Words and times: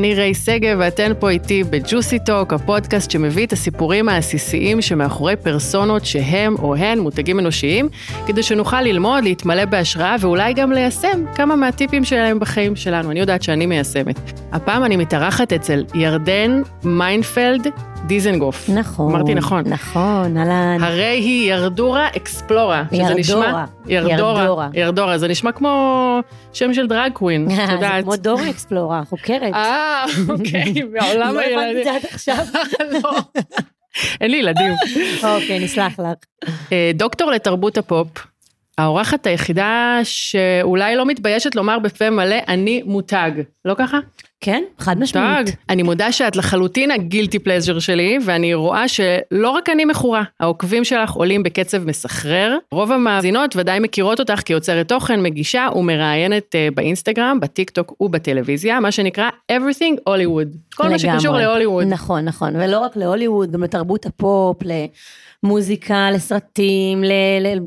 אני 0.00 0.14
ריי 0.14 0.34
שגב 0.34 0.76
ואתן 0.80 1.12
פה 1.18 1.30
איתי 1.30 1.64
בג'וסי 1.64 2.18
טוק, 2.18 2.52
הפודקאסט 2.52 3.10
שמביא 3.10 3.46
את 3.46 3.52
הסיפורים 3.52 4.08
העסיסיים 4.08 4.80
שמאחורי 4.82 5.36
פרסונות 5.36 6.04
שהם 6.04 6.56
או 6.58 6.76
הן 6.76 6.98
מותגים 6.98 7.38
אנושיים, 7.38 7.88
כדי 8.26 8.42
שנוכל 8.42 8.82
ללמוד, 8.82 9.24
להתמלא 9.24 9.64
בהשראה 9.64 10.16
ואולי 10.20 10.52
גם 10.52 10.72
ליישם 10.72 11.24
כמה 11.34 11.56
מהטיפים 11.56 12.04
שלהם 12.04 12.38
בחיים 12.38 12.76
שלנו. 12.76 13.10
אני 13.10 13.20
יודעת 13.20 13.42
שאני 13.42 13.66
מיישמת. 13.66 14.16
הפעם 14.52 14.84
אני 14.84 14.96
מתארחת 14.96 15.52
אצל 15.52 15.84
ירדן 15.94 16.62
מיינפלד 16.84 17.66
דיזנגוף. 18.06 18.68
נכון. 18.68 19.14
אמרתי 19.14 19.34
נכון. 19.34 19.64
נכון, 19.66 20.36
אהלן. 20.36 20.78
הרי 20.82 21.04
היא 21.04 21.52
ירדורה 21.52 22.08
אקספלורה. 22.16 22.82
ירדורה. 22.92 23.14
נשמע, 23.14 23.64
ירדורה. 23.86 24.42
ירדורה. 24.42 24.68
ירדורה. 24.74 25.18
זה 25.18 25.28
נשמע 25.28 25.52
כמו 25.52 26.20
שם 26.52 26.74
של 26.74 26.86
drag 26.86 27.12
queen, 27.12 27.48
את 27.50 27.56
זה 27.66 27.72
יודעת. 27.72 28.04
כמו 28.04 28.16
דורה 28.16 28.50
אקספלורה, 28.50 29.02
חוקרת. 29.08 29.54
אה, 29.54 30.04
אוקיי, 30.28 30.74
מעולם 31.00 31.34
לא 31.34 31.40
הבנתי 31.40 31.52
את 31.54 31.58
הילדים. 31.58 31.84
זה 31.84 31.94
עד 31.94 32.02
עכשיו. 32.12 32.44
לא. 33.02 33.18
אין 34.20 34.30
לי 34.30 34.36
ילדים. 34.36 34.72
אוקיי, 35.24 35.64
נסלח 35.64 36.00
לך. 36.00 36.48
אה, 36.72 36.90
דוקטור 36.94 37.30
לתרבות 37.30 37.78
הפופ, 37.78 38.08
האורחת 38.80 39.26
היחידה 39.26 40.00
שאולי 40.02 40.96
לא 40.96 41.06
מתביישת 41.06 41.54
לומר 41.54 41.78
בפה 41.78 42.10
מלא, 42.10 42.36
אני 42.48 42.82
מותג. 42.86 43.30
לא 43.64 43.74
ככה? 43.78 43.98
כן, 44.40 44.62
חד 44.78 44.92
מותג. 44.98 45.02
משמעית. 45.02 45.56
אני 45.68 45.82
מודה 45.82 46.12
שאת 46.12 46.36
לחלוטין 46.36 46.90
ה 46.90 46.97
guilty 46.97 47.38
pleasure 47.38 47.78
שלי, 47.78 48.18
ואני 48.24 48.54
רואה 48.54 48.88
שלא 48.88 49.50
רק 49.50 49.68
אני 49.68 49.84
מכורה, 49.84 50.22
העוקבים 50.40 50.84
שלך 50.84 51.10
עולים 51.10 51.42
בקצב 51.42 51.84
מסחרר. 51.84 52.56
רוב 52.72 52.92
המאזינות 52.92 53.56
ודאי 53.56 53.78
מכירות 53.78 54.20
אותך 54.20 54.40
כיוצרת 54.44 54.88
תוכן, 54.88 55.22
מגישה 55.22 55.68
ומראיינת 55.76 56.54
אה, 56.54 56.68
באינסטגרם, 56.74 57.38
בטיק 57.40 57.70
טוק 57.70 58.00
ובטלוויזיה, 58.00 58.80
מה 58.80 58.92
שנקרא 58.92 59.28
everything 59.52 60.08
Hollywood. 60.08 60.74
כל 60.74 60.88
מה 60.88 60.98
שקשור 60.98 61.16
לגמרי. 61.18 61.42
להוליווד. 61.42 61.86
נכון, 61.86 62.24
נכון, 62.24 62.56
ולא 62.56 62.78
רק 62.78 62.96
להוליווד, 62.96 63.52
גם 63.52 63.62
לתרבות 63.62 64.06
הפופ, 64.06 64.62
למוזיקה, 65.44 66.10
לסרטים, 66.10 67.04
ל- 67.04 67.12
ל- 67.40 67.58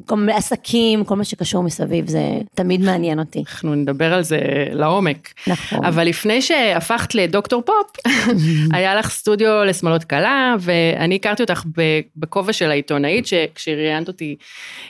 כל 1.06 1.16
מה 1.16 1.24
שקשור 1.24 1.64
מסביב, 1.64 2.08
זה 2.08 2.22
תמיד 2.56 2.82
מעניין 2.82 3.20
אותי. 3.20 3.44
אנחנו 3.48 3.76
נדבר 3.76 4.14
על 4.14 4.22
זה 4.22 4.40
לעומק. 4.72 5.34
נכון. 5.48 5.86
אבל 5.86 6.08
לפני 6.08 6.42
שהפכת 6.42 7.16
לדוקטור 7.16 7.62
פופ, 7.62 8.14
היה 8.74 8.96
לך 8.96 9.10
סטודיו 9.10 9.64
לשמלות 9.64 10.04
כלה, 10.04 10.56
ואני 10.60 11.16
הכרתי 11.16 11.44
אותך 11.44 11.64
בכובע 12.18 12.54
של 12.54 12.72
העיתונאית, 12.72 13.28
שכשראיינת 13.28 14.08
אותי 14.08 14.36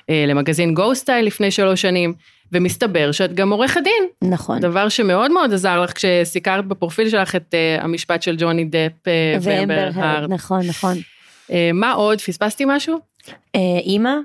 אה, 0.09 0.25
למגזין 0.27 0.73
Go 0.73 0.95
Style 0.95 1.25
לפני 1.25 1.51
שלוש 1.51 1.81
שנים, 1.81 2.13
ומסתבר 2.51 3.11
שאת 3.11 3.33
גם 3.33 3.51
עורכת 3.51 3.81
דין, 3.83 4.31
נכון. 4.31 4.59
דבר 4.59 4.89
שמאוד 4.89 5.31
מאוד 5.31 5.53
עזר 5.53 5.81
לך 5.81 5.93
כשסיקרת 5.93 6.65
בפרופיל 6.65 7.09
שלך 7.09 7.35
את 7.35 7.53
אה, 7.53 7.77
המשפט 7.81 8.21
של 8.21 8.35
ג'וני 8.39 8.65
דפ 8.65 9.07
אה, 9.07 9.37
ואמבר 9.41 9.89
הארד. 9.95 10.29
נכון, 10.29 10.61
נכון. 10.67 10.97
אה, 11.51 11.69
מה 11.73 11.91
עוד? 11.91 12.21
פספסתי 12.21 12.63
משהו? 12.67 12.97
אה, 13.55 13.79
אימא, 13.83 14.15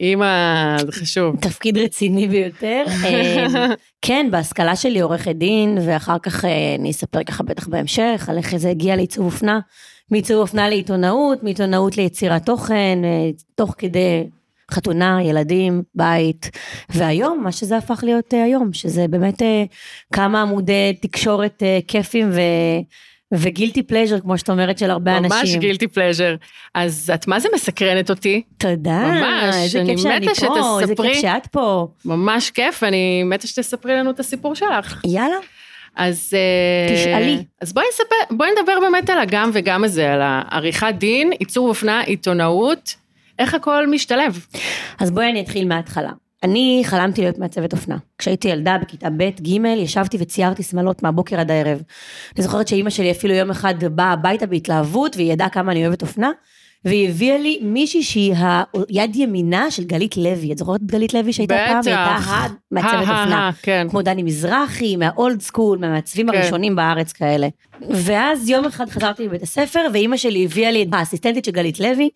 אימא, 0.00 0.76
זה 0.78 0.92
חשוב. 0.92 1.36
תפקיד 1.40 1.78
רציני 1.78 2.28
ביותר. 2.28 2.84
אה, 3.04 3.66
כן, 4.02 4.28
בהשכלה 4.30 4.76
שלי 4.76 5.00
עורכת 5.00 5.34
דין, 5.36 5.78
ואחר 5.86 6.18
כך 6.18 6.44
אני 6.78 6.90
אספר 6.90 7.24
ככה 7.24 7.42
בטח 7.42 7.68
בהמשך, 7.68 8.26
על 8.28 8.36
איך 8.36 8.56
זה 8.56 8.70
הגיע 8.70 8.96
לעיצוב 8.96 9.24
אופנה. 9.24 9.60
מעיצוב 10.10 10.40
אופנה 10.40 10.68
לעיתונאות, 10.68 11.42
מעיתונאות 11.42 11.96
ליצירת 11.96 12.46
תוכן, 12.46 12.98
תוך 13.54 13.74
כדי 13.78 14.24
חתונה, 14.70 15.18
ילדים, 15.22 15.82
בית. 15.94 16.50
והיום, 16.88 17.42
מה 17.44 17.52
שזה 17.52 17.76
הפך 17.76 18.00
להיות 18.02 18.32
היום, 18.32 18.72
שזה 18.72 19.08
באמת 19.08 19.42
כמה 20.12 20.42
עמודי 20.42 20.96
תקשורת 21.00 21.62
כיפים 21.88 22.30
ו... 22.32 22.40
וגילטי 23.34 23.82
פלז'ר, 23.82 24.20
כמו 24.20 24.38
שאת 24.38 24.50
אומרת, 24.50 24.78
של 24.78 24.90
הרבה 24.90 25.16
אנשים. 25.16 25.38
ממש 25.38 25.56
גילטי 25.56 25.88
פלז'ר. 25.88 26.34
אז 26.74 27.12
את 27.14 27.28
מה 27.28 27.40
זה 27.40 27.48
מסקרנת 27.54 28.10
אותי? 28.10 28.42
תודה. 28.58 28.98
ממש, 28.98 29.54
איזה 29.54 29.82
כיף 29.86 30.00
שאני 30.00 30.26
פה, 30.34 30.80
איזה 30.80 30.92
שתספרי. 30.92 31.12
כיף 31.12 31.20
שאת 31.22 31.46
פה. 31.46 31.88
ממש 32.04 32.50
כיף, 32.50 32.82
אני 32.82 33.22
מתה 33.22 33.46
שתספרי 33.46 33.94
לנו 33.96 34.10
את 34.10 34.20
הסיפור 34.20 34.54
שלך. 34.54 35.00
יאללה. 35.06 35.36
אז... 35.96 36.30
אה, 36.34 36.94
תשאלי. 36.94 37.44
אז 37.60 37.72
בואי 37.72 37.86
נספר, 37.92 38.36
בואי 38.36 38.50
נדבר 38.58 38.80
באמת 38.80 39.10
על 39.10 39.18
הגם 39.18 39.50
וגם 39.52 39.84
הזה, 39.84 40.12
על 40.12 40.20
העריכת 40.22 40.94
דין, 40.98 41.30
עיצוב 41.38 41.68
אופנה, 41.68 42.00
עיתונאות, 42.00 42.94
איך 43.38 43.54
הכל 43.54 43.86
משתלב. 43.86 44.46
אז 44.98 45.10
בואי 45.10 45.30
אני 45.30 45.40
אתחיל 45.40 45.68
מההתחלה. 45.68 46.10
אני 46.42 46.82
חלמתי 46.84 47.20
להיות 47.20 47.38
מעצבת 47.38 47.72
אופנה. 47.72 47.96
כשהייתי 48.18 48.48
ילדה 48.48 48.78
בכיתה 48.82 49.10
ב', 49.10 49.30
ג', 49.42 49.48
ישבתי 49.64 50.16
וציירתי 50.20 50.62
שמלות 50.62 51.02
מהבוקר 51.02 51.40
עד 51.40 51.50
הערב. 51.50 51.82
אני 52.36 52.42
זוכרת 52.42 52.68
שאימא 52.68 52.90
שלי 52.90 53.10
אפילו 53.10 53.34
יום 53.34 53.50
אחד 53.50 53.84
באה 53.84 54.12
הביתה 54.12 54.46
בהתלהבות, 54.46 55.16
והיא 55.16 55.32
ידעה 55.32 55.48
כמה 55.48 55.72
אני 55.72 55.86
אוהבת 55.86 56.02
אופנה, 56.02 56.30
והיא 56.84 57.08
הביאה 57.08 57.38
לי 57.38 57.58
מישהי 57.62 58.02
שהיא 58.02 58.34
היד 58.88 59.16
ימינה 59.16 59.70
של 59.70 59.84
גלית 59.84 60.16
לוי. 60.16 60.52
את 60.52 60.58
זוכרת 60.58 60.80
את 60.80 60.86
גלית 60.86 61.14
לוי 61.14 61.32
שהייתה 61.32 61.54
פעם? 61.54 61.80
היא 61.84 61.94
הייתה 61.94 62.16
בטח. 62.16 62.32
המעצבת 62.70 62.92
הא, 62.92 63.12
הא, 63.12 63.22
אופנה. 63.22 63.46
הא, 63.46 63.52
כן. 63.62 63.86
כמו 63.90 64.02
דני 64.02 64.22
מזרחי, 64.22 64.96
מהאולד 64.96 65.40
סקול, 65.40 65.78
מהמעצבים 65.78 66.30
כן. 66.30 66.38
הראשונים 66.38 66.76
בארץ 66.76 67.12
כאלה. 67.12 67.48
ואז 67.90 68.48
יום 68.48 68.64
אחד 68.64 68.88
חזרתי 68.88 69.24
לבית 69.24 69.42
הספר, 69.42 69.86
ואימא 69.92 70.16
שלי 70.16 70.44
הביאה 70.44 70.70
לי 70.70 70.82
את 70.82 70.88
האסיסטנטית 70.92 71.44
של 71.44 71.50
גלית 71.50 71.80
לוי, 71.80 72.08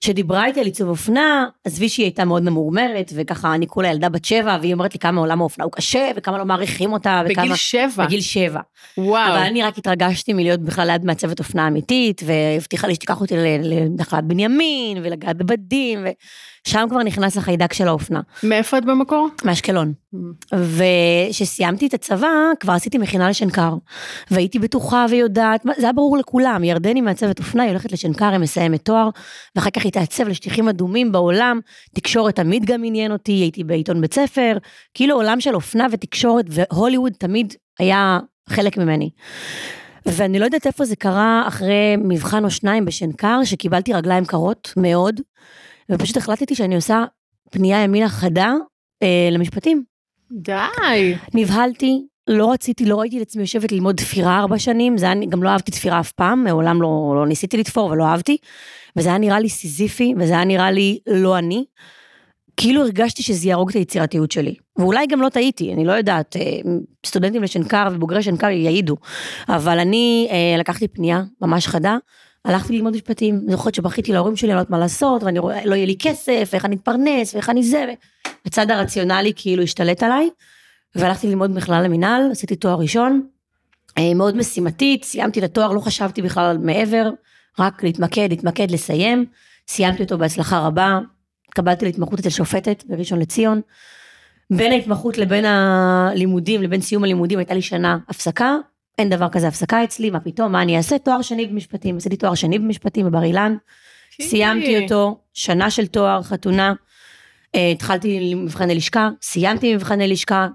שדיברה 0.00 0.46
איתי 0.46 0.60
על 0.60 0.66
עיצוב 0.66 0.88
אופנה, 0.88 1.46
עזבי 1.64 1.88
שהיא 1.88 2.04
הייתה 2.04 2.24
מאוד 2.24 2.42
ממורמרת, 2.42 3.12
וככה 3.14 3.54
אני 3.54 3.66
כולה 3.66 3.88
ילדה 3.88 4.08
בת 4.08 4.24
שבע, 4.24 4.58
והיא 4.60 4.74
אומרת 4.74 4.94
לי 4.94 5.00
כמה 5.00 5.20
עולם 5.20 5.40
האופנה 5.40 5.64
הוא 5.64 5.72
קשה, 5.72 6.10
וכמה 6.16 6.38
לא 6.38 6.44
מעריכים 6.44 6.92
אותה, 6.92 7.22
וכמה... 7.24 7.42
בגיל 7.44 7.56
שבע. 7.56 8.06
בגיל 8.06 8.20
שבע. 8.20 8.60
וואו. 8.98 9.32
אבל 9.32 9.42
אני 9.42 9.62
רק 9.62 9.78
התרגשתי 9.78 10.32
מלהיות 10.32 10.60
בכלל 10.60 10.86
ליד 10.86 11.04
מעצבת 11.04 11.38
אופנה 11.38 11.68
אמיתית, 11.68 12.22
והבטיחה 12.26 12.86
לי 12.86 12.94
שתיקח 12.94 13.20
אותי 13.20 13.36
לנחלת 14.12 14.24
בנימין, 14.24 14.98
ולגעת 15.02 15.36
בבדים, 15.36 16.06
ושם 16.66 16.86
כבר 16.90 17.02
נכנס 17.02 17.36
החיידק 17.36 17.72
של 17.72 17.88
האופנה. 17.88 18.20
מאיפה 18.42 18.78
את 18.78 18.84
במקור? 18.84 19.28
מאשקלון. 19.44 19.92
וכשסיימתי 20.52 21.86
את 21.86 21.94
הצבא, 21.94 22.28
כבר 22.60 22.72
עשיתי 22.72 22.98
מכינה 22.98 23.28
לשנקר. 23.30 23.74
והייתי 24.30 24.58
בטוחה 24.58 25.06
ויודעת, 25.10 25.62
זה 25.76 25.82
היה 25.82 25.92
ברור 25.92 26.18
לכולם, 26.18 26.64
ירדני 26.64 27.00
מעצבת 27.00 27.38
אופנה, 27.38 27.62
היא 27.62 27.70
הולכת 27.70 27.92
לשנקר, 27.92 28.28
היא 28.28 28.38
מסיימת 28.38 28.84
תואר, 28.84 29.08
ואחר 29.56 29.70
כך 29.70 29.84
היא 29.84 29.92
תעצב 29.92 30.28
לשטיחים 30.28 30.68
אדומים 30.68 31.12
בעולם, 31.12 31.60
תקשורת 31.94 32.36
תמיד 32.36 32.64
גם 32.64 32.84
עניין 32.84 33.12
אותי, 33.12 33.32
הייתי 33.32 33.64
בעיתון 33.64 34.00
בית 34.00 34.14
ספר, 34.14 34.56
כאילו 34.94 35.14
עולם 35.14 35.40
של 35.40 35.54
אופנה 35.54 35.86
ותקשורת, 35.90 36.44
והוליווד 36.48 37.12
תמיד 37.18 37.54
היה 37.78 38.18
חלק 38.48 38.78
ממני. 38.78 39.10
ואני 40.06 40.38
לא 40.38 40.44
יודעת 40.44 40.66
איפה 40.66 40.84
זה 40.84 40.96
קרה 40.96 41.44
אחרי 41.48 41.96
מבחן 41.98 42.44
או 42.44 42.50
שניים 42.50 42.84
בשנקר, 42.84 43.40
שקיבלתי 43.44 43.92
רגליים 43.92 44.24
קרות 44.24 44.72
מאוד, 44.76 45.20
ופשוט 45.90 46.16
החלטתי 46.16 46.54
שאני 46.54 46.74
עושה 46.74 47.04
פנייה 47.50 47.84
ימינה 47.84 48.08
חדה 48.08 48.52
אה, 49.02 49.28
למשפטים. 49.32 49.84
די. 50.32 51.14
נבהלתי, 51.34 52.06
לא 52.28 52.52
רציתי, 52.52 52.84
לא 52.84 52.96
ראיתי 52.96 53.16
את 53.16 53.22
עצמי 53.22 53.42
יושבת 53.42 53.72
ללמוד 53.72 53.96
תפירה 53.96 54.38
ארבע 54.38 54.58
שנים, 54.58 54.98
זה 54.98 55.06
היה, 55.10 55.14
גם 55.28 55.42
לא 55.42 55.48
אהבתי 55.48 55.70
תפירה 55.70 56.00
אף 56.00 56.12
פעם, 56.12 56.44
מעולם 56.44 56.82
לא, 56.82 57.12
לא 57.16 57.26
ניסיתי 57.26 57.56
לתפור 57.56 57.90
ולא 57.90 58.04
אהבתי, 58.04 58.36
וזה 58.96 59.08
היה 59.08 59.18
נראה 59.18 59.40
לי 59.40 59.48
סיזיפי, 59.48 60.14
וזה 60.18 60.32
היה 60.32 60.44
נראה 60.44 60.70
לי 60.70 60.98
לא 61.06 61.38
אני. 61.38 61.64
כאילו 62.60 62.82
הרגשתי 62.82 63.22
שזה 63.22 63.48
יהרוג 63.48 63.70
את 63.70 63.76
היצירתיות 63.76 64.32
שלי. 64.32 64.54
ואולי 64.78 65.06
גם 65.06 65.22
לא 65.22 65.28
טעיתי, 65.28 65.72
אני 65.72 65.84
לא 65.84 65.92
יודעת, 65.92 66.36
אה, 66.36 66.42
סטודנטים 67.06 67.42
לשנקר 67.42 67.88
ובוגרי 67.92 68.22
שנקר 68.22 68.46
יעידו. 68.46 68.96
אבל 69.48 69.78
אני 69.78 70.28
אה, 70.30 70.56
לקחתי 70.58 70.88
פנייה 70.88 71.22
ממש 71.42 71.66
חדה, 71.66 71.96
הלכתי 72.44 72.72
ללמוד 72.72 72.94
משפטים. 72.94 73.40
זוכרת 73.50 73.74
שבכיתי 73.74 74.12
להורים 74.12 74.36
שלי, 74.36 74.48
אני 74.48 74.54
לא 74.54 74.60
יודעת 74.60 74.70
מה 74.70 74.78
לעשות, 74.78 75.22
ואני 75.22 75.38
רואה, 75.38 75.64
לא 75.64 75.74
יהיה 75.74 75.86
לי 75.86 75.96
כסף, 75.98 76.48
ואיך 76.52 76.64
אני 76.64 76.76
אתפרנס, 76.76 77.34
ואיך 77.34 77.50
אני 77.50 77.62
זה, 77.62 77.94
הצד 78.46 78.70
הרציונלי 78.70 79.32
כאילו 79.36 79.62
השתלט 79.62 80.02
עליי. 80.02 80.30
והלכתי 80.94 81.26
ללמוד 81.26 81.50
מכלל 81.50 81.84
למינהל, 81.84 82.22
עשיתי 82.32 82.56
תואר 82.56 82.78
ראשון, 82.78 83.22
אה, 83.98 84.14
מאוד 84.14 84.36
משימתית, 84.36 85.04
סיימתי 85.04 85.38
את 85.38 85.44
התואר, 85.44 85.72
לא 85.72 85.80
חשבתי 85.80 86.22
בכלל 86.22 86.58
מעבר, 86.58 87.10
רק 87.58 87.82
להתמקד, 87.82 88.26
להתמקד, 88.30 88.70
לסיים. 88.70 89.26
סיימתי 89.68 90.02
אותו 90.02 90.18
בהצלחה 90.18 90.58
רבה, 90.58 90.98
קבלתי 91.54 91.84
להתמחות 91.84 92.18
אצל 92.18 92.30
שופטת 92.30 92.84
בראשון 92.86 93.18
לציון. 93.18 93.60
בין 94.50 94.72
ההתמחות 94.72 95.18
לבין 95.18 95.44
הלימודים, 95.44 96.62
לבין 96.62 96.80
סיום 96.80 97.04
הלימודים 97.04 97.38
הייתה 97.38 97.54
לי 97.54 97.62
שנה 97.62 97.98
הפסקה, 98.08 98.56
אין 98.98 99.10
דבר 99.10 99.28
כזה 99.28 99.48
הפסקה 99.48 99.84
אצלי, 99.84 100.10
מה 100.10 100.20
פתאום, 100.20 100.52
מה 100.52 100.62
אני 100.62 100.76
אעשה? 100.76 100.98
תואר 100.98 101.22
שני 101.22 101.46
במשפטים, 101.46 101.96
עשיתי 101.96 102.16
תואר 102.16 102.34
שני 102.34 102.58
במשפטים 102.58 103.06
בבר 103.06 103.22
אילן, 103.22 103.56
סיימתי 104.22 104.82
אותו, 104.82 105.18
שנה 105.34 105.70
של 105.70 105.86
תואר, 105.86 106.22
חתונה, 106.22 106.74
אה, 107.54 107.70
התחלתי 107.70 108.34
מבחני 108.34 108.74
לשכה, 108.74 109.08
סיימתי 109.22 109.74
מבחני 109.74 110.08
לשכה, 110.08 110.48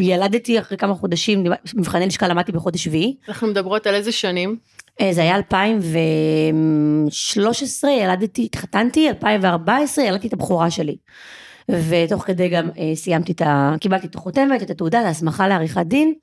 ילדתי 0.00 0.58
אחרי 0.58 0.78
כמה 0.78 0.94
חודשים, 0.94 1.44
מבחני 1.74 2.06
לשכה 2.06 2.28
למדתי 2.28 2.52
בחודש 2.52 2.84
שביעי, 2.84 3.16
אנחנו 3.28 3.46
מדברות 3.46 3.86
על 3.86 3.94
איזה 3.94 4.12
שנים? 4.12 4.56
אה, 5.00 5.12
זה 5.12 5.22
היה 5.22 5.36
2013, 5.36 7.90
ילדתי, 7.90 8.44
התחתנתי, 8.44 9.08
2014, 9.08 10.04
ילדתי 10.04 10.28
את 10.28 10.32
הבכורה 10.32 10.70
שלי. 10.70 10.96
ותוך 11.68 12.24
כדי 12.24 12.48
גם 12.48 12.68
אה, 12.78 12.92
סיימתי 12.94 13.32
את 13.32 13.40
ה... 13.40 13.74
קיבלתי 13.80 14.06
את 14.06 14.14
החותמת, 14.14 14.62
את 14.62 14.70
התעודה, 14.70 15.00
את 15.00 15.06
ההסמכה 15.06 15.48
לעריכת 15.48 15.86
דין. 15.86 16.14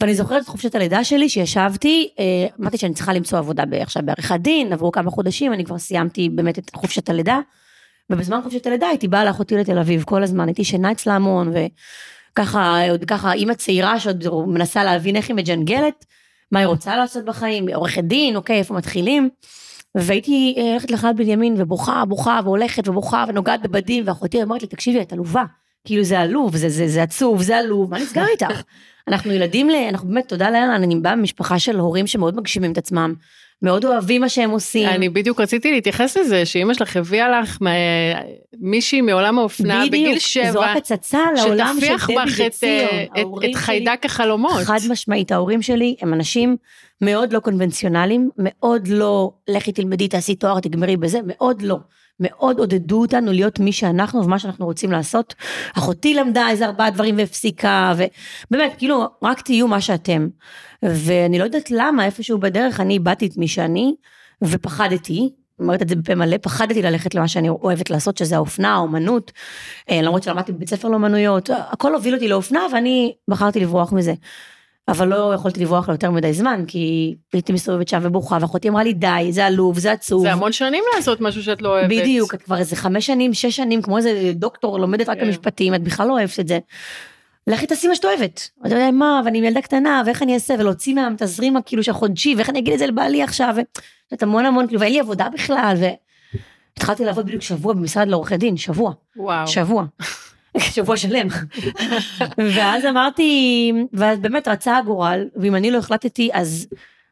ואני 0.00 0.14
זוכרת 0.14 0.42
את 0.42 0.48
חופשת 0.48 0.74
הלידה 0.74 1.04
שלי, 1.04 1.28
שישבתי, 1.28 2.08
אה, 2.18 2.46
אמרתי 2.60 2.78
שאני 2.78 2.94
צריכה 2.94 3.12
למצוא 3.12 3.38
עבודה 3.38 3.62
עכשיו 3.80 4.02
בעריכת 4.06 4.40
דין, 4.40 4.72
עברו 4.72 4.92
כמה 4.92 5.10
חודשים, 5.10 5.52
אני 5.52 5.64
כבר 5.64 5.78
סיימתי 5.78 6.28
באמת 6.28 6.58
את 6.58 6.70
חופשת 6.74 7.10
הלידה, 7.10 7.38
ובזמן 8.10 8.40
חופשת 8.42 8.66
הלידה 8.66 8.86
הייתי 8.86 9.08
באה 9.08 9.24
לאחותי 9.24 9.56
לתל 9.56 9.78
אביב 9.78 10.02
כל 10.02 10.22
הזמן, 10.22 10.48
הייתי 10.48 10.62
ישנה 10.62 10.92
אצלה 10.92 11.14
המון, 11.14 11.52
וככה, 12.32 12.90
עוד 12.90 13.04
ככה, 13.04 13.32
אימא 13.32 13.54
צעירה 13.54 14.00
שעוד 14.00 14.24
מנסה 14.46 14.84
להבין 14.84 15.16
איך 15.16 15.28
היא 15.28 15.36
מג'נגלת, 15.36 16.04
מה 16.52 16.58
היא 16.58 16.66
רוצה 16.66 16.96
לעשות 16.96 17.24
בחיים, 17.24 17.68
עורכת 17.68 18.04
דין, 18.04 18.36
אוקיי, 18.36 18.58
איפה 18.58 18.74
מתחילים. 18.74 19.28
והייתי 19.94 20.54
אה, 20.58 20.70
הולכת 20.70 20.90
לחלל 20.90 21.12
בנימין 21.12 21.54
ובוכה, 21.58 22.04
בוכה, 22.04 22.40
והולכת 22.44 22.88
ובוכה, 22.88 23.24
ונוגעת 23.28 23.62
בבדים, 23.62 24.04
ואחותי 24.06 24.42
אמרת 24.42 24.62
לי, 24.62 24.68
תקשיבי, 24.68 25.02
את 25.02 25.12
עלובה. 25.12 25.44
כאילו 25.84 26.04
זה 26.04 26.20
עלוב, 26.20 26.56
זה, 26.56 26.68
זה, 26.68 26.88
זה 26.88 27.02
עצוב, 27.02 27.42
זה 27.42 27.56
עלוב, 27.56 27.90
מה 27.90 27.98
נסגר 27.98 28.24
איתך? 28.32 28.62
אנחנו 29.08 29.32
ילדים. 29.32 29.68
אנחנו 29.88 30.08
באמת, 30.08 30.28
תודה 30.28 30.50
לאללה, 30.50 30.76
אני 30.76 30.96
באה 30.96 31.16
ממשפחה 31.16 31.58
של 31.58 31.78
הורים 31.78 32.06
שמאוד 32.06 32.36
מגשימים 32.36 32.72
את 32.72 32.78
עצמם, 32.78 33.14
מאוד 33.62 33.84
אוהבים 33.84 34.20
מה 34.20 34.28
שהם 34.28 34.50
עושים. 34.50 34.88
אני 34.88 35.08
בדיוק 35.08 35.40
רציתי 35.40 35.72
להתייחס 35.72 36.16
לזה, 36.16 36.46
שאימא 36.46 36.74
שלך 36.74 36.96
הביאה 36.96 37.40
לך 37.40 37.58
מישהי 38.60 39.00
מעולם 39.00 39.38
האופנה 39.38 39.84
בגיל 39.86 40.18
שבע, 40.18 40.42
בדיוק, 40.42 40.52
זו 40.52 40.60
רק 40.60 40.76
הצצה 40.76 41.18
לעולם 41.36 41.76
של 41.80 41.96
דבי 41.96 42.46
וציר. 42.46 42.88
את, 43.04 43.18
את, 43.20 43.26
את 43.50 43.54
חיידק 43.54 44.02
החלומות. 44.04 44.62
חד 44.64 44.78
משמעית, 44.90 45.32
ההורים 45.32 45.62
שלי 45.62 45.96
הם 46.00 46.14
אנשים 46.14 46.56
מאוד 47.00 47.32
לא 47.32 47.40
קונבנציונליים, 47.40 48.30
מאוד 48.38 48.88
לא, 48.88 49.32
לכי 49.48 49.72
תלמדי, 49.72 50.08
תעשי 50.08 50.34
תואר, 50.34 50.60
תגמרי 50.60 50.96
בזה, 50.96 51.18
מאוד 51.26 51.62
לא. 51.62 51.76
מאוד 52.22 52.58
עודדו 52.58 53.00
אותנו 53.00 53.32
להיות 53.32 53.60
מי 53.60 53.72
שאנחנו 53.72 54.24
ומה 54.24 54.38
שאנחנו 54.38 54.66
רוצים 54.66 54.92
לעשות. 54.92 55.34
אחותי 55.76 56.14
למדה 56.14 56.48
איזה 56.50 56.66
ארבעה 56.66 56.90
דברים 56.90 57.16
והפסיקה, 57.18 57.92
ובאמת, 58.50 58.74
כאילו, 58.78 59.06
רק 59.22 59.40
תהיו 59.40 59.68
מה 59.68 59.80
שאתם. 59.80 60.28
ואני 60.82 61.38
לא 61.38 61.44
יודעת 61.44 61.70
למה, 61.70 62.04
איפשהו 62.04 62.38
בדרך 62.38 62.80
אני 62.80 62.94
איבדתי 62.94 63.26
את 63.26 63.36
מי 63.36 63.48
שאני, 63.48 63.94
ופחדתי, 64.44 65.30
אומרת 65.58 65.82
את 65.82 65.88
זה 65.88 65.96
בפה 65.96 66.14
מלא, 66.14 66.36
פחדתי 66.42 66.82
ללכת 66.82 67.14
למה 67.14 67.28
שאני 67.28 67.48
אוהבת 67.48 67.90
לעשות, 67.90 68.18
שזה 68.18 68.36
האופנה, 68.36 68.74
האומנות, 68.74 69.32
אה, 69.90 70.02
למרות 70.02 70.22
שלמדתי 70.22 70.52
בבית 70.52 70.68
ספר 70.68 70.88
לאומנויות, 70.88 71.50
הכל 71.50 71.94
הוביל 71.94 72.14
אותי 72.14 72.28
לאופנה 72.28 72.60
ואני 72.72 73.14
בחרתי 73.28 73.60
לברוח 73.60 73.92
מזה. 73.92 74.14
אבל 74.88 75.08
לא 75.08 75.32
יכולתי 75.34 75.60
לברוח 75.60 75.88
לו 75.88 75.94
יותר 75.94 76.10
מדי 76.10 76.32
זמן, 76.32 76.64
כי 76.66 77.14
הייתי 77.32 77.52
מסתובבת 77.52 77.88
שם 77.88 77.98
ובוכה, 78.02 78.38
ואחותי 78.40 78.68
אמרה 78.68 78.84
לי, 78.84 78.92
די, 78.92 79.28
זה 79.30 79.46
עלוב, 79.46 79.78
זה 79.78 79.92
עצוב. 79.92 80.22
זה 80.22 80.32
המון 80.32 80.52
שנים 80.52 80.84
לעשות 80.96 81.20
משהו 81.20 81.42
שאת 81.42 81.62
לא 81.62 81.68
אוהבת. 81.68 81.90
בדיוק, 81.90 82.34
את 82.34 82.42
כבר 82.42 82.58
איזה 82.58 82.76
חמש 82.76 83.06
שנים, 83.06 83.34
שש 83.34 83.56
שנים, 83.56 83.82
כמו 83.82 83.96
איזה 83.96 84.32
דוקטור, 84.34 84.78
לומדת 84.78 85.08
רק 85.08 85.18
במשפטים, 85.18 85.72
כן. 85.72 85.80
את 85.80 85.82
בכלל 85.82 86.08
לא 86.08 86.12
אוהבת 86.12 86.40
את 86.40 86.48
זה. 86.48 86.58
לכי 87.46 87.66
תעשי 87.66 87.88
מה 87.88 87.94
שאת 87.94 88.04
אוהבת. 88.04 88.50
אתה 88.66 88.74
יודע 88.74 88.90
מה, 88.90 89.20
ואני 89.24 89.38
עם 89.38 89.44
ילדה 89.44 89.60
קטנה, 89.60 90.02
ואיך 90.06 90.22
אני 90.22 90.34
אעשה, 90.34 90.54
ולהוציא 90.58 90.94
מהתזרים 90.94 91.56
כאילו 91.66 91.82
של 91.82 91.92
חודשי, 91.92 92.34
ואיך 92.34 92.50
אני 92.50 92.58
אגיד 92.58 92.72
את 92.72 92.78
זה 92.78 92.86
לבעלי 92.86 93.22
עכשיו, 93.22 93.54
ואת 94.12 94.22
המון 94.22 94.46
המון, 94.46 94.66
כאילו, 94.66 94.80
ואין 94.80 94.92
לי 94.92 95.00
עבודה 95.00 95.28
בכלל, 95.28 95.76
והתחלתי 96.76 97.04
לעבוד 97.04 97.26
בדיוק 97.26 97.42
שבוע 97.42 97.74
במשרד 97.74 98.08
לעורכי 98.08 98.36
דין, 98.36 98.56
שבוע. 98.56 98.92
וואו. 99.16 99.46
שבוע. 99.46 99.84
שבוע 100.74 100.96
שלם. 100.96 101.26
ואז 102.38 102.84
אמרתי, 102.84 103.72
ואז 103.92 104.18
באמת 104.18 104.48
רצה 104.48 104.76
הגורל, 104.76 105.28
ואם 105.36 105.56
אני 105.56 105.70
לא 105.70 105.78
החלטתי, 105.78 106.30
אז 106.32 106.66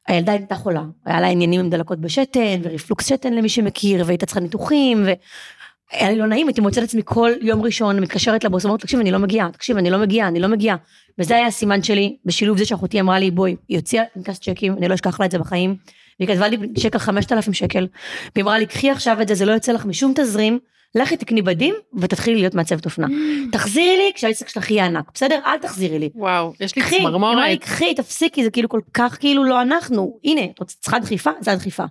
הילדה 0.09 0.33
הייתה 0.33 0.55
חולה. 0.55 0.83
היה 1.07 1.21
לה 1.21 1.27
עניינים 1.27 1.61
עם 1.61 1.71
דלקות 1.71 2.01
בשתן, 2.01 2.61
ורפלוקס 2.63 3.09
שתן 3.09 3.35
למי 3.35 3.49
שמכיר, 3.49 4.03
והייתה 4.07 4.27
צריכה 4.27 4.41
ניתוחים, 4.41 5.05
והיה 5.05 6.11
לי 6.11 6.17
לא 6.17 6.27
נעים, 6.27 6.47
הייתי 6.47 6.61
מוצאת 6.61 6.85
עצמי 6.85 7.03
כל 7.05 7.31
יום 7.41 7.63
ראשון, 7.63 8.01
מתקשרת 8.01 8.45
לבוס, 8.45 8.65
אומרת, 8.65 8.81
תקשיב, 8.81 9.01
אני 9.01 9.11
לא 9.11 9.19
מגיעה, 9.19 9.51
תקשיב, 9.53 9.77
אני 9.77 9.91
לא 9.91 9.99
מגיעה, 9.99 10.29
אני 10.29 10.41
לא 10.41 10.49
מגיעה. 10.49 10.77
וזה 11.19 11.37
היה 11.37 11.47
הסימן 11.47 11.83
שלי, 11.83 12.17
בשילוב 12.25 12.59
זה 12.59 12.65
שאחותי 12.65 13.01
אמרה 13.01 13.19
לי, 13.19 13.31
בואי, 13.31 13.57
היא 13.69 13.79
הוציאה 13.79 14.05
פנקס 14.15 14.39
צ'קים, 14.39 14.77
אני 14.77 14.89
לא 14.89 14.95
אשכח 14.95 15.21
לה 15.21 15.27
את 15.27 15.31
זה 15.31 15.39
בחיים. 15.39 15.77
והיא 16.21 16.29
כתבה 16.29 16.49
לי 16.49 16.57
צ'ק 16.79 16.95
על 16.95 17.01
5,000 17.01 17.53
שקל, 17.53 17.87
והיא 18.35 18.45
אמרה 18.45 18.59
לי, 18.59 18.67
קחי 18.67 18.91
עכשיו 18.91 19.23
את 19.23 19.29
זה, 19.29 19.35
זה 19.35 19.45
לא 19.45 19.53
יוצא 19.53 19.73
לך 19.73 19.85
משום 19.85 20.13
תזרים, 20.17 20.59
לכי 20.95 21.17
תקני 21.17 21.43
בדים 21.43 21.75
ותתחילי 22.01 22.41
להיות 22.41 22.55
מעצבת 22.55 22.85
אופנה. 22.85 23.07
תחזירי 23.53 23.97
לי 23.97 24.13
כשהעסק 24.15 24.49
שלך 24.49 24.71
יהיה 24.71 24.87
ענק, 24.87 25.11
בסדר? 25.15 25.41
אל 25.47 25.59
תחזירי 25.59 25.99
לי. 25.99 26.11
וואו, 26.15 26.53
יש 26.61 26.77
לי 26.77 26.83
צמרמורת. 26.91 27.37
קחי, 27.37 27.59
קחי, 27.59 27.95
תפסיקי, 27.95 28.45
זה 28.45 28.51
כאילו 28.51 28.69
כל 28.69 28.81
כך 28.95 29.17
כאילו 29.21 29.45
לא 29.45 29.63
אנחנו. 29.63 30.19
הנה, 30.25 30.45
את 30.63 30.69
צריכה 30.69 30.99
דחיפה? 30.99 31.31
זה 31.41 31.53
הדחיפה. 31.53 31.85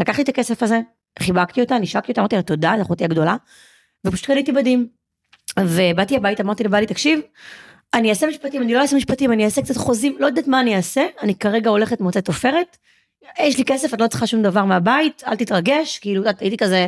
לקחתי 0.00 0.22
את 0.22 0.28
הכסף 0.28 0.62
הזה, 0.62 0.80
חיבקתי 1.18 1.60
אותה, 1.60 1.78
נשקתי 1.78 2.12
אותה, 2.12 2.20
אמרתי 2.20 2.36
לה 2.36 2.42
תודה, 2.42 2.72
זו 2.76 2.82
אחותי 2.82 3.04
הגדולה, 3.04 3.36
ופשוט 4.06 4.26
קניתי 4.26 4.52
בדים. 4.52 4.86
ובאתי 5.58 6.16
הביתה, 6.16 6.42
אמרתי 6.42 6.64
לבעלי, 6.64 6.86
תקשיב, 6.86 7.20
אני 7.94 8.10
אעשה 8.10 8.26
משפטים, 8.26 8.62
אני 8.62 8.74
לא 8.74 8.80
אעשה 8.80 8.96
משפטים, 8.96 9.32
אני 9.32 9.44
אעשה 9.44 9.62
קצת 9.62 9.76
חוזים, 9.76 10.16
לא 10.18 10.26
יודעת 10.26 10.48
מה 10.48 10.60
אני 10.60 10.76
אעשה, 10.76 11.06
אני 11.22 11.34
כרגע 11.34 11.70
הולכת 11.70 12.00
מוצאת 12.00 12.28
עופרת, 12.28 12.76
יש 13.38 13.58
לי 13.58 13.64
כסף, 13.64 13.94
את 13.94 14.00
לא 14.00 14.06
צריכה 14.06 14.26
שום 14.26 14.42
דבר 14.42 14.64
מהבית, 14.64 15.22
אל 15.26 15.36
תתרגש, 15.36 15.98
כאילו, 15.98 16.30
את 16.30 16.40
הייתי 16.40 16.56
כזה, 16.56 16.86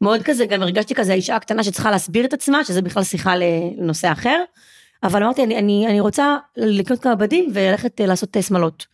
מאוד 0.00 0.22
כזה, 0.22 0.46
גם 0.46 0.62
הרגשתי 0.62 0.94
כזה 0.94 1.12
האישה 1.12 1.36
הקטנה 1.36 1.64
שצריכה 1.64 1.90
להסביר 1.90 2.24
את 2.24 2.32
עצמה, 2.32 2.64
שזה 2.64 2.82
בכלל 2.82 3.04
שיחה 3.04 3.34
לנושא 3.36 4.12
אחר. 4.12 4.42
אבל 5.02 5.22
אמרתי, 5.22 5.44
אני, 5.44 5.58
אני, 5.58 5.86
אני 5.86 6.00
רוצה 6.00 6.36
לקנות 6.56 7.02
כמה 7.02 7.14
בדים 7.14 7.50
וללכת 7.54 8.00
אה, 8.00 8.06
לעשות 8.06 8.36
אה, 8.36 8.42
שמלות. 8.42 8.86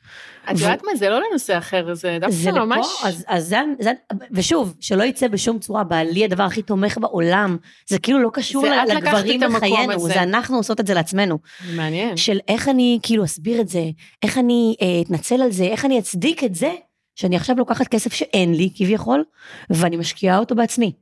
את 0.50 0.58
יודעת 0.60 0.82
מה, 0.84 0.96
זה 0.96 1.08
לא 1.08 1.20
לנושא 1.30 1.58
אחר, 1.58 1.94
זה 1.94 2.18
דווקא 2.20 2.36
זה 2.36 2.52
ממש... 2.52 2.86
לפה, 2.98 3.08
אז, 3.08 3.24
אז 3.28 3.48
זה, 3.48 3.58
זה, 3.80 3.92
ושוב, 4.30 4.74
שלא 4.80 5.02
יצא 5.02 5.28
בשום 5.28 5.58
צורה, 5.58 5.84
בעלי 5.84 6.24
הדבר 6.24 6.42
הכי 6.42 6.62
תומך 6.62 6.98
בעולם, 6.98 7.56
זה 7.86 7.98
כאילו 7.98 8.18
לא 8.18 8.30
קשור 8.32 8.66
לגברים 8.66 9.40
בחיינו, 9.40 10.00
זה 10.00 10.22
אנחנו 10.22 10.56
עושות 10.56 10.80
את 10.80 10.86
זה 10.86 10.94
לעצמנו. 10.94 11.38
מעניין. 11.74 12.16
של 12.16 12.38
איך 12.48 12.68
אני 12.68 12.98
כאילו 13.02 13.24
אסביר 13.24 13.60
את 13.60 13.68
זה, 13.68 13.84
איך 14.22 14.38
אני 14.38 14.74
אה, 14.82 15.00
אתנצל 15.00 15.42
על 15.42 15.50
זה, 15.50 15.64
איך 15.64 15.84
אני 15.84 15.98
אצדיק 15.98 16.44
את 16.44 16.54
זה, 16.54 16.72
שאני 17.16 17.36
עכשיו 17.36 17.56
לוקחת 17.56 17.88
כסף 17.88 18.12
שאין 18.12 18.54
לי 18.54 18.70
כביכול, 18.76 19.24
ואני 19.70 19.96
משקיעה 19.96 20.38
אותו 20.38 20.54
בעצמי. 20.54 20.92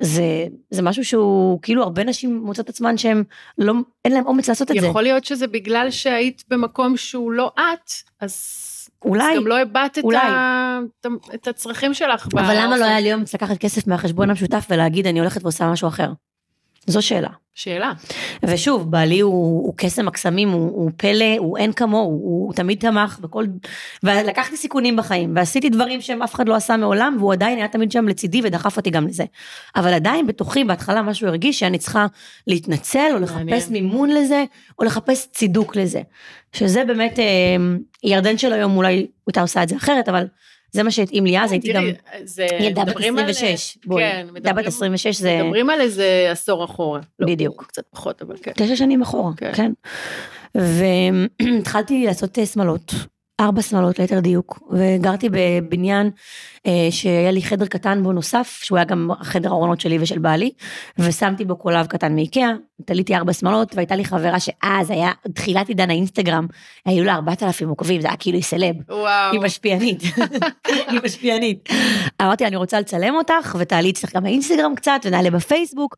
זה, 0.00 0.46
זה 0.70 0.82
משהו 0.82 1.04
שהוא, 1.04 1.58
כאילו 1.62 1.82
הרבה 1.82 2.04
נשים 2.04 2.36
מוצאות 2.44 2.68
עצמן 2.68 2.98
שהם 2.98 3.24
לא, 3.58 3.74
אין 4.04 4.12
להם 4.12 4.26
אומץ 4.26 4.48
לעשות 4.48 4.70
את 4.70 4.76
יכול 4.76 4.80
זה. 4.80 4.90
יכול 4.90 5.02
להיות 5.02 5.24
שזה 5.24 5.46
בגלל 5.46 5.90
שהיית 5.90 6.44
במקום 6.48 6.96
שהוא 6.96 7.32
לא 7.32 7.52
את, 7.54 7.92
אז... 8.20 8.58
אולי, 9.04 9.32
אז 9.32 9.36
גם 9.36 9.46
לא 9.46 9.58
הבעת 9.58 9.98
את, 9.98 10.04
ה... 10.14 10.78
את 11.34 11.48
הצרכים 11.48 11.94
שלך. 11.94 12.28
אבל 12.34 12.54
למה 12.56 12.76
לא 12.76 12.84
היה 12.84 13.00
לי 13.00 13.14
אומץ 13.14 13.34
לקחת 13.34 13.58
כסף 13.58 13.86
מהחשבון 13.86 14.30
המשותף 14.30 14.66
ולהגיד 14.70 15.06
אני 15.06 15.18
הולכת 15.20 15.42
ועושה 15.42 15.70
משהו 15.70 15.88
אחר? 15.88 16.12
זו 16.86 17.02
שאלה. 17.02 17.28
שאלה. 17.54 17.92
ושוב, 18.42 18.90
בעלי 18.90 19.20
הוא, 19.20 19.66
הוא 19.66 19.74
קסם 19.76 20.08
הקסמים, 20.08 20.48
הוא, 20.48 20.70
הוא 20.70 20.90
פלא, 20.96 21.38
הוא 21.38 21.58
אין 21.58 21.72
כמוהו, 21.72 22.04
הוא, 22.04 22.46
הוא 22.46 22.54
תמיד 22.54 22.78
תמך 22.78 23.18
בכל... 23.20 23.46
ולקחתי 24.02 24.56
סיכונים 24.56 24.96
בחיים, 24.96 25.36
ועשיתי 25.36 25.68
דברים 25.68 26.00
שאף 26.00 26.34
אחד 26.34 26.48
לא 26.48 26.54
עשה 26.54 26.76
מעולם, 26.76 27.16
והוא 27.18 27.32
עדיין 27.32 27.58
היה 27.58 27.68
תמיד 27.68 27.92
שם 27.92 28.08
לצידי 28.08 28.40
ודחף 28.44 28.76
אותי 28.76 28.90
גם 28.90 29.06
לזה. 29.06 29.24
אבל 29.76 29.94
עדיין 29.94 30.26
בתוכי, 30.26 30.64
בהתחלה 30.64 31.02
משהו 31.02 31.28
הרגיש 31.28 31.58
שאני 31.58 31.78
צריכה 31.78 32.06
להתנצל, 32.46 33.10
או 33.14 33.18
לחפש 33.18 33.36
מעניין. 33.36 33.62
מימון 33.70 34.10
לזה, 34.10 34.44
או 34.78 34.84
לחפש 34.84 35.28
צידוק 35.32 35.76
לזה. 35.76 36.02
שזה 36.52 36.84
באמת, 36.84 37.18
אה, 37.18 37.24
ירדן 38.04 38.38
של 38.38 38.52
היום 38.52 38.76
אולי 38.76 39.06
הייתה 39.26 39.40
עושה 39.40 39.62
את 39.62 39.68
זה 39.68 39.76
אחרת, 39.76 40.08
אבל 40.08 40.26
זה 40.72 40.82
מה 40.82 40.90
שהתאים 40.90 41.24
לי 41.24 41.38
אז, 41.38 41.52
הייתי 41.52 41.72
גם 41.72 41.84
ילדה 42.60 42.84
בת 42.84 42.96
26, 42.96 43.78
בואי, 43.86 44.02
כן, 44.02 44.26
בת 44.54 44.66
26 44.66 45.16
זה... 45.16 45.42
מדברים 45.42 45.70
על 45.70 45.80
איזה 45.80 46.28
עשור 46.30 46.64
אחורה. 46.64 47.00
לא, 47.18 47.26
בדיוק. 47.26 47.64
קצת 47.68 47.82
פחות, 47.90 48.22
אבל 48.22 48.36
כן. 48.42 48.52
תשע 48.54 48.76
שנים 48.76 49.02
אחורה, 49.02 49.32
כן. 49.36 49.52
כן. 49.54 49.72
והתחלתי 50.54 52.04
לעשות 52.06 52.38
אה, 52.38 52.46
שמלות, 52.46 52.94
ארבע 53.42 53.62
שמאלות 53.62 53.98
ליתר 53.98 54.20
דיוק, 54.20 54.58
וגרתי 54.70 55.28
בבניין 55.32 56.10
אה, 56.66 56.88
שהיה 56.90 57.30
לי 57.30 57.42
חדר 57.42 57.66
קטן 57.66 58.02
בו 58.02 58.12
נוסף, 58.12 58.60
שהוא 58.62 58.78
היה 58.78 58.84
גם 58.84 59.10
חדר 59.22 59.48
הארונות 59.48 59.80
שלי 59.80 59.98
ושל 60.00 60.18
בעלי, 60.18 60.50
ושמתי 60.98 61.44
בו 61.44 61.56
קולב 61.56 61.86
קטן 61.86 62.14
מאיקאה, 62.14 62.50
תליתי 62.84 63.14
ארבע 63.16 63.32
שמאלות, 63.32 63.74
והייתה 63.74 63.96
לי 63.96 64.04
חברה 64.04 64.40
שאז 64.40 64.90
היה 64.90 65.12
תחילת 65.34 65.68
עידן 65.68 65.90
האינסטגרם, 65.90 66.46
היו 66.86 67.04
לה 67.04 67.14
ארבעת 67.14 67.42
אלפים 67.42 67.68
עוקבים, 67.68 68.00
זה 68.00 68.08
היה 68.08 68.16
כאילו 68.16 68.36
היא 68.36 68.44
סלב, 68.44 68.74
וואו. 68.88 69.32
היא 69.32 69.40
משפיענית, 69.40 70.02
היא 70.90 71.00
משפיענית. 71.04 71.68
אמרתי 72.22 72.44
לה, 72.44 72.48
אני 72.48 72.56
רוצה 72.56 72.80
לצלם 72.80 73.14
אותך, 73.14 73.56
ותעלי 73.58 73.90
אצלך 73.90 74.16
גם 74.16 74.24
האינסטגרם 74.26 74.74
קצת, 74.74 75.00
ונעלה 75.04 75.30
בפייסבוק. 75.30 75.96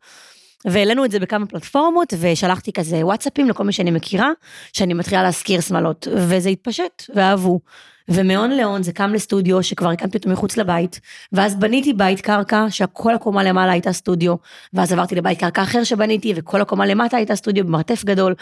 והעלינו 0.65 1.05
את 1.05 1.11
זה 1.11 1.21
בכמה 1.21 1.47
פלטפורמות, 1.47 2.15
ושלחתי 2.21 2.73
כזה 2.73 2.97
וואטסאפים 2.97 3.49
לכל 3.49 3.65
מי 3.65 3.73
שאני 3.73 3.91
מכירה, 3.91 4.31
שאני 4.73 4.95
מתחילה 4.95 5.23
להשכיר 5.23 5.61
שמלות, 5.61 6.09
וזה 6.11 6.49
התפשט, 6.49 7.03
ואהבו. 7.15 7.61
ומהון 8.09 8.51
להון 8.51 8.83
זה 8.83 8.93
קם 8.93 9.13
לסטודיו 9.13 9.63
שכבר 9.63 9.91
הקמתי 9.91 10.19
אותו 10.19 10.31
מחוץ 10.31 10.57
לבית, 10.57 11.01
ואז 11.33 11.57
בניתי 11.57 11.93
בית 11.93 12.21
קרקע 12.21 12.67
שהכל 12.71 13.15
הקומה 13.15 13.45
למעלה 13.45 13.73
הייתה 13.73 13.93
סטודיו, 13.93 14.35
ואז 14.73 14.93
עברתי 14.93 15.15
לבית 15.15 15.41
קרקע 15.41 15.63
אחר 15.63 15.85
שבניתי, 15.85 16.33
וכל 16.37 16.61
הקומה 16.61 16.87
למטה 16.87 17.17
הייתה 17.17 17.37
סטודיו 17.37 17.65
במרתף 17.67 18.05
גדול, 18.05 18.35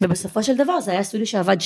ובסופו 0.00 0.42
של 0.42 0.56
דבר 0.56 0.80
זה 0.80 0.90
היה 0.90 1.02
סטודיו 1.02 1.26
שעבד 1.26 1.56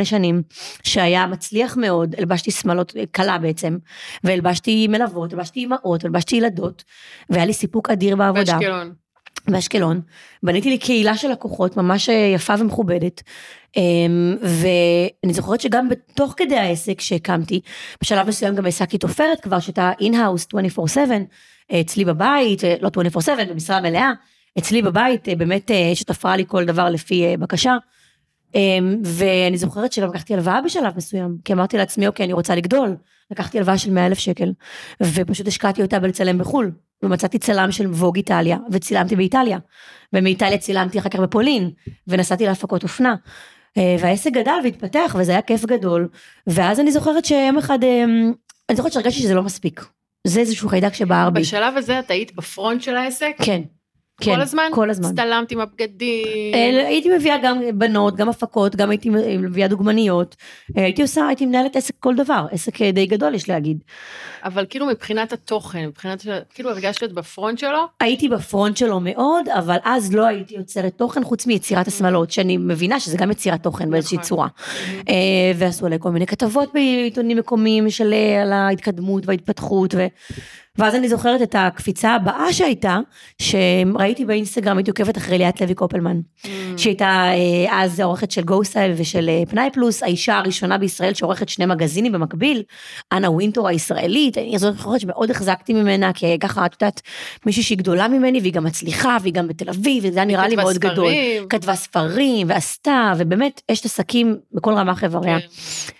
7-8 0.00 0.04
שנים, 0.04 0.42
שהיה 0.82 1.26
מצליח 1.26 1.76
מאוד, 1.76 2.14
הלבשתי 2.18 2.50
שמלות, 2.50 2.92
כלה 3.10 3.38
בעצם, 3.38 3.78
והלבשתי 4.24 4.88
מלוות, 4.88 5.32
הלבשתי 5.32 5.64
אמהות, 5.64 6.04
הלבשתי 6.04 6.36
ילדות, 6.36 6.84
והיה 7.30 7.46
לי 7.46 7.52
סיפוק 7.52 7.90
אדיר 7.90 8.16
בעבודה. 8.16 8.52
באשקלון. 8.52 8.92
באשקלון, 9.50 10.00
בניתי 10.42 10.70
לי 10.70 10.78
קהילה 10.78 11.16
של 11.16 11.28
לקוחות 11.28 11.76
ממש 11.76 12.08
יפה 12.34 12.54
ומכובדת, 12.58 13.22
אמ, 13.76 14.36
ואני 14.42 15.32
זוכרת 15.32 15.60
שגם 15.60 15.88
בתוך 15.88 16.34
כדי 16.36 16.56
העסק 16.56 17.00
שהקמתי, 17.00 17.60
בשלב 18.02 18.28
מסוים 18.28 18.54
גם 18.54 18.64
העסקתי 18.64 18.98
תופרת 18.98 19.40
כבר, 19.40 19.60
שהייתה 19.60 19.92
in-house 20.00 20.46
24/7, 20.46 21.24
אצלי 21.80 22.04
בבית, 22.04 22.62
לא 22.80 22.88
24/7, 22.88 23.44
במשרה 23.50 23.80
מלאה, 23.80 24.12
אצלי 24.58 24.82
בבית 24.82 25.28
באמת 25.38 25.70
שתפרה 25.94 26.36
לי 26.36 26.44
כל 26.46 26.64
דבר 26.64 26.88
לפי 26.88 27.36
בקשה. 27.36 27.76
אמ, 28.54 28.96
ואני 29.04 29.56
זוכרת 29.58 29.92
שגם 29.92 30.08
לקחתי 30.08 30.34
הלוואה 30.34 30.62
בשלב 30.62 30.96
מסוים, 30.96 31.36
כי 31.44 31.52
אמרתי 31.52 31.76
לעצמי, 31.76 32.06
אוקיי, 32.06 32.24
אני 32.24 32.32
רוצה 32.32 32.54
לגדול. 32.54 32.96
לקחתי 33.30 33.58
הלוואה 33.58 33.78
של 33.78 33.90
100 33.90 34.06
אלף 34.06 34.18
שקל, 34.18 34.52
ופשוט 35.02 35.48
השקעתי 35.48 35.82
אותה 35.82 35.98
בלצלם 35.98 36.38
בחו"ל. 36.38 36.70
ומצאתי 37.02 37.38
צלם 37.38 37.72
של 37.72 37.86
ווג 37.86 38.16
איטליה, 38.16 38.58
וצילמתי 38.70 39.16
באיטליה. 39.16 39.58
ומאיטליה 40.12 40.58
צילמתי 40.58 40.98
אחר 40.98 41.08
כך 41.08 41.18
בפולין, 41.18 41.70
ונסעתי 42.08 42.46
להפקות 42.46 42.82
אופנה. 42.82 43.14
אה, 43.78 43.96
והעסק 44.00 44.30
גדל 44.32 44.58
והתפתח, 44.64 45.16
וזה 45.18 45.32
היה 45.32 45.42
כיף 45.42 45.64
גדול. 45.64 46.08
ואז 46.46 46.80
אני 46.80 46.92
זוכרת 46.92 47.24
שיום 47.24 47.58
אחד, 47.58 47.84
אמ, 47.84 48.32
אני 48.68 48.76
זוכרת 48.76 48.92
שהרגשתי 48.92 49.20
שזה 49.20 49.34
לא 49.34 49.42
מספיק. 49.42 49.84
זה 50.26 50.40
איזשהו 50.40 50.68
חיידק 50.68 50.94
שבער 50.94 51.30
בי. 51.30 51.40
בשלב 51.40 51.76
הזה 51.76 51.98
את 51.98 52.10
היית 52.10 52.34
בפרונט 52.34 52.82
של 52.82 52.96
העסק? 52.96 53.32
כן. 53.42 53.62
כן, 54.20 54.34
כל 54.34 54.40
הזמן? 54.40 54.68
כל 54.72 54.90
הזמן. 54.90 55.08
הצטלמת 55.08 55.50
עם 55.50 55.60
הבגדים? 55.60 56.54
הייתי 56.86 57.08
מביאה 57.16 57.36
גם 57.42 57.58
בנות, 57.74 58.16
גם 58.16 58.28
הפקות, 58.28 58.76
גם 58.76 58.90
הייתי 58.90 59.10
מביאה 59.38 59.68
דוגמניות. 59.68 60.36
הייתי 60.74 61.02
עושה, 61.02 61.26
הייתי 61.26 61.46
מנהלת 61.46 61.76
עסק 61.76 61.94
כל 62.00 62.14
דבר, 62.14 62.46
עסק 62.50 62.82
די 62.82 63.06
גדול 63.06 63.34
יש 63.34 63.48
להגיד. 63.48 63.78
אבל 64.44 64.66
כאילו 64.68 64.86
מבחינת 64.86 65.32
התוכן, 65.32 65.86
מבחינת, 65.86 66.24
כאילו 66.54 66.70
הרגשת 66.70 67.02
להיות 67.02 67.14
בפרונט 67.14 67.58
שלו? 67.58 67.86
הייתי 68.00 68.28
בפרונט 68.28 68.76
שלו 68.76 69.00
מאוד, 69.00 69.48
אבל 69.48 69.76
אז 69.84 70.14
לא 70.14 70.26
הייתי 70.26 70.54
יוצרת 70.54 70.92
תוכן 70.96 71.24
חוץ 71.24 71.46
מיצירת 71.46 71.88
השמאלות, 71.88 72.30
שאני 72.30 72.56
מבינה 72.56 73.00
שזה 73.00 73.16
גם 73.16 73.30
יצירת 73.30 73.62
תוכן 73.62 73.90
באיזושהי 73.90 74.18
נכון. 74.18 74.28
צורה. 74.28 74.48
ועשו 75.56 75.86
עליי 75.86 75.98
כל 76.00 76.10
מיני 76.10 76.26
כתבות 76.26 76.72
בעיתונים 76.74 77.36
מקומיים 77.36 77.90
של 77.90 78.14
על 78.42 78.52
ההתקדמות 78.52 79.26
וההתפתחות. 79.26 79.94
ואז 80.78 80.94
אני 80.94 81.08
זוכרת 81.08 81.42
את 81.42 81.54
הקפיצה 81.58 82.14
הבאה 82.14 82.52
שהייתה, 82.52 82.98
שראיתי 83.42 84.24
באינסטגרם, 84.24 84.76
הייתי 84.76 84.90
עוקבת 84.90 85.18
אחרי 85.18 85.38
ליאת 85.38 85.60
לוי 85.60 85.74
קופלמן, 85.74 86.20
mm. 86.42 86.48
שהייתה 86.76 87.06
אה, 87.06 87.82
אז 87.82 88.00
עורכת 88.00 88.30
של 88.30 88.42
גו-סטייל 88.42 88.92
ושל 88.96 89.28
אה, 89.28 89.42
פנאי 89.50 89.70
פלוס, 89.72 90.02
האישה 90.02 90.38
הראשונה 90.38 90.78
בישראל 90.78 91.14
שעורכת 91.14 91.48
שני 91.48 91.66
מגזינים 91.66 92.12
במקביל, 92.12 92.62
אנה 93.12 93.30
ווינטור 93.30 93.68
הישראלית, 93.68 94.38
אני 94.38 94.58
זוכרת 94.58 95.00
שמאוד 95.00 95.30
החזקתי 95.30 95.74
ממנה, 95.74 96.12
כי 96.12 96.38
ככה, 96.38 96.66
את 96.66 96.82
יודעת, 96.82 97.00
מישהי 97.46 97.62
שהיא 97.62 97.78
גדולה 97.78 98.08
ממני, 98.08 98.40
והיא 98.40 98.52
גם 98.52 98.64
מצליחה, 98.64 99.16
והיא 99.22 99.34
גם 99.34 99.48
בתל 99.48 99.68
אביב, 99.68 100.04
וזה 100.06 100.18
היה 100.18 100.24
נראה 100.24 100.48
לי 100.48 100.56
מאוד 100.56 100.74
ספרים. 100.74 100.92
גדול. 100.92 101.12
כתבה 101.50 101.74
ספרים, 101.74 102.46
ועשתה, 102.50 103.12
ובאמת, 103.18 103.62
אשת 103.72 103.84
עסקים 103.84 104.36
בכל 104.52 104.74
רמה 104.74 104.94
חבריה, 104.94 105.40
כן. 105.40 105.46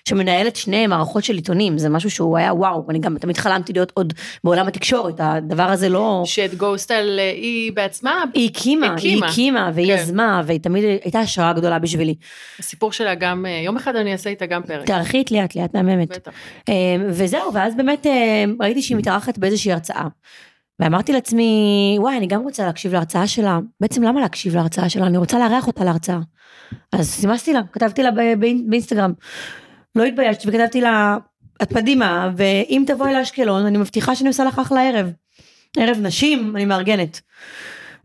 שמנהלת 0.08 0.56
שני 0.56 0.86
מערכות 0.86 1.24
של 1.24 1.34
עיתונים, 1.34 1.78
זה 1.78 1.88
משהו 1.88 2.10
שהוא 2.10 2.38
היה 2.38 2.54
וואו, 2.54 2.86
אני 2.90 2.98
גם 2.98 3.18
תמיד 3.18 3.36
חלמתי 3.36 3.72
להיות 3.72 3.92
עוד 3.94 4.12
בעולם 4.44 4.67
התקשורת, 4.68 5.14
הדבר 5.18 5.62
הזה 5.62 5.88
לא... 5.88 6.22
שאת 6.24 6.54
גוסטל 6.54 7.16
אה, 7.18 7.30
היא 7.30 7.72
בעצמה 7.72 8.24
היא 8.34 8.50
הקימה, 8.50 8.94
היא 9.02 9.24
הקימה 9.24 9.70
והיא 9.74 9.94
כן. 9.96 10.02
יזמה, 10.02 10.42
והיא 10.46 10.60
תמיד 10.60 10.84
הייתה 10.84 11.20
השראה 11.20 11.52
גדולה 11.52 11.78
בשבילי. 11.78 12.14
הסיפור 12.58 12.92
שלה 12.92 13.14
גם, 13.14 13.46
אה, 13.46 13.60
יום 13.64 13.76
אחד 13.76 13.96
אני 13.96 14.12
אעשה 14.12 14.30
איתה 14.30 14.46
גם 14.46 14.62
פרק. 14.62 14.86
תערכי 14.86 15.20
את 15.20 15.30
ליאת, 15.30 15.56
ליאת 15.56 15.74
מהממת. 15.74 16.08
בטח. 16.08 16.32
אה, 16.68 16.74
וזהו, 17.08 17.54
ואז 17.54 17.76
באמת 17.76 18.06
ראיתי 18.60 18.82
שהיא 18.82 18.96
מתארחת 18.96 19.38
באיזושהי 19.38 19.72
הרצאה. 19.72 20.06
ואמרתי 20.80 21.12
לעצמי, 21.12 21.96
וואי, 22.00 22.16
אני 22.16 22.26
גם 22.26 22.42
רוצה 22.42 22.66
להקשיב 22.66 22.92
להרצאה 22.92 23.26
שלה. 23.26 23.58
בעצם 23.80 24.02
למה 24.02 24.20
להקשיב 24.20 24.56
להרצאה 24.56 24.88
שלה? 24.88 25.06
אני 25.06 25.18
רוצה 25.18 25.38
לארח 25.38 25.66
אותה 25.66 25.84
להרצאה. 25.84 26.18
אז 26.92 27.10
סימסתי 27.10 27.52
לה, 27.52 27.60
כתבתי 27.72 28.02
לה 28.02 28.10
באינסטגרם. 28.38 29.12
לא 29.94 30.04
התביישתי 30.04 30.48
וכתבתי 30.48 30.80
לה, 30.80 31.16
את 31.62 31.72
מדהימה, 31.72 32.30
ואם 32.36 32.84
תבואי 32.86 33.14
לאשקלון, 33.14 33.66
אני 33.66 33.78
מבטיחה 33.78 34.14
שאני 34.14 34.28
עושה 34.28 34.44
לך 34.44 34.58
אחלה 34.58 34.88
ערב. 34.88 35.12
ערב 35.76 35.96
נשים, 36.02 36.56
אני 36.56 36.64
מארגנת. 36.64 37.20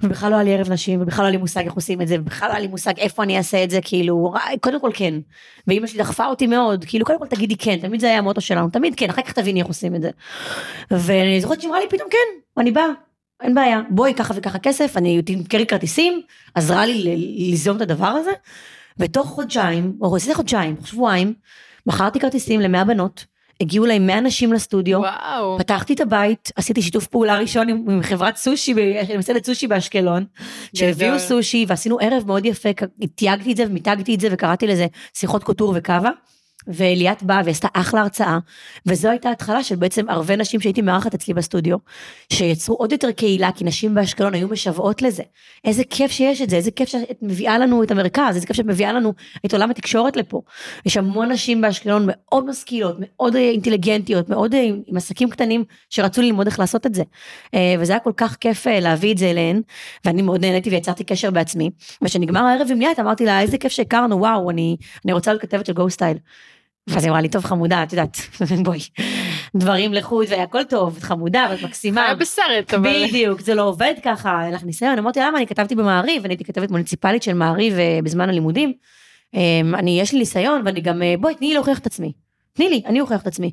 ובכלל 0.04 0.32
לא 0.32 0.36
היה 0.36 0.44
לי 0.44 0.54
ערב 0.54 0.72
נשים, 0.72 1.02
ובכלל 1.02 1.24
לא 1.24 1.28
היה 1.28 1.32
לי 1.32 1.38
מושג 1.38 1.64
איך 1.66 1.74
עושים 1.74 2.02
את 2.02 2.08
זה, 2.08 2.16
ובכלל 2.20 2.48
לא 2.48 2.54
היה 2.54 2.62
לי 2.62 2.68
מושג 2.68 3.00
איפה 3.00 3.24
אני 3.24 3.38
אעשה 3.38 3.64
את 3.64 3.70
זה, 3.70 3.80
כאילו, 3.82 4.34
קודם 4.62 4.82
כל 4.82 4.90
כן. 4.94 5.14
ואימא 5.68 5.88
שלי 5.88 6.00
דחפה 6.00 6.26
אותי 6.26 6.48
מאוד, 6.48 6.86
כאילו, 6.86 7.06
קודם 7.06 7.20
כל 7.20 7.28
תגידי 7.28 7.58
כן, 7.58 7.78
תמיד 7.78 8.00
זה 8.00 8.08
היה 8.08 8.18
המוטו 8.18 8.42
שלנו, 8.42 8.70
תמיד 8.70 8.94
כן, 8.98 9.10
אחר 9.10 9.22
כך 9.22 9.32
תביני 9.34 9.60
איך 9.60 9.68
עושים 9.68 9.96
את 9.96 10.02
זה. 10.02 10.10
ואני 10.92 11.42
זוכרת 11.42 11.62
שהיא 11.62 11.74
לי 11.74 11.90
פתאום 11.90 12.10
כן, 12.10 12.62
אני 12.62 12.72
באה, 12.72 12.88
אין 13.42 13.56
בעיה, 13.56 13.82
בואי 13.90 14.14
ככה 14.14 14.34
וככה 14.38 14.60
כסף, 14.60 14.98
אני 14.98 15.22
תמכרי 15.22 15.66
כרטיסים, 15.66 16.22
עזרה 16.56 16.86
לי 16.86 17.18
ליזום 17.38 17.78
את 17.78 17.82
הדבר 17.82 18.06
הזה, 18.08 18.32
ותוך 18.98 19.28
חודשיים, 19.28 19.94
או 20.02 20.16
עשיתי 20.16 20.36
חודשיים, 20.36 20.76
שבועיים, 20.86 21.34
מכרתי 21.86 22.20
כרטיסים 22.20 22.60
למאה 22.60 22.84
בנות, 22.84 23.26
הגיעו 23.62 23.86
להם 23.86 24.08
100 24.08 24.18
אנשים 24.18 24.54
לסטודיו, 24.54 25.00
וואו. 25.00 25.60
פתחתי 25.60 25.94
את 25.94 26.00
הבית, 26.00 26.52
עשיתי 26.56 26.82
שיתוף 26.82 27.08
פעולה 27.08 27.38
ראשון 27.38 27.70
עם, 27.70 27.86
עם 27.90 28.02
חברת 28.02 28.36
סושי, 28.36 28.74
מסעדת 29.18 29.46
סושי 29.46 29.68
באשקלון, 29.68 30.26
שהביאו 30.76 31.20
סושי 31.20 31.66
ועשינו 31.68 31.98
ערב 32.02 32.24
מאוד 32.28 32.46
יפה, 32.46 32.70
תייגתי 33.16 33.52
את 33.52 33.58
זה 33.58 33.64
ומיתגתי 33.68 34.16
את 34.16 34.20
זה 34.20 34.28
וקראתי 34.32 34.68
לזה 34.68 34.88
שיחות 35.14 35.44
קוטור 35.44 35.74
וקאבה. 35.76 36.10
וליאת 36.68 37.24
באה 37.24 37.42
ועשתה 37.46 37.68
אחלה 37.74 38.02
הרצאה, 38.02 38.38
וזו 38.86 39.10
הייתה 39.10 39.30
התחלה 39.32 39.64
של 39.64 39.76
בעצם 39.76 40.10
הרבה 40.10 40.36
נשים 40.36 40.60
שהייתי 40.60 40.82
מארחת 40.82 41.14
אצלי 41.14 41.34
בסטודיו, 41.34 41.78
שיצרו 42.34 42.76
עוד 42.76 42.92
יותר 42.92 43.12
קהילה, 43.12 43.52
כי 43.52 43.64
נשים 43.64 43.96
באשקלון 43.96 44.34
היו 44.34 44.48
משוועות 44.48 45.02
לזה. 45.02 45.24
איזה 45.66 45.84
כיף 45.90 46.12
שיש 46.12 46.42
את 46.42 46.50
זה, 46.50 46.56
איזה 46.56 46.72
כיף 46.72 46.90
שאת 46.90 47.18
מביאה 47.22 47.58
לנו 47.58 47.84
את 47.84 47.92
המרכז, 47.92 48.36
איזה 48.36 48.48
כיף 48.48 48.56
שאת 48.56 48.66
מביאה 48.66 48.94
לנו 48.94 49.14
את 49.46 49.54
עולם 49.54 49.70
התקשורת 49.70 50.16
לפה. 50.16 50.42
יש 50.86 50.98
המון 50.98 51.32
נשים 51.32 51.62
באשקלון 51.62 52.04
מאוד 52.08 52.46
משכילות, 52.46 52.96
מאוד 53.00 53.36
אינטליגנטיות, 53.36 54.30
מאוד 54.30 54.54
עם, 54.54 54.82
עם 54.88 54.98
עסקים 54.98 55.30
קטנים 55.30 55.64
שרצו 55.90 56.22
ללמוד 56.22 56.48
איך 56.48 56.60
לעשות 56.60 56.86
את 56.86 56.94
זה. 56.94 57.04
אה, 57.54 57.76
וזה 57.80 57.94
היה 57.94 58.00
כל 58.00 58.12
כך 58.18 58.36
כיף 58.36 58.68
אה, 58.68 58.80
להביא 58.80 59.14
את 59.14 59.18
זה 59.18 59.30
אליהן, 59.30 59.62
ואני 60.06 60.22
מאוד 60.22 60.46
נהניתי 60.46 60.70
ויצרתי 60.70 61.04
קשר 61.04 61.32
בעצמי. 61.32 61.70
וכשנגמר 62.02 62.44
הערב 62.44 62.68
עם 62.72 62.80
ליאת 62.80 63.00
אמרתי 63.00 63.26
לה 63.26 63.42
איזה 63.42 63.58
כיף 63.58 63.72
שהכרנו, 63.72 64.20
וואו, 64.20 64.50
אני, 64.50 64.78
אני 65.06 65.14
רוצה 65.14 65.32
להיות 65.32 65.42
כתבת 65.42 65.66
של 65.66 65.74
גו 65.74 65.90
סטייל. 65.90 66.18
ואז 66.88 67.04
היא 67.04 67.10
אמרה 67.10 67.22
לי, 67.22 67.30
טוב 67.30 67.44
חמודה, 67.44 67.84
את 67.84 67.94
יודעת, 67.94 68.18
בואי, 68.66 68.80
דברים 69.56 69.94
לחוד 69.94 70.26
והכל 70.30 70.64
טוב, 70.64 70.98
את 70.98 71.04
חמודה 71.04 71.48
ואת 71.50 71.64
מקסימה. 71.64 72.06
היה 72.06 72.16
בסרט, 72.16 72.74
אבל... 72.74 73.08
בדיוק, 73.08 73.42
זה 73.42 73.56
לא 73.56 73.64
עובד 73.64 73.94
ככה, 74.04 74.46
אין 74.46 74.54
לך 74.54 74.64
ניסיון. 74.64 74.98
אמרתי, 74.98 75.20
למה? 75.20 75.38
אני 75.38 75.48
כתבתי 75.48 75.76
במעריב, 75.76 76.24
אני 76.24 76.34
הייתי 76.34 76.44
כתבת 76.44 76.72
מוניציפלית 76.72 77.24
של 77.24 77.34
מעריב 77.34 77.74
אה, 77.74 78.00
בזמן 78.04 78.30
הלימודים. 78.30 78.74
אמ, 79.34 79.76
אני, 79.76 80.02
יש 80.02 80.14
לי 80.14 80.20
ניסיון, 80.20 80.62
ואני 80.66 80.82
גם, 80.82 81.02
אה, 81.02 81.16
בואי, 81.20 81.36
תני 81.36 81.48
לי 81.48 81.54
להוכיח 81.54 81.80
את 81.80 81.86
עצמי. 81.86 82.12
תני 82.54 82.70
לי, 82.70 82.82
אני 82.86 83.02
אוכיח 83.02 83.22
את 83.22 83.28
עצמי. 83.28 83.52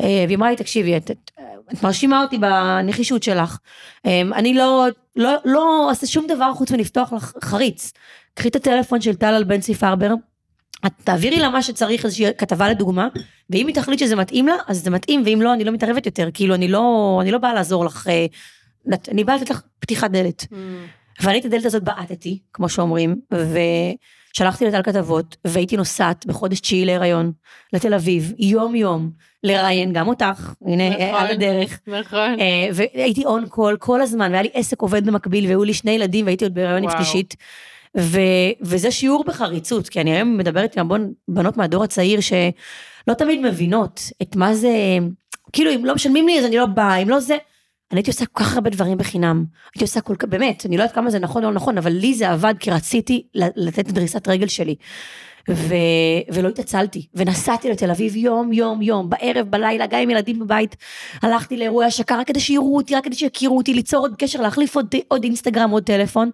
אה, 0.00 0.24
והיא 0.26 0.36
אמרה 0.36 0.50
לי, 0.50 0.56
תקשיבי, 0.56 0.96
את, 0.96 1.10
את, 1.10 1.30
את 1.72 1.82
מרשימה 1.82 2.22
אותי 2.22 2.38
בנחישות 2.38 3.22
שלך. 3.22 3.58
אמ, 4.04 4.32
אני 4.32 4.54
לא, 4.54 4.86
לא, 5.16 5.34
לא 5.44 5.88
אעשה 5.90 6.06
שום 6.06 6.26
דבר 6.26 6.54
חוץ 6.54 6.72
מלפתוח 6.72 7.12
לך 7.12 7.32
חריץ. 7.44 7.92
קחי 8.34 8.48
את 8.48 8.56
הטלפון 8.56 9.00
של 9.00 9.14
טל 9.14 9.26
על 9.26 9.44
בנצי 9.44 9.74
פרבר, 9.74 10.14
את 10.86 10.92
תעבירי 11.04 11.38
לה 11.38 11.50
מה 11.50 11.62
שצריך 11.62 12.04
איזושהי 12.04 12.26
כתבה 12.38 12.68
לדוגמה, 12.68 13.08
ואם 13.50 13.66
היא 13.66 13.74
תחליט 13.74 13.98
שזה 13.98 14.16
מתאים 14.16 14.46
לה, 14.46 14.54
אז 14.68 14.84
זה 14.84 14.90
מתאים, 14.90 15.22
ואם 15.26 15.42
לא, 15.42 15.54
אני 15.54 15.64
לא 15.64 15.72
מתערבת 15.72 16.06
יותר, 16.06 16.28
כאילו 16.34 16.54
אני 16.54 16.68
לא, 16.68 17.18
אני 17.22 17.30
לא 17.30 17.38
באה 17.38 17.54
לעזור 17.54 17.84
לך, 17.84 18.08
אה, 18.08 18.26
אני 19.08 19.24
באה 19.24 19.36
לתת 19.36 19.50
לך 19.50 19.60
פתיחת 19.80 20.10
דלת. 20.10 20.42
Mm. 20.42 20.54
ואני 21.20 21.38
את 21.38 21.44
הדלת 21.44 21.64
הזאת 21.64 21.82
בעטתי, 21.82 22.38
כמו 22.52 22.68
שאומרים, 22.68 23.16
ושלחתי 24.34 24.66
לטל 24.66 24.82
כתבות, 24.82 25.36
והייתי 25.44 25.76
נוסעת 25.76 26.26
בחודש 26.26 26.60
תשיעי 26.60 26.84
להיריון, 26.84 27.32
לתל 27.72 27.94
אביב, 27.94 28.32
יום 28.38 28.74
יום, 28.74 29.10
לראיין 29.44 29.92
גם 29.92 30.08
אותך, 30.08 30.52
הנה, 30.66 30.90
נכון, 30.90 31.20
על 31.20 31.26
הדרך. 31.30 31.80
נכון. 31.86 32.40
אה, 32.40 32.68
והייתי 32.72 33.24
און 33.24 33.46
קול 33.48 33.76
כל 33.76 34.00
הזמן, 34.00 34.30
והיה 34.30 34.42
לי 34.42 34.50
עסק 34.52 34.82
עובד 34.82 35.06
במקביל, 35.06 35.46
והיו 35.46 35.64
לי 35.64 35.74
שני 35.74 35.90
ילדים, 35.90 36.24
והייתי 36.24 36.44
עוד 36.44 36.54
בהיריון 36.54 36.82
עם 36.82 36.90
שלישית. 36.90 37.36
ו, 37.96 38.20
וזה 38.62 38.90
שיעור 38.90 39.24
בחריצות, 39.24 39.88
כי 39.88 40.00
אני 40.00 40.12
היום 40.14 40.36
מדברת 40.36 40.76
עם 40.76 40.80
המון 40.80 41.12
בנות 41.28 41.56
מהדור 41.56 41.84
הצעיר 41.84 42.20
שלא 42.20 43.14
תמיד 43.18 43.40
מבינות 43.40 44.00
את 44.22 44.36
מה 44.36 44.54
זה, 44.54 44.98
כאילו 45.52 45.74
אם 45.74 45.84
לא 45.84 45.94
משלמים 45.94 46.26
לי 46.26 46.38
אז 46.38 46.44
אני 46.44 46.56
לא 46.56 46.66
באה, 46.66 46.96
אם 46.96 47.08
לא 47.08 47.20
זה, 47.20 47.36
אני 47.92 47.98
הייתי 47.98 48.10
עושה 48.10 48.26
כל 48.26 48.44
כך 48.44 48.54
הרבה 48.54 48.70
דברים 48.70 48.98
בחינם, 48.98 49.44
הייתי 49.74 49.84
עושה 49.84 50.00
כל 50.00 50.16
כך, 50.16 50.28
באמת, 50.28 50.66
אני 50.66 50.76
לא 50.76 50.82
יודעת 50.82 50.94
כמה 50.94 51.10
זה 51.10 51.18
נכון 51.18 51.44
או 51.44 51.50
לא 51.50 51.54
נכון, 51.54 51.78
אבל 51.78 51.92
לי 51.92 52.14
זה 52.14 52.30
עבד 52.30 52.54
כי 52.60 52.70
רציתי 52.70 53.22
לתת 53.34 53.86
דריסת 53.86 54.28
רגל 54.28 54.46
שלי. 54.46 54.74
ו... 55.50 55.74
ולא 56.32 56.48
התעצלתי, 56.48 57.06
ונסעתי 57.14 57.70
לתל 57.70 57.90
אביב 57.90 58.16
יום 58.16 58.52
יום 58.52 58.82
יום, 58.82 59.10
בערב, 59.10 59.46
בלילה, 59.50 59.86
גם 59.86 60.00
עם 60.00 60.10
ילדים 60.10 60.38
בבית, 60.38 60.76
הלכתי 61.22 61.56
לאירועי 61.56 61.86
השקה 61.86 62.18
רק 62.18 62.26
כדי 62.26 62.40
שיראו 62.40 62.76
אותי, 62.76 62.94
רק 62.94 63.04
כדי 63.04 63.14
שיכירו 63.14 63.56
אותי, 63.56 63.74
ליצור 63.74 64.00
עוד 64.00 64.14
קשר, 64.18 64.40
להחליף 64.40 64.76
עוד, 64.76 64.94
עוד 65.08 65.24
אינסטגרם, 65.24 65.70
עוד 65.70 65.82
טלפון. 65.82 66.30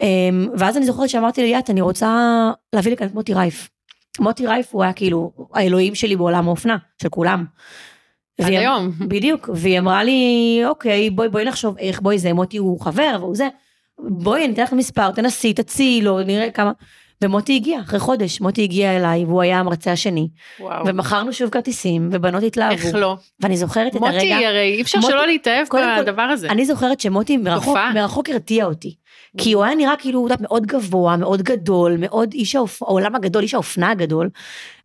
אמ, 0.00 0.48
ואז 0.58 0.76
אני 0.76 0.86
זוכרת 0.86 1.08
שאמרתי 1.08 1.42
ליאת, 1.42 1.70
אני 1.70 1.80
רוצה 1.80 2.16
להביא 2.72 2.92
לכאן 2.92 3.06
את 3.06 3.14
מוטי 3.14 3.34
רייף. 3.34 3.70
מוטי 4.20 4.46
רייף 4.46 4.68
הוא 4.74 4.82
היה 4.82 4.92
כאילו 4.92 5.32
האלוהים 5.54 5.94
שלי 5.94 6.16
בעולם 6.16 6.48
האופנה, 6.48 6.76
של 7.02 7.08
כולם. 7.08 7.44
עד 8.40 8.46
היום. 8.52 8.90
בדיוק, 8.98 9.50
והיא 9.54 9.78
אמרה 9.78 10.04
לי, 10.04 10.60
אוקיי, 10.66 11.10
בואי, 11.10 11.28
בואי 11.28 11.44
נחשוב 11.44 11.78
איך, 11.78 12.00
בואי 12.00 12.18
זה, 12.18 12.32
מוטי 12.32 12.56
הוא 12.56 12.80
חבר 12.80 13.16
והוא 13.20 13.36
זה. 13.36 13.48
בואי, 13.98 14.44
אני 14.44 14.52
אתן 14.52 14.62
לך 14.62 14.72
מספר, 14.72 15.10
תנסי, 15.10 15.52
תציעי 15.52 16.02
לו, 16.02 16.22
נראה 16.22 16.50
כמה. 16.50 16.72
ומוטי 17.24 17.56
הגיע, 17.56 17.80
אחרי 17.80 17.98
חודש, 17.98 18.40
מוטי 18.40 18.62
הגיע 18.62 18.96
אליי, 18.96 19.24
והוא 19.24 19.42
היה 19.42 19.58
המרצה 19.58 19.92
השני. 19.92 20.28
וואו. 20.60 20.86
ומכרנו 20.86 21.32
שוב 21.32 21.50
כרטיסים, 21.50 22.08
ובנות 22.12 22.42
התלהבו. 22.42 22.72
איך 22.86 22.94
לא? 22.94 23.16
ואני 23.40 23.56
זוכרת 23.56 23.96
את 23.96 24.02
הרגע... 24.02 24.14
מוטי, 24.14 24.46
הרי 24.46 24.74
אי 24.76 24.82
אפשר 24.82 24.98
מוטי- 24.98 25.12
שלא 25.12 25.26
להתאהב 25.26 25.66
בדבר 26.00 26.22
הזה. 26.22 26.50
אני 26.50 26.64
זוכרת 26.66 27.00
שמוטי 27.00 27.36
מרחוק. 27.36 27.76
מרחוק 27.94 28.28
הרתיע 28.28 28.64
אותי. 28.64 28.94
כי 29.38 29.52
הוא 29.52 29.64
היה 29.64 29.74
נראה 29.74 29.96
כאילו, 29.98 30.22
יודעת, 30.22 30.40
מאוד 30.40 30.66
גבוה, 30.66 31.16
מאוד 31.16 31.42
גדול, 31.42 31.96
מאוד 31.98 32.32
איש 32.32 32.56
האופ... 32.56 32.82
העולם 32.82 33.14
הגדול, 33.14 33.42
איש 33.42 33.54
האופנה 33.54 33.90
הגדול. 33.90 34.30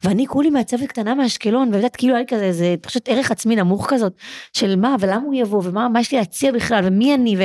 ואני 0.04 0.28
כולי 0.28 0.50
מעצבת 0.50 0.90
קטנה 0.90 1.16
מאשקלון, 1.16 1.68
ואת 1.68 1.76
יודעת, 1.76 1.96
כאילו 1.96 2.14
היה 2.14 2.22
לי 2.22 2.28
כזה, 2.28 2.44
איזה 2.44 2.76
תחושת 2.82 3.10
ערך 3.10 3.32
עצמי 3.32 3.56
נמוך 3.56 3.88
כזאת, 3.90 4.14
של 4.54 4.76
מה, 4.76 4.96
ולמה 5.00 5.22
הוא 5.26 5.36
יבוא, 5.36 5.62
ומה 5.66 5.90
מה 5.90 6.00
יש 6.00 6.12
לי 6.12 6.18
להציע 6.18 6.52
בכלל, 6.52 6.84
ומי 6.88 7.16
אני, 7.16 7.36
ו... 7.38 7.44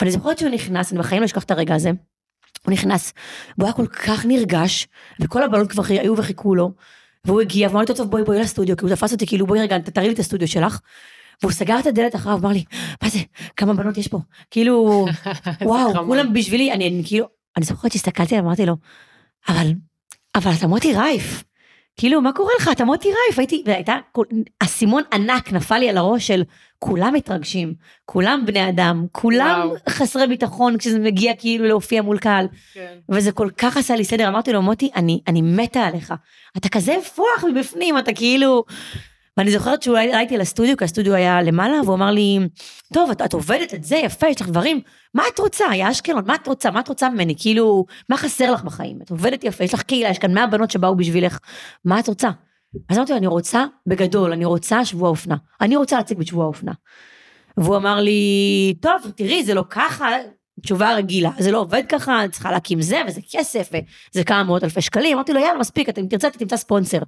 ואני 0.00 0.10
זוכרת 0.10 0.38
שהוא 0.38 0.50
נכנס, 0.50 0.92
אני 0.92 0.98
בחיים 0.98 1.20
לא 1.20 1.26
אשכח 1.26 1.44
את 1.44 1.50
הרגע 1.50 1.74
הזה. 1.74 1.90
הוא 2.66 2.72
נכנס, 2.72 3.12
והוא 3.58 3.66
היה 3.66 3.72
כל 3.72 3.86
כך 3.86 4.26
נרגש, 4.26 4.88
וכל 5.20 5.42
הבנות 5.42 5.70
כבר 5.70 5.82
היו 5.88 6.16
וחיכו 6.16 6.54
לו, 6.54 6.72
והוא 7.24 7.40
הגיע, 7.40 7.68
ואמר 7.68 7.80
לי, 7.80 7.86
טוב, 7.86 7.96
טוב, 7.96 8.10
בואי, 8.10 8.22
בואי 8.24 8.40
לסטודיו, 8.40 8.76
כי 8.76 8.84
הוא 8.84 8.94
תפס 8.94 9.12
אותי, 9.12 9.26
כאילו, 9.26 9.46
בואי 9.46 9.60
רגע, 9.60 9.78
תראי 9.78 10.06
לי 10.06 10.14
את 10.14 10.18
הסטודיו 10.18 10.48
שלך. 10.48 10.80
והוא 11.42 11.52
סגר 11.52 11.78
את 11.78 11.86
הדלת 11.86 12.14
אחריו, 12.14 12.38
אמר 12.38 12.48
לי, 12.50 12.64
מה 13.02 13.08
זה, 13.08 13.18
כמה 13.56 13.74
בנות 13.74 13.98
יש 13.98 14.08
פה? 14.08 14.18
כאילו, 14.50 15.06
וואו. 15.62 16.06
כולם 16.06 16.32
בשבילי, 16.32 16.72
אני, 16.72 16.88
אני 16.88 17.02
כאילו, 17.06 17.26
אני 17.56 17.64
זוכרת 17.64 17.92
שהסתכלתי 17.92 18.34
עליו, 18.34 18.46
אמרתי 18.46 18.66
לו, 18.66 18.76
אבל, 19.48 19.72
אבל 20.34 20.50
אתה 20.58 20.66
מוטי 20.66 20.94
רייף. 20.94 21.44
כאילו, 21.96 22.20
מה 22.20 22.32
קורה 22.32 22.52
לך? 22.60 22.70
אתה 22.72 22.84
מוטי 22.84 23.08
רייף. 23.08 23.38
הייתי, 23.38 23.62
והייתה, 23.66 23.96
אסימון 24.62 25.02
ענק 25.12 25.52
נפל 25.52 25.78
לי 25.78 25.88
על 25.88 25.96
הראש 25.96 26.26
של 26.26 26.42
כולם 26.78 27.14
מתרגשים, 27.14 27.74
כולם 28.04 28.42
בני 28.46 28.68
אדם, 28.68 29.06
כולם 29.12 29.60
וואו. 29.68 29.76
חסרי 29.88 30.26
ביטחון 30.26 30.78
כשזה 30.78 30.98
מגיע 30.98 31.32
כאילו 31.38 31.64
להופיע 31.66 32.02
מול 32.02 32.18
קהל. 32.18 32.46
כן. 32.74 32.94
וזה 33.08 33.32
כל 33.32 33.48
כך 33.58 33.76
עשה 33.76 33.96
לי 33.96 34.04
סדר, 34.04 34.28
אמרתי 34.28 34.52
לו, 34.52 34.62
מוטי, 34.62 34.90
אני, 34.96 35.20
אני 35.28 35.42
מתה 35.42 35.80
עליך. 35.80 36.14
אתה 36.56 36.68
כזה 36.68 36.94
פוח 37.14 37.44
מבפנים, 37.52 37.98
אתה 37.98 38.12
כאילו... 38.12 38.64
ואני 39.36 39.50
זוכרת 39.50 39.82
שהוא 39.82 39.96
הייתי 39.96 40.38
לסטודיו, 40.38 40.76
כי 40.76 40.84
הסטודיו 40.84 41.14
היה 41.14 41.42
למעלה, 41.42 41.80
והוא 41.84 41.94
אמר 41.94 42.10
לי, 42.10 42.38
טוב, 42.94 43.10
את, 43.10 43.22
את 43.22 43.32
עובדת 43.32 43.74
את 43.74 43.84
זה, 43.84 43.96
יפה, 43.96 44.28
יש 44.28 44.40
לך 44.40 44.48
דברים, 44.48 44.80
מה 45.14 45.22
את 45.34 45.38
רוצה? 45.38 45.64
יא 45.74 45.90
אשקלון, 45.90 46.24
מה 46.26 46.34
את 46.34 46.46
רוצה? 46.46 46.70
מה 46.70 46.80
את 46.80 46.88
רוצה 46.88 47.08
ממני? 47.08 47.34
כאילו, 47.38 47.84
מה 48.08 48.16
חסר 48.16 48.52
לך 48.52 48.64
בחיים? 48.64 48.98
את 49.02 49.10
עובדת 49.10 49.44
יפה, 49.44 49.64
יש 49.64 49.74
לך 49.74 49.82
קהילה, 49.82 50.08
יש 50.08 50.18
כאן 50.18 50.34
100 50.34 50.46
בנות 50.46 50.70
שבאו 50.70 50.96
בשבילך, 50.96 51.38
מה 51.84 52.00
את 52.00 52.08
רוצה? 52.08 52.30
אז 52.88 52.96
אמרתי 52.96 53.12
לו, 53.12 53.18
אני 53.18 53.26
רוצה, 53.26 53.64
בגדול, 53.86 54.32
אני 54.32 54.44
רוצה 54.44 54.84
שבוע 54.84 55.08
אופנה. 55.08 55.36
אני 55.60 55.76
רוצה 55.76 55.96
להציג 55.96 56.18
בשבוע 56.18 56.46
אופנה. 56.46 56.72
והוא 57.56 57.76
אמר 57.76 58.00
לי, 58.00 58.74
טוב, 58.80 59.12
תראי, 59.16 59.44
זה 59.44 59.54
לא 59.54 59.64
ככה, 59.70 60.08
תשובה 60.62 60.94
רגילה, 60.94 61.30
זה 61.38 61.50
לא 61.50 61.58
עובד 61.58 61.82
ככה, 61.88 62.24
את 62.24 62.32
צריכה 62.32 62.50
להקים 62.50 62.82
זה, 62.82 63.02
וזה 63.08 63.20
כסף, 63.32 63.70
וזה 64.14 64.24
כמה 64.24 64.42
מאות 64.42 64.64
אלפי 64.64 64.80
שקלים. 64.80 65.16
אמרתי 65.16 65.32
לו, 65.32 65.40
יאללה, 65.40 65.58
מספיק, 65.58 65.98
אם 65.98 66.06
תרצה, 66.06 66.30
תמצא 66.30 66.56
ספונסר. 66.56 66.98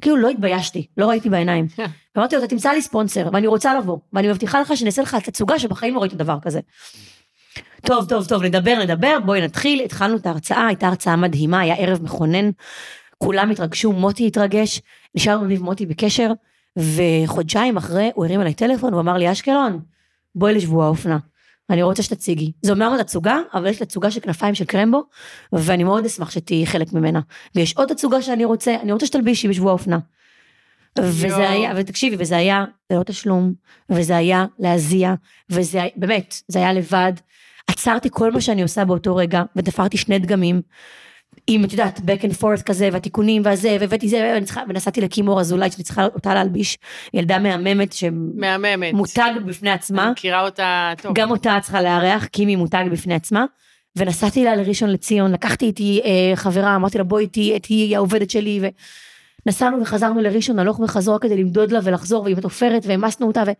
כאילו, 0.00 0.16
לא 0.16 0.28
התביישתי, 0.28 0.86
לא 0.96 1.08
ראיתי 1.08 1.30
בעיניים. 1.30 1.66
ואמרתי 2.16 2.36
לו, 2.36 2.44
אתה 2.44 2.50
תמצא 2.50 2.70
לי 2.70 2.82
ספונסר, 2.82 3.28
ואני 3.32 3.46
רוצה 3.46 3.78
לבוא, 3.78 3.98
ואני 4.12 4.28
מבטיחה 4.28 4.60
לך 4.60 4.76
שאני 4.76 4.86
אעשה 4.86 5.02
לך 5.02 5.14
תצוגה 5.14 5.58
שבחיים 5.58 5.94
לא 5.94 6.00
ראיתי 6.00 6.16
דבר 6.16 6.38
כזה. 6.42 6.60
טוב, 7.82 8.08
טוב, 8.08 8.26
טוב, 8.26 8.42
נדבר, 8.42 8.74
נדבר, 8.82 9.18
בואי 9.24 9.40
נתחיל. 9.40 9.80
התחלנו 9.84 10.16
את 10.16 10.26
ההרצאה, 10.26 10.66
הייתה 10.66 10.86
הרצאה 10.86 11.16
מדהימה, 11.16 11.60
היה 11.60 11.74
ערב 11.74 12.02
מכונן. 12.02 12.50
כולם 13.18 13.50
התרגשו, 13.50 13.92
מוטי 13.92 14.26
התרגש, 14.26 14.82
נשארנו 15.14 15.44
אני 15.44 15.58
ומוטי 15.58 15.86
בקשר, 15.86 16.32
וחודשיים 16.76 17.76
אחרי 17.76 18.10
הוא 18.14 18.24
הרים 18.24 18.40
אליי 18.40 18.54
טלפון, 18.54 18.92
הוא 18.92 19.00
אמר 19.00 19.16
לי, 19.16 19.32
אשקלון, 19.32 19.80
בואי 20.34 20.54
לשבוע 20.54 20.84
האופנה. 20.84 21.18
אני 21.70 21.82
רוצה 21.82 22.02
שתציגי. 22.02 22.52
זה 22.62 22.72
אומנם 22.72 22.90
עוד 22.90 23.02
תצוגה, 23.02 23.38
אבל 23.54 23.66
יש 23.66 23.78
תצוגה 23.78 24.10
של 24.10 24.20
כנפיים 24.20 24.54
של 24.54 24.64
קרמבו, 24.64 25.02
ואני 25.52 25.84
מאוד 25.84 26.04
אשמח 26.04 26.30
שתהיי 26.30 26.66
חלק 26.66 26.92
ממנה. 26.92 27.20
ויש 27.54 27.76
עוד 27.76 27.88
תצוגה 27.88 28.22
שאני 28.22 28.44
רוצה, 28.44 28.76
אני 28.82 28.92
רוצה 28.92 29.06
שתלבישי 29.06 29.48
בשבוע 29.48 29.70
האופנה. 29.70 29.98
וזה. 30.98 31.50
היה, 31.50 31.72
ותקשיבי, 31.76 32.16
וזה 32.18 32.36
היה 32.36 32.64
ללא 32.90 33.02
תשלום, 33.02 33.52
וזה 33.90 34.16
היה 34.16 34.46
להזיע, 34.58 35.14
וזה 35.50 35.82
היה, 35.82 35.90
באמת, 35.96 36.42
זה 36.48 36.58
היה 36.58 36.72
לבד. 36.72 37.12
עצרתי 37.66 38.08
כל 38.12 38.32
מה 38.32 38.40
שאני 38.40 38.62
עושה 38.62 38.84
באותו 38.84 39.16
רגע, 39.16 39.42
ותפרתי 39.56 39.96
שני 39.96 40.18
דגמים. 40.18 40.62
עם, 41.46 41.64
את 41.64 41.72
יודעת, 41.72 41.98
back 41.98 42.22
and 42.22 42.42
forth 42.42 42.62
כזה, 42.62 42.88
והתיקונים 42.92 43.42
והזה, 43.44 43.76
והבאתי 43.80 44.08
זה, 44.08 44.30
ואני 44.34 44.44
צריכה, 44.44 44.62
ונסעתי 44.68 45.00
לקימור 45.00 45.40
אזולאי, 45.40 45.70
שאני 45.70 45.84
צריכה 45.84 46.04
אותה 46.04 46.34
להלביש, 46.34 46.78
ילדה 47.14 47.38
מהממת. 47.38 47.92
שמותג 47.92 49.30
בפני 49.46 49.70
עצמה. 49.70 50.02
אני 50.02 50.10
מכירה 50.10 50.44
אותה 50.44 50.92
טוב. 51.02 51.12
גם 51.14 51.30
אותה 51.30 51.56
את 51.56 51.62
צריכה 51.62 51.82
לארח, 51.82 52.24
קימי 52.24 52.56
מותג 52.56 52.84
בפני 52.92 53.14
עצמה. 53.14 53.44
ונסעתי 53.96 54.44
לה 54.44 54.56
לראשון 54.56 54.90
לציון, 54.90 55.32
לקחתי 55.32 55.64
איתי 55.64 56.00
אה, 56.04 56.36
חברה, 56.36 56.76
אמרתי 56.76 56.98
לה 56.98 57.04
בואי 57.04 57.24
איתי, 57.24 57.58
תהיי 57.60 57.96
העובדת 57.96 58.30
שלי, 58.30 58.60
ונסענו 59.46 59.80
וחזרנו 59.80 60.20
לראשון 60.20 60.58
הלוך 60.58 60.80
וחזור 60.80 61.18
כדי 61.18 61.36
למדוד 61.36 61.72
לה 61.72 61.80
ולחזור, 61.82 62.22
והיא 62.22 62.36
מתעופרת, 62.36 62.86
והעמסנו 62.86 63.26
אותה, 63.26 63.42
ו... 63.46 63.50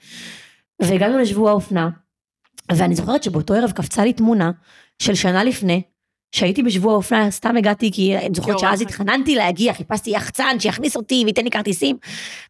והגענו 0.83 1.18
לשבוע 1.18 1.50
האופנה. 1.50 1.88
ואני 2.72 2.94
זוכרת 2.94 3.22
שבאותו 3.22 3.54
ערב 3.54 3.70
קפצה 3.70 4.04
לי 4.04 4.12
תמונה 4.12 4.50
של 4.98 5.14
שנה 5.14 5.44
לפני, 5.44 5.83
שהייתי 6.33 6.62
בשבוע 6.62 6.93
האופנה, 6.93 7.31
סתם 7.31 7.57
הגעתי, 7.57 7.91
כי 7.93 8.17
אני 8.17 8.31
זוכרת. 8.35 8.59
שאז 8.59 8.81
התחננתי 8.81 9.35
להגיע, 9.35 9.73
חיפשתי 9.73 10.11
יחצן 10.11 10.57
שיכניס 10.59 10.97
אותי 10.97 11.23
וייתן 11.25 11.45
לי 11.45 11.51
כרטיסים. 11.51 11.97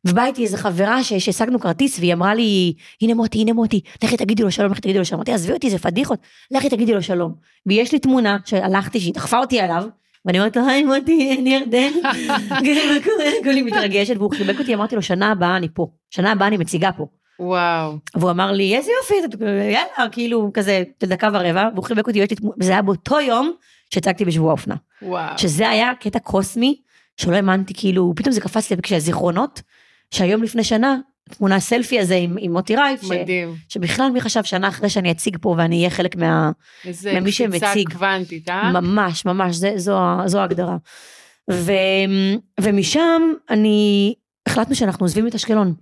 ובאה 0.04 0.26
איתי 0.26 0.42
איזה 0.42 0.56
חברה 0.56 1.04
שהשגנו 1.04 1.60
כרטיס, 1.60 1.98
והיא 1.98 2.14
אמרה 2.14 2.34
לי, 2.34 2.74
הנה 3.02 3.14
מוטי, 3.14 3.40
הנה 3.40 3.52
מוטי, 3.52 3.80
לכי 4.04 4.16
תגידי 4.16 4.42
לו 4.42 4.50
שלום, 4.50 4.72
לכי 4.72 4.80
תגידי 4.80 4.98
לו 4.98 5.04
שלום. 5.04 5.18
אמרתי, 5.18 5.32
עזבי 5.32 5.52
אותי, 5.52 5.70
זה 5.70 5.78
פדיחות, 5.78 6.18
לכי 6.50 6.68
תגידי 6.68 6.92
לו 6.92 7.02
שלום. 7.02 7.34
ויש 7.66 7.92
לי 7.92 7.98
תמונה 7.98 8.36
שהלכתי, 8.44 9.00
שהיא 9.00 9.14
דחפה 9.14 9.38
אותי 9.38 9.60
עליו, 9.60 9.84
ואני 10.24 10.38
אומרת 10.38 10.56
לו, 10.56 10.68
היי 10.68 10.84
מוטי, 10.84 11.36
אני 11.40 11.54
ירדן? 11.54 11.92
כולי 13.44 13.62
מתרגשת, 13.62 14.16
והוא 14.16 14.30
חיבק 14.34 14.58
אותי, 14.58 14.74
אמרתי 14.74 14.96
לו, 14.96 15.02
שנה 15.02 15.30
הבאה 15.30 15.56
אני 15.56 15.68
פה, 15.74 15.86
שנה 16.10 16.32
הבאה 16.32 16.48
אני 16.48 16.56
מציגה 16.56 16.90
פה. 16.96 17.06
וואו. 17.40 17.98
והוא 18.14 18.30
אמר 18.30 18.52
לי, 18.52 18.76
איזה 18.76 18.90
יופי, 19.00 19.44
יאללה, 19.44 20.10
כאילו, 20.12 20.50
כזה, 20.54 20.82
דקה 21.00 21.28
ורבע, 21.32 21.68
והוא 21.74 21.84
חיבק 21.84 22.06
אותי, 22.06 22.20
ויש 22.20 22.30
לי 22.30 22.36
תמונה, 22.36 22.54
וזה 22.60 22.72
היה 22.72 22.82
באותו 22.82 23.20
יום 23.20 23.52
שהצגתי 23.90 24.24
בשבוע 24.24 24.50
האופנה. 24.50 24.74
וואו. 25.02 25.38
שזה 25.38 25.68
היה 25.68 25.90
קטע 26.00 26.18
קוסמי, 26.18 26.80
שלא 27.16 27.36
האמנתי, 27.36 27.74
כאילו, 27.74 28.12
פתאום 28.16 28.32
זה 28.32 28.40
קפץ 28.40 28.70
לי 28.70 28.76
כשהזיכרונות, 28.82 29.62
שהיום 30.10 30.42
לפני 30.42 30.64
שנה, 30.64 30.96
תמונה 31.28 31.60
סלפי 31.60 32.00
הזה 32.00 32.14
עם, 32.14 32.36
עם 32.40 32.52
מוטי 32.52 32.76
רייף, 32.76 33.02
ש, 33.02 33.10
מדהים. 33.10 33.54
שבכלל 33.68 34.10
מי 34.10 34.20
חשב 34.20 34.44
שנה 34.44 34.68
אחרי 34.68 34.90
שאני 34.90 35.10
אציג 35.10 35.36
פה 35.40 35.54
ואני 35.58 35.78
אהיה 35.78 35.90
חלק 35.90 36.16
מה... 36.16 36.50
איזה 36.84 37.20
ממי 37.20 37.32
קפיצה 37.32 37.66
שמציג. 37.66 37.92
קוונטית, 37.92 38.48
אה? 38.48 38.72
ממש, 38.72 39.24
ממש, 39.24 39.56
זה, 39.56 39.72
זו, 39.76 39.98
זו 40.26 40.38
ההגדרה. 40.40 40.76
ו, 41.50 41.72
ומשם 42.60 43.22
אני, 43.50 44.14
החלטנו 44.46 44.74
שאנחנו 44.74 45.04
עוזבים 45.04 45.26
את 45.26 45.34
אשקלון. 45.34 45.74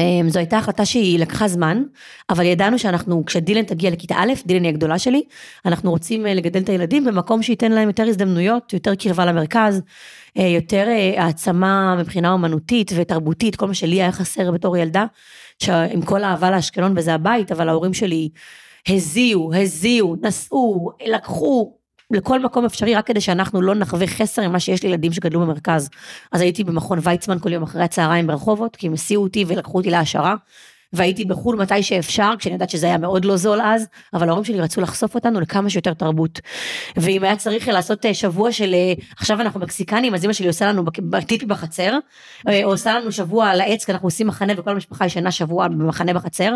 אמ, 0.00 0.28
זו 0.28 0.38
הייתה 0.38 0.58
החלטה 0.58 0.84
שהיא 0.84 1.18
לקחה 1.18 1.48
זמן, 1.48 1.82
אבל 2.30 2.44
ידענו 2.44 2.78
שאנחנו, 2.78 3.24
כשדילן 3.26 3.62
תגיע 3.62 3.90
לכיתה 3.90 4.14
א', 4.18 4.32
דילן 4.46 4.64
היא 4.64 4.68
הגדולה 4.68 4.98
שלי, 4.98 5.22
אנחנו 5.66 5.90
רוצים 5.90 6.26
אה, 6.26 6.34
לגדל 6.34 6.60
את 6.60 6.68
הילדים 6.68 7.04
במקום 7.04 7.42
שייתן 7.42 7.72
להם 7.72 7.88
יותר 7.88 8.02
הזדמנויות, 8.02 8.72
יותר 8.72 8.94
קרבה 8.94 9.24
למרכז, 9.24 9.82
אה, 10.38 10.46
יותר 10.46 10.86
אה, 10.88 11.24
העצמה 11.24 11.96
מבחינה 11.98 12.32
אומנותית 12.32 12.92
ותרבותית, 12.96 13.56
כל 13.56 13.66
מה 13.66 13.74
שלי 13.74 14.02
היה 14.02 14.12
חסר 14.12 14.50
בתור 14.50 14.76
ילדה, 14.76 15.06
שעם 15.62 16.02
כל 16.02 16.24
האהבה 16.24 16.50
לאשקלון 16.50 16.94
וזה 16.96 17.14
הבית, 17.14 17.52
אבל 17.52 17.68
ההורים 17.68 17.94
שלי 17.94 18.28
הזיעו, 18.88 19.54
הזיעו, 19.54 20.16
נסעו, 20.22 20.90
לקחו. 21.06 21.83
לכל 22.14 22.40
מקום 22.40 22.64
אפשרי 22.64 22.94
רק 22.94 23.06
כדי 23.06 23.20
שאנחנו 23.20 23.62
לא 23.62 23.74
נחווה 23.74 24.06
חסר 24.06 24.48
ממה 24.48 24.60
שיש 24.60 24.82
לילדים 24.82 25.12
שגדלו 25.12 25.40
במרכז. 25.40 25.90
אז 26.32 26.40
הייתי 26.40 26.64
במכון 26.64 26.98
ויצמן 27.02 27.38
כל 27.38 27.52
יום 27.52 27.62
אחרי 27.62 27.82
הצהריים 27.82 28.26
ברחובות, 28.26 28.76
כי 28.76 28.86
הם 28.86 28.92
הסיעו 28.92 29.22
אותי 29.22 29.44
ולקחו 29.48 29.78
אותי 29.78 29.90
להעשרה. 29.90 30.34
והייתי 30.94 31.24
בחו"ל 31.24 31.56
מתי 31.56 31.82
שאפשר, 31.82 32.30
כשאני 32.38 32.52
יודעת 32.52 32.70
שזה 32.70 32.86
היה 32.86 32.98
מאוד 32.98 33.24
לא 33.24 33.36
זול 33.36 33.60
אז, 33.62 33.86
אבל 34.14 34.28
ההורים 34.28 34.44
שלי 34.44 34.60
רצו 34.60 34.80
לחשוף 34.80 35.14
אותנו 35.14 35.40
לכמה 35.40 35.70
שיותר 35.70 35.94
תרבות. 35.94 36.40
ואם 36.96 37.24
היה 37.24 37.36
צריך 37.36 37.68
לעשות 37.68 38.06
אה, 38.06 38.14
שבוע 38.14 38.52
של, 38.52 38.74
אה, 38.74 38.92
עכשיו 39.18 39.40
אנחנו 39.40 39.60
מקסיקנים, 39.60 40.14
אז 40.14 40.24
אמא 40.24 40.32
שלי 40.32 40.46
עושה 40.46 40.66
לנו 40.66 40.84
טיפי 41.26 41.46
בחצר, 41.46 41.98
אה, 42.48 42.64
או 42.64 42.70
עושה 42.70 42.98
לנו 42.98 43.12
שבוע 43.12 43.48
על 43.48 43.60
העץ, 43.60 43.84
כי 43.84 43.92
אנחנו 43.92 44.06
עושים 44.06 44.26
מחנה 44.26 44.52
וכל 44.56 44.70
המשפחה 44.70 45.06
ישנה 45.06 45.30
שבוע 45.30 45.68
במחנה 45.68 46.14
בחצר. 46.14 46.54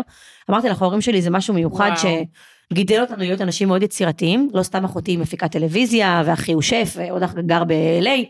אמרתי 0.49 0.69
לך, 0.69 0.81
ההורים 0.81 1.01
שלי 1.01 1.21
זה 1.21 1.29
משהו 1.29 1.53
מיוחד 1.53 1.91
וואו. 2.03 2.23
שגידל 2.71 3.01
אותנו 3.01 3.17
להיות 3.17 3.41
אנשים 3.41 3.67
מאוד 3.67 3.83
יצירתיים, 3.83 4.49
לא 4.53 4.63
סתם 4.63 4.85
אחותי 4.85 5.11
היא 5.11 5.19
מפיקת 5.19 5.51
טלוויזיה, 5.51 6.23
ואחי 6.25 6.53
הוא 6.53 6.61
שף, 6.61 6.93
ועוד 6.97 7.23
אח 7.23 7.33
גר 7.33 7.63
ב-LA, 7.63 8.25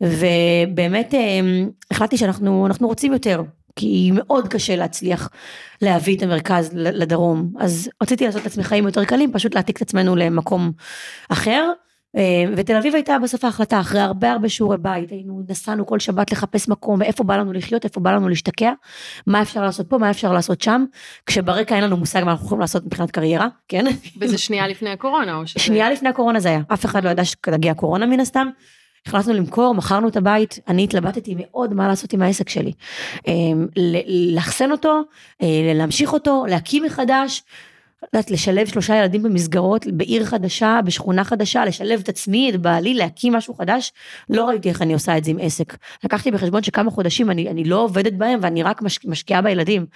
ובאמת 0.00 1.14
אה, 1.14 1.40
החלטתי 1.90 2.16
שאנחנו 2.16 2.66
אנחנו 2.66 2.88
רוצים 2.88 3.12
יותר. 3.12 3.42
כי 3.76 4.10
מאוד 4.14 4.48
קשה 4.48 4.76
להצליח 4.76 5.28
להביא 5.82 6.16
את 6.16 6.22
המרכז 6.22 6.70
לדרום. 6.74 7.52
אז 7.58 7.90
רציתי 8.02 8.26
לעשות 8.26 8.42
את 8.42 8.46
עצמי 8.46 8.64
חיים 8.64 8.86
יותר 8.86 9.04
קלים, 9.04 9.32
פשוט 9.32 9.54
להעתיק 9.54 9.76
את 9.76 9.82
עצמנו 9.82 10.16
למקום 10.16 10.72
אחר, 11.28 11.72
אה, 12.16 12.44
ותל 12.56 12.76
אביב 12.76 12.94
הייתה 12.94 13.18
בסוף 13.22 13.44
ההחלטה, 13.44 13.80
אחרי 13.80 14.00
הרבה 14.00 14.32
הרבה 14.32 14.48
שיעורי 14.48 14.76
בית, 14.78 15.10
היינו, 15.10 15.42
נסענו 15.48 15.86
כל 15.86 15.98
שבת 15.98 16.32
לחפש 16.32 16.68
מקום, 16.68 17.00
ואיפה 17.00 17.24
בא 17.24 17.36
לנו 17.36 17.52
לחיות, 17.52 17.84
איפה 17.84 18.00
בא 18.00 18.12
לנו 18.12 18.28
להשתקע, 18.28 18.72
מה 19.26 19.42
אפשר 19.42 19.62
לעשות 19.62 19.88
פה, 19.88 19.98
מה 19.98 20.10
אפשר 20.10 20.32
לעשות 20.32 20.60
שם, 20.60 20.84
כשברקע 21.26 21.74
אין 21.74 21.84
לנו 21.84 21.96
מושג 21.96 22.24
מה 22.24 22.30
אנחנו 22.30 22.46
יכולים 22.46 22.60
לעשות 22.60 22.86
מבחינת 22.86 23.10
קריירה, 23.10 23.48
כן? 23.68 23.84
וזה 24.20 24.38
שנייה 24.38 24.68
לפני 24.68 24.90
הקורונה, 24.90 25.36
או 25.36 25.46
שזה... 25.46 25.60
שנייה 25.60 25.90
לפני 25.90 26.08
הקורונה 26.08 26.40
זה 26.40 26.48
היה, 26.48 26.60
אף 26.72 26.84
אחד 26.84 27.04
לא 27.04 27.10
ידע 27.10 27.24
שתגיע 27.24 27.72
הקורונה 27.72 28.06
מן 28.06 28.20
הסתם. 28.20 28.48
החלטנו 29.06 29.32
למכור, 29.32 29.74
מכרנו 29.74 30.08
את 30.08 30.16
הבית, 30.16 30.58
אני 30.68 30.84
התלבטתי 30.84 31.34
מאוד 31.38 31.74
מה 31.74 31.88
לעשות 31.88 32.12
עם 32.12 32.22
העסק 32.22 32.48
שלי. 32.48 32.72
אה, 33.28 33.32
לאחסן 34.34 34.70
אותו, 34.70 35.00
אה, 35.42 35.72
להמשיך 35.74 36.12
אותו, 36.12 36.44
להקים 36.48 36.82
מחדש. 36.84 37.42
יודעת, 38.02 38.30
לשלב 38.30 38.66
שלושה 38.66 38.96
ילדים 38.96 39.22
במסגרות, 39.22 39.86
בעיר 39.92 40.24
חדשה, 40.24 40.80
בשכונה 40.84 41.24
חדשה, 41.24 41.64
לשלב 41.64 42.00
את 42.00 42.08
עצמי, 42.08 42.50
את 42.50 42.60
בעלי, 42.60 42.94
להקים 42.94 43.32
משהו 43.32 43.54
חדש, 43.54 43.92
לא 44.30 44.44
ראיתי 44.44 44.68
איך 44.68 44.82
אני 44.82 44.94
עושה 44.94 45.18
את 45.18 45.24
זה 45.24 45.30
עם 45.30 45.36
עסק. 45.40 45.76
לקחתי 46.04 46.30
בחשבון 46.30 46.62
שכמה 46.62 46.90
חודשים 46.90 47.30
אני, 47.30 47.48
אני 47.48 47.64
לא 47.64 47.76
עובדת 47.76 48.12
בהם 48.12 48.38
ואני 48.42 48.62
רק 48.62 48.82
מש, 48.82 48.98
משקיעה 49.04 49.42
בילדים, 49.42 49.86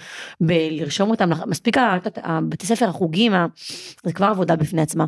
בלרשום 0.40 1.10
אותם, 1.10 1.30
מספיק 1.46 1.76
בתי 2.48 2.66
ספר, 2.66 2.88
החוגים, 2.88 3.32
זה 4.04 4.12
כבר 4.12 4.26
עבודה 4.26 4.56
בפני 4.56 4.82
עצמה. 4.82 5.04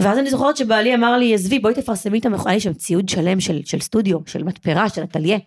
ואז 0.00 0.18
אני 0.18 0.30
זוכרת 0.30 0.56
שבעלי 0.56 0.94
אמר 0.94 1.18
לי, 1.18 1.34
עזבי, 1.34 1.58
בואי 1.58 1.74
תפרסמי 1.74 2.18
את 2.18 2.26
המכונה, 2.26 2.50
היה 2.50 2.56
לי 2.56 2.60
שם 2.60 2.72
ציוד 2.72 3.08
שלם 3.08 3.40
של, 3.40 3.60
של 3.64 3.80
סטודיו, 3.80 4.18
של 4.26 4.42
מתפרה, 4.42 4.88
של 4.88 5.02
אטליה. 5.02 5.38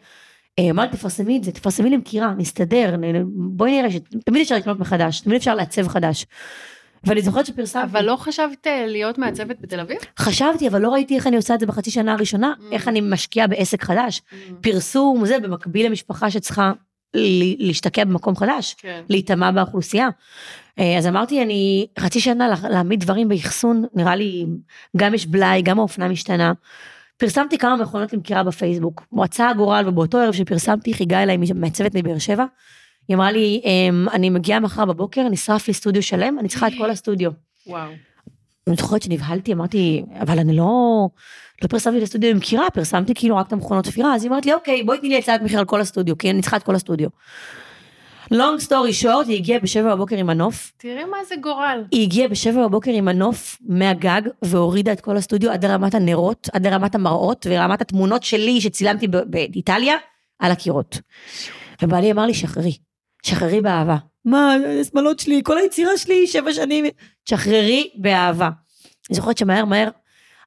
אה, 0.59 0.69
אמרתי, 0.69 0.97
תפרסמי 0.97 1.37
את 1.37 1.43
זה, 1.43 1.51
תפרסמי 1.51 1.89
למכירה, 1.89 2.33
נסתדר, 2.37 2.95
בואי 3.25 3.81
נראה 3.81 3.91
שתמיד 3.91 4.41
אפשר 4.41 4.55
לקנות 4.55 4.79
מחדש, 4.79 5.19
תמיד 5.19 5.35
אפשר 5.35 5.55
לעצב 5.55 5.87
חדש. 5.87 6.25
ואני 7.03 7.21
זוכרת 7.21 7.45
שפרסמתי. 7.45 7.85
אבל 7.85 8.05
לא 8.05 8.15
חשבת 8.15 8.67
אה, 8.67 8.85
להיות 8.87 9.17
מעצבת 9.17 9.55
בתל 9.61 9.79
אביב? 9.79 9.97
חשבתי, 10.19 10.67
אבל 10.67 10.81
לא 10.81 10.89
ראיתי 10.89 11.15
איך 11.15 11.27
אני 11.27 11.35
עושה 11.35 11.53
את 11.53 11.59
זה 11.59 11.65
בחצי 11.65 11.91
שנה 11.91 12.13
הראשונה, 12.13 12.53
mm. 12.59 12.63
איך 12.73 12.87
אני 12.87 13.01
משקיעה 13.01 13.47
בעסק 13.47 13.83
חדש. 13.83 14.21
Mm. 14.21 14.35
פרסום, 14.61 15.25
זה, 15.25 15.39
במקביל 15.39 15.85
למשפחה 15.85 16.31
שצריכה 16.31 16.71
להשתקע 17.59 18.03
במקום 18.03 18.35
חדש, 18.35 18.75
כן. 18.77 19.01
להיטמע 19.09 19.51
באוכלוסייה. 19.51 20.09
אה, 20.79 20.97
אז 20.97 21.07
אמרתי, 21.07 21.43
אני 21.43 21.88
חצי 21.99 22.19
שנה 22.19 22.47
להעמיד 22.69 22.99
דברים 22.99 23.29
באחסון, 23.29 23.86
נראה 23.93 24.15
לי, 24.15 24.45
גם 24.97 25.13
יש 25.13 25.25
בלאי, 25.25 25.62
גם 25.62 25.79
האופנה 25.79 26.07
משתנה. 26.07 26.53
פרסמתי 27.17 27.57
כמה 27.57 27.75
מכונות 27.75 28.13
למכירה 28.13 28.43
בפייסבוק. 28.43 29.03
מועצה 29.12 29.49
הגורל, 29.49 29.83
ובאותו 29.88 30.17
ערב 30.17 30.33
שפרסמתי, 30.33 30.93
הגעה 30.99 31.23
אליי 31.23 31.38
מעצבת 31.55 31.95
מבאר 31.95 32.19
שבע. 32.19 32.45
היא 33.07 33.15
אמרה 33.15 33.31
לי, 33.31 33.62
אמ, 33.65 34.09
אני 34.13 34.29
מגיעה 34.29 34.59
מחר 34.59 34.86
בבוקר, 34.86 35.29
נשרף 35.29 35.67
לי 35.67 35.73
סטודיו 35.73 36.03
שלם, 36.03 36.39
אני 36.39 36.47
צריכה 36.47 36.67
את 36.67 36.73
כל 36.77 36.89
הסטודיו. 36.89 37.31
וואו. 37.67 37.91
אני 38.67 38.75
זוכרת 38.75 39.01
שנבהלתי, 39.01 39.53
אמרתי, 39.53 40.03
אבל 40.19 40.39
אני 40.39 40.55
לא, 40.55 41.07
לא 41.62 41.67
פרסמתי 41.67 41.97
את 41.97 42.03
הסטודיו 42.03 42.33
למכירה, 42.33 42.69
פרסמתי 42.69 43.13
כאילו 43.13 43.38
רק 43.38 43.47
את 43.47 43.53
המכונות 43.53 43.86
תפירה, 43.86 44.15
אז 44.15 44.23
היא 44.23 44.31
אמרת 44.31 44.45
לי, 44.45 44.53
אוקיי, 44.53 44.83
בואי 44.83 44.99
תני 44.99 45.09
לי 45.09 45.17
הצעת 45.17 45.41
מחיר 45.41 45.59
על 45.59 45.65
כל 45.65 45.81
הסטודיו, 45.81 46.17
כי 46.17 46.29
אני 46.29 46.41
צריכה 46.41 46.57
את 46.57 46.63
כל 46.63 46.75
הסטודיו. 46.75 47.09
לונג 48.34 48.60
סטורי 48.60 48.93
שורט, 48.93 49.28
היא 49.28 49.36
הגיעה 49.36 49.60
בשבע 49.60 49.96
בבוקר 49.96 50.15
עם 50.17 50.28
מנוף. 50.28 50.72
תראי 50.78 51.06
מה 51.06 51.17
זה 51.30 51.36
גורל. 51.36 51.84
היא 51.91 52.04
הגיעה 52.04 52.28
בשבע 52.28 52.67
בבוקר 52.67 52.91
עם 52.91 53.06
מנוף 53.06 53.58
מהגג, 53.62 54.22
והורידה 54.41 54.91
את 54.91 55.02
כל 55.02 55.17
הסטודיו 55.17 55.52
עד 55.52 55.65
לרמת 55.65 55.96
הנרות, 55.96 56.50
עד 56.54 56.67
לרמת 56.67 56.96
המראות, 56.96 57.48
ורמת 57.50 57.82
התמונות 57.82 58.24
שלי 58.24 58.62
שצילמתי 58.62 59.08
באיטליה, 59.26 59.96
על 60.39 60.52
הקירות. 60.52 61.00
ובעלי 61.82 62.12
אמר 62.12 62.26
לי, 62.26 62.34
שחררי, 62.34 62.78
שחררי 63.24 63.62
באהבה. 63.62 63.98
מה, 64.26 64.56
השמאלות 64.82 65.19
שלי, 65.19 65.41
כל 65.43 65.58
היצירה 65.58 65.98
שלי, 65.98 66.28
שבע 66.28 66.54
שנים, 66.54 66.86
שחררי 67.30 67.89
באהבה. 67.96 68.50
אני 69.10 69.15
זוכרת 69.15 69.38
שמהר 69.38 69.65
מהר, 69.65 69.89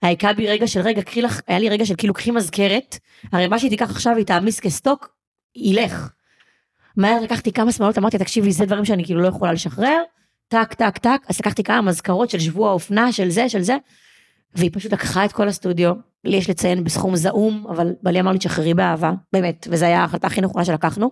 היה 0.03 0.33
בי 0.37 0.47
רגע 0.47 0.67
של 0.67 0.81
רגע, 0.81 1.03
קחי 1.03 1.23
לך, 1.23 1.41
היה 1.47 1.59
לי 1.59 1.69
רגע 1.69 1.87
של 1.87 1.95
כאילו, 1.97 2.15
קחי 2.15 2.31
מזכרת, 2.31 2.99
הרי 3.33 3.47
מה 3.47 3.59
שהיא 3.59 3.71
תיקח 3.71 3.91
עכשיו, 3.91 4.17
היא 4.17 4.27
תעמיס 4.27 4.61
כסטוק, 4.61 5.09
ילך. 5.57 6.16
מהר 6.97 7.21
לקחתי 7.21 7.53
כמה 7.53 7.73
שמאלות, 7.73 7.99
אמרתי, 7.99 8.19
תקשיבי, 8.19 8.53
זה 8.53 8.67
דברים 8.67 8.85
שאני 8.85 9.05
כאילו 9.05 9.21
לא 9.21 9.29
יכולה 9.29 9.53
לשחרר, 9.53 10.03
טק, 10.49 10.75
טק, 10.75 10.99
טק, 10.99 11.21
אז 11.29 11.39
לקחתי 11.41 11.63
כמה 11.63 11.81
מזכרות 11.81 12.31
של 12.31 12.39
שבוע 12.39 12.71
האופנה, 12.71 13.13
של 13.13 13.31
זה, 13.31 13.49
של 13.49 13.63
זה, 13.63 13.77
והיא 14.55 14.71
פשוט 14.73 14.93
לקחה 14.93 15.25
את 15.25 15.33
כל 15.33 15.49
הסטודיו, 15.49 15.93
לי 16.25 16.37
יש 16.37 16.51
לציין 16.51 16.85
בסכום 16.85 17.17
זעום, 17.17 17.67
אבל 17.71 17.93
בעלי 18.03 18.21
אמר 18.21 18.33
לי, 18.33 18.39
תשחררי 18.39 18.75
באהבה, 18.75 19.13
באמת, 19.33 19.69
וזו 19.71 19.85
הייתה 19.85 20.01
ההחלטה 20.01 20.27
הכי 20.27 20.41
נכונה 20.41 20.65
שלקחנו. 20.65 21.11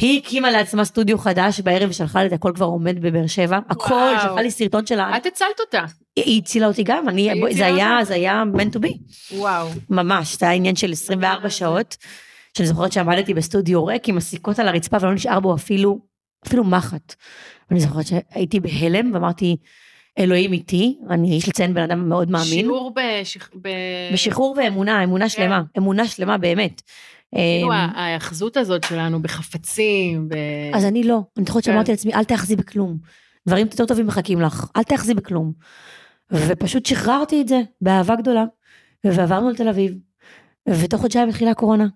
היא 0.00 0.20
הקימה 0.22 0.50
לעצמה 0.50 0.84
סטודיו 0.84 1.18
חדש 1.18 1.60
בערב 1.60 1.90
ושלחה 1.90 2.22
לי 2.22 2.28
את 2.28 2.32
הכל 2.32 2.52
כבר 2.54 2.66
עומד 2.66 3.00
בבאר 3.00 3.26
שבע, 3.26 3.58
הכל, 3.70 4.14
שלחה 4.22 4.42
לי 4.42 4.50
סרטון 4.50 4.86
שלה. 4.86 5.16
את 5.16 5.26
הצלת 5.26 5.60
אותה. 5.60 5.84
היא 6.16 6.42
הצילה 6.42 6.66
אותי 6.66 6.82
גם, 6.82 7.08
אני, 7.08 7.30
זה 7.52 7.66
היה, 7.66 7.98
זה 8.02 8.14
היה 8.14 8.42
meant 8.54 8.76
to 8.76 8.78
be. 8.78 8.96
וואו. 9.34 9.68
ממש, 9.90 10.36
זה 10.36 10.46
היה 10.46 10.54
עניין 10.54 10.76
של 10.76 10.92
24 10.92 11.50
שעות. 11.50 11.96
שאני 12.56 12.66
זוכרת 12.68 12.92
שעמדתי 12.92 13.34
בסטודיו 13.34 13.86
ריק 13.86 14.08
עם 14.08 14.16
הסיכות 14.16 14.58
על 14.58 14.68
הרצפה 14.68 14.96
ולא 15.00 15.14
נשאר 15.14 15.40
בו 15.40 15.54
אפילו, 15.54 15.98
אפילו 16.46 16.64
מחט. 16.64 17.14
ואני 17.70 17.80
זוכרת 17.80 18.06
שהייתי 18.06 18.60
בהלם 18.60 19.10
ואמרתי, 19.14 19.56
אלוהים 20.18 20.52
איתי, 20.52 20.98
אני, 21.10 21.36
יש 21.36 21.48
לציין 21.48 21.74
בן 21.74 21.82
אדם 21.82 22.08
מאוד 22.08 22.30
מאמין. 22.30 22.46
שיעור 22.46 22.94
בשח... 22.94 23.50
ב... 23.62 23.68
בשחרור 24.12 24.56
ואמונה, 24.58 25.04
אמונה 25.04 25.24
כן. 25.24 25.28
שלמה, 25.28 25.62
אמונה 25.78 26.08
שלמה 26.08 26.38
באמת. 26.38 26.82
כאילו 27.34 27.72
אמ, 27.72 27.78
ההאחזות 27.94 28.56
הזאת 28.56 28.84
שלנו 28.84 29.22
בחפצים, 29.22 30.28
ב... 30.28 30.34
אז 30.74 30.84
אני 30.84 31.02
לא, 31.02 31.20
אני 31.36 31.44
זוכרת 31.46 31.64
כן. 31.64 31.72
שאמרתי 31.72 31.90
לעצמי, 31.90 32.14
אל 32.14 32.24
תאחזי 32.24 32.56
בכלום. 32.56 32.98
דברים 33.48 33.66
יותר 33.70 33.86
טובים 33.86 34.06
מחכים 34.06 34.40
לך, 34.40 34.66
אל 34.76 34.82
תאחזי 34.82 35.14
בכלום. 35.14 35.52
ופשוט 36.32 36.86
שחררתי 36.86 37.40
את 37.40 37.48
זה 37.48 37.60
באהבה 37.80 38.16
גדולה, 38.16 38.44
ועברנו 39.04 39.50
לתל 39.50 39.68
אביב, 39.68 39.94
ותוך 40.68 41.00
חודשיים 41.00 41.28
התחילה 41.28 41.50
הקורונה. 41.50 41.86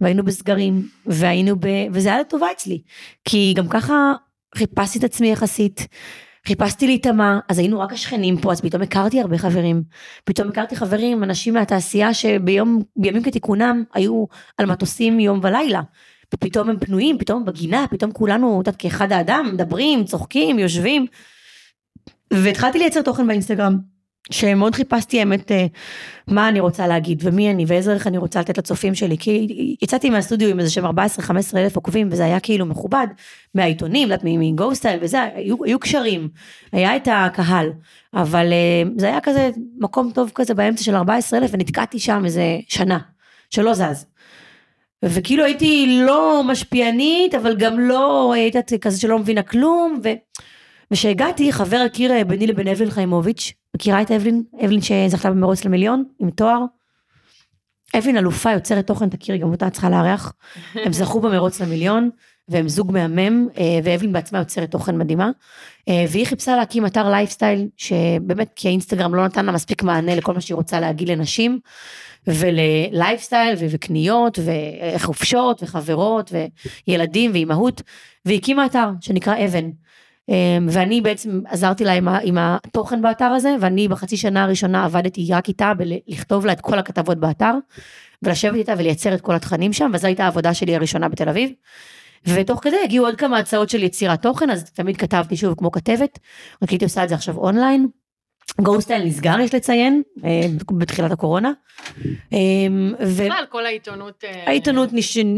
והיינו 0.00 0.24
בסגרים, 0.24 0.88
והיינו 1.06 1.56
ב... 1.56 1.66
וזה 1.92 2.08
היה 2.08 2.20
לטובה 2.20 2.46
אצלי. 2.52 2.82
כי 3.24 3.54
גם 3.56 3.68
ככה 3.68 4.12
חיפשתי 4.56 4.98
את 4.98 5.04
עצמי 5.04 5.32
יחסית, 5.32 5.86
חיפשתי 6.46 6.86
להיטמע, 6.86 7.38
אז 7.48 7.58
היינו 7.58 7.80
רק 7.80 7.92
השכנים 7.92 8.40
פה, 8.40 8.52
אז 8.52 8.60
פתאום 8.60 8.82
הכרתי 8.82 9.20
הרבה 9.20 9.38
חברים. 9.38 9.82
פתאום 10.24 10.48
הכרתי 10.48 10.76
חברים, 10.76 11.24
אנשים 11.24 11.54
מהתעשייה 11.54 12.14
שביום, 12.14 12.82
בימים 12.96 13.22
כתיקונם 13.22 13.84
היו 13.94 14.24
על 14.58 14.66
מטוסים 14.66 15.20
יום 15.20 15.40
ולילה. 15.42 15.80
ופתאום 16.34 16.70
הם 16.70 16.78
פנויים, 16.78 17.18
פתאום 17.18 17.44
בגינה, 17.44 17.86
פתאום 17.90 18.12
כולנו, 18.12 18.60
את 18.60 18.66
יודעת, 18.66 18.80
כאחד 18.80 19.12
האדם, 19.12 19.50
מדברים, 19.52 20.04
צוחקים, 20.04 20.58
יושבים. 20.58 21.06
והתחלתי 22.32 22.78
לייצר 22.78 23.02
תוכן 23.02 23.26
באינסטגרם. 23.26 23.93
שמאוד 24.30 24.74
חיפשתי 24.74 25.20
האמת 25.20 25.52
אה, 25.52 25.66
מה 26.28 26.48
אני 26.48 26.60
רוצה 26.60 26.86
להגיד 26.86 27.22
ומי 27.22 27.50
אני 27.50 27.64
ואיזה 27.68 27.92
ערך 27.92 28.06
אני 28.06 28.18
רוצה 28.18 28.40
לתת 28.40 28.58
לצופים 28.58 28.94
שלי 28.94 29.18
כי 29.18 29.76
יצאתי 29.82 30.10
מהסטודיו 30.10 30.48
עם 30.48 30.60
איזה 30.60 30.70
שהם 30.70 30.84
14-15 30.84 30.90
אלף 31.56 31.76
עוקבים 31.76 32.08
וזה 32.10 32.24
היה 32.24 32.40
כאילו 32.40 32.66
מכובד 32.66 33.06
מהעיתונים, 33.54 34.08
מגוסטייל 34.24 34.98
וזה, 35.02 35.22
היו, 35.22 35.64
היו 35.64 35.78
קשרים, 35.78 36.28
היה 36.72 36.96
את 36.96 37.08
הקהל 37.12 37.72
אבל 38.14 38.52
אה, 38.52 38.82
זה 38.96 39.06
היה 39.06 39.20
כזה 39.20 39.50
מקום 39.78 40.10
טוב 40.14 40.30
כזה 40.34 40.54
באמצע 40.54 40.84
של 40.84 40.94
14 40.94 41.38
אלף 41.38 41.50
ונתקעתי 41.52 41.98
שם 41.98 42.22
איזה 42.24 42.58
שנה 42.68 42.98
שלא 43.50 43.74
זז. 43.74 44.06
וכאילו 45.04 45.44
הייתי 45.44 46.00
לא 46.06 46.42
משפיענית 46.46 47.34
אבל 47.34 47.56
גם 47.56 47.80
לא 47.80 48.32
הייתה 48.32 48.78
כזה 48.80 49.00
שלא 49.00 49.18
מבינה 49.18 49.42
כלום 49.42 50.00
ו... 50.04 50.08
וכשהגעתי 50.90 51.52
חבר 51.52 51.76
הכיר 51.86 52.12
אה, 52.12 52.24
ביני 52.24 52.46
לבין 52.46 52.68
אבלין 52.68 52.90
חיימוביץ' 52.90 53.63
מכירה 53.74 54.02
את 54.02 54.10
אבלין? 54.10 54.42
אבלין 54.64 54.80
שזכתה 54.80 55.30
במרוץ 55.30 55.64
למיליון 55.64 56.04
עם 56.18 56.30
תואר. 56.30 56.60
אבלין 57.98 58.16
אלופה 58.16 58.52
יוצרת 58.52 58.86
תוכן 58.86 59.08
תכירי 59.08 59.38
גם 59.38 59.50
אותה 59.50 59.70
צריכה 59.70 59.90
לארח. 59.90 60.32
הם 60.74 60.92
זכו 60.98 61.20
במרוץ 61.20 61.60
למיליון 61.60 62.10
והם 62.48 62.68
זוג 62.68 62.92
מהמם 62.92 63.48
אה, 63.58 63.78
ואבלין 63.84 64.12
בעצמה 64.12 64.38
יוצרת 64.38 64.70
תוכן 64.70 64.98
מדהימה. 64.98 65.30
אה, 65.88 66.04
והיא 66.08 66.26
חיפשה 66.26 66.56
להקים 66.56 66.86
אתר 66.86 67.10
לייפסטייל 67.10 67.68
שבאמת 67.76 68.50
כי 68.56 68.68
האינסטגרם 68.68 69.14
לא 69.14 69.24
נתן 69.24 69.46
לה 69.46 69.52
מספיק 69.52 69.82
מענה 69.82 70.14
לכל 70.14 70.34
מה 70.34 70.40
שהיא 70.40 70.54
רוצה 70.54 70.80
להגיד 70.80 71.08
לנשים. 71.08 71.58
וללייפסטייל 72.26 73.56
וקניות 73.70 74.38
וחופשות 74.96 75.62
וחברות 75.62 76.32
וילדים 76.88 77.32
ואימהות 77.32 77.82
והקימה 78.24 78.66
אתר 78.66 78.88
שנקרא 79.00 79.44
אבן. 79.44 79.70
אמ, 80.28 80.66
ואני 80.70 81.00
בעצם 81.00 81.40
עזרתי 81.46 81.84
לה 81.84 81.92
עם, 81.92 82.08
עם 82.08 82.38
התוכן 82.38 83.02
באתר 83.02 83.24
הזה, 83.24 83.56
ואני 83.60 83.88
בחצי 83.88 84.16
שנה 84.16 84.44
הראשונה 84.44 84.84
עבדתי 84.84 85.28
רק 85.32 85.48
איתה 85.48 85.72
בלכתוב 85.74 86.46
לה 86.46 86.52
את 86.52 86.60
כל 86.60 86.78
הכתבות 86.78 87.18
באתר, 87.18 87.52
ולשבת 88.22 88.54
איתה 88.54 88.74
ולייצר 88.78 89.14
את 89.14 89.20
כל 89.20 89.34
התכנים 89.34 89.72
שם, 89.72 89.90
וזו 89.94 90.06
הייתה 90.06 90.24
העבודה 90.24 90.54
שלי 90.54 90.76
הראשונה 90.76 91.08
בתל 91.08 91.28
אביב. 91.28 91.50
ותוך 92.26 92.60
כדי 92.62 92.76
הגיעו 92.84 93.06
עוד 93.06 93.16
כמה 93.16 93.38
הצעות 93.38 93.70
של 93.70 93.82
יצירת 93.82 94.22
תוכן, 94.22 94.50
אז 94.50 94.64
תמיד 94.64 94.96
כתבתי 94.96 95.36
שוב 95.36 95.54
כמו 95.54 95.70
כתבת, 95.70 96.18
רק 96.62 96.70
הייתי 96.70 96.84
עושה 96.84 97.04
את 97.04 97.08
זה 97.08 97.14
עכשיו 97.14 97.36
אונליין. 97.36 97.88
גוסטייל 98.60 99.04
נסגר 99.04 99.40
יש 99.40 99.54
לציין 99.54 100.02
אה, 100.24 100.46
בתחילת 100.70 101.10
הקורונה. 101.12 101.52
אה, 102.32 102.38
בכלל 103.00 103.44
כל 103.48 103.66
העיתונות 103.66 104.24
אה, 104.24 104.42
העיתונות 104.46 104.90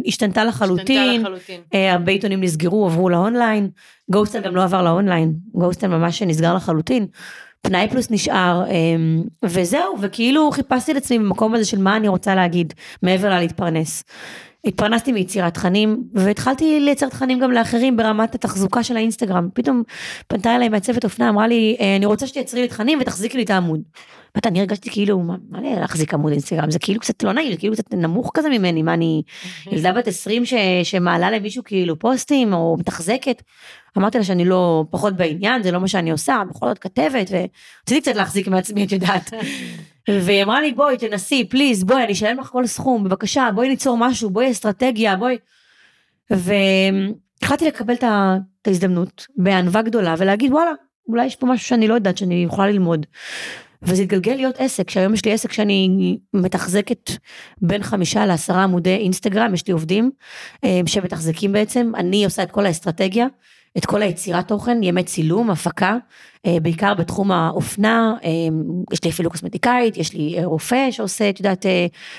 השתנתה 0.07 0.45
לחלוטין, 0.45 1.25
הרבה 1.73 2.13
עיתונים 2.13 2.41
נסגרו 2.41 2.87
עברו 2.87 3.09
לאונליין, 3.09 3.71
גוסטייל 4.11 4.45
גם 4.45 4.57
לא 4.57 4.63
עבר 4.65 4.83
לאונליין, 4.83 5.35
גוסטייל 5.55 5.93
ממש 5.93 6.23
נסגר 6.23 6.55
לחלוטין. 6.55 7.07
פנאי 7.63 7.89
פלוס 7.91 8.11
נשאר, 8.11 8.65
וזהו, 9.45 9.97
וכאילו 10.01 10.51
חיפשתי 10.51 10.93
את 10.93 10.97
עצמי 10.97 11.19
במקום 11.19 11.55
הזה 11.55 11.65
של 11.65 11.79
מה 11.79 11.97
אני 11.97 12.09
רוצה 12.09 12.35
להגיד, 12.35 12.75
מעבר 13.03 13.29
ללהתפרנס. 13.29 14.05
התפרנסתי 14.67 15.13
מיצירת 15.13 15.55
תכנים, 15.55 16.05
והתחלתי 16.15 16.81
לייצר 16.81 17.09
תכנים 17.09 17.39
גם 17.39 17.53
לאחרים 17.53 17.97
ברמת 17.97 18.35
התחזוקה 18.35 18.83
של 18.83 18.97
האינסטגרם. 18.97 19.49
פתאום 19.55 19.83
פנתה 20.29 20.57
אליי 20.57 20.69
מעצבת 20.69 21.05
אופנה, 21.05 21.29
אמרה 21.29 21.47
לי, 21.47 21.77
אה, 21.81 21.97
אני 21.97 22.07
רוצה 22.07 22.27
שתייצרי 22.27 22.61
לי 22.61 22.69
תכנים 22.69 22.99
ותחזיקי 23.01 23.37
לי 23.37 23.43
את 23.43 23.51
העמוד. 23.51 23.81
ואתה, 24.35 24.49
אני 24.49 24.61
הרגשתי 24.61 24.91
כאילו, 24.91 25.19
מה, 25.19 25.35
מה 25.51 25.61
לי 25.61 25.75
להחזיק 25.77 26.15
עמוד 26.15 26.33
אינסטגרם? 26.33 26.71
זה 26.71 26.79
כאילו 26.79 27.01
קצת 27.01 27.23
לא 27.23 27.33
נעים, 27.33 27.53
זה 27.53 27.59
כאילו 27.59 27.75
קצת 27.75 27.95
נמוך 27.95 28.31
כזה 28.35 28.49
ממני, 28.49 28.83
מה 28.83 28.95
אני, 28.95 29.23
ילדה 29.73 29.93
בת 29.93 30.09
20 30.09 30.45
ש, 30.45 30.55
שמעלה 30.83 31.31
למישהו 31.31 31.65
כאילו 31.65 31.99
פוסטים 31.99 32.53
או 32.53 32.77
מתחזקת. 32.79 33.43
אמרתי 33.99 34.19
לה 34.19 34.25
שאני 34.25 34.45
לא 34.45 34.85
פחות 34.91 35.17
בעניין, 35.17 35.63
זה 35.63 35.71
לא 35.71 35.81
מה 35.81 35.89
שאני 35.89 36.11
עושה, 36.11 36.43
בכל 36.51 36.69
זאת 36.69 36.79
כתבת, 36.79 37.31
ורציתי 37.31 38.01
קצת 38.01 38.17
להחזיק 38.17 38.49
מעצמי, 38.49 38.85
את 38.85 38.93
יודעת. 38.93 39.31
והיא 40.09 40.43
אמרה 40.43 40.61
לי, 40.61 40.73
בואי, 40.73 40.99
תנסי, 40.99 41.45
פליז, 41.45 41.85
בואי, 41.85 42.05
אני 42.05 42.13
אשלם 42.13 42.41
לך 42.41 42.47
כל 42.47 42.67
סכום, 42.67 43.05
בבקשה, 43.05 43.49
בואי 43.55 43.69
ניצור 43.69 43.97
משהו, 43.99 44.31
בואי 44.31 44.51
אסטרטגיה, 44.51 45.17
בואי. 45.17 45.37
והחלטתי 46.31 47.67
לקבל 47.67 47.95
את 47.95 48.05
ההזדמנות 48.67 49.27
בענווה 49.37 49.83
גדולה 49.83 50.15
ולהגיד, 50.19 50.53
וואלה, 50.53 50.71
אולי 51.09 51.27
יש 51.27 51.37
פה 51.37 51.47
משהו 51.47 51.67
שאני 51.69 51.89
לא 51.89 51.95
יודעת 51.95 52.19
שאני 52.19 52.45
יכולה 52.45 52.71
ללמוד. 52.71 53.07
וזה 53.83 54.03
התגלגל 54.03 54.35
להיות 54.35 54.55
עסק, 54.59 54.91
שהיום 54.91 55.15
יש 55.15 55.25
לי 55.25 55.33
עסק 55.33 55.53
שאני 55.53 56.19
מתחזקת 56.35 57.11
בין 57.59 57.83
חמישה 57.83 58.27
לעשרה 58.27 58.63
עמודי 58.63 58.97
אינסטגרם, 58.97 59.55
יש 59.55 59.67
לי 59.67 59.73
עובדים 59.73 60.11
אה, 60.65 60.81
שמתחזקים 60.87 61.53
בעצם, 61.53 61.93
אני 61.97 62.25
עושה 62.25 62.43
את 62.43 62.51
כל 62.51 62.67
האסטרטגיה, 62.67 63.27
את 63.79 63.87
כל 63.87 64.03
היצירת 64.03 64.49
תוכן, 64.49 64.83
ימי 64.83 65.03
צילום, 65.03 65.51
הפקה, 65.51 65.97
אה, 66.47 66.57
בעיקר 66.63 66.95
בתחום 66.95 67.33
האופנה, 67.33 68.15
אה, 68.25 68.31
יש 68.93 69.05
לי 69.05 69.11
אפילו 69.11 69.31
קוסמטיקאית, 69.31 69.97
יש 69.97 70.13
לי 70.13 70.45
רופא 70.45 70.91
שעושה, 70.91 71.31
את 71.31 71.41
יודעת, 71.41 71.67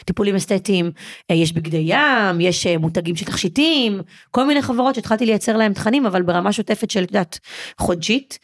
טיפולים 0.05 0.35
אסתטיים, 0.35 0.91
יש 1.31 1.53
בגדי 1.53 1.83
ים, 1.85 2.41
יש 2.41 2.67
מותגים 2.67 3.15
של 3.15 3.25
תכשיטים, 3.25 4.01
כל 4.31 4.47
מיני 4.47 4.61
חברות 4.61 4.95
שהתחלתי 4.95 5.25
לייצר 5.25 5.57
להם 5.57 5.73
תכנים, 5.73 6.05
אבל 6.05 6.21
ברמה 6.21 6.51
שוטפת 6.51 6.91
של, 6.91 7.03
את 7.03 7.09
יודעת, 7.09 7.39
חודשית, 7.79 8.39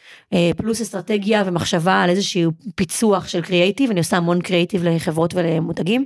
פלוס 0.58 0.82
אסטרטגיה 0.82 1.43
ומחשבה 1.45 2.02
על 2.02 2.10
איזשהו 2.10 2.52
פיצוח 2.76 3.28
של 3.28 3.41
קריאייטיב, 3.41 3.91
אני 3.91 3.99
עושה 3.99 4.17
המון 4.17 4.41
קריאייטיב 4.41 4.84
לחברות 4.84 5.34
ולמותגים, 5.36 6.06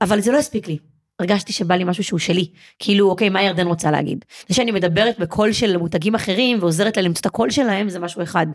אבל 0.00 0.20
זה 0.20 0.32
לא 0.32 0.38
הספיק 0.38 0.68
לי. 0.68 0.89
הרגשתי 1.20 1.52
שבא 1.52 1.74
לי 1.74 1.84
משהו 1.84 2.04
שהוא 2.04 2.18
שלי, 2.18 2.48
כאילו 2.78 3.10
אוקיי 3.10 3.28
מה 3.28 3.42
ירדן 3.42 3.66
רוצה 3.66 3.90
להגיד. 3.90 4.24
זה 4.48 4.54
שאני 4.54 4.70
מדברת 4.70 5.18
בקול 5.18 5.52
של 5.52 5.76
מותגים 5.76 6.14
אחרים 6.14 6.58
ועוזרת 6.60 6.96
לה 6.96 7.02
למצוא 7.02 7.20
את 7.20 7.26
הקול 7.26 7.50
שלהם 7.50 7.88
זה 7.88 7.98
משהו 7.98 8.22
אחד, 8.22 8.46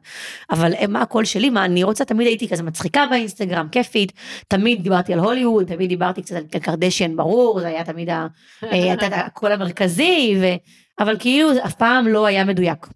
אבל 0.52 0.74
מה 0.88 1.02
הקול 1.02 1.26
שלי, 1.26 1.50
מה 1.50 1.66
אני 1.66 1.84
רוצה, 1.84 2.06
תמיד 2.06 2.28
הייתי 2.28 2.48
כזה 2.48 2.64
מצחיקה 2.64 3.06
באינסטגרם, 3.10 3.68
כיפית, 3.72 4.12
תמיד 4.48 4.84
דיברתי 4.84 5.14
על 5.14 5.20
הוליווד, 5.20 5.68
תמיד 5.68 5.90
דיברתי 5.90 6.22
קצת 6.22 6.36
על 6.36 6.60
קרדשיאן 6.62 7.16
ברור, 7.16 7.60
זה 7.60 7.68
היה 7.68 7.84
תמיד 7.84 8.10
הקול 9.12 9.52
המרכזי, 9.52 10.36
ו... 10.42 10.46
אבל 11.00 11.16
כאילו 11.20 11.54
זה 11.54 11.66
אף 11.66 11.74
פעם 11.74 12.08
לא 12.08 12.26
היה 12.26 12.44
מדויק. 12.44 12.88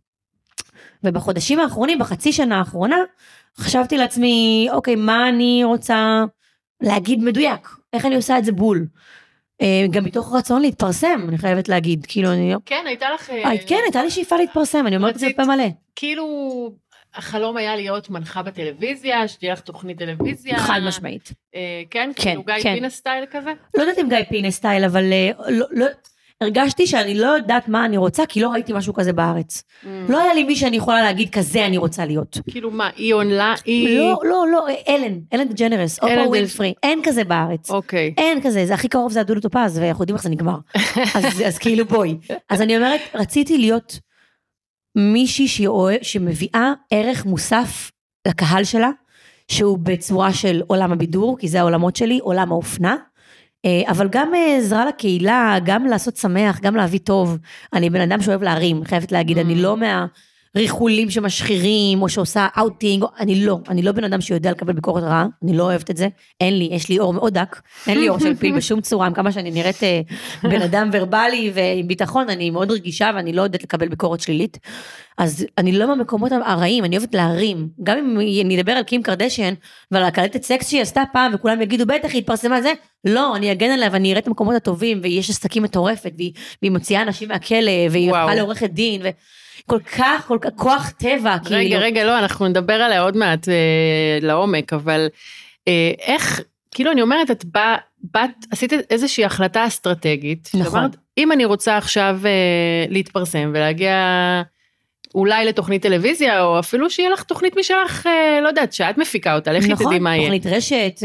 ובחודשים 1.04 1.60
האחרונים, 1.60 2.00
בחצי 2.00 2.34
שנה 2.34 2.60
האחרונה, 2.60 2.98
חשבתי 3.58 3.98
לעצמי, 3.98 4.68
אוקיי, 4.72 4.96
מה 4.96 5.30
אני 5.30 5.62
רוצה 5.64 6.24
להגיד 6.82 7.24
מדויק? 7.24 7.70
איך 7.94 8.06
אני 8.06 8.16
עושה 8.16 8.38
את 8.38 8.46
זה 8.46 8.52
בול? 8.52 8.86
אה, 9.62 9.86
גם 9.92 10.04
מתוך 10.04 10.36
רצון 10.36 10.62
להתפרסם, 10.62 11.26
אני 11.30 11.38
חייבת 11.38 11.70
להגיד, 11.70 12.06
כאילו 12.10 12.32
אני... 12.34 12.54
כן, 12.66 12.84
הייתה 12.88 13.08
לך... 13.14 13.30
אה, 13.30 13.52
כן, 13.68 13.80
הייתה 13.84 14.04
לי 14.04 14.10
שאיפה 14.10 14.38
להתפרסם, 14.38 14.88
אני 14.88 14.96
אומרת 14.96 15.14
את 15.14 15.20
זה 15.20 15.28
בפה 15.30 15.46
מלא. 15.46 15.68
כאילו, 15.96 16.26
החלום 17.16 17.58
היה 17.58 17.76
להיות 17.76 18.10
מנחה 18.10 18.44
בטלוויזיה, 18.44 19.28
שתהיה 19.28 19.54
לך 19.54 19.60
תוכנית 19.60 19.98
טלוויזיה. 19.98 20.58
חד 20.58 20.80
משמעית. 20.88 21.32
אה, 21.56 21.82
כן? 21.92 22.12
כן, 22.16 22.24
כאילו 22.24 22.44
גיא 22.44 22.64
כן. 22.64 22.74
פינה 22.74 22.90
סטייל 22.90 23.26
כזה? 23.32 23.54
לא 23.78 23.82
יודעת 23.82 24.00
אם 24.00 24.10
גיא 24.10 24.24
פינס 24.30 24.52
סטייל, 24.52 24.86
אבל 24.86 25.04
לא, 25.50 25.66
לא, 25.72 25.86
הרגשתי 26.44 26.88
שאני 26.88 27.16
לא 27.16 27.28
יודעת 27.28 27.68
מה 27.68 27.86
אני 27.86 27.98
רוצה, 27.98 28.26
כי 28.26 28.42
לא 28.42 28.50
ראיתי 28.50 28.74
משהו 28.74 28.94
כזה 28.94 29.14
בארץ. 29.14 29.64
Mm. 29.84 29.88
לא 30.10 30.22
היה 30.22 30.34
לי 30.34 30.44
מי 30.44 30.56
שאני 30.56 30.78
יכולה 30.78 31.02
להגיד, 31.02 31.30
כזה 31.30 31.66
אני 31.66 31.78
רוצה 31.78 32.06
להיות. 32.06 32.38
כאילו 32.48 32.72
מה, 32.72 32.90
היא 32.96 33.14
אונלה? 33.14 33.54
היא... 33.66 34.00
לא, 34.00 34.20
לא, 34.24 34.46
לא, 34.52 34.66
אלן, 34.88 35.20
אלן 35.34 35.48
דה 35.48 35.54
ג'נרס, 35.54 36.00
אופרה 36.00 36.28
ווינפרי, 36.28 36.74
אין 36.84 37.00
כזה 37.04 37.24
בארץ. 37.24 37.72
אוקיי. 37.72 38.14
אין 38.18 38.42
כזה, 38.42 38.66
זה 38.66 38.74
הכי 38.74 38.88
קרוב 38.88 39.12
זה 39.12 39.22
הדודו 39.22 39.40
טופז, 39.42 39.78
ואנחנו 39.78 40.04
יודעים 40.04 40.16
איך 40.16 40.24
זה 40.24 40.30
נגמר. 40.30 40.58
אז, 41.16 41.44
אז 41.46 41.58
כאילו 41.58 41.86
בואי. 41.86 42.18
אז 42.50 42.62
אני 42.62 42.78
אומרת, 42.78 43.02
רציתי 43.16 43.58
להיות 43.58 44.00
מישהי 44.96 45.68
שמביאה 46.02 46.74
ערך 46.92 47.26
מוסף 47.26 47.92
לקהל 48.28 48.64
שלה, 48.64 48.90
שהוא 49.52 49.78
בצורה 49.78 50.34
של 50.34 50.62
עולם 50.68 50.92
הבידור, 50.92 51.38
כי 51.38 51.48
זה 51.48 51.60
העולמות 51.60 51.96
שלי, 51.96 52.20
עולם 52.20 52.52
האופנה. 52.52 52.96
אה, 53.66 53.82
אבל 53.88 54.08
גם 54.12 54.36
אה, 54.36 54.58
עזרה 54.58 54.86
לקהילה, 54.86 55.58
גם 55.64 55.86
לעשות 55.86 56.18
שמח, 56.18 56.60
גם 56.60 56.76
להביא 56.76 57.00
טוב. 57.00 57.38
אני 57.74 57.90
בן 57.90 58.02
אדם 58.02 58.22
שאוהב 58.22 58.44
להרים, 58.44 58.84
חייבת 58.86 59.12
להגיד, 59.12 59.38
אני 59.38 59.54
mm. 59.54 59.58
לא 59.58 59.78
מהרכילאים 60.56 61.10
שמשחירים, 61.10 62.02
או 62.02 62.10
שעושה 62.10 62.48
אאוטינג, 62.58 63.06
אני 63.20 63.46
לא, 63.46 63.58
אני 63.70 63.82
לא 63.82 63.92
בן 63.92 64.04
אדם 64.04 64.22
שיודע 64.22 64.52
לקבל 64.52 64.74
ביקורת 64.74 65.04
רעה, 65.04 65.26
אני 65.44 65.58
לא 65.58 65.64
אוהבת 65.64 65.92
את 65.92 65.98
זה. 65.98 66.08
אין 66.42 66.58
לי, 66.58 66.70
יש 66.72 66.90
לי 66.90 67.00
עור 67.00 67.14
מאוד 67.14 67.34
דק, 67.34 67.62
אין 67.88 68.00
לי 68.00 68.10
עור 68.10 68.20
של 68.20 68.36
פיל 68.36 68.56
בשום 68.58 68.82
צורה, 68.82 69.08
עם 69.08 69.14
כמה 69.14 69.32
שאני 69.32 69.52
נראית 69.52 69.84
אה, 69.84 70.02
בן 70.44 70.62
אדם 70.62 70.90
ורבלי 70.94 71.52
ועם 71.54 71.88
ביטחון, 71.88 72.30
אני 72.30 72.50
מאוד 72.50 72.72
רגישה 72.72 73.12
ואני 73.16 73.34
לא 73.34 73.42
יודעת 73.42 73.64
לקבל 73.64 73.88
ביקורת 73.88 74.20
שלילית. 74.20 74.58
אז 75.20 75.46
אני 75.58 75.72
לא 75.72 75.88
מהמקומות 75.88 76.32
הרעים, 76.46 76.86
אני 76.86 76.98
אוהבת 76.98 77.16
להרים. 77.16 77.68
גם 77.84 77.98
אם 77.98 78.20
אני 78.20 78.60
אדבר 78.60 78.72
על 78.72 78.84
קים 78.84 79.04
קרדשיאן 79.04 79.54
ועל 79.92 80.04
הקלטת 80.04 80.44
סקס 80.44 80.70
שהיא 80.70 80.82
עשתה 80.82 81.04
פעם 81.14 81.32
וכולם 81.36 81.62
יגידו 81.62 81.86
בטח 81.86 82.10
היא 82.12 82.18
התפרסמה 82.18 82.62
זה, 82.62 82.74
לא, 83.06 83.36
אני 83.36 83.52
אגן 83.52 83.70
עליה 83.70 83.90
ואני 83.92 84.10
אראה 84.12 84.20
את 84.20 84.28
המקומות 84.28 84.56
הטובים 84.56 85.00
ויש 85.04 85.30
עסקים 85.30 85.64
מטורפת 85.64 86.12
והיא, 86.18 86.32
והיא 86.62 86.72
מוציאה 86.72 87.02
אנשים 87.02 87.30
מהכלא 87.30 87.72
והיא 87.92 88.10
הפכה 88.10 88.36
לעורכת 88.36 88.70
דין. 88.70 89.02
ו... 89.04 89.10
כל 89.66 89.80
כך, 89.80 90.28
כל 90.28 90.38
כך, 90.42 90.50
כוח 90.56 90.90
טבע, 90.90 91.34
רגע, 91.34 91.40
כאילו. 91.44 91.60
רגע, 91.60 91.78
רגע, 91.80 92.04
לא, 92.04 92.20
אנחנו 92.20 92.48
נדבר 92.48 92.74
עליה 92.74 93.02
עוד 93.02 93.18
מעט 93.18 93.50
אה, 93.50 94.18
לעומק, 94.22 94.74
אבל 94.74 95.08
אה, 95.68 95.92
איך, 96.00 96.42
כאילו 96.72 96.92
אני 96.92 97.02
אומרת, 97.02 97.32
את 97.32 97.46
באת, 97.46 97.80
בא, 98.04 98.26
עשית 98.52 98.74
איזושהי 98.90 99.26
החלטה 99.26 99.68
אסטרטגית. 99.68 100.50
נכון. 100.54 100.72
שאמרת, 100.72 100.96
אם 101.18 101.32
אני 101.32 101.46
רוצה 101.46 101.78
עכשיו 101.78 102.20
אה, 102.26 102.86
להתפרסם 102.90 103.52
ולהגיע 103.54 103.96
אולי 105.16 105.46
לתוכנית 105.46 105.82
טלוויזיה, 105.82 106.44
או 106.44 106.60
אפילו 106.60 106.90
שיהיה 106.90 107.10
לך 107.10 107.24
תוכנית 107.24 107.58
משלך, 107.58 108.08
אה, 108.08 108.40
לא 108.42 108.48
יודעת, 108.48 108.74
שאת 108.74 108.98
מפיקה 108.98 109.36
אותה, 109.36 109.52
לכי 109.52 109.68
נכון, 109.68 109.86
תדעי 109.86 110.00
מה 110.00 110.16
יהיה. 110.16 110.28
נכון, 110.28 110.38
תוכנית 110.38 110.58
רשת. 110.58 111.00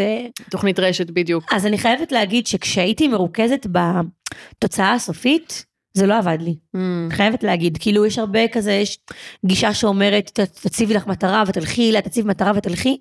תוכנית 0.50 0.78
רשת, 0.78 1.10
בדיוק. 1.10 1.44
אז 1.52 1.66
אני 1.66 1.78
חייבת 1.78 2.12
להגיד 2.12 2.46
שכשהייתי 2.46 3.08
מרוכזת 3.08 3.66
בתוצאה 3.66 4.92
הסופית, 4.92 5.64
זה 5.94 6.06
לא 6.06 6.18
עבד 6.18 6.38
לי. 6.40 6.56
Mm. 6.76 6.78
חייבת 7.10 7.42
להגיד, 7.42 7.78
כאילו 7.80 8.06
יש 8.06 8.18
הרבה 8.18 8.48
כזה, 8.48 8.72
יש 8.72 8.98
גישה 9.46 9.74
שאומרת, 9.74 10.30
תציבי 10.62 10.94
לך 10.94 11.06
מטרה 11.06 11.42
ותלכי 11.46 11.90
אליה, 11.90 12.02
תציבי 12.02 12.28
מטרה 12.28 12.52
ותלכי. 12.54 12.98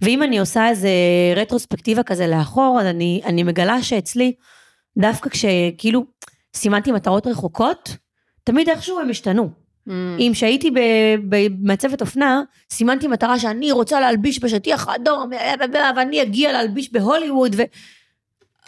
ואם 0.00 0.22
אני 0.22 0.38
עושה 0.38 0.68
איזה 0.68 0.90
רטרוספקטיבה 1.36 2.02
כזה 2.02 2.26
לאחור, 2.26 2.78
אז 2.80 2.86
אני, 2.86 3.20
אני 3.24 3.42
מגלה 3.42 3.82
שאצלי, 3.82 4.32
דווקא 4.98 5.30
כשכאילו 5.30 6.04
סימנתי 6.54 6.92
מטרות 6.92 7.26
רחוקות, 7.26 7.96
תמיד 8.44 8.68
איכשהו 8.68 9.00
הם 9.00 9.10
השתנו. 9.10 9.67
Mm. 9.88 9.90
אם 10.20 10.30
שהייתי 10.34 10.70
במצבת 11.28 12.00
אופנה, 12.00 12.42
סימנתי 12.70 13.08
מטרה 13.08 13.38
שאני 13.38 13.72
רוצה 13.72 14.00
להלביש 14.00 14.44
בשטיח 14.44 14.88
האדום, 14.88 15.30
ואני 15.96 16.22
אגיע 16.22 16.52
להלביש 16.52 16.92
בהוליווד, 16.92 17.56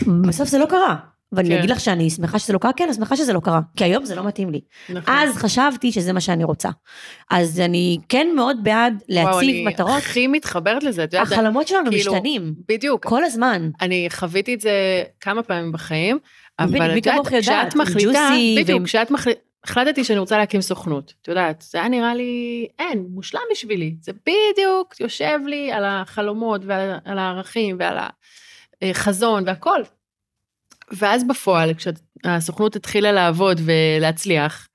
ובסוף 0.03 0.49
זה 0.49 0.59
לא 0.59 0.67
קרה. 0.67 0.97
ואני 1.33 1.49
כן. 1.49 1.59
אגיד 1.59 1.71
לך 1.71 1.81
שאני 1.81 2.11
שמחה 2.11 2.39
שזה 2.39 2.53
לא 2.53 2.59
קרה, 2.59 2.73
כן, 2.73 2.85
אני 2.85 2.95
שמחה 2.95 3.17
שזה 3.17 3.33
לא 3.33 3.41
קרה, 3.41 3.61
כי 3.77 3.85
היום 3.85 4.05
זה 4.05 4.15
לא 4.15 4.27
מתאים 4.27 4.51
לי. 4.51 4.61
נכון. 4.89 5.15
אז 5.15 5.37
חשבתי 5.37 5.93
שזה 5.93 6.13
מה 6.13 6.21
שאני 6.21 6.45
רוצה. 6.45 6.69
אז 7.31 7.61
אני 7.61 7.99
כן 8.09 8.27
מאוד 8.37 8.57
בעד 8.63 9.03
להציב 9.09 9.55
וואו, 9.55 9.65
מטרות. 9.65 9.89
וואו, 9.89 9.99
אני 9.99 9.99
הכי 9.99 10.27
מתחברת 10.27 10.83
לזה, 10.83 11.05
את 11.05 11.13
יודעת. 11.13 11.33
החלומות 11.33 11.69
שלנו 11.69 11.91
כאילו, 11.91 12.13
משתנים. 12.13 12.55
בדיוק. 12.69 13.07
כל 13.07 13.25
הזמן. 13.25 13.71
אני 13.81 14.09
חוויתי 14.11 14.55
את 14.55 14.61
זה 14.61 15.03
כמה 15.21 15.43
פעמים 15.43 15.73
בחיים, 15.73 16.19
אבל 16.59 16.91
את 16.91 17.07
יודעת, 17.07 17.27
כשאת 17.27 17.77
מחליטה, 17.77 18.29
בדיוק, 18.57 18.85
כשאת 18.85 19.11
מחליטה, 19.11 19.41
החלטתי 19.65 20.05
שאני 20.05 20.19
רוצה 20.19 20.39
להקים 20.39 20.61
סוכנות, 20.61 21.15
את 21.23 21.29
יודעת, 21.29 21.65
זה 21.71 21.79
היה 21.79 21.89
נראה 21.89 22.15
לי, 22.15 22.67
אין, 22.79 23.07
מושלם 23.11 23.41
בשבילי, 23.51 23.95
זה 24.01 24.13
בדיוק 24.13 25.01
יושב 25.01 25.39
לי 25.47 25.73
על 25.73 25.85
החלומות 25.85 26.61
ועל 26.65 27.19
הערכים 27.19 27.77
ועל 27.79 27.97
החזון 28.83 29.43
והכל. 29.47 29.83
ואז 30.93 31.25
בפועל, 31.29 31.71
כשהסוכנות 31.75 32.77
התחילה 32.77 33.13
לעבוד 33.13 33.61
ולהצליח, 33.65 34.69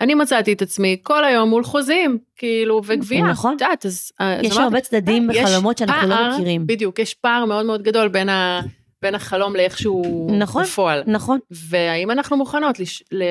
אני 0.00 0.14
מצאתי 0.14 0.52
את 0.52 0.62
עצמי 0.62 0.96
כל 1.02 1.24
היום 1.24 1.48
מול 1.48 1.64
חוזים, 1.64 2.18
כאילו, 2.36 2.80
וגבייה. 2.86 3.24
נכון. 3.24 3.56
את 3.56 3.60
יודעת, 3.60 3.86
אז... 3.86 4.12
יש 4.42 4.56
הרבה 4.56 4.80
צדדים 4.80 5.28
בחלומות 5.28 5.78
שאנחנו 5.78 6.08
לא 6.08 6.16
מכירים. 6.34 6.66
בדיוק, 6.66 6.98
יש 6.98 7.14
פער 7.14 7.44
מאוד 7.44 7.66
מאוד 7.66 7.82
גדול 7.82 8.08
בין 8.08 8.28
ה... 8.28 8.60
בין 9.02 9.14
החלום 9.14 9.56
לאיכשהו 9.56 10.28
נכון, 10.38 10.64
בפועל. 10.64 11.02
נכון. 11.06 11.38
והאם 11.50 12.10
אנחנו 12.10 12.36
מוכנות 12.36 12.80
לש... 12.80 13.02
ל... 13.12 13.22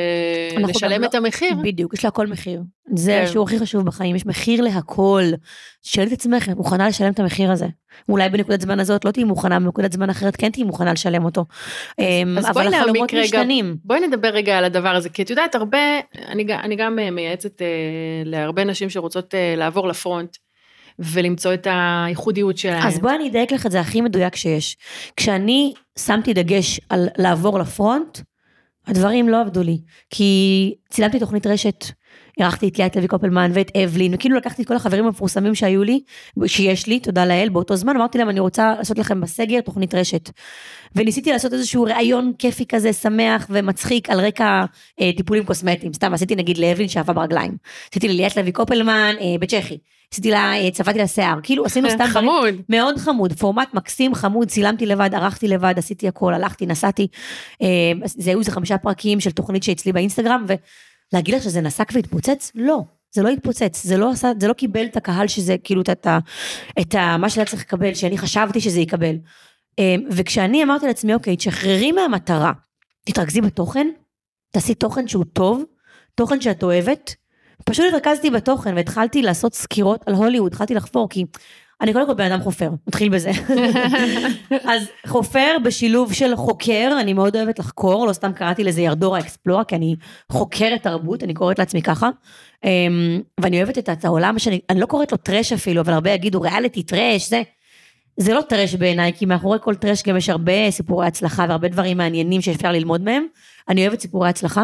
אנחנו 0.57 0.69
לשלם 0.69 0.97
גם 0.97 1.03
את 1.03 1.15
המחיר? 1.15 1.55
בדיוק, 1.63 1.93
יש 1.93 2.05
להכל 2.05 2.27
מחיר. 2.27 2.61
זה 2.95 3.11
כן. 3.11 3.23
השיעור 3.23 3.47
הכי 3.47 3.59
חשוב 3.59 3.85
בחיים, 3.85 4.15
יש 4.15 4.25
מחיר 4.25 4.61
להכל. 4.61 5.23
שאל 5.81 6.07
את 6.07 6.11
עצמך, 6.11 6.49
את 6.49 6.55
מוכנה 6.55 6.87
לשלם 6.87 7.11
את 7.11 7.19
המחיר 7.19 7.51
הזה? 7.51 7.65
אולי 8.09 8.29
בנקודת 8.29 8.61
זמן 8.61 8.79
הזאת 8.79 9.05
לא 9.05 9.11
תהיי 9.11 9.23
מוכנה, 9.23 9.59
בנקודת 9.59 9.91
זמן 9.91 10.09
אחרת 10.09 10.35
כן 10.35 10.49
תהיי 10.49 10.63
מוכנה 10.63 10.93
לשלם 10.93 11.25
אותו. 11.25 11.45
אמ, 11.99 12.37
אז 12.37 12.49
אבל 12.49 12.73
החלומות 12.73 13.13
רגע. 13.13 13.23
משתנים. 13.23 13.77
בואי 13.83 14.07
נדבר 14.07 14.27
רגע 14.27 14.57
על 14.57 14.63
הדבר 14.63 14.89
הזה, 14.89 15.09
כי 15.09 15.21
את 15.21 15.29
יודעת, 15.29 15.55
הרבה, 15.55 15.77
אני, 16.27 16.45
אני 16.53 16.75
גם 16.75 16.99
אה, 16.99 17.11
מייעצת 17.11 17.61
אה, 17.61 17.67
להרבה 18.25 18.63
נשים 18.63 18.89
שרוצות 18.89 19.35
אה, 19.35 19.53
לעבור 19.57 19.87
לפרונט 19.87 20.37
ולמצוא 20.99 21.53
את 21.53 21.67
הייחודיות 21.71 22.57
שלהן. 22.57 22.87
אז 22.87 22.99
בואי 22.99 23.15
אני 23.15 23.29
אדייק 23.29 23.51
לך 23.51 23.65
את 23.65 23.71
זה 23.71 23.79
הכי 23.79 24.01
מדויק 24.01 24.35
שיש. 24.35 24.77
כשאני 25.17 25.73
שמתי 25.99 26.33
דגש 26.33 26.79
על 26.89 27.09
לעבור 27.17 27.59
לפרונט, 27.59 28.19
הדברים 28.87 29.29
לא 29.29 29.41
עבדו 29.41 29.63
לי. 29.63 29.81
כי 30.09 30.73
צילמתי 30.89 31.19
תוכנית 31.19 31.47
רשת, 31.47 31.85
אירחתי 32.39 32.67
את 32.67 32.79
ליאת 32.79 32.95
לוי 32.95 33.07
קופלמן 33.07 33.51
ואת 33.53 33.71
אבלין, 33.75 34.13
וכאילו 34.13 34.37
לקחתי 34.37 34.61
את 34.61 34.67
כל 34.67 34.75
החברים 34.75 35.05
המפורסמים 35.05 35.55
שהיו 35.55 35.83
לי, 35.83 35.99
שיש 36.45 36.87
לי, 36.87 36.99
תודה 36.99 37.25
לאל, 37.25 37.49
באותו 37.49 37.75
זמן, 37.75 37.95
אמרתי 37.95 38.17
להם, 38.17 38.29
אני 38.29 38.39
רוצה 38.39 38.75
לעשות 38.77 38.97
לכם 38.97 39.21
בסגר 39.21 39.61
תוכנית 39.61 39.95
רשת. 39.95 40.29
וניסיתי 40.95 41.31
לעשות 41.31 41.53
איזשהו 41.53 41.83
ראיון 41.83 42.31
כיפי 42.39 42.65
כזה, 42.65 42.93
שמח 42.93 43.47
ומצחיק, 43.49 44.09
על 44.09 44.19
רקע 44.19 44.65
אה, 45.01 45.11
טיפולים 45.17 45.45
קוסמטיים. 45.45 45.93
סתם, 45.93 46.13
עשיתי 46.13 46.35
נגיד 46.35 46.57
לאבלין 46.57 46.87
שאהבה 46.87 47.13
ברגליים. 47.13 47.57
עשיתי 47.91 48.07
לליאת 48.07 48.37
לוי 48.37 48.51
קופלמן 48.51 49.15
אה, 49.19 49.35
בצ'כי. 49.39 49.77
עשיתי 50.13 50.31
לה, 50.31 50.53
אה, 50.53 50.71
צבעתי 50.71 50.99
לה 50.99 51.07
שיער. 51.07 51.39
כאילו 51.43 51.65
עשינו 51.65 51.89
סתם 51.95 52.05
דברים 52.09 52.29
חמוד. 52.29 52.55
מאוד 52.69 52.97
חמוד, 52.97 53.33
פורמט 53.33 53.73
מקסים, 53.73 54.15
חמוד, 54.15 54.47
צילמתי 54.47 54.85
לבד, 54.85 55.09
ערכתי 55.13 55.47
לבד, 55.47 55.73
עשיתי 55.77 56.07
הכל, 56.07 56.33
הלכתי, 56.33 56.65
נסעתי. 56.65 57.07
אה, 57.61 57.91
זה 58.05 58.29
היו 58.29 58.39
איזה 58.39 58.51
חמישה 58.51 58.77
פרקים 58.77 59.19
של 59.19 59.31
תוכנית 59.31 59.63
שאצלי 59.63 59.93
באינסטגרם, 59.93 60.45
ולהגיד 61.13 61.35
לך 61.35 61.43
שזה 61.43 61.61
נסק 61.61 61.89
והתפוצץ? 61.93 62.51
לא. 62.55 62.83
זה 63.11 63.23
לא 63.23 63.29
התפוצץ, 63.29 63.83
זה 63.83 63.97
לא 63.97 64.11
עשה, 64.11 64.31
זה 64.39 64.47
לא 64.47 64.53
קיבל 64.53 64.85
את 64.85 64.97
הקהל 64.97 65.27
שזה, 65.27 65.55
כאילו, 65.63 65.81
את. 65.81 66.07
את 66.81 66.95
ה 66.95 67.17
מה 67.17 67.29
שהיה 67.29 67.45
צריך 67.45 67.61
לקבל, 67.61 67.93
שאני 67.93 68.17
חשבתי 68.17 68.61
שזה 68.61 68.79
יקבל. 68.79 69.15
אה, 69.79 69.95
וכשאני 70.11 70.63
אמרתי 70.63 70.87
לעצמי, 70.87 71.13
אוקיי, 71.13 71.35
תשחררי 71.35 71.91
מהמטרה, 71.91 72.51
תתרכזי 73.05 73.41
בתוכן, 73.41 73.87
תעשי 74.51 74.73
תוכן 74.73 75.07
שהוא 75.07 75.25
טוב, 75.33 75.63
תוכן 76.15 76.41
שאת 76.41 76.63
אוהבת, 76.63 77.15
פשוט 77.69 77.85
התרכזתי 77.93 78.29
בתוכן 78.29 78.75
והתחלתי 78.75 79.21
לעשות 79.21 79.53
סקירות 79.53 80.03
על 80.05 80.13
הוליווד, 80.13 80.51
התחלתי 80.51 80.73
לחפור, 80.73 81.09
כי 81.09 81.25
אני 81.81 81.93
קודם 81.93 82.05
כל 82.05 82.13
בן 82.13 82.31
אדם 82.31 82.41
חופר, 82.41 82.69
נתחיל 82.87 83.09
בזה. 83.09 83.31
אז 84.71 84.87
חופר 85.07 85.57
בשילוב 85.63 86.13
של 86.13 86.35
חוקר, 86.35 86.97
אני 87.01 87.13
מאוד 87.13 87.35
אוהבת 87.35 87.59
לחקור, 87.59 88.07
לא 88.07 88.13
סתם 88.13 88.33
קראתי 88.33 88.63
לזה 88.63 88.81
ירדורה 88.81 89.19
אקספלורה, 89.19 89.63
כי 89.63 89.75
אני 89.75 89.95
חוקרת 90.31 90.83
תרבות, 90.83 91.23
אני 91.23 91.33
קוראת 91.33 91.59
לעצמי 91.59 91.81
ככה. 91.81 92.09
אמ, 92.63 93.21
ואני 93.41 93.57
אוהבת 93.57 93.77
את, 93.77 93.89
את 93.89 94.05
העולם 94.05 94.39
שאני, 94.39 94.59
אני 94.69 94.79
לא 94.79 94.85
קוראת 94.85 95.11
לו 95.11 95.17
טרש 95.17 95.53
אפילו, 95.53 95.81
אבל 95.81 95.93
הרבה 95.93 96.11
יגידו 96.11 96.41
ריאליטי, 96.41 96.83
טרש, 96.83 97.29
זה. 97.29 97.41
זה 98.17 98.33
לא 98.33 98.41
טרש 98.41 98.75
בעיניי, 98.75 99.13
כי 99.13 99.25
מאחורי 99.25 99.57
כל 99.61 99.75
טרש 99.75 100.03
גם 100.03 100.17
יש 100.17 100.29
הרבה 100.29 100.71
סיפורי 100.71 101.07
הצלחה 101.07 101.45
והרבה 101.49 101.67
דברים 101.67 101.97
מעניינים 101.97 102.41
שאפשר 102.41 102.71
ללמוד 102.71 103.01
מהם. 103.01 103.25
אני 103.69 103.87
אוהבת 103.87 104.01
סיפורי 104.01 104.29
הצלחה. 104.29 104.63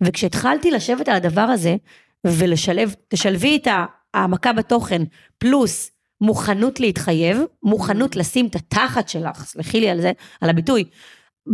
וכשהתחלתי 0.00 0.70
לשבת 0.70 1.08
על 1.08 1.16
הדבר 1.16 1.40
הזה, 1.40 1.76
ולשלב, 2.26 2.94
תשלבי 3.08 3.56
את 3.56 3.68
העמקה 4.14 4.52
בתוכן, 4.52 5.02
פלוס 5.38 5.90
מוכנות 6.20 6.80
להתחייב, 6.80 7.38
מוכנות 7.62 8.16
לשים 8.16 8.46
את 8.46 8.56
התחת 8.56 9.08
שלך, 9.08 9.44
סלחי 9.44 9.80
לי 9.80 9.90
על 9.90 10.00
זה, 10.00 10.12
על 10.40 10.50
הביטוי, 10.50 10.84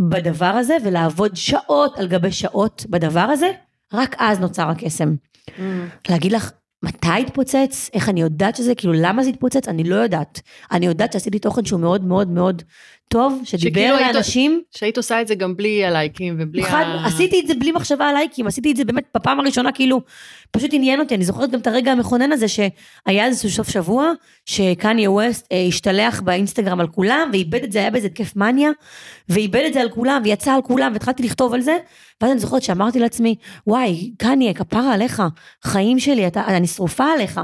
בדבר 0.09 0.45
הזה, 0.45 0.77
ולעבוד 0.83 1.35
שעות 1.35 1.97
על 1.97 2.07
גבי 2.07 2.31
שעות 2.31 2.85
בדבר 2.89 3.19
הזה, 3.19 3.51
רק 3.93 4.15
אז 4.19 4.39
נוצר 4.39 4.69
הקסם. 4.69 5.15
Mm. 5.47 5.61
להגיד 6.09 6.31
לך, 6.31 6.51
מתי 6.85 7.21
התפוצץ? 7.21 7.89
איך 7.93 8.09
אני 8.09 8.21
יודעת 8.21 8.55
שזה? 8.55 8.75
כאילו, 8.75 8.93
למה 8.93 9.23
זה 9.23 9.29
התפוצץ? 9.29 9.67
אני 9.67 9.83
לא 9.83 9.95
יודעת. 9.95 10.41
אני 10.71 10.85
יודעת 10.85 11.13
שעשיתי 11.13 11.39
תוכן 11.39 11.65
שהוא 11.65 11.79
מאוד 11.79 12.03
מאוד 12.03 12.27
מאוד 12.27 12.63
טוב, 13.09 13.41
שדיבר 13.43 13.97
לאנשים. 14.01 14.61
שהיית 14.71 14.97
עושה 14.97 15.21
את 15.21 15.27
זה 15.27 15.35
גם 15.35 15.55
בלי 15.55 15.85
הלייקים 15.85 16.35
ובלי 16.39 16.61
אחד, 16.61 16.83
ה... 16.87 17.05
עשיתי 17.07 17.39
את 17.39 17.47
זה 17.47 17.53
בלי 17.55 17.71
מחשבה 17.71 18.09
על 18.09 18.15
לייקים, 18.15 18.47
עשיתי 18.47 18.71
את 18.71 18.77
זה 18.77 18.85
באמת 18.85 19.03
בפעם 19.15 19.39
הראשונה, 19.39 19.71
כאילו, 19.71 20.01
פשוט 20.51 20.69
עניין 20.73 20.99
אותי, 20.99 21.15
אני 21.15 21.25
זוכרת 21.25 21.51
גם 21.51 21.59
את 21.59 21.67
הרגע 21.67 21.91
המכונן 21.91 22.31
הזה, 22.31 22.47
שהיה 22.47 23.25
איזשהו 23.25 23.49
סוף 23.49 23.69
שבוע, 23.69 24.11
שקניה 24.45 25.11
ווסט 25.11 25.47
אה, 25.51 25.65
השתלח 25.67 26.21
באינסטגרם 26.21 26.79
על 26.79 26.87
כולם, 26.87 27.29
ואיבד 27.31 27.63
את 27.63 27.71
זה, 27.71 27.79
היה 27.79 27.91
באיזה 27.91 28.07
התקף 28.07 28.35
מניה, 28.35 28.69
ואיבד 29.29 29.63
את 29.67 29.73
זה 29.73 29.81
על 29.81 29.89
כולם, 29.89 30.21
ויצא 30.23 30.53
על 30.53 30.61
כולם, 30.61 30.93
והתחלתי 30.93 31.23
לכתוב 31.23 31.53
על 31.53 31.61
זה, 31.61 31.77
ואז 32.21 32.31
אני 32.31 32.39
זוכרת 32.39 32.63
שאמרתי 32.63 32.99
לעצמי, 32.99 33.35
וואי, 33.67 34.11
קניה, 34.17 34.53
כפרה 34.53 34.93
עליך, 34.93 35.23
חיים 35.63 35.99
שלי, 35.99 36.27
אתה, 36.27 36.45
אני 36.47 36.67
שרופה 36.67 37.05
עליך, 37.05 37.41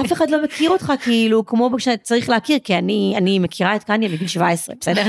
אף 0.00 0.12
אחד 0.12 0.30
לא 0.30 0.42
מכיר 0.44 0.70
אותך, 0.70 0.92
כאילו, 1.02 1.46
כמו 1.46 1.70
שצריך 1.78 2.28
להכיר, 2.28 2.58
כי 2.64 2.78
אני, 2.78 3.14
אני 3.16 3.38
מכירה 3.38 3.76
את 3.76 3.84
קניה 3.84 4.08
מגיל 4.08 4.28
17, 4.28 4.74
בסדר? 4.80 4.99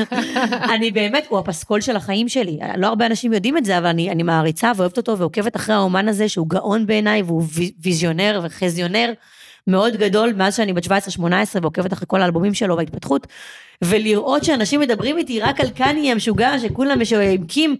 אני 0.73 0.91
באמת, 0.91 1.25
הוא 1.29 1.39
הפסקול 1.39 1.81
של 1.81 1.95
החיים 1.95 2.29
שלי. 2.29 2.59
לא 2.77 2.87
הרבה 2.87 3.05
אנשים 3.05 3.33
יודעים 3.33 3.57
את 3.57 3.65
זה, 3.65 3.77
אבל 3.77 3.85
אני, 3.87 4.09
אני 4.11 4.23
מעריצה 4.23 4.71
ואוהבת 4.75 4.97
אותו 4.97 5.17
ועוקבת 5.17 5.55
אחרי 5.55 5.75
האומן 5.75 6.07
הזה, 6.07 6.29
שהוא 6.29 6.47
גאון 6.49 6.85
בעיניי, 6.85 7.21
והוא 7.21 7.43
וי- 7.53 7.71
ויזיונר 7.83 8.41
וחזיונר 8.43 9.13
מאוד 9.67 9.95
גדול, 9.95 10.33
מאז 10.37 10.55
שאני 10.55 10.73
בת 10.73 10.85
17-18 10.85 10.89
ועוקבת 11.61 11.93
אחרי 11.93 12.05
כל 12.07 12.21
האלבומים 12.21 12.53
שלו 12.53 12.77
וההתפתחות, 12.77 13.27
ולראות 13.83 14.43
שאנשים 14.43 14.79
מדברים 14.79 15.17
איתי 15.17 15.39
רק 15.39 15.61
על 15.61 15.69
קניה 15.69 16.11
המשוגע, 16.11 16.59
שכולם 16.59 17.01
יש 17.01 17.13
עם 17.13 17.45
קים, 17.47 17.75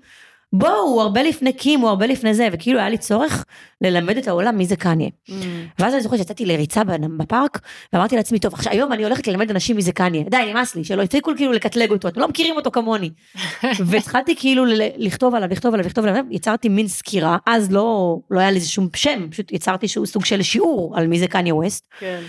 בואו, 0.54 0.82
הוא 0.82 1.02
הרבה 1.02 1.24
לפני 1.24 1.54
קים, 1.54 1.80
הוא 1.80 1.90
הרבה 1.90 2.06
לפני 2.06 2.34
זה, 2.34 2.48
וכאילו 2.52 2.80
היה 2.80 2.90
לי 2.90 2.98
צורך 2.98 3.46
ללמד 3.82 4.18
את 4.18 4.28
העולם 4.28 4.58
מי 4.58 4.66
זה 4.66 4.76
קניה. 4.76 5.10
Mm. 5.30 5.32
ואז 5.80 5.94
אני 5.94 6.02
זוכרת 6.02 6.20
שיצאתי 6.20 6.46
לריצה 6.46 6.82
בפארק, 7.18 7.60
ואמרתי 7.94 8.16
לעצמי, 8.16 8.40
טוב, 8.40 8.54
עכשיו 8.54 8.74
היום 8.74 8.94
אני 8.94 9.04
הולכת 9.04 9.28
ללמד 9.28 9.52
אנשים 9.52 9.76
מי 9.76 9.82
זה 9.82 9.92
קניה. 9.92 10.24
די, 10.30 10.38
נמאס 10.50 10.76
לי, 10.76 10.84
שלא 10.84 11.02
יצטרכו 11.02 11.32
כאילו 11.36 11.52
לקטלג 11.52 11.92
אותו, 11.92 12.08
אתם 12.08 12.20
לא 12.20 12.28
מכירים 12.28 12.56
אותו 12.56 12.72
כמוני. 12.72 13.10
והתחלתי 13.88 14.36
כאילו 14.36 14.66
לכתוב 14.98 15.36
עליו, 15.36 15.50
לכתוב 15.52 15.74
עליו, 15.74 15.86
לכתוב 15.86 16.06
עליו, 16.06 16.24
יצרתי 16.30 16.70
מין 16.70 16.88
סקירה, 16.88 17.38
אז 17.46 17.72
לא, 17.72 18.18
לא 18.32 18.40
היה 18.40 18.52
לזה 18.52 18.68
שום 18.70 18.88
שם, 18.96 19.28
פשוט 19.32 19.52
יצרתי 19.52 19.88
שהוא 19.88 20.06
סוג 20.06 20.26
של 20.26 20.42
שיעור 20.42 20.98
על 20.98 21.08
מי 21.08 21.20
זה 21.20 21.28
קניה 21.28 21.56
ווסט, 21.56 21.86
כן. 22.00 22.22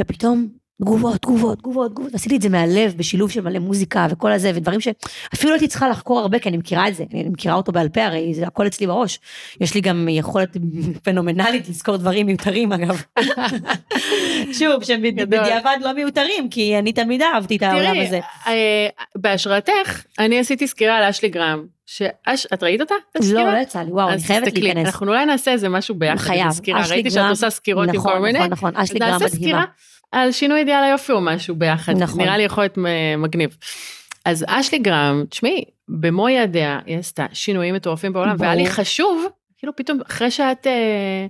ופתאום 0.00 0.59
תגובות, 0.80 1.22
תגובות, 1.22 1.58
תגובות, 1.58 1.90
תגובות, 1.90 2.14
עשיתי 2.14 2.36
את 2.36 2.42
זה 2.42 2.48
מהלב, 2.48 2.94
בשילוב 2.96 3.30
של 3.30 3.40
מלא 3.40 3.58
מוזיקה 3.58 4.06
וכל 4.10 4.32
הזה, 4.32 4.52
ודברים 4.54 4.80
שאפילו 4.80 5.52
הייתי 5.52 5.68
צריכה 5.68 5.88
לחקור 5.88 6.18
הרבה, 6.18 6.38
כי 6.38 6.48
אני 6.48 6.56
מכירה 6.56 6.88
את 6.88 6.94
זה, 6.94 7.04
אני 7.12 7.24
מכירה 7.24 7.54
אותו 7.54 7.72
בעל 7.72 7.88
פה, 7.88 8.04
הרי 8.04 8.34
זה 8.34 8.46
הכל 8.46 8.66
אצלי 8.66 8.86
בראש. 8.86 9.18
יש 9.60 9.74
לי 9.74 9.80
גם 9.80 10.08
יכולת 10.10 10.56
פנומנלית 11.04 11.68
לזכור 11.68 11.96
דברים 11.96 12.26
מיותרים, 12.26 12.72
אגב. 12.72 13.02
שוב, 14.58 14.84
שהם 14.84 15.02
גדול. 15.02 15.40
בדיעבד 15.40 15.76
לא 15.80 15.92
מיותרים, 15.92 16.48
כי 16.48 16.78
אני 16.78 16.92
תמיד 16.92 17.22
אהבתי 17.22 17.56
את 17.56 17.62
העולם 17.62 17.94
תראי, 17.94 18.06
הזה. 18.06 18.20
אה, 18.46 18.88
בהשראתך, 19.16 20.02
אני 20.18 20.38
עשיתי 20.38 20.66
סקירה 20.66 20.96
על 20.96 21.04
אשלי 21.04 21.28
גרם. 21.28 21.64
שאש, 21.86 22.46
את 22.54 22.62
ראית 22.62 22.80
אותה? 22.80 22.94
לא? 23.32 23.52
לא 23.52 23.58
יצא 23.58 23.82
לי, 23.82 23.90
וואו, 23.90 24.08
אני 24.08 24.22
חייבת 24.22 24.44
תסתכלי, 24.44 24.62
להיכנס. 24.62 24.86
אנחנו 24.86 25.06
אולי 25.06 25.26
נעשה 25.26 25.52
איזה 25.52 25.68
משהו 25.68 25.94
ביחד, 25.94 26.16
חייב, 26.16 26.50
סקירה, 26.50 26.82
ראיתי 26.90 27.10
שאת 27.10 27.18
גרם, 27.18 27.30
עושה 27.30 27.50
סקירות 27.50 27.88
עם 27.88 27.94
נכון, 27.94 28.12
כל 28.12 28.18
מיני, 28.18 28.38
נכון, 28.38 28.50
נכון, 28.50 28.76
אשלי 28.76 28.98
גרם 28.98 29.10
נעשה 29.10 29.24
מדהימה. 29.24 29.36
סקירה 29.36 29.64
על 30.12 30.32
שינוי 30.32 30.60
אידיאל 30.60 30.84
היופי 30.84 31.12
או 31.12 31.20
משהו 31.20 31.54
ביחד, 31.54 31.92
נכון. 31.96 32.20
נראה 32.20 32.36
לי 32.36 32.42
יכול 32.42 32.64
להיות 32.64 32.78
מגניב. 33.18 33.56
אז 34.24 34.44
אשלי 34.48 34.78
גרם, 34.78 35.24
תשמעי, 35.28 35.64
במו 35.88 36.28
ידיה 36.28 36.78
היא 36.86 36.98
עשתה 36.98 37.26
שינויים 37.32 37.74
מטורפים 37.74 38.12
בעולם, 38.12 38.36
ברור. 38.36 38.50
והיה 38.50 38.54
לי 38.54 38.70
חשוב, 38.70 39.26
כאילו 39.58 39.76
פתאום 39.76 39.98
אחרי 40.08 40.30
שאת, 40.30 40.66
אה, 40.66 41.26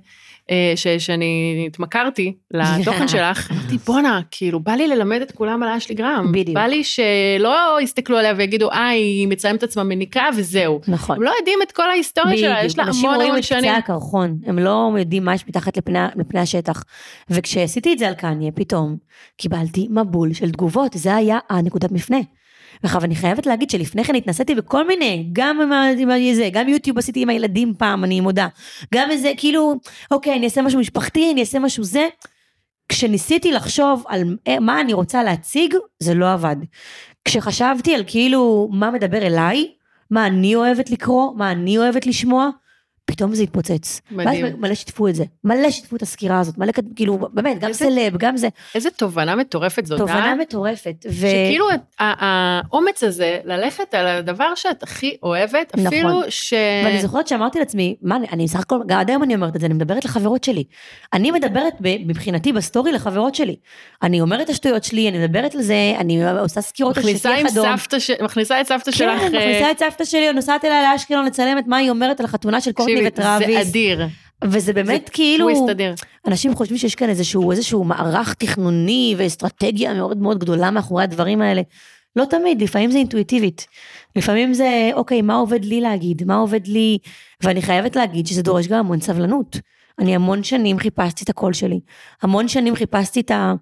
ש, 0.76 0.86
שאני 0.88 1.64
התמכרתי 1.66 2.34
לתוכן 2.50 3.08
שלך, 3.14 3.50
אמרתי 3.50 3.78
בואנה, 3.86 4.20
כאילו 4.30 4.60
בא 4.60 4.72
לי 4.72 4.88
ללמד 4.88 5.20
את 5.20 5.32
כולם 5.32 5.62
על 5.62 5.68
אשלי 5.76 5.94
גרם, 5.94 6.32
בדיוק. 6.32 6.54
בא 6.54 6.66
לי 6.66 6.84
שלא 6.84 7.78
יסתכלו 7.82 8.18
עליה 8.18 8.34
ויגידו, 8.36 8.70
אה, 8.70 8.88
היא 8.88 9.28
מצלמת 9.28 9.62
עצמה 9.62 9.84
מניקה 9.84 10.28
וזהו. 10.36 10.80
נכון. 10.88 11.16
הם 11.16 11.22
לא 11.22 11.32
יודעים 11.38 11.58
את 11.62 11.72
כל 11.72 11.90
ההיסטוריה 11.90 12.38
שלה, 12.38 12.64
יש 12.64 12.78
לה 12.78 12.84
אנשים 12.84 13.04
המון 13.04 13.14
רואים 13.14 13.30
המון 13.30 13.40
את 13.40 13.44
קצה 13.44 13.60
שנים. 13.60 13.74
הקרחון, 13.74 14.38
הם 14.46 14.58
לא 14.58 14.94
יודעים 14.98 15.24
מה 15.24 15.34
יש 15.34 15.48
מתחת 15.48 15.76
לפני, 15.76 15.98
לפני 16.16 16.40
השטח. 16.40 16.84
וכשעשיתי 17.30 17.92
את 17.92 17.98
זה 17.98 18.08
על 18.08 18.14
קניה, 18.14 18.52
פתאום 18.52 18.96
קיבלתי 19.36 19.88
מבול 19.90 20.32
של 20.32 20.50
תגובות, 20.50 20.92
זה 20.94 21.14
היה 21.14 21.38
הנקודת 21.50 21.92
מפנה. 21.92 22.18
עכשיו 22.82 23.04
אני 23.04 23.14
חייבת 23.14 23.46
להגיד 23.46 23.70
שלפני 23.70 24.04
כן 24.04 24.14
התנסיתי 24.14 24.54
בכל 24.54 24.86
מיני, 24.86 25.28
גם 25.32 25.60
עם, 25.60 26.34
זה, 26.34 26.48
גם 26.52 26.68
יוטיוב 26.68 26.98
עשיתי 26.98 27.22
עם 27.22 27.28
הילדים 27.28 27.74
פעם, 27.78 28.04
אני 28.04 28.20
מודה. 28.20 28.48
גם 28.94 29.10
איזה, 29.10 29.32
כאילו, 29.36 29.74
אוקיי, 30.10 30.36
אני 30.36 30.44
אעשה 30.44 30.62
משהו 30.62 30.80
משפחתי, 30.80 31.30
אני 31.32 31.40
אעשה 31.40 31.58
משהו 31.58 31.84
זה. 31.84 32.08
כשניסיתי 32.88 33.52
לחשוב 33.52 34.04
על 34.08 34.36
אה, 34.48 34.60
מה 34.60 34.80
אני 34.80 34.92
רוצה 34.92 35.22
להציג, 35.22 35.74
זה 35.98 36.14
לא 36.14 36.32
עבד. 36.32 36.56
כשחשבתי 37.24 37.94
על 37.94 38.02
כאילו 38.06 38.68
מה 38.72 38.90
מדבר 38.90 39.26
אליי, 39.26 39.72
מה 40.10 40.26
אני 40.26 40.54
אוהבת 40.54 40.90
לקרוא, 40.90 41.32
מה 41.36 41.50
אני 41.50 41.78
אוהבת 41.78 42.06
לשמוע, 42.06 42.48
פתאום 43.10 43.34
זה 43.34 43.42
התפוצץ. 43.42 44.00
מדהים. 44.10 44.44
ואז 44.44 44.54
מלא 44.58 44.74
שיתפו 44.74 45.08
את 45.08 45.14
זה, 45.14 45.24
מלא 45.44 45.70
שיתפו 45.70 45.96
את 45.96 46.02
הסקירה 46.02 46.40
הזאת, 46.40 46.58
מלא, 46.58 46.72
כאילו, 46.96 47.18
באמת, 47.32 47.58
גם 47.60 47.68
איזה- 47.68 47.84
סלב, 47.84 48.16
גם 48.16 48.36
זה, 48.36 48.48
איזה 48.74 48.90
תובנה 48.90 49.36
מטורפת 49.36 49.86
זאת, 49.86 49.98
תובנה 49.98 50.26
אה? 50.26 50.34
מטורפת. 50.34 51.06
ו... 51.08 51.12
שכאילו 51.12 51.66
האומץ 51.98 53.04
הזה, 53.04 53.38
ללכת 53.44 53.94
על 53.94 54.06
הדבר 54.06 54.54
שאת 54.54 54.82
הכי 54.82 55.16
אוהבת, 55.22 55.72
נכון. 55.74 55.86
אפילו 55.86 56.20
ש... 56.28 56.54
ואני 56.84 57.02
זוכרת 57.02 57.28
שאמרתי 57.28 57.58
לעצמי, 57.58 57.96
מה, 58.02 58.16
אני- 58.32 58.44
בסך 58.44 58.60
הכל, 58.60 58.78
גם 58.86 58.98
עד 59.00 59.10
היום 59.10 59.22
אני 59.22 59.34
אומרת 59.34 59.56
את 59.56 59.60
זה, 59.60 59.66
אני 59.66 59.74
מדברת 59.74 60.04
לחברות 60.04 60.44
שלי. 60.44 60.64
אני 61.12 61.30
מדברת 61.30 61.74
מבחינתי 61.80 62.52
ב 62.52 62.59
story 62.59 62.92
לחברות 62.92 63.34
שלי. 63.34 63.56
אני 64.02 64.20
אומרת 64.20 64.40
את 64.40 64.50
השטויות 64.50 64.84
שלי, 64.84 65.08
אני 65.08 65.18
מדברת 65.18 65.54
על 65.54 65.62
זה, 65.62 65.94
אני 65.98 66.28
עושה 66.28 66.60
סקירות 66.60 66.96
על 66.98 67.02
שטיח 67.02 67.52
אדום. 67.52 67.66
מכניסה 68.22 68.60
את 68.60 68.66
סבתא 68.66 68.84
כן, 68.84 68.92
שלך. 68.92 69.20
אה, 69.22 69.28
מכניסה 69.28 69.70
את 69.70 69.78
סבתא 69.78 70.04
שלי, 70.04 70.32
נוסעת 70.32 70.64
אליה 70.64 70.92
לאשקלון 70.92 71.24
לצלם 71.24 71.58
את 71.58 71.66
מה 71.66 71.76
היא 71.76 71.90
אומרת 71.90 72.20
על 72.20 72.26
החתונה 72.26 72.60
של 72.60 72.72
קורטני 72.72 72.99
זה 73.02 73.08
וטראביס. 73.08 73.68
אדיר. 73.68 74.06
וזה 74.44 74.72
באמת 74.72 75.02
זה 75.06 75.12
כאילו. 75.12 75.66
אנשים 76.26 76.54
חושבים 76.54 76.78
שיש 76.78 76.94
כאן 76.94 77.08
איזשהו, 77.08 77.50
איזשהו 77.50 77.84
מערך 77.84 78.34
תכנוני 78.34 79.14
ואסטרטגיה 79.18 79.94
מאוד 79.94 80.18
מאוד 80.18 80.38
גדולה 80.38 80.70
מאחורי 80.70 81.02
הדברים 81.02 81.40
האלה. 81.40 81.62
לא 82.16 82.24
תמיד, 82.24 82.62
לפעמים 82.62 82.90
זה 82.90 82.98
אינטואיטיבית. 82.98 83.66
לפעמים 84.16 84.54
זה, 84.54 84.90
אוקיי, 84.94 85.22
מה 85.22 85.34
עובד 85.34 85.64
לי 85.64 85.80
להגיד? 85.80 86.24
מה 86.24 86.36
עובד 86.36 86.66
לי? 86.66 86.98
ואני 87.42 87.62
חייבת 87.62 87.96
להגיד 87.96 88.26
שזה 88.26 88.42
דורש 88.42 88.66
גם 88.66 88.78
המון 88.78 89.00
סבלנות. 89.00 89.56
אני 89.98 90.14
המון 90.14 90.42
שנים 90.42 90.78
חיפשתי 90.78 91.24
את 91.24 91.28
הקול 91.28 91.52
שלי. 91.52 91.80
המון 92.22 92.48
שנים 92.48 92.76
חיפשתי 92.76 93.20
את 93.20 93.30
ה... 93.30 93.54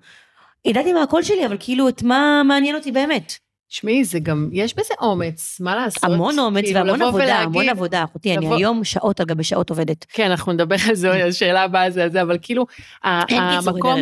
ידעתי 0.65 0.93
מה 0.93 1.03
הקול 1.03 1.23
שלי, 1.23 1.47
אבל 1.47 1.57
כאילו, 1.61 1.89
את 1.89 2.03
מה 2.03 2.43
מעניין 2.45 2.75
אותי 2.75 2.93
באמת. 2.93 3.48
תשמעי, 3.71 4.05
זה 4.05 4.19
גם, 4.19 4.49
יש 4.53 4.75
בזה 4.75 4.95
אומץ, 5.01 5.57
מה 5.61 5.77
לעשות? 5.77 6.05
המון 6.05 6.39
אומץ 6.39 6.65
כאילו, 6.65 6.81
והמון 6.81 7.03
עבודה, 7.03 7.25
ולהגיד- 7.25 7.47
המון 7.47 7.69
עבודה. 7.69 8.05
אחותי, 8.05 8.37
אני 8.37 8.47
לבוא- 8.47 8.57
היום 8.57 8.85
שעות 8.85 9.21
על 9.21 9.27
גבי 9.27 9.45
שעות 9.45 9.71
עובדת. 9.71 10.05
כן, 10.09 10.31
אנחנו 10.31 10.53
נדבר 10.53 10.77
על 10.89 10.95
זה, 10.95 11.25
השאלה 11.25 11.63
הבאה 11.63 11.91
זה 11.91 12.03
על 12.03 12.11
זה, 12.11 12.23
אבל 12.23 12.39
כאילו, 12.43 12.67
המקום. 13.05 14.01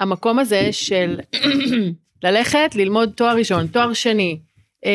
המקום 0.00 0.38
הזה 0.38 0.68
של 0.72 1.20
ללכת, 2.22 2.70
ללמוד 2.74 3.10
תואר 3.16 3.36
ראשון, 3.36 3.66
תואר 3.66 3.92
שני, 3.92 4.38
אה, 4.86 4.90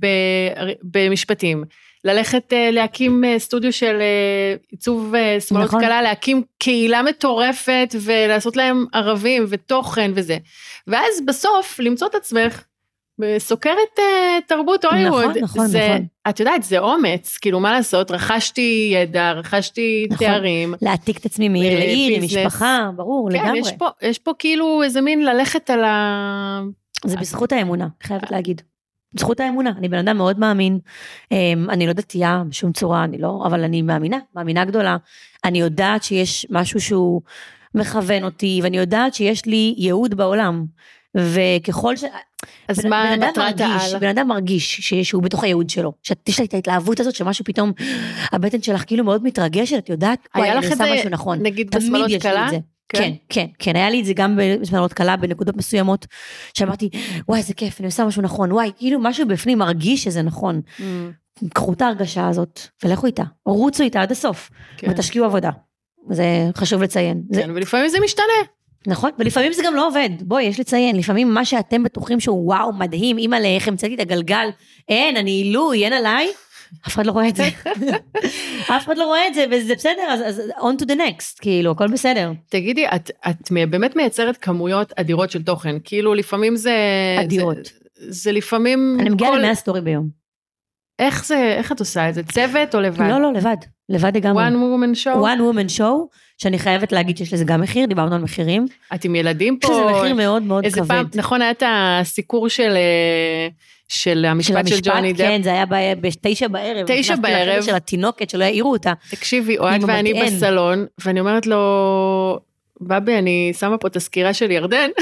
ב- 0.00 0.72
במשפטים, 0.82 1.64
ללכת 2.04 2.52
אה, 2.52 2.70
להקים 2.70 3.24
אה, 3.24 3.38
סטודיו 3.38 3.72
של 3.72 3.96
אה, 4.00 4.54
עיצוב 4.70 5.14
אה, 5.14 5.40
שמאלות 5.40 5.68
נכון. 5.68 5.80
קלה, 5.80 6.02
להקים 6.02 6.42
קהילה 6.58 7.02
מטורפת 7.02 7.94
ולעשות 8.00 8.56
להם 8.56 8.84
ערבים 8.92 9.44
ותוכן 9.48 10.10
וזה. 10.14 10.38
ואז 10.86 11.20
בסוף 11.26 11.80
למצוא 11.80 12.06
את 12.06 12.14
עצמך 12.14 12.62
סוקרת 13.38 13.98
אה, 13.98 14.38
תרבות 14.46 14.84
הוליווד. 14.84 15.24
נכון, 15.24 15.42
נכון, 15.42 15.66
זה, 15.66 15.88
נכון. 15.88 16.06
את 16.28 16.40
יודעת, 16.40 16.62
זה 16.62 16.78
אומץ, 16.78 17.38
כאילו 17.40 17.60
מה 17.60 17.72
לעשות, 17.72 18.10
רכשתי 18.10 18.90
ידע, 18.94 19.32
רכשתי 19.32 20.06
נכון. 20.10 20.26
תארים. 20.26 20.74
להעתיק 20.82 21.18
את 21.18 21.26
עצמי 21.26 21.48
מעיר 21.48 21.78
לעיר, 21.78 22.14
עם 22.14 22.20
ביזנס. 22.20 22.46
משפחה, 22.46 22.90
ברור, 22.96 23.30
כן, 23.30 23.36
לגמרי. 23.36 23.58
יש 23.58 23.72
פה, 23.72 23.88
יש 24.02 24.18
פה 24.18 24.32
כאילו 24.38 24.82
איזה 24.82 25.00
מין 25.00 25.24
ללכת 25.24 25.70
על 25.70 25.84
ה... 25.84 26.60
זה 27.04 27.16
בזכות 27.16 27.52
האמונה, 27.52 27.88
חייבת 28.02 28.30
להגיד. 28.30 28.62
בזכות 29.14 29.40
האמונה, 29.40 29.70
אני 29.78 29.88
בן 29.88 29.98
אדם 29.98 30.16
מאוד 30.16 30.38
מאמין. 30.38 30.78
אמ, 31.32 31.70
אני 31.70 31.86
לא 31.86 31.92
דתייה 31.92 32.42
בשום 32.48 32.72
צורה, 32.72 33.04
אני 33.04 33.18
לא, 33.18 33.42
אבל 33.46 33.64
אני 33.64 33.82
מאמינה, 33.82 34.18
מאמינה 34.36 34.64
גדולה. 34.64 34.96
אני 35.44 35.60
יודעת 35.60 36.02
שיש 36.02 36.46
משהו 36.50 36.80
שהוא 36.80 37.22
מכוון 37.74 38.24
אותי, 38.24 38.60
ואני 38.62 38.78
יודעת 38.78 39.14
שיש 39.14 39.46
לי 39.46 39.74
ייעוד 39.76 40.14
בעולם. 40.14 40.64
וככל 41.16 41.96
ש... 41.96 42.04
אז 42.68 42.78
בן- 42.78 42.90
מה 42.90 43.16
מטרת 43.16 43.38
מרגיש, 43.38 43.60
העל? 43.92 43.98
בן 44.00 44.08
אדם 44.08 44.28
מרגיש 44.28 44.80
ש- 44.80 44.94
שהוא 45.10 45.22
בתוך 45.22 45.44
הייעוד 45.44 45.70
שלו. 45.70 45.92
שיש 46.02 46.38
לה 46.40 46.44
את 46.44 46.54
ההתלהבות 46.54 47.00
הזאת 47.00 47.14
שמשהו 47.14 47.44
פתאום, 47.44 47.72
הבטן 48.32 48.62
שלך 48.62 48.84
כאילו 48.86 49.04
מאוד 49.04 49.24
מתרגשת, 49.24 49.78
את 49.78 49.88
יודעת, 49.88 50.28
היה 50.34 50.54
לך 50.54 50.64
אני 50.64 50.72
את 50.72 50.78
זה, 50.78 50.84
משהו 50.94 51.10
נכון. 51.10 51.38
נגיד 51.42 51.74
בשמאלות 51.76 52.10
קלה? 52.20 52.46
זה. 52.50 52.58
כן? 52.88 52.98
כן, 53.02 53.12
כן, 53.28 53.46
כן, 53.58 53.76
היה 53.76 53.90
לי 53.90 54.00
את 54.00 54.04
זה 54.04 54.12
גם 54.14 54.38
בשמאלות 54.60 54.92
קלה 54.92 55.16
בנקודות 55.16 55.56
מסוימות, 55.56 56.06
שאמרתי, 56.54 56.88
וואי, 57.28 57.38
איזה 57.38 57.54
כיף, 57.54 57.80
אני 57.80 57.86
עושה 57.86 58.04
משהו 58.04 58.22
נכון, 58.22 58.52
וואי, 58.52 58.70
כאילו 58.78 59.00
משהו 59.00 59.28
בפנים 59.28 59.58
מרגיש 59.58 60.04
שזה 60.04 60.22
נכון. 60.22 60.60
Mm, 60.78 60.82
קחו 61.54 61.72
את 61.72 61.82
ההרגשה 61.82 62.28
הזאת, 62.28 62.60
ולכו 62.84 63.06
איתה, 63.06 63.22
רוצו 63.46 63.82
איתה 63.82 64.02
עד 64.02 64.12
הסוף, 64.12 64.50
כן. 64.76 64.90
ותשקיעו 64.90 65.24
עבודה. 65.24 65.50
זה 66.10 66.24
חשוב 66.56 66.82
לציין. 66.82 67.22
זה, 67.32 67.42
כן, 67.42 67.50
ולפעמים 67.54 67.88
זה 67.88 67.98
משתנה. 68.04 68.24
נכון, 68.86 69.10
ולפעמים 69.18 69.52
זה 69.52 69.62
גם 69.66 69.74
לא 69.74 69.86
עובד. 69.86 70.10
בואי, 70.20 70.44
יש 70.44 70.60
לציין, 70.60 70.96
לפעמים 70.96 71.34
מה 71.34 71.44
שאתם 71.44 71.82
בטוחים 71.82 72.20
שהוא 72.20 72.46
וואו, 72.46 72.72
מדהים, 72.72 73.18
אימא'לה, 73.18 73.48
איך 73.48 73.68
המצאתי 73.68 73.94
את 73.94 74.00
הגלגל, 74.00 74.48
אין, 74.88 75.16
אני 75.16 75.30
עילוי, 75.30 75.84
אין 75.84 75.92
עליי, 75.92 76.28
אף 76.86 76.94
אחד 76.94 77.06
לא 77.06 77.12
רואה 77.12 77.28
את 77.28 77.36
זה. 77.36 77.48
אף 78.76 78.84
אחד 78.84 78.98
לא 78.98 79.04
רואה 79.04 79.26
את 79.26 79.34
זה, 79.34 79.44
וזה 79.50 79.74
בסדר, 79.74 80.02
אז, 80.08 80.20
אז 80.26 80.42
on 80.58 80.82
to 80.82 80.86
the 80.86 80.96
next, 80.96 81.40
כאילו, 81.40 81.70
הכל 81.70 81.88
בסדר. 81.88 82.32
תגידי, 82.48 82.86
את, 82.86 83.10
את 83.30 83.52
באמת 83.70 83.96
מייצרת 83.96 84.36
כמויות 84.36 84.92
אדירות 84.96 85.30
של 85.30 85.42
תוכן, 85.42 85.76
כאילו 85.84 86.14
לפעמים 86.14 86.56
זה... 86.56 86.76
אדירות. 87.20 87.64
זה, 87.64 87.72
זה 88.08 88.32
לפעמים... 88.32 88.96
אני 89.00 89.10
מגיעה 89.10 89.30
כל- 89.30 89.38
למאה 89.38 89.54
סטורי 89.54 89.80
ביום. 89.80 90.22
איך 90.98 91.26
זה, 91.26 91.54
איך 91.58 91.72
את 91.72 91.80
עושה 91.80 92.08
את 92.08 92.14
זה? 92.14 92.22
צוות 92.22 92.74
או 92.74 92.80
לבד? 92.80 93.08
לא, 93.10 93.20
לא, 93.20 93.32
לבד, 93.32 93.56
לבד 93.88 94.16
לגמרי. 94.16 94.44
one 94.48 94.52
woman 94.52 94.96
show? 95.04 95.16
one 95.16 95.40
woman 95.40 95.78
show, 95.78 96.16
שאני 96.42 96.58
חייבת 96.58 96.92
להגיד 96.92 97.16
שיש 97.16 97.32
לזה 97.32 97.44
גם 97.44 97.60
מחיר, 97.60 97.86
דיברנו 97.86 98.14
על 98.14 98.22
מחירים. 98.22 98.66
את 98.94 99.04
עם 99.04 99.14
ילדים 99.14 99.58
פה? 99.58 99.68
לזה 99.72 99.98
מחיר 100.00 100.14
מאוד 100.14 100.42
מאוד 100.42 100.64
איזה 100.64 100.80
כבד. 100.80 100.88
פעם, 100.88 101.06
נכון, 101.14 101.42
היה 101.42 101.50
את 101.50 101.62
הסיקור 101.66 102.48
של, 102.48 102.72
אה, 102.76 103.48
של 103.88 104.24
המשפט 104.24 104.66
של 104.66 104.78
ג'וני 104.82 105.12
דפ. 105.12 105.18
כן, 105.18 105.42
זה 105.42 105.52
היה 105.52 105.66
ב- 105.66 105.74
בתשע 106.00 106.48
בערב. 106.48 106.86
תשע 106.86 107.16
בערב. 107.16 107.62
של 107.62 107.74
התינוקת, 107.74 108.30
שלא 108.30 108.44
יעירו 108.44 108.72
אותה. 108.72 108.92
תקשיבי, 109.10 109.58
אוהד 109.58 109.84
ואני 109.84 110.10
המטען. 110.10 110.36
בסלון, 110.36 110.86
ואני 111.04 111.20
אומרת 111.20 111.46
לו, 111.46 112.38
בבי, 112.80 113.18
אני 113.18 113.52
שמה 113.58 113.78
פה 113.78 113.88
את 113.88 113.96
הסקירה 113.96 114.34
של 114.34 114.50
ירדן. 114.50 114.90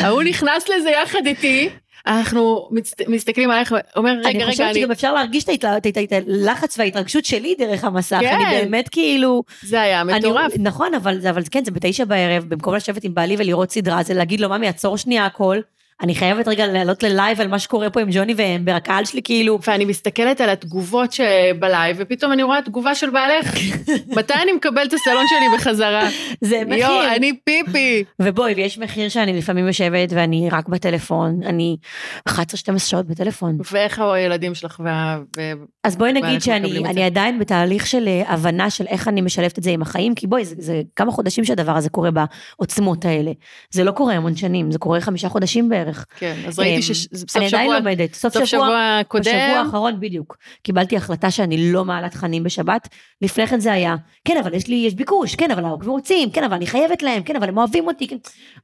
ההוא 0.00 0.22
נכנס 0.22 0.68
לזה 0.68 0.90
יחד 0.90 1.26
איתי, 1.26 1.68
אנחנו 2.06 2.68
מסתכלים 3.08 3.50
עלייך, 3.50 3.72
הוא 3.72 3.78
אומר, 3.96 4.10
רגע, 4.18 4.28
אני 4.30 4.38
רגע, 4.38 4.50
חושבת. 4.50 4.74
שגם 4.74 4.90
אפשר 4.90 5.14
להרגיש 5.14 5.44
את 5.44 6.12
הלחץ 6.12 6.78
וההתרגשות 6.78 7.24
שלי 7.24 7.54
דרך 7.58 7.84
המסך. 7.84 8.18
כן. 8.20 8.38
אני 8.46 8.60
באמת 8.60 8.88
כאילו... 8.88 9.42
זה 9.62 9.80
היה 9.80 10.04
מטורף. 10.04 10.52
נכון, 10.58 10.94
אבל 10.94 11.42
כן, 11.50 11.64
זה 11.64 11.70
בתשע 11.70 12.04
בערב, 12.04 12.44
במקום 12.48 12.74
לשבת 12.74 13.04
עם 13.04 13.14
בעלי 13.14 13.36
ולראות 13.38 13.70
סדרה, 13.70 14.02
זה 14.02 14.14
להגיד 14.14 14.40
לו, 14.40 14.48
ממי, 14.48 14.68
עצור 14.68 14.96
שנייה 14.96 15.26
הכל. 15.26 15.58
אני 16.02 16.14
חייבת 16.14 16.48
רגע 16.48 16.66
לעלות 16.66 17.02
ל 17.02 17.10
live 17.10 17.40
על 17.40 17.48
מה 17.48 17.58
שקורה 17.58 17.90
פה 17.90 18.00
עם 18.00 18.08
ג'וני 18.10 18.34
ואמבר, 18.36 18.72
הקהל 18.72 19.04
שלי 19.04 19.22
כאילו... 19.22 19.58
ואני 19.66 19.84
מסתכלת 19.84 20.40
על 20.40 20.50
התגובות 20.50 21.12
שב 21.12 21.44
live, 21.44 21.96
ופתאום 22.00 22.32
אני 22.32 22.42
רואה 22.42 22.62
תגובה 22.62 22.94
של 22.94 23.10
בעלך, 23.10 23.54
מתי 24.16 24.34
אני 24.42 24.52
מקבל 24.52 24.82
את 24.82 24.92
הסלון 24.92 25.24
שלי 25.28 25.58
בחזרה? 25.58 26.08
זה 26.40 26.62
מחיר. 26.66 26.78
יואו, 26.78 27.14
אני 27.16 27.32
פיפי. 27.44 28.04
ובואי, 28.22 28.54
ויש 28.54 28.78
מחיר 28.78 29.08
שאני 29.08 29.38
לפעמים 29.38 29.66
יושבת 29.66 30.08
ואני 30.12 30.48
רק 30.52 30.68
בטלפון, 30.68 31.40
אני 31.42 31.76
11-12 32.28 32.32
שעות 32.78 33.06
בטלפון. 33.06 33.58
ואיך 33.72 33.98
הילדים 33.98 34.54
שלך 34.54 34.80
וה... 34.84 35.18
אז 35.84 35.96
בואי 35.96 36.12
נגיד 36.12 36.42
שאני. 36.42 37.04
עדיין 37.06 37.38
בתהליך 37.38 37.86
של 37.86 38.08
אה, 38.08 38.22
הבנה 38.32 38.70
של 38.70 38.86
איך 38.86 39.08
אני 39.08 39.20
משלבת 39.20 39.58
את 39.58 39.62
זה 39.62 39.70
עם 39.70 39.82
החיים, 39.82 40.14
כי 40.14 40.26
בואי, 40.26 40.44
זה, 40.44 40.54
זה 40.58 40.82
כמה 40.96 41.12
חודשים 41.12 41.44
שהדבר 41.44 41.72
הזה 41.72 41.90
קורה 41.90 42.10
בעוצמות 42.10 43.04
האלה. 43.04 43.32
זה 43.70 43.84
לא 43.84 43.90
קורה 43.90 44.14
המון 44.14 44.36
שנים, 44.36 44.70
זה 44.70 44.78
קורה 44.78 45.00
חמישה 45.00 45.28
חודשים 45.28 45.68
בערך. 45.68 45.85
כן, 46.18 46.36
אז 46.46 46.58
ראיתי 46.58 46.76
אמ, 46.76 46.82
שסוף 46.82 47.36
אני 47.36 47.46
עדיין 47.46 47.64
שבוע, 47.64 47.78
לומדת. 47.78 48.14
סוף 48.14 48.32
שבוע, 48.32 48.46
שבוע 48.46 48.66
בשבוע 48.66 49.02
קודם, 49.08 49.30
האחרון 49.36 50.00
בדיוק. 50.00 50.36
קיבלתי 50.62 50.96
החלטה 50.96 51.30
שאני 51.30 51.72
לא 51.72 51.84
מעלה 51.84 52.08
תכנים 52.08 52.42
בשבת. 52.44 52.88
לפני 53.22 53.46
כן 53.46 53.60
זה 53.60 53.72
היה, 53.72 53.96
כן, 54.24 54.36
אבל 54.42 54.54
יש 54.54 54.66
לי, 54.68 54.74
יש 54.76 54.94
ביקוש, 54.94 55.34
כן, 55.34 55.50
אבל 55.50 55.64
העוקבים 55.64 55.90
רוצים, 55.92 56.30
כן, 56.30 56.44
אבל 56.44 56.54
אני 56.54 56.66
חייבת 56.66 57.02
להם, 57.02 57.22
כן, 57.22 57.36
אבל 57.36 57.48
הם 57.48 57.58
אוהבים 57.58 57.86
אותי, 57.86 58.08
כן. 58.08 58.16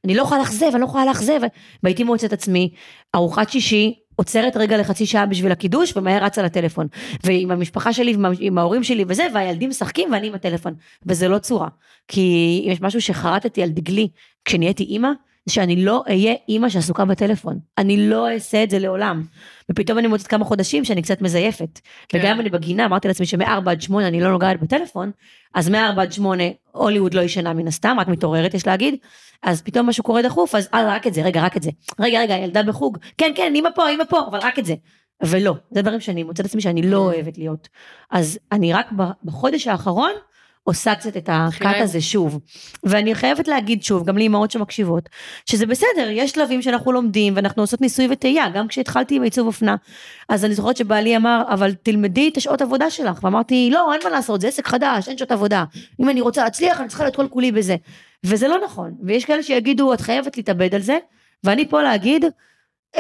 אני 0.05 0.15
לא 0.15 0.23
יכולה 0.23 0.41
לאכזב, 0.41 0.67
אני 0.73 0.81
לא 0.81 0.85
יכולה 0.87 1.05
לאכזב. 1.05 1.41
והייתי 1.83 2.05
מוצאת 2.05 2.33
עצמי, 2.33 2.71
ארוחת 3.15 3.51
שישי, 3.51 3.95
עוצרת 4.17 4.57
רגע 4.57 4.77
לחצי 4.79 5.07
שעה 5.07 5.27
בשביל 5.27 5.53
הקידוש, 5.53 5.97
ומהר 5.97 6.25
רצה 6.25 6.43
לטלפון. 6.43 6.87
ועם 7.25 7.51
המשפחה 7.51 7.93
שלי, 7.93 8.13
ועם- 8.17 8.33
עם 8.41 8.59
ההורים 8.59 8.85
שלי 8.85 9.05
וזה, 9.09 9.27
והילדים 9.35 9.71
משחקים 9.71 10.13
ואני 10.13 10.27
עם 10.27 10.35
הטלפון. 10.35 10.75
וזה 11.07 11.29
לא 11.29 11.39
צורה. 11.39 11.69
כי 12.09 12.21
אם 12.67 12.71
יש 12.73 12.81
משהו 12.81 13.01
שחרטתי 13.01 13.63
על 13.63 13.69
דגלי 13.69 14.09
כשנהייתי 14.45 14.85
אימא, 14.85 15.09
זה 15.47 15.55
שאני 15.55 15.85
לא 15.85 16.05
אהיה 16.09 16.35
אימא 16.49 16.69
שעסוקה 16.69 17.05
בטלפון. 17.05 17.59
אני 17.79 18.09
לא 18.09 18.31
אעשה 18.31 18.63
את 18.63 18.71
זה 18.71 18.79
לעולם. 18.79 19.23
ופתאום 19.71 19.99
אני 19.99 20.07
מוצאת 20.07 20.27
כמה 20.27 20.45
חודשים 20.45 20.85
שאני 20.85 21.03
קצת 21.03 21.23
מזייפת. 21.23 21.81
כן. 22.09 22.19
וגם 22.19 22.35
אם 22.35 22.41
אני 22.41 22.51
בגינה, 22.51 22.85
אמרתי 22.85 23.09
לעצמי 23.09 23.27
שמ-4 23.27 23.71
עד 23.71 23.83
8 23.83 24.09
אני 24.09 24.21
לא 24.21 24.31
נוגעת 24.31 24.61
בטלפון, 24.61 25.11
אז 25.55 25.69
מ-4 25.69 26.01
עד 26.01 26.13
8 26.13 26.45
הוליווד 26.73 27.15
לא 27.15 27.21
ישנה 27.21 27.53
מן 27.53 27.69
הסתם, 27.69 27.97
רק 28.01 28.09
מתעוררת 28.09 28.55
יש 28.55 28.67
להגיד, 28.67 28.95
אז 29.43 29.63
פתאום 29.63 29.87
משהו 29.87 30.05
קורה 30.05 30.23
דחוף, 30.23 30.55
אז 30.55 30.69
אה, 30.75 30.95
רק 30.95 31.07
את 31.07 31.15
זה, 31.15 31.23
רגע, 31.23 31.43
רק 31.43 31.57
את 31.57 31.63
זה. 31.63 31.71
רגע, 32.01 32.21
רגע, 32.21 32.35
ילדה 32.35 32.63
בחוג, 32.63 32.99
כן, 33.19 33.33
כן, 33.35 33.53
אמא 33.57 33.69
פה, 33.75 33.91
אמא 33.91 34.05
פה, 34.05 34.21
אבל 34.31 34.39
רק 34.43 34.59
את 34.59 34.65
זה. 34.65 34.75
ולא, 35.23 35.55
זה 35.71 35.83
דברים 35.83 36.01
שאני 36.01 36.23
מוצאת 36.23 36.47
עצמי 36.47 36.61
שאני 36.61 36.83
לא 36.83 36.97
אוהבת 36.97 37.39
להיות. 37.39 37.69
אז 38.11 38.39
אני 38.53 38.73
רק 38.73 38.93
בחודש 39.25 39.67
האחרון, 39.67 40.13
עושה 40.65 40.95
קצת 40.95 41.17
את 41.17 41.29
הקאט. 41.33 41.77
הזה 41.81 42.01
שוב. 42.01 42.39
ואני 42.85 43.15
חייבת 43.15 43.49
להגיד 43.49 43.83
שוב, 43.83 44.05
גם 44.05 44.19
לאמהות 44.19 44.51
שמקשיבות, 44.51 45.09
שזה 45.47 45.67
בסדר, 45.67 46.09
יש 46.11 46.31
שלבים 46.31 46.63
שאנחנו 46.63 46.93
לומדים 46.93 47.37
ואנחנו 47.37 47.63
עושות 47.63 47.81
ניסוי 47.81 48.09
וטעייה, 48.11 48.49
גם 48.49 48.69
כשהתחלתי 48.69 49.17
עם 49.17 49.23
עיצוב 49.23 49.47
אופנה. 49.47 49.77
אז 50.29 50.45
אני 50.45 50.55
זוכרת 50.55 50.77
שבעלי 50.77 51.17
אמר, 51.17 51.43
אבל 51.49 51.75
תלמדי 51.75 52.29
את 52.29 52.37
השעות 52.37 52.63
עבודה 52.63 52.91
שלך. 52.91 53.25
ואמרתי, 53.25 53.71
לא, 53.73 53.93
אין 53.93 54.01
מה 54.05 54.11
לעשות, 54.11 54.41
זה 54.41 54.49
עסק 54.49 54.67
חדש, 54.67 55.09
אין 55.09 55.19
שעות 55.19 55.33
עבודה. 55.33 55.65
אם 56.01 56.09
אני 56.09 56.21
רוצה 56.21 56.45
להצליח, 56.45 56.81
אני 56.81 56.89
צריכה 56.89 57.05
להיות 57.05 57.17
כל 57.17 57.27
כולי 57.31 57.53
בזה. 57.53 57.77
וזה 58.25 58.49
לא 58.49 58.59
נכון. 58.65 58.95
ויש 59.03 59.25
כאלה 59.25 59.43
שיגידו, 59.43 59.95
את 59.95 60.01
חייבת 60.01 60.37
להתאבד 60.37 60.75
על 60.75 60.81
זה, 60.81 60.99
ואני 61.45 61.69
פה 61.69 61.83
להגיד, 61.83 62.25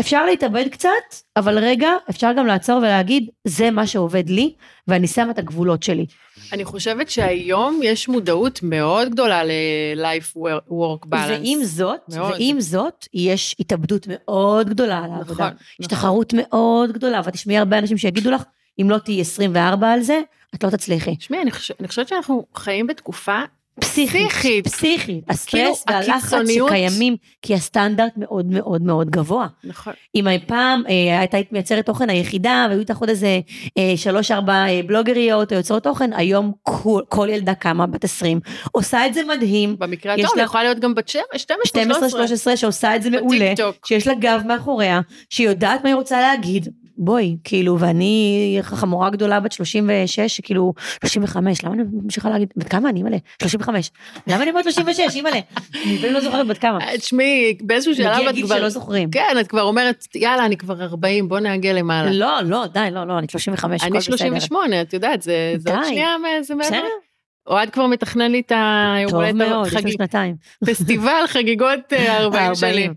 אפשר 0.00 0.26
להתאבד 0.26 0.68
קצת, 0.68 0.88
אבל 1.36 1.58
רגע, 1.58 1.88
אפשר 2.10 2.32
גם 2.36 2.46
לעצור 2.46 2.78
ולהגיד, 2.78 3.30
זה 3.44 3.70
מה 3.70 3.86
שעובד 3.86 4.30
לי, 4.30 4.54
ואני 4.88 5.06
שמה 5.06 5.30
את 5.30 5.38
הגבולות 5.38 5.82
שלי. 5.82 6.06
אני 6.52 6.64
חושבת 6.64 7.10
שהיום 7.10 7.80
יש 7.82 8.08
מודעות 8.08 8.60
מאוד 8.62 9.08
גדולה 9.08 9.44
ל-life 9.44 10.36
work 10.68 11.06
balance. 11.06 11.28
ועם 11.28 11.64
זאת, 11.64 12.00
מאוד. 12.08 12.32
ועם 12.32 12.60
זאת, 12.60 13.06
יש 13.14 13.56
התאבדות 13.60 14.06
מאוד 14.10 14.68
גדולה 14.68 14.98
על 14.98 15.10
העבודה. 15.10 15.44
נכון, 15.44 15.56
יש 15.80 15.86
נכון. 15.86 15.98
תחרות 15.98 16.34
מאוד 16.36 16.92
גדולה, 16.92 17.20
ואת 17.24 17.34
תשמעי 17.34 17.58
הרבה 17.58 17.78
אנשים 17.78 17.98
שיגידו 17.98 18.30
לך, 18.30 18.42
אם 18.80 18.90
לא 18.90 18.98
תהיי 18.98 19.20
24 19.20 19.92
על 19.92 20.00
זה, 20.00 20.20
את 20.54 20.64
לא 20.64 20.70
תצליחי. 20.70 21.16
תשמעי, 21.16 21.42
אני, 21.42 21.50
חושב, 21.50 21.74
אני 21.80 21.88
חושבת 21.88 22.08
שאנחנו 22.08 22.46
חיים 22.54 22.86
בתקופה 22.86 23.40
פסיכית. 23.80 24.30
פסיכית. 24.32 24.64
פסיכית. 24.64 25.24
כאילו, 25.46 25.70
הסטרס 25.72 25.84
והלחץ 25.90 26.32
הקיצוניות- 26.32 26.68
שקיימים, 26.68 27.16
כי 27.42 27.54
הסטנדרט 27.54 28.12
מאוד 28.16 28.46
מאוד 28.46 28.82
מאוד 28.82 29.10
גבוה. 29.10 29.46
נכון. 29.64 29.92
אם 30.14 30.28
אי 30.28 30.38
פעם 30.46 30.82
אה, 30.88 31.18
הייתה 31.18 31.38
מייצרת 31.52 31.86
תוכן 31.86 32.10
היחידה, 32.10 32.66
והיו 32.68 32.80
איתך 32.80 32.96
עוד 32.98 33.08
איזה 33.08 33.40
אה, 33.78 33.92
שלוש 33.96 34.30
ארבע 34.30 34.52
אה, 34.68 34.80
בלוגריות 34.86 35.52
או 35.52 35.56
יוצרות 35.56 35.82
תוכן, 35.84 36.12
היום 36.12 36.52
כל, 36.62 37.02
כל 37.08 37.28
ילדה 37.30 37.54
קמה 37.54 37.86
בת 37.86 38.04
20, 38.04 38.40
עושה 38.72 39.06
את 39.06 39.14
זה 39.14 39.20
מדהים. 39.36 39.76
במקרה 39.78 40.14
הטוב, 40.14 40.36
לה- 40.36 40.42
יכולה 40.42 40.62
להיות 40.64 40.78
גם 40.78 40.94
בת 40.94 41.08
7, 41.08 41.22
12, 41.36 42.08
12-13 42.52 42.56
שעושה 42.56 42.96
את 42.96 43.02
זה 43.02 43.10
מעולה. 43.10 43.52
שיש 43.84 44.06
לה 44.06 44.14
גב 44.14 44.42
מאחוריה, 44.46 45.00
שהיא 45.30 45.48
יודעת 45.48 45.82
מה 45.82 45.88
היא 45.88 45.96
רוצה 45.96 46.20
להגיד. 46.20 46.68
בואי, 46.96 47.36
כאילו, 47.44 47.78
ואני 47.78 48.58
חמורה 48.62 49.10
גדולה 49.10 49.40
בת 49.40 49.52
36, 49.52 50.20
שכאילו, 50.20 50.74
35, 51.00 51.64
למה 51.64 51.74
אני 51.74 51.82
ממשיכה 52.02 52.30
להגיד, 52.30 52.52
בת 52.56 52.68
כמה 52.68 52.88
אני, 52.88 52.98
אימא'לה? 52.98 53.16
35. 53.42 53.90
למה 54.26 54.42
אני 54.42 54.52
בת 54.52 54.64
36, 54.64 55.14
אימא'לה? 55.14 55.40
אני 55.84 55.96
אפילו 55.96 56.12
לא 56.12 56.20
זוכרת 56.20 56.46
בת 56.46 56.58
כמה. 56.58 56.80
אה, 56.80 56.98
תשמעי, 56.98 57.56
באיזשהו 57.60 57.94
שלב 57.94 58.14
מגיע 58.16 58.30
את 58.30 58.34
גיל 58.34 58.46
כבר... 58.46 58.56
שלא 58.56 58.68
זוכרים. 58.68 59.10
כן, 59.10 59.36
את 59.40 59.46
כבר 59.46 59.62
אומרת, 59.62 60.06
יאללה, 60.14 60.46
אני 60.46 60.56
כבר 60.56 60.82
40, 60.82 61.28
בוא 61.28 61.38
נעגל 61.38 61.72
למעלה. 61.72 62.10
לא, 62.12 62.40
לא, 62.44 62.66
די, 62.66 62.88
לא, 62.92 63.06
לא, 63.06 63.18
אני 63.18 63.26
35, 63.30 63.80
הכל 63.82 63.90
אני 63.90 63.98
בסדר. 63.98 64.16
38, 64.16 64.80
את 64.82 64.92
יודעת, 64.92 65.22
זה 65.22 65.56
עוד. 65.66 65.84
שנייה, 65.84 66.16
זה 66.42 66.54
מעבר. 66.54 67.11
אוהד 67.46 67.70
כבר 67.70 67.86
מתכנן 67.86 68.32
לי 68.32 68.40
את 68.40 68.52
היום 68.96 69.10
טוב 69.10 69.32
מאוד, 69.32 69.66
יש 69.66 69.72
החגיג- 69.74 69.92
שנתיים. 69.92 70.34
פסטיבל 70.66 71.24
חגיגות 71.26 71.92
אה, 71.92 72.18
40 72.18 72.54
שלי. 72.54 72.68
40. 72.68 72.94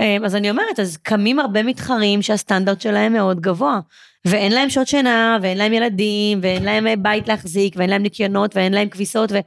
אמ, 0.00 0.24
אז 0.24 0.34
אני 0.36 0.50
אומרת, 0.50 0.80
אז 0.80 0.96
קמים 0.96 1.38
הרבה 1.38 1.62
מתחרים 1.62 2.22
שהסטנדרט 2.22 2.80
שלהם 2.80 3.12
מאוד 3.12 3.40
גבוה, 3.40 3.80
ואין 4.24 4.52
להם 4.52 4.70
שעות 4.70 4.88
שינה, 4.88 5.38
ואין 5.42 5.58
להם 5.58 5.72
ילדים, 5.72 6.38
ואין 6.42 6.62
להם 6.64 6.86
אה, 6.86 6.96
בית 6.96 7.28
להחזיק, 7.28 7.74
ואין 7.76 7.90
להם 7.90 8.02
ניקיונות, 8.02 8.56
ואין 8.56 8.72
להם 8.74 8.88
כביסות, 8.88 9.32
ואיך 9.32 9.44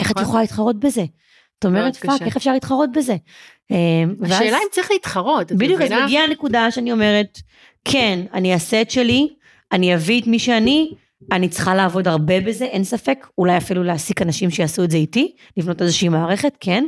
את 0.00 0.06
נכון. 0.10 0.22
יכולה 0.22 0.42
להתחרות 0.42 0.80
בזה? 0.80 1.04
את 1.58 1.64
אומרת, 1.64 1.96
fuck. 1.96 2.22
איך 2.22 2.36
אפשר 2.36 2.52
להתחרות 2.52 2.90
בזה? 2.92 3.16
השאלה 4.24 4.56
אם 4.56 4.68
צריך 4.70 4.90
להתחרות, 4.90 5.52
בדיוק, 5.52 5.80
אז? 5.80 5.92
מגיעה 6.04 6.24
הנקודה 6.24 6.70
שאני 6.70 6.92
אומרת, 6.92 7.38
כן, 7.84 8.20
אני 8.34 8.54
אעשה 8.54 8.82
את 8.82 8.90
שלי, 8.90 9.28
אני 9.72 9.94
אביא 9.94 10.20
את 10.22 10.26
מי 10.26 10.38
שאני, 10.38 10.90
אני 11.32 11.48
צריכה 11.48 11.74
לעבוד 11.74 12.08
הרבה 12.08 12.40
בזה, 12.40 12.64
אין 12.64 12.84
ספק, 12.84 13.26
אולי 13.38 13.56
אפילו 13.56 13.82
להעסיק 13.82 14.22
אנשים 14.22 14.50
שיעשו 14.50 14.84
את 14.84 14.90
זה 14.90 14.96
איתי, 14.96 15.32
לבנות 15.56 15.82
איזושהי 15.82 16.08
מערכת, 16.08 16.56
כן, 16.60 16.84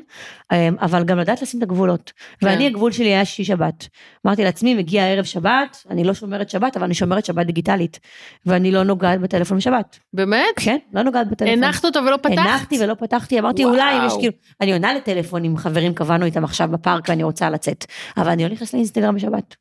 אמ, 0.52 0.76
אבל 0.80 1.04
גם 1.04 1.18
לדעת 1.18 1.42
לשים 1.42 1.58
את 1.58 1.62
הגבולות. 1.62 2.12
כן. 2.40 2.46
ואני, 2.46 2.66
הגבול 2.66 2.92
שלי 2.92 3.06
היה 3.06 3.24
שישי 3.24 3.44
שבת. 3.44 3.88
אמרתי 4.26 4.44
לעצמי, 4.44 4.74
מגיע 4.74 5.06
ערב 5.06 5.24
שבת, 5.24 5.76
אני 5.90 6.04
לא 6.04 6.14
שומרת 6.14 6.50
שבת, 6.50 6.76
אבל 6.76 6.84
אני 6.84 6.94
שומרת 6.94 7.24
שבת 7.24 7.46
דיגיטלית, 7.46 8.00
ואני 8.46 8.70
לא 8.70 8.82
נוגעת 8.82 9.20
בטלפון 9.20 9.56
בשבת. 9.56 9.98
באמת? 10.12 10.44
כן, 10.56 10.76
לא 10.92 11.02
נוגעת 11.02 11.30
בטלפון. 11.30 11.64
הנחת 11.64 11.84
אותו 11.84 12.00
ולא 12.06 12.16
פתחת? 12.16 12.38
הנחתי 12.38 12.78
ולא 12.80 12.94
פתחתי, 12.94 13.38
אמרתי 13.38 13.64
וואו. 13.64 13.74
אולי 13.74 13.96
אם 13.96 14.06
יש 14.06 14.12
כאילו, 14.18 14.32
אני 14.60 14.72
עונה 14.72 14.94
לטלפון 14.94 15.44
עם 15.44 15.56
חברים, 15.56 15.94
קבענו 15.94 16.24
איתם 16.24 16.44
עכשיו 16.44 16.68
בפארק 16.68 17.08
ואני 17.08 17.22
רוצה 17.22 17.50
לצאת, 17.50 17.84
אבל 18.16 18.28
אני 18.28 18.42
לא 18.42 18.48
נכנסת 18.48 18.74
לאינסטגרם 18.74 19.14
בשבת. 19.14 19.56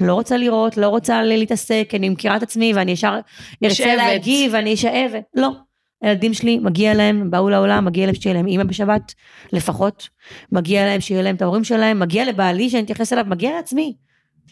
לא 0.00 0.14
רוצה 0.14 0.36
לראות, 0.36 0.76
לא 0.76 0.88
רוצה 0.88 1.22
להתעסק, 1.22 1.90
אני 1.94 2.08
מכירה 2.08 2.36
את 2.36 2.42
עצמי 2.42 2.72
ואני 2.74 2.90
ישר 2.92 3.18
ארצה 3.64 4.13
נשאבת. 4.14 4.26
להגיב 4.26 4.50
ואני 4.54 4.74
אשאב, 4.74 5.10
לא. 5.34 5.48
הילדים 6.02 6.34
שלי, 6.34 6.58
מגיע 6.58 6.94
להם, 6.94 7.20
הם 7.20 7.30
באו 7.30 7.50
לעולם, 7.50 7.84
מגיע 7.84 8.06
להם 8.06 8.14
שתהיה 8.14 8.34
להם 8.34 8.46
אימא 8.46 8.64
בשבת, 8.64 9.14
לפחות. 9.52 10.08
מגיע 10.52 10.84
להם 10.86 11.00
שיהיה 11.00 11.22
להם 11.22 11.36
את 11.36 11.42
ההורים 11.42 11.64
שלהם, 11.64 12.00
מגיע 12.00 12.24
לבעלי 12.24 12.70
שאני 12.70 12.82
אתייחס 12.82 13.12
אליו, 13.12 13.24
מגיע 13.28 13.50
לעצמי. 13.56 13.94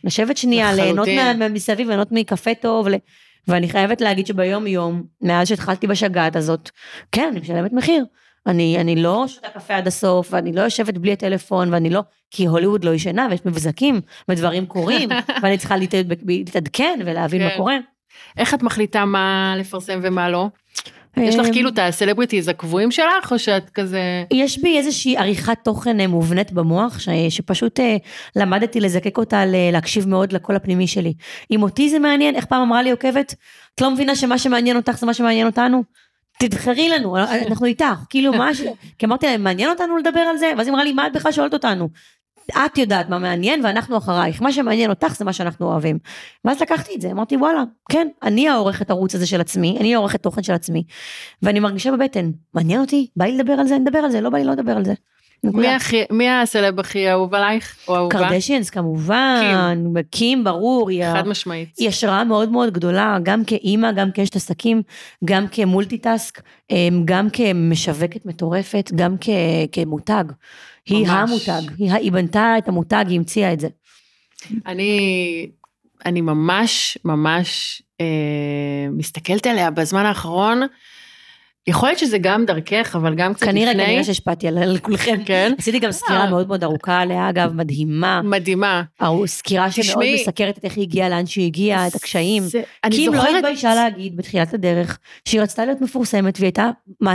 לשבת 0.05 0.37
שנייה, 0.37 0.73
ליהנות. 0.73 1.09
מה- 1.09 1.33
מה- 1.35 1.49
מסביב, 1.49 1.89
ליהנות 1.89 2.09
מקפה 2.13 2.55
טוב, 2.55 2.89
ל- 2.89 2.95
ואני 3.49 3.69
חייבת 3.69 4.01
להגיד 4.01 4.27
שביום 4.27 4.67
יום, 4.67 5.03
מאז 5.21 5.49
שהתחלתי 5.49 5.87
בשגעת 5.87 6.37
הזאת, 6.37 6.71
כן, 7.13 7.29
אני 7.33 7.41
משלמת 7.41 7.73
מחיר. 7.73 8.05
אני, 8.47 8.77
אני 8.81 8.97
לא 8.97 9.25
שותה 9.29 9.49
קפה 9.49 9.75
עד 9.77 9.87
הסוף, 9.87 10.29
ואני 10.33 10.53
לא 10.53 10.61
יושבת 10.61 10.99
בלי 10.99 11.13
הטלפון, 11.13 11.73
ואני 11.75 11.91
לא, 11.91 12.01
כי 12.31 12.47
הוליווד 12.47 12.85
לא 12.85 12.95
ישנה, 12.95 13.27
ויש 13.31 13.41
מבזקים, 13.47 14.01
ודברים 14.29 14.67
קורים, 14.67 15.09
ואני 15.43 15.59
צריכה 15.59 15.77
להת- 15.77 15.95
להתעדכן 16.27 16.99
ולהבין 17.05 17.43
מה 17.45 17.51
כן. 17.51 17.57
קורה. 17.57 17.77
איך 18.39 18.55
את 18.55 18.63
מחליטה 18.63 19.05
מה 19.05 19.55
לפרסם 19.59 20.01
ומה 20.03 20.31
לא? 20.31 20.49
יש 21.17 21.35
לך 21.35 21.47
אמ, 21.47 21.53
כאילו 21.53 21.69
את 21.69 21.79
הסלבריטיז 21.83 22.49
הקבועים 22.49 22.91
שלך, 22.91 23.33
או 23.33 23.39
שאת 23.39 23.71
כזה... 23.71 24.01
יש 24.31 24.59
בי 24.59 24.79
איזושהי 24.79 25.17
עריכת 25.17 25.59
תוכן 25.65 26.01
אה, 26.01 26.07
מובנית 26.07 26.53
במוח, 26.53 26.99
ש, 26.99 27.09
שפשוט 27.29 27.81
אה, 27.81 27.97
למדתי 28.37 28.81
לזקק 28.81 29.19
אותה, 29.19 29.47
ל- 29.47 29.71
להקשיב 29.73 30.09
מאוד 30.09 30.33
לקול 30.33 30.57
הפנימי 30.57 30.87
שלי. 30.87 31.15
אם 31.51 31.63
אותי 31.63 31.91
זה 31.91 31.99
מעניין, 31.99 32.35
איך 32.37 32.45
פעם 32.45 32.63
אמרה 32.63 32.83
לי 32.83 32.91
עוקבת, 32.91 33.35
את 33.75 33.81
לא 33.81 33.91
מבינה 33.91 34.17
שמה 34.17 34.39
שמעניין 34.39 34.77
אותך 34.77 34.93
זה 34.93 35.07
מה 35.07 35.15
שמעניין 35.15 35.47
אותנו? 35.47 35.83
תבחרי 36.39 36.89
לנו, 36.89 37.17
אנחנו 37.17 37.67
איתך, 37.67 37.85
כאילו 38.11 38.33
מה 38.33 38.55
ש... 38.55 38.61
כי 38.99 39.07
אמרתי 39.07 39.27
להם, 39.27 39.45
מעניין 39.45 39.71
אותנו 39.71 39.97
לדבר 39.97 40.21
על 40.21 40.37
זה? 40.37 40.53
ואז 40.59 40.67
היא 40.67 40.73
אמרה 40.75 40.85
לי, 40.85 40.93
מה 40.93 41.07
את 41.07 41.13
בכלל 41.13 41.33
שואלת 41.33 41.55
אותנו? 41.55 41.89
את 42.51 42.79
יודעת 42.79 43.09
מה 43.09 43.19
מעניין 43.19 43.65
ואנחנו 43.65 43.99
אחרייך, 43.99 44.43
מה 44.43 44.53
שמעניין 44.53 44.91
אותך 44.91 45.15
זה 45.17 45.25
מה 45.25 45.33
שאנחנו 45.33 45.67
אוהבים. 45.67 45.99
ואז 46.45 46.61
לקחתי 46.61 46.95
את 46.95 47.01
זה, 47.01 47.11
אמרתי 47.11 47.37
וואלה, 47.37 47.63
כן, 47.91 48.09
אני 48.23 48.49
העורכת 48.49 48.91
ערוץ 48.91 49.15
הזה 49.15 49.27
של 49.27 49.41
עצמי, 49.41 49.77
אני 49.81 49.95
העורכת 49.95 50.23
תוכן 50.23 50.43
של 50.43 50.53
עצמי, 50.53 50.85
ואני 51.43 51.61
מרגישה 51.61 51.93
בבטן, 51.93 52.31
מעניין 52.55 52.81
אותי, 52.81 53.07
בא 53.17 53.25
לי 53.25 53.39
לדבר 53.39 53.53
על 53.53 53.67
זה, 53.67 53.79
נדבר 53.79 53.99
על 53.99 54.11
זה, 54.11 54.21
לא 54.21 54.31
בא 54.31 54.39
לי 54.39 54.45
לא 54.45 54.53
לדבר 54.53 54.77
על 54.77 54.85
זה. 54.85 54.95
מי 56.11 56.29
הסלב 56.31 56.81
הכי 56.81 57.11
אהוב 57.11 57.35
עלייך, 57.35 57.77
או 57.89 57.97
אהובה? 57.97 58.19
קרדשיאנס 58.19 58.71
כמובן, 58.71 59.85
קים 60.11 60.45
ברור, 60.45 60.91
היא 60.91 61.05
ה- 61.05 61.13
חד 61.17 61.29
משמעית. 61.29 61.69
היא 61.79 61.89
השראה 61.89 62.25
מאוד 62.25 62.49
מאוד 62.49 62.73
גדולה, 62.73 63.19
גם 63.23 63.45
כאימא, 63.45 63.93
גם 63.93 64.11
כאשת 64.13 64.37
עסקים, 64.37 64.83
גם 65.25 65.47
כמולטיטאסק, 65.53 66.41
אמ, 66.71 67.03
גם 67.05 67.29
כמשווקת 67.31 68.27
מטורפת, 68.27 68.91
גם 68.95 69.17
כ- 69.21 69.29
כמותג. 69.73 70.25
היא. 70.87 71.07
המותג, 71.09 71.63
היא, 71.79 71.93
היא 71.93 72.13
בנתה 72.13 72.55
את 72.59 72.69
המותג, 72.69 73.05
היא 73.09 73.19
המציאה 73.19 73.53
את 73.53 73.61
זה. 73.61 73.69
אני, 74.67 75.51
אני 76.07 76.21
ממש 76.21 76.99
ממש 77.05 77.83
אה, 78.01 78.07
מסתכלת 78.93 79.47
עליה 79.47 79.71
בזמן 79.71 80.07
האחרון. 80.07 80.63
יכול 81.67 81.89
להיות 81.89 81.99
שזה 81.99 82.19
גם 82.19 82.45
דרכך, 82.45 82.97
אבל 82.97 83.15
גם 83.15 83.35
קצת 83.35 83.47
כנראה, 83.47 83.71
לפני. 83.71 83.85
כנראה 83.87 84.05
שהשפעתי 84.05 84.49
על 84.49 84.59
על 84.59 84.79
כולכם. 84.79 85.17
כן. 85.25 85.53
עשיתי 85.59 85.79
גם 85.79 85.93
סקירה. 85.93 86.31
מאוד 86.31 86.49
מאוד 86.49 86.65
ארוכה 86.65 87.01
עליה, 87.01 87.29
אגב, 87.29 87.53
מדהימה. 87.53 88.23
מדהימה. 88.23 88.83
סקירה 89.27 89.71
שמאוד. 89.71 90.05
מסקרת 90.15 90.59
את 90.59 90.65
איך 90.65 90.77
היא 90.77 90.83
הגיעה 90.83 91.09
לאן 91.09 91.27
שהיא 91.27 91.47
הגיעה, 91.47 91.87
את 91.87 91.95
הקשיים. 91.95 92.43
זה, 92.43 92.63
כי 92.91 93.09
אם 93.09 93.15
לא. 93.15 93.37
התביישה 93.37 93.75
להגיד 93.75 94.17
בתחילת 94.17 94.55
הדרך 94.55 94.99
שהיא 95.25 95.41
רצתה 95.41 95.65
להיות 95.65 95.81
מפורסמת 95.81 96.39
והיא 96.39 96.47
הייתה 96.47 96.71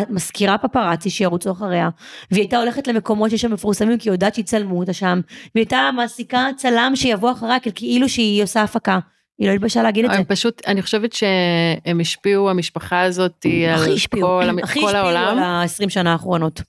מזכירה 0.09 0.57
פפראצי 0.57 1.09
שירוצו 1.09 1.51
אחריה 1.51 1.89
והיא 2.31 2.41
הייתה 2.41 2.57
הולכת 2.57 2.87
למקומות 2.87 3.29
שיש 3.29 3.41
שם 3.41 3.53
מפורסמים 3.53 3.97
כי 3.97 4.09
היא 4.09 4.13
יודעת 4.13 4.35
שיצלמו 4.35 4.79
אותה 4.79 4.93
שם 4.93 5.21
והיא 5.55 5.61
הייתה 5.61 5.89
מעסיקה 5.95 6.47
צלם 6.57 6.91
שיבוא 6.95 7.31
אחריה 7.31 7.59
כאילו 7.59 8.09
שהיא 8.09 8.43
עושה 8.43 8.61
הפקה. 8.61 8.99
היא 9.39 9.47
לא 9.47 9.53
התביישה 9.53 9.83
להגיד 9.83 10.05
את 10.05 10.11
זה. 10.11 10.17
הם 10.17 10.23
פשוט, 10.23 10.61
אני 10.67 10.81
חושבת 10.81 11.13
שהם 11.13 11.99
השפיעו, 11.99 12.49
המשפחה 12.49 13.01
הזאת, 13.01 13.45
על 13.73 13.93
השפיעו, 13.93 14.27
כל, 14.27 14.49
המ- 14.49 14.59
הכי 14.59 14.79
השפיעו 14.79 14.87
על 14.89 14.95
העולם. 14.95 15.37
ה-20 15.39 15.89
שנה 15.89 16.11
האחרונות. 16.11 16.61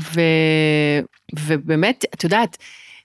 ו... 0.00 0.20
ובאמת, 1.46 2.04
את 2.14 2.24
יודעת, 2.24 2.56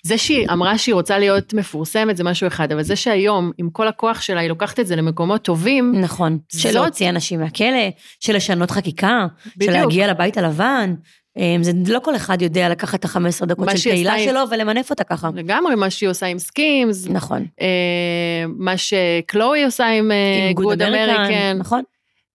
זה 0.04 0.18
שהיא 0.18 0.48
אמרה 0.52 0.78
שהיא 0.78 0.96
רוצה 0.96 1.20
להיות 1.20 1.54
מפורסמת 1.54 2.18
זה 2.18 2.24
משהו 2.24 2.48
אחד, 2.48 2.72
אבל 2.72 2.84
זה 2.84 2.96
שהיום, 2.96 3.52
עם 3.58 3.70
כל 3.70 3.88
הכוח 3.88 4.22
שלה, 4.22 4.40
היא 4.40 4.50
לוקחת 4.50 4.80
את 4.80 4.88
זה 4.88 4.96
למקומות 4.96 5.42
טובים, 5.42 5.92
נכון. 6.02 6.38
זאת- 6.52 6.62
של 6.62 6.72
להוציא 6.72 7.10
אנשים 7.10 7.40
מהכלא, 7.40 7.90
של 8.20 8.36
לשנות 8.36 8.72
חקיקה, 8.72 9.28
של. 9.64 9.72
להגיע 9.72 10.08
לבית 10.08 10.38
הלבן. 10.38 10.94
אמ, 11.38 11.64
זה 11.64 11.72
לא 11.88 12.00
כל 12.00 12.16
אחד 12.16 12.42
יודע 12.42 12.70
לקחת 12.70 13.00
את 13.00 13.06
ה-15 13.06 13.46
דקות 13.46 13.70
של 13.76 13.90
תהילה 13.90 14.16
עשתה 14.16 14.24
עם- 14.24 14.30
שלו 14.30 14.40
ולמנף 14.52 14.90
אותה 14.90 15.04
ככה. 15.04 15.30
לגמרי 15.36 15.76
מה 15.76 15.90
שהיא 15.90 16.10
עושה 16.10 16.26
עם 16.26 16.40
Skims, 16.40 17.08
נכון. 17.10 17.46
אה, 17.62 18.46
מה 18.58 18.74
שקלואי 18.78 19.64
עושה 19.64 19.88
עם 19.88 20.12
עם 20.50 20.54
Good 20.54 20.82
American, 20.82 21.58
נכון. 21.60 21.84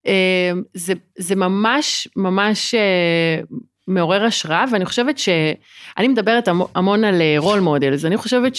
אה, 0.07 0.51
זה, 0.73 0.93
זה 1.17 1.35
ממש 1.35 2.07
ממש 2.15 2.75
אה, 2.75 3.39
מעורר 3.87 4.23
השראה, 4.23 4.65
ואני 4.71 4.85
חושבת 4.85 5.17
ש... 5.17 5.29
אני 5.97 6.07
מדברת 6.07 6.47
המון 6.75 7.03
על 7.03 7.21
role 7.37 7.59
models, 7.59 8.05
אני 8.05 8.17
חושבת 8.17 8.53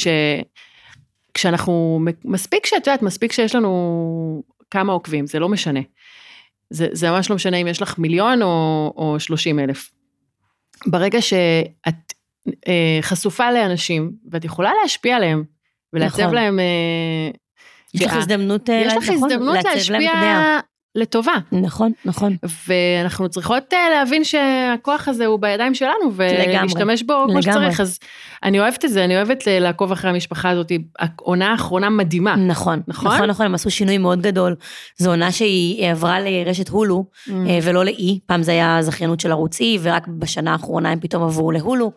שכשאנחנו, 1.32 2.00
מספיק 2.24 2.66
שאת 2.66 2.86
יודעת, 2.86 3.02
מספיק 3.02 3.32
שיש 3.32 3.54
לנו 3.54 4.42
כמה 4.70 4.92
עוקבים, 4.92 5.26
זה 5.26 5.38
לא 5.38 5.48
משנה. 5.48 5.80
זה, 6.70 6.86
זה 6.92 7.10
ממש 7.10 7.30
לא 7.30 7.36
משנה 7.36 7.56
אם 7.56 7.66
יש 7.66 7.82
לך 7.82 7.98
מיליון 7.98 8.42
או, 8.42 8.92
או 8.96 9.20
30 9.20 9.58
אלף. 9.58 9.90
ברגע 10.86 11.22
שאת 11.22 12.12
אה, 12.68 12.98
חשופה 13.00 13.52
לאנשים, 13.52 14.12
ואת 14.30 14.44
יכולה 14.44 14.70
להשפיע 14.82 15.16
עליהם, 15.16 15.44
ולעצב 15.92 16.22
נכון. 16.22 16.34
להם... 16.34 16.58
אה, 16.58 17.30
יש 17.94 18.02
לך 18.02 18.16
הזדמנות, 18.16 18.68
יש 18.68 18.92
לך 18.96 19.10
נכון, 19.10 19.14
הזדמנות 19.14 19.64
להשפיע 19.64 20.12
לטובה. 20.94 21.32
נכון, 21.52 21.92
נכון. 22.04 22.36
ואנחנו 22.68 23.28
צריכות 23.28 23.72
אה, 23.72 23.90
להבין 23.90 24.24
שהכוח 24.24 25.08
הזה 25.08 25.26
הוא 25.26 25.40
בידיים 25.40 25.74
שלנו, 25.74 26.12
ולהשתמש 26.12 27.02
בו 27.02 27.24
כמו 27.28 27.42
שצריך. 27.42 27.80
אז 27.80 27.98
אני 28.42 28.60
אוהבת 28.60 28.84
את 28.84 28.90
זה, 28.90 29.04
אני 29.04 29.16
אוהבת 29.16 29.44
לעקוב 29.46 29.92
אחרי 29.92 30.10
המשפחה 30.10 30.50
הזאת. 30.50 30.72
העונה 30.98 31.50
האחרונה 31.50 31.90
מדהימה. 31.90 32.36
נכון, 32.36 32.80
נכון, 32.88 33.12
נכון, 33.12 33.30
נכון, 33.30 33.46
הם 33.46 33.54
עשו 33.54 33.70
שינוי 33.70 33.98
מאוד 33.98 34.22
גדול. 34.22 34.56
זו 34.96 35.10
עונה 35.10 35.32
שהיא 35.32 35.90
עברה 35.90 36.20
לרשת 36.20 36.68
הולו, 36.68 37.04
mm. 37.04 37.30
אה, 37.32 37.58
ולא 37.62 37.84
לאי. 37.84 38.18
פעם 38.26 38.42
זה 38.42 38.52
היה 38.52 38.78
זכיינות 38.82 39.20
של 39.20 39.30
ערוץ 39.30 39.60
אי, 39.60 39.78
ורק 39.82 40.08
בשנה 40.08 40.52
האחרונה 40.52 40.90
הם 40.90 41.00
פתאום 41.00 41.22
עברו 41.22 41.52
להולו. 41.52 41.92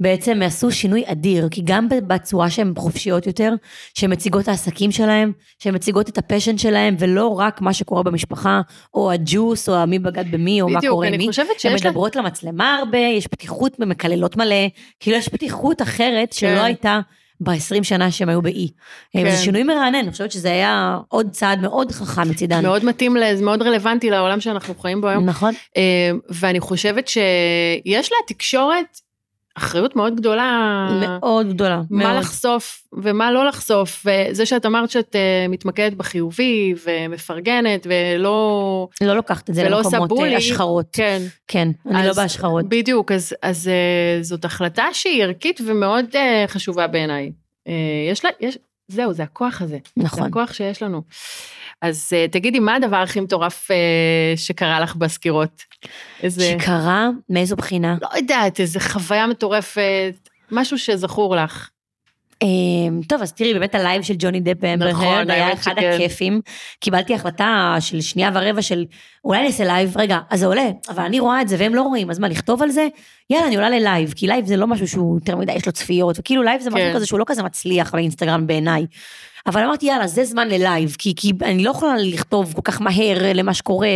בעצם 0.00 0.42
עשו 0.42 0.70
שינוי 0.70 1.02
אדיר, 1.06 1.48
כי 1.50 1.62
גם 1.64 1.88
בצורה 1.88 2.50
שהן 2.50 2.72
חופשיות 2.76 3.26
יותר, 3.26 3.52
שהן 3.94 4.12
מציגות 4.12 4.42
את 4.42 4.48
העסקים 4.48 4.92
שלהן, 4.92 5.32
שהן 5.58 5.74
מציגות 5.74 6.08
את 6.08 6.18
הפשן 6.18 6.58
שלהן, 6.58 6.96
ולא 6.98 7.40
רק 7.40 7.60
מה 7.60 7.72
שקורה 7.72 8.02
במשפחה, 8.02 8.60
או 8.94 9.12
הג'וס, 9.12 9.68
או 9.68 9.86
מי 9.86 9.98
בגד 9.98 10.30
במי, 10.30 10.60
או 10.60 10.66
בדיוק, 10.66 10.84
מה 10.84 10.90
קורה 10.90 11.06
עם 11.06 11.16
מי. 11.18 11.28
הן 11.64 11.74
מדברות 11.74 12.16
לה... 12.16 12.22
למצלמה 12.22 12.76
הרבה, 12.76 12.98
יש 12.98 13.26
פתיחות 13.26 13.76
ומקללות 13.78 14.36
מלא, 14.36 14.66
כאילו 15.00 15.16
יש 15.16 15.28
פתיחות 15.28 15.82
אחרת 15.82 16.32
שלא 16.32 16.48
כן. 16.48 16.64
הייתה. 16.64 17.00
ב-20 17.40 17.82
שנה 17.82 18.10
שהם 18.10 18.28
היו 18.28 18.42
באי. 18.42 18.68
כן. 19.12 19.24
וזה 19.26 19.36
שינוי 19.36 19.62
מרענן, 19.62 19.94
אני 19.94 20.10
חושבת 20.10 20.32
שזה 20.32 20.48
היה 20.48 20.98
עוד 21.08 21.30
צעד 21.30 21.60
מאוד 21.60 21.92
חכם 21.92 22.30
מצידן. 22.30 22.62
מאוד 22.62 22.84
מתאים, 22.84 23.16
זה 23.34 23.44
מאוד 23.44 23.62
רלוונטי 23.62 24.10
לעולם 24.10 24.40
שאנחנו 24.40 24.74
חיים 24.74 25.00
בו 25.00 25.08
היום. 25.08 25.24
נכון. 25.24 25.54
אה, 25.76 26.10
ואני 26.28 26.60
חושבת 26.60 27.08
שיש 27.08 28.12
לה 28.12 28.18
תקשורת 28.26 28.98
אחריות 29.54 29.96
מאוד 29.96 30.16
גדולה. 30.16 30.88
מאוד 31.00 31.48
גדולה. 31.48 31.82
מה 31.90 32.04
מאוד. 32.04 32.16
לחשוף 32.18 32.82
ומה 32.92 33.32
לא 33.32 33.46
לחשוף, 33.46 34.06
וזה 34.06 34.46
שאת 34.46 34.66
אמרת 34.66 34.90
שאת 34.90 35.14
uh, 35.14 35.48
מתמקדת 35.50 35.94
בחיובי 35.94 36.74
ומפרגנת 36.84 37.86
ולא... 37.90 38.88
לא 39.00 39.16
לוקחת 39.16 39.50
את 39.50 39.54
זה 39.54 39.68
למקומות 39.68 40.12
אה, 40.20 40.36
השחרות. 40.36 40.86
כן. 40.92 41.22
כן, 41.48 41.68
אני 41.86 41.94
לא 41.94 41.98
אז, 41.98 42.06
לא 42.06 42.22
בהשחרות. 42.22 42.64
בדיוק, 42.68 43.12
אז, 43.12 43.34
אז 43.42 43.70
uh, 43.70 44.22
זאת 44.24 44.44
החלטה 44.44 44.86
שהיא 44.92 45.22
ערכית 45.22 45.60
ומאוד 45.66 46.06
חשובה 46.46 46.86
בעיניי. 46.86 47.32
יש 48.10 48.24
לה, 48.24 48.30
יש, 48.40 48.58
זהו, 48.88 49.12
זה 49.12 49.22
הכוח 49.22 49.62
הזה. 49.62 49.78
נכון. 49.96 50.20
זה 50.20 50.26
הכוח 50.26 50.52
שיש 50.52 50.82
לנו. 50.82 51.02
אז 51.82 52.12
uh, 52.12 52.32
תגידי, 52.32 52.58
מה 52.58 52.74
הדבר 52.74 52.96
הכי 52.96 53.20
מטורף 53.20 53.70
uh, 53.70 54.38
שקרה 54.38 54.80
לך 54.80 54.96
בסקירות? 54.96 55.62
איזה... 56.22 56.56
שקרה? 56.60 57.08
מאיזו 57.30 57.56
בחינה? 57.56 57.96
לא 58.02 58.08
יודעת, 58.16 58.60
איזה 58.60 58.80
חוויה 58.80 59.26
מטורפת, 59.26 60.28
משהו 60.50 60.78
שזכור 60.78 61.36
לך. 61.36 61.70
אמ, 62.42 63.00
טוב, 63.08 63.22
אז 63.22 63.32
תראי, 63.32 63.54
באמת 63.54 63.74
ה 63.74 63.80
live 63.80 64.02
של 64.02 64.14
ג'וני 64.18 64.40
דפ 64.40 64.60
ואמבר 64.60 64.90
נכון, 64.90 65.30
היה 65.30 65.52
אחד 65.52 65.72
שכן. 65.72 65.92
הכיפים. 65.94 66.40
קיבלתי 66.80 67.14
החלטה 67.14 67.76
של 67.80 68.00
שנייה 68.00 68.30
ורבע 68.34 68.62
של 68.62 68.84
אולי 69.24 69.38
אני 69.38 69.46
אעשה 69.46 69.64
live, 69.64 69.96
רגע, 69.96 70.18
אז 70.30 70.40
זה 70.40 70.46
עולה, 70.46 70.68
אבל 70.88 71.02
אני 71.02 71.20
רואה 71.20 71.40
את 71.42 71.48
זה 71.48 71.56
והם 71.58 71.74
לא 71.74 71.82
רואים, 71.82 72.10
אז 72.10 72.18
מה, 72.18 72.28
לכתוב 72.28 72.62
על 72.62 72.70
זה? 72.70 72.88
יאללה, 73.30 73.46
אני 73.46 73.56
עולה 73.56 73.70
ל 73.70 73.77
live, 73.77 74.12
כי 74.16 74.26
live 74.26 74.46
זה 74.46 74.56
לא 74.56 74.66
משהו 74.66 74.88
שהוא 74.88 75.16
יותר 75.16 75.36
מדי, 75.36 75.52
יש 75.52 75.66
לו 75.66 75.72
צפיות, 75.72 76.18
וכאילו 76.18 76.42
live 76.42 76.60
זה 76.60 76.70
משהו 76.70 76.88
כן. 76.88 76.94
כזה 76.94 77.06
שהוא 77.06 77.18
לא 77.18 77.24
כזה 77.26 77.42
מצליח 77.42 77.94
באינסטגרם 77.94 78.46
בעיניי. 78.46 78.86
אבל 79.46 79.64
אמרתי, 79.64 79.86
יאללה, 79.86 80.06
זה 80.06 80.24
זמן 80.24 80.48
ל 80.48 80.56
live, 80.56 80.96
כי, 80.98 81.14
כי 81.16 81.32
אני 81.42 81.64
לא 81.64 81.70
יכולה 81.70 81.96
לכתוב 81.96 82.52
כל 82.52 82.62
כך 82.64 82.80
מהר 82.80 83.18
למה 83.34 83.54
שקורה, 83.54 83.88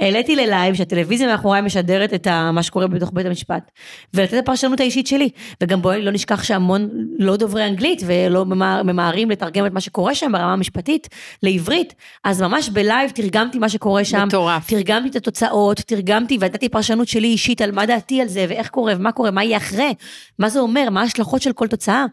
העליתי 0.00 0.36
ל 0.36 0.44
live 0.44 0.74
שהטלוויזיה 0.74 1.26
מאחוריי 1.26 1.62
משדרת 1.62 2.14
את 2.14 2.26
מה 2.52 2.62
שקורה 2.62 2.86
בתוך 2.86 3.10
בית 3.12 3.26
המשפט, 3.26 3.70
ולתת 4.14 4.34
את 4.34 4.38
הפרשנות 4.38 4.80
האישית 4.80 5.06
שלי. 5.06 5.28
וגם 5.60 5.82
בואי 5.82 6.02
לא 6.02 6.10
נשכח 6.10 6.42
שהמון 6.42 6.88
לא 7.18 7.36
דוברי 7.36 7.66
אנגלית 7.66 8.02
ולא 8.06 8.44
ממהרים 8.84 9.30
לתרגם 9.30 9.66
את 9.66 9.72
מה 9.72 9.80
שקורה 9.80 10.14
שם 10.14 10.32
ברמה 10.32 10.52
המשפטית 10.52 11.08
לעברית, 11.42 11.94
אז 12.24 12.42
ממש 12.42 12.68
ב 12.68 12.76
live 12.76 13.10
תרגמתי 13.10 13.58
מה 13.58 13.68
שקורה 13.68 14.04
שם. 14.04 14.24
מטורף. 14.28 14.68
תרגמתי 14.68 15.08
את 15.08 15.16
התוצאות, 15.16 15.76
תרגמתי 15.76 16.38
ונתתי 16.40 16.68
פרשנות 16.68 17.08
שלי 17.08 17.28
אישית 17.28 17.60
על 17.60 17.72
מה 17.72 17.86
דעתי 17.86 18.20
על 18.20 18.28
זה, 18.28 18.46
ואיך 18.48 18.68
קורה, 18.68 18.92
ומה 18.96 19.12
קורה, 19.12 19.30
מה 19.30 19.44
יהיה 19.44 19.56
אחרי, 19.56 19.94
מה 20.38 20.48
זה 20.48 20.60
אומר, 20.60 20.90
מה 20.90 21.00
ההשלכות 21.00 21.42
של 21.42 21.52
כל 21.52 21.66
תוצאה. 21.66 22.04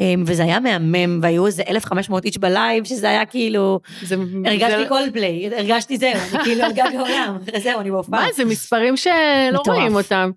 אמ, 0.00 0.22
וזה 0.26 0.42
היה 0.42 0.60
מהמם, 0.60 1.18
והיו 1.22 1.46
איזה 1.46 1.62
1,500 1.68 2.24
איש 2.24 2.38
ב 2.38 2.46
live, 2.46 2.84
שזה 2.84 3.08
היה 3.08 3.26
כאילו, 3.26 3.80
זה, 4.02 4.16
הרגשתי 4.44 4.82
זה... 4.82 4.88
כל 4.88 5.02
פליי, 5.12 5.50
הרגשתי 5.56 5.96
זהו, 5.96 6.12
אני 6.12 6.38
כאילו 6.44 6.64
על 6.64 6.72
גג 6.72 6.94
העולם, 6.96 7.38
זהו, 7.62 7.80
אני 7.80 7.90
בהופעה. 7.90 8.20
מה, 8.20 8.32
זה 8.36 8.44
מספרים 8.44 8.96
שלא 8.96 9.12
מטורף. 9.52 9.76
רואים 9.76 9.94
אותם. 9.94 10.30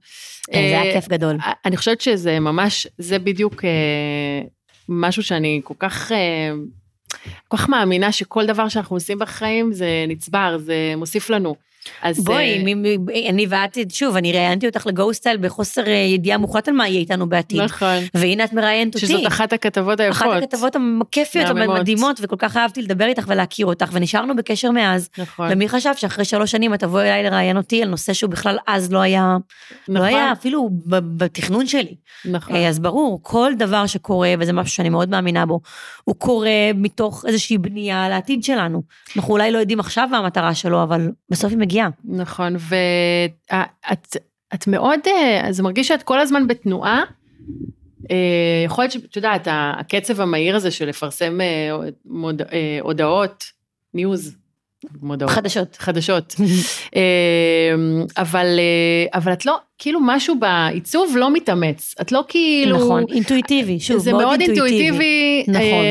כן, 0.48 0.54
זה 0.54 0.60
היה 0.60 0.84
אה, 0.84 0.94
כיף 0.94 1.08
גדול. 1.08 1.38
אני 1.66 1.78
חושבת 1.78 2.02
שזה 2.02 2.40
ממש, 2.40 2.88
זה 2.98 3.20
בדיוק 3.20 3.66
אה, 3.66 4.42
משהו 4.90 5.24
שאני 5.24 5.62
כל 5.64 5.74
כך... 5.80 6.12
אה, 6.12 6.52
כל 7.48 7.58
כך 7.58 7.70
מאמינה 7.70 8.12
שכל 8.12 8.46
דבר 8.46 8.70
שאנחנו 8.70 8.96
עושים 8.96 9.20
בחיים 9.20 9.74
זה 9.74 10.06
נצבר, 10.08 10.58
זה 10.58 10.94
מוסיף 10.98 11.30
לנו. 11.30 11.56
אז 12.02 12.24
בואי, 12.24 12.76
מ, 12.76 13.10
אני 13.30 13.46
ואת, 13.50 13.78
שוב, 13.90 14.16
אני 14.16 14.32
ראיינתי 14.32 14.68
אותך 14.68 14.88
לגוסטייל 14.88 15.38
בחוסר 15.38 15.88
אה, 15.88 15.94
ידיעה 15.94 16.38
מוחלט 16.38 16.68
על 16.68 16.74
מה 16.74 16.88
יהיה 16.88 17.00
איתנו 17.00 17.30
בעתיד. 17.30 17.62
נכון. 17.62 17.98
והנה 18.14 18.44
את 18.44 18.54
מראיינת 18.54 18.96
אותי. 18.96 19.08
שזאת 19.08 19.28
אחת 19.28 19.54
הכתבות 19.54 20.00
היפות. 20.00 20.22
אחת 20.22 20.44
הכתבות 20.44 20.76
הכיפיות 21.02 21.48
והמדהימות, 21.56 22.20
וכל 22.24 22.36
כך 22.40 22.58
אהבתי 22.58 22.82
לדבר 22.82 23.06
איתך 23.06 23.24
ולהכיר 23.28 23.66
אותך, 23.66 23.90
ונשארנו 23.92 24.36
בקשר 24.36 24.72
מאז. 24.72 25.10
נכון. 25.18 25.48
ומי 25.52 25.70
חשב 25.70 25.92
שאחרי 25.96 26.26
שלוש 26.26 26.52
שנים 26.52 26.74
את 26.74 26.80
תבואי 26.80 27.04
אליי 27.04 27.24
לראיין 27.24 27.58
אותי 27.58 27.84
על 27.84 27.90
נושא 27.90 28.14
שהוא 28.14 28.30
בכלל 28.30 28.58
אז 28.68 28.92
לא 28.92 29.00
היה, 29.00 29.38
לא 29.88 29.96
נכון. 29.96 29.96
לא 29.96 30.16
היה 30.16 30.32
אפילו 30.32 30.70
בתכנון 30.88 31.68
שלי. 31.68 31.96
נכון. 32.26 32.56
אה, 32.56 32.70
אז 32.70 32.80
ברור, 32.80 33.20
כל 33.24 33.52
דבר 33.58 33.86
שקורה, 33.86 34.34
וזה 34.40 34.54
משהו 34.54 34.76
שאני 34.76 34.90
מאוד 34.90 35.10
מאמינה 35.10 35.46
בו, 35.46 35.60
הוא 36.04 36.16
קורה 36.16 36.72
מתוך 36.76 37.26
איזושהי 37.28 37.58
בנייה 37.58 38.10
לעתיד 38.10 38.44
שלנו. 38.44 38.82
אנחנו 39.16 39.34
אולי 39.34 39.52
לא 39.52 39.58
יודעים 39.58 39.80
עכשיו 39.80 40.08
מה 40.12 40.18
המטרה 40.18 40.56
שלו, 40.56 40.84
אבל 40.84 41.12
בסוף 41.30 41.52
היא 41.52 41.60
מגיעה. 41.72 41.90
נכון, 42.06 42.56
ואת 42.60 44.18
את 44.54 44.68
מאוד, 44.68 45.00
אה, 45.08 45.48
זה 45.52 45.64
מרגיש 45.64 45.88
שאת 45.88 46.04
כל 46.04 46.20
הזמן 46.20 46.48
בתנועה. 46.48 47.04
אה, 48.12 48.16
יכול 48.66 48.84
להיות 48.84 48.92
שאת 48.92 49.16
יודעת, 49.16 49.48
הקצב 49.52 50.22
המהיר 50.22 50.56
הזה 50.56 50.72
של 50.72 50.88
לפרסם 50.88 51.42
אה, 51.42 51.70
מוד, 52.06 52.42
הודעות, 52.82 53.44
ניוז, 53.94 54.36
מודעות. 55.02 55.32
חדשות. 55.32 55.78
חדשות. 55.80 56.36
אבל, 58.18 58.48
אבל 59.14 59.34
את 59.34 59.46
לא, 59.46 59.58
כאילו 59.78 60.00
משהו 60.04 60.36
בעיצוב 60.40 61.16
לא 61.18 61.34
מתאמץ. 61.34 61.96
את 62.02 62.12
לא 62.12 62.24
כאילו... 62.28 62.78
נכון, 62.78 63.04
אינטואיטיבי, 63.10 63.80
שוב, 63.80 64.12
מאוד 64.12 64.42
אינטואיטיבי. 64.42 64.92
זה 64.92 64.98
מאוד 64.98 64.98
אינטואיטיבי. 64.98 65.44
נכון. 65.48 65.86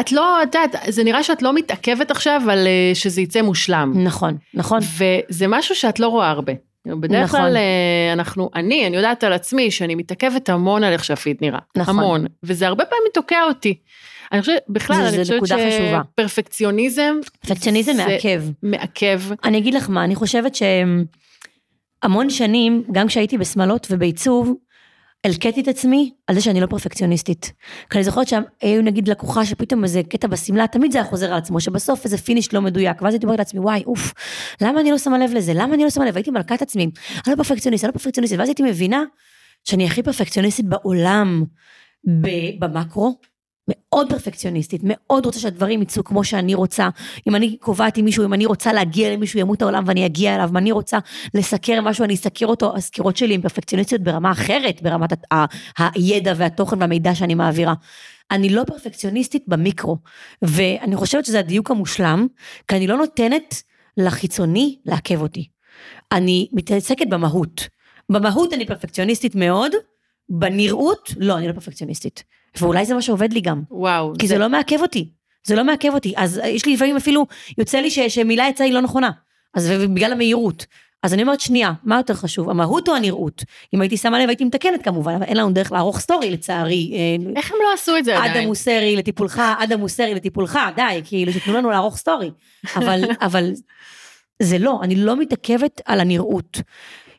את 0.00 0.12
לא, 0.12 0.42
את 0.42 0.54
יודעת, 0.54 0.74
זה 0.88 1.04
נראה 1.04 1.22
שאת 1.22 1.42
לא 1.42 1.54
מתעכבת 1.54 2.10
עכשיו 2.10 2.42
על 2.50 2.66
אה, 2.66 2.94
שזה 2.94 3.20
יצא 3.20 3.42
מושלם. 3.42 3.92
נכון, 3.96 4.36
נכון. 4.54 4.80
וזה 4.80 5.46
משהו 5.48 5.74
שאת 5.74 6.00
לא 6.00 6.08
רואה 6.08 6.30
הרבה. 6.30 6.52
בדרך 6.86 7.24
נכון. 7.24 7.40
כלל 7.40 7.56
אה, 7.56 8.12
אנחנו, 8.12 8.50
אני, 8.54 8.86
אני 8.86 8.96
יודעת 8.96 9.24
על 9.24 9.32
עצמי 9.32 9.70
שאני 9.70 9.94
מתעכבת 9.94 10.48
המון 10.48 10.84
על 10.84 10.92
איך 10.92 11.04
שהפיד 11.04 11.36
נראה. 11.40 11.58
נכון. 11.76 11.98
המון. 11.98 12.26
וזה 12.42 12.66
הרבה 12.66 12.84
פעמים 12.84 13.08
תוקע 13.14 13.42
אותי. 13.48 13.78
אני 14.32 14.40
חושבת, 14.40 14.62
בכלל, 14.68 14.96
זה, 15.10 15.16
אני 15.16 15.40
חושבת 15.40 15.58
שפרפקציוניזם... 16.14 17.16
פרפקציוניזם 17.40 17.92
מעכב. 17.96 18.42
מעכב. 18.62 19.20
אני 19.44 19.58
אגיד 19.58 19.74
לך 19.74 19.90
מה, 19.90 20.04
אני 20.04 20.14
חושבת 20.14 20.52
שהמון 22.04 22.30
שנים, 22.30 22.82
גם 22.92 23.06
כשהייתי 23.06 23.38
בשמלות 23.38 23.86
ובעיצוב, 23.90 24.54
הלקיתי 25.24 25.60
את 25.60 25.68
עצמי 25.68 26.12
על 26.26 26.34
זה 26.34 26.40
שאני 26.40 26.60
לא 26.60 26.66
פרפקציוניסטית. 26.66 27.52
כי 27.90 27.98
אני 27.98 28.04
זוכרת 28.04 28.28
שהיו 28.28 28.82
נגיד 28.82 29.08
לקוחה 29.08 29.44
שפתאום 29.44 29.84
איזה 29.84 30.02
קטע 30.02 30.28
בשמלה, 30.28 30.66
תמיד 30.66 30.92
זה 30.92 30.98
היה 30.98 31.06
חוזר 31.06 31.32
על 31.32 31.38
עצמו, 31.38 31.60
שבסוף 31.60 32.04
איזה 32.04 32.18
finish 32.18 32.54
לא 32.54 32.60
מדויק, 32.60 33.02
ואז 33.02 33.14
הייתי 33.14 33.26
אומרת 33.26 33.38
לעצמי, 33.38 33.60
וואי, 33.60 33.82
אוף, 33.86 34.14
למה 34.60 34.80
אני 34.80 34.90
לא 34.90 34.98
שמה 34.98 35.18
לב 35.18 35.30
לזה? 35.34 35.52
למה 35.54 35.74
אני 35.74 35.84
לא 35.84 35.90
שמה 35.90 36.06
לב? 36.06 36.16
הייתי 36.16 36.30
מלכה 36.30 36.54
עצמי, 36.54 36.82
אני 36.82 36.90
לא 37.26 37.36
פרפקציוניסט, 37.36 37.84
אני 37.84 37.88
לא 37.88 37.98
פרפקציוניסטית, 37.98 38.38
ואז 38.38 38.48
הייתי 38.48 38.62
מבינה 38.62 39.02
שאני 39.64 39.86
הכי 39.86 40.02
פרפקציוניסטית 40.02 40.66
בעולם 40.66 41.44
במקרו, 42.58 43.18
מאוד 43.68 44.10
פרפקציוניסטית, 44.10 44.80
מאוד 44.84 45.26
רוצה 45.26 45.40
שהדברים 45.40 45.82
יצאו 45.82 46.04
כמו 46.04 46.24
שאני 46.24 46.54
רוצה. 46.54 46.88
אם 47.28 47.36
אני 47.36 47.56
קובעת 47.56 47.96
עם 47.96 48.04
מישהו, 48.04 48.24
אם 48.24 48.34
אני 48.34 48.46
רוצה 48.46 48.72
להגיע 48.72 49.12
למישהו, 49.12 49.40
ימות 49.40 49.62
העולם 49.62 49.84
ואני 49.86 50.06
אגיע 50.06 50.34
אליו, 50.34 50.48
אם 50.48 50.56
אני 50.56 50.72
רוצה 50.72 50.98
לסקר 51.34 51.80
משהו, 51.80 52.04
אני 52.04 52.14
אסקר 52.14 52.46
אותו, 52.46 52.76
הסקירות 52.76 53.16
שלי 53.16 53.34
הן 53.34 53.40
פרפקציוניסטיות 53.40 54.02
ברמה 54.02 54.32
אחרת, 54.32 54.82
ברמת 54.82 55.12
ה- 55.12 55.44
ה- 55.82 55.98
הידע 55.98 56.32
והתוכן 56.36 56.80
והמידע 56.80 57.14
שאני 57.14 57.34
מעבירה. 57.34 57.74
אני 58.30 58.50
לא 58.50 58.64
פרפקציוניסטית 58.66 59.44
במיקרו, 59.46 59.96
ואני 60.42 60.96
חושבת 60.96 61.24
שזה 61.24 61.38
הדיוק 61.38 61.70
המושלם, 61.70 62.26
כי 62.68 62.76
אני 62.76 62.86
לא 62.86 62.96
נותנת 62.96 63.62
לחיצוני 63.96 64.78
לעכב 64.86 65.20
אותי. 65.20 65.48
אני 66.12 66.48
מתעסקת 66.52 67.06
במהות. 67.06 67.68
במהות 68.12 68.52
אני 68.52 68.66
פרפקציוניסטית 68.66 69.34
מאוד, 69.34 69.72
בנראות, 70.28 71.10
לא, 71.16 71.38
אני 71.38 71.48
לא 71.48 71.52
פרפקציוניסטית. 71.52 72.24
ואולי 72.56 72.86
זה 72.86 72.94
מה 72.94 73.02
שעובד 73.02 73.32
לי 73.32 73.40
גם. 73.40 73.62
וואו. 73.70 74.12
כי 74.18 74.26
זה, 74.26 74.34
זה 74.34 74.38
לא 74.38 74.48
מעכב 74.48 74.80
אותי. 74.80 75.08
זה 75.44 75.56
לא 75.56 75.64
מעכב 75.64 75.94
אותי. 75.94 76.14
אז 76.16 76.40
יש 76.44 76.66
לי 76.66 76.74
לפעמים 76.74 76.96
אפילו, 76.96 77.26
יוצא 77.58 77.78
לי 77.78 77.90
ש, 77.90 77.98
שמילה 77.98 78.48
יצאה 78.48 78.66
היא 78.66 78.74
לא 78.74 78.80
נכונה. 78.80 79.10
אז 79.54 79.70
בגלל 79.94 80.12
המהירות. 80.12 80.66
אז 81.02 81.14
אני 81.14 81.22
אומרת, 81.22 81.40
שנייה, 81.40 81.72
מה 81.84 81.96
יותר 81.96 82.14
חשוב, 82.14 82.50
המהות 82.50 82.88
או 82.88 82.94
הנראות? 82.94 83.44
אם 83.74 83.80
הייתי 83.80 83.96
שמה 83.96 84.18
לב, 84.18 84.28
הייתי 84.28 84.44
מתקנת 84.44 84.82
כמובן, 84.82 85.14
אבל 85.14 85.22
אין 85.22 85.36
לנו 85.36 85.50
דרך 85.50 85.72
לערוך 85.72 86.00
story 86.00 86.30
לצערי. 86.30 86.92
אה, 86.94 87.32
איך 87.36 87.50
הם 87.52 87.56
לא 87.62 87.74
עשו 87.74 87.96
את 87.96 88.04
זה 88.04 88.18
עדיין? 88.18 88.36
אדם 88.36 88.46
מוסרי 88.46 88.96
לטיפולך, 88.96 89.42
אדם 89.58 89.80
מוסרי 89.80 90.14
לטיפולך, 90.14 90.58
די, 90.76 91.00
כאילו, 91.04 91.32
שתנו 91.32 91.54
לנו 91.54 91.70
לערוך 91.70 91.96
story. 91.96 92.30
אבל, 92.76 93.04
אבל 93.26 93.52
זה 94.42 94.58
לא, 94.58 94.80
אני 94.82 94.94
לא 94.94 95.16
מתעכבת 95.16 95.80
על 95.84 96.00
הנראות. 96.00 96.60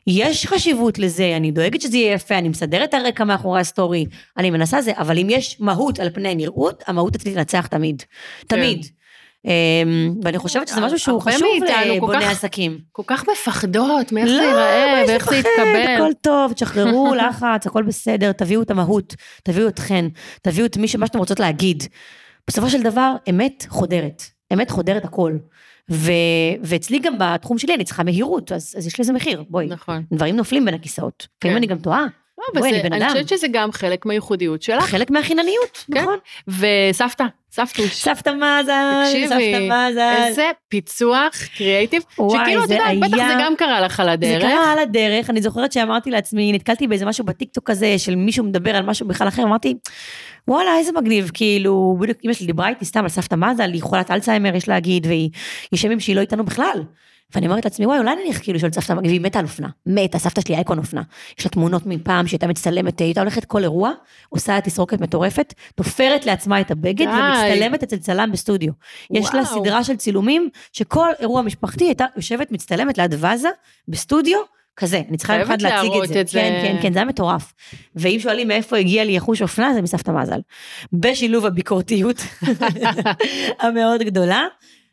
יש 0.06 0.46
חשיבות 0.46 0.98
לזה, 0.98 1.36
אני 1.36 1.50
דואגת 1.50 1.80
שזה 1.80 1.96
יהיה 1.96 2.12
יפה, 2.12 2.38
אני 2.38 2.48
מסדרת 2.48 2.88
את 2.88 2.94
הרקע 2.94 3.24
מאחורי 3.24 3.60
הסטורי, 3.60 4.06
אני 4.36 4.50
מנסה 4.50 4.82
זה, 4.82 4.92
אבל 4.96 5.18
אם 5.18 5.26
יש 5.30 5.56
מהות 5.60 6.00
על 6.00 6.10
פני 6.10 6.34
נראות, 6.34 6.84
המהות 6.86 7.14
אצלי 7.14 7.34
תנצח 7.34 7.66
תמיד. 7.66 8.02
כן. 8.02 8.46
תמיד. 8.56 8.86
אמ, 9.44 10.14
ואני 10.22 10.38
חושבת 10.38 10.68
שזה 10.68 10.80
משהו 10.80 10.98
שהוא 10.98 11.20
חשוב 11.20 11.48
לבוני 11.86 12.24
עסקים. 12.24 12.78
כל 12.92 13.02
כך 13.06 13.24
מפחדות 13.28 14.12
מאיך 14.12 14.26
זה 14.26 14.32
לא, 14.32 14.42
ייראה 14.42 15.04
ואיך 15.08 15.30
זה 15.30 15.36
יתקבל. 15.36 15.94
הכל 15.96 16.12
טוב, 16.20 16.52
תשחררו 16.52 17.14
לחץ, 17.28 17.66
הכל 17.66 17.82
בסדר, 17.82 18.32
תביאו 18.32 18.62
את 18.62 18.70
המהות, 18.70 19.14
תביאו 19.42 19.68
אתכן, 19.68 20.06
תביאו 20.42 20.66
את 20.66 20.76
מה 20.76 20.86
שאתם 20.86 21.18
רוצות 21.18 21.40
להגיד. 21.40 21.82
בסופו 22.48 22.70
של 22.70 22.82
דבר, 22.82 23.14
אמת 23.30 23.66
חודרת, 23.68 24.22
אמת 24.52 24.70
חודרת 24.70 25.04
הכל. 25.04 25.32
ו, 25.90 26.12
ואצלי 26.62 26.98
גם 26.98 27.14
בתחום 27.18 27.58
שלי 27.58 27.74
אני 27.74 27.84
צריכה 27.84 28.02
מהירות, 28.02 28.52
אז, 28.52 28.74
אז 28.78 28.86
יש 28.86 29.00
לזה 29.00 29.12
מחיר, 29.12 29.44
בואי. 29.48 29.66
נכון. 29.66 30.04
דברים 30.12 30.36
נופלים 30.36 30.64
בין 30.64 30.74
הכיסאות. 30.74 31.28
לפעמים 31.38 31.52
כן. 31.52 31.56
אני 31.56 31.66
גם 31.66 31.78
טועה. 31.78 32.06
לא, 32.40 32.60
בואי, 32.60 32.70
אני 32.70 32.82
בן 32.82 32.92
אדם. 32.92 33.02
אני 33.02 33.12
חושבת 33.12 33.28
שזה 33.28 33.46
גם 33.52 33.72
חלק 33.72 34.06
מהייחודיות 34.06 34.62
שלך. 34.62 34.84
חלק 34.84 35.10
מהחינניות, 35.10 35.84
כן. 35.94 36.00
נכון. 36.00 36.18
וסבתא, 36.48 37.24
סבתוש. 37.52 37.94
סבתא 37.94 38.30
מזל, 38.30 39.26
סבתא 39.28 39.68
מזל. 39.68 40.14
איזה 40.26 40.50
פיצוח 40.68 41.34
קריאייטיב, 41.56 42.02
שכאילו, 42.12 42.64
את 42.64 42.70
יודעת, 42.70 42.98
בטח 43.00 43.16
זה 43.16 43.34
גם 43.40 43.56
קרה 43.56 43.80
לך 43.80 44.00
על 44.00 44.08
הדרך. 44.08 44.42
זה 44.42 44.48
קרה 44.48 44.72
על 44.72 44.78
הדרך, 44.78 45.30
אני 45.30 45.42
זוכרת 45.42 45.72
שאמרתי 45.72 46.10
לעצמי, 46.10 46.52
נתקלתי 46.52 46.86
באיזה 46.86 47.06
משהו 47.06 47.24
בטיקטוק 47.24 47.70
הזה, 47.70 47.98
של 47.98 48.14
מישהו 48.14 48.44
מדבר 48.44 48.76
על 48.76 48.82
משהו 48.82 49.08
בכלל 49.08 49.28
אחר, 49.28 49.42
אמרתי, 49.42 49.74
וואלה, 50.48 50.76
איזה 50.78 50.92
מגניב, 50.92 51.30
כאילו, 51.34 51.96
בדיוק 52.00 52.18
אמא 52.24 52.32
שלי 52.32 52.46
דיברה 52.46 52.68
איתי 52.68 52.84
סתם 52.84 53.02
על 53.02 53.08
סבתא 53.08 53.34
מזל, 53.34 53.72
היא 53.72 53.82
חולת 53.82 54.10
אלצהיימר, 54.10 54.56
יש 54.56 54.68
להגיד, 54.68 55.06
והיא 55.06 55.30
ישבים 55.72 56.00
שהיא 56.00 56.16
לא 56.16 56.20
איתנו 56.20 56.44
בכלל. 56.44 56.82
ואני 57.34 57.46
אומרת 57.46 57.64
לעצמי, 57.64 57.86
וואי, 57.86 57.98
אולי 57.98 58.14
נניח 58.14 58.38
כאילו 58.42 58.56
לשאול 58.56 58.70
את 58.70 58.74
סבתא, 58.74 58.92
והיא 58.92 59.20
מתה 59.20 59.38
על 59.38 59.44
אופנה, 59.44 59.68
מתה, 59.86 60.18
סבתא 60.18 60.40
שלי 60.40 60.56
אייקון 60.56 60.78
אופנה. 60.78 61.02
יש 61.38 61.44
לה 61.44 61.50
תמונות 61.50 61.86
מפעם 61.86 62.26
שהיא 62.26 62.36
הייתה 62.36 62.46
מצטלמת, 62.46 62.98
היא 62.98 63.06
הייתה 63.06 63.20
הולכת 63.20 63.44
כל 63.44 63.62
אירוע, 63.62 63.92
עושה 64.28 64.60
תסרוקת 64.60 65.00
מטורפת, 65.00 65.54
תופרת 65.74 66.26
לעצמה 66.26 66.60
את 66.60 66.70
הבגד 66.70 67.06
ומצטלמת 67.06 67.82
אצל 67.82 67.96
צלם 67.96 68.32
בסטודיו. 68.32 68.72
יש 69.10 69.34
לה 69.34 69.44
סדרה 69.44 69.84
של 69.84 69.96
צילומים, 69.96 70.48
שכל 70.72 71.08
אירוע 71.20 71.42
משפחתי 71.42 71.84
הייתה 71.84 72.04
יושבת, 72.16 72.52
מצטלמת 72.52 72.98
ליד 72.98 73.14
ואזה, 73.18 73.48
בסטודיו, 73.88 74.38
כזה, 74.76 75.02
אני 75.08 75.16
צריכה 75.16 75.42
אחד 75.42 75.62
להציג 75.62 75.90
את 76.04 76.08
זה. 76.08 76.20
את 76.20 76.28
זה. 76.28 76.40
כן, 76.40 76.60
כן, 76.62 76.82
כן, 76.82 76.92
זה 76.92 76.98
היה 76.98 77.06
מטורף. 77.06 77.52
ואם 77.96 78.16
שואלים 78.20 78.48
מאיפה 78.48 78.76
הגיע 78.76 79.04
לי 79.04 79.12
יחוש 79.12 79.42
אופנה, 79.42 79.74
זה 79.74 79.82
מסבתא 79.82 80.10
מזל. 80.10 80.40
בשילוב 80.92 81.46
הביקורתיות 81.46 82.16
המאוד 83.62 84.02
גדולה. 84.02 84.44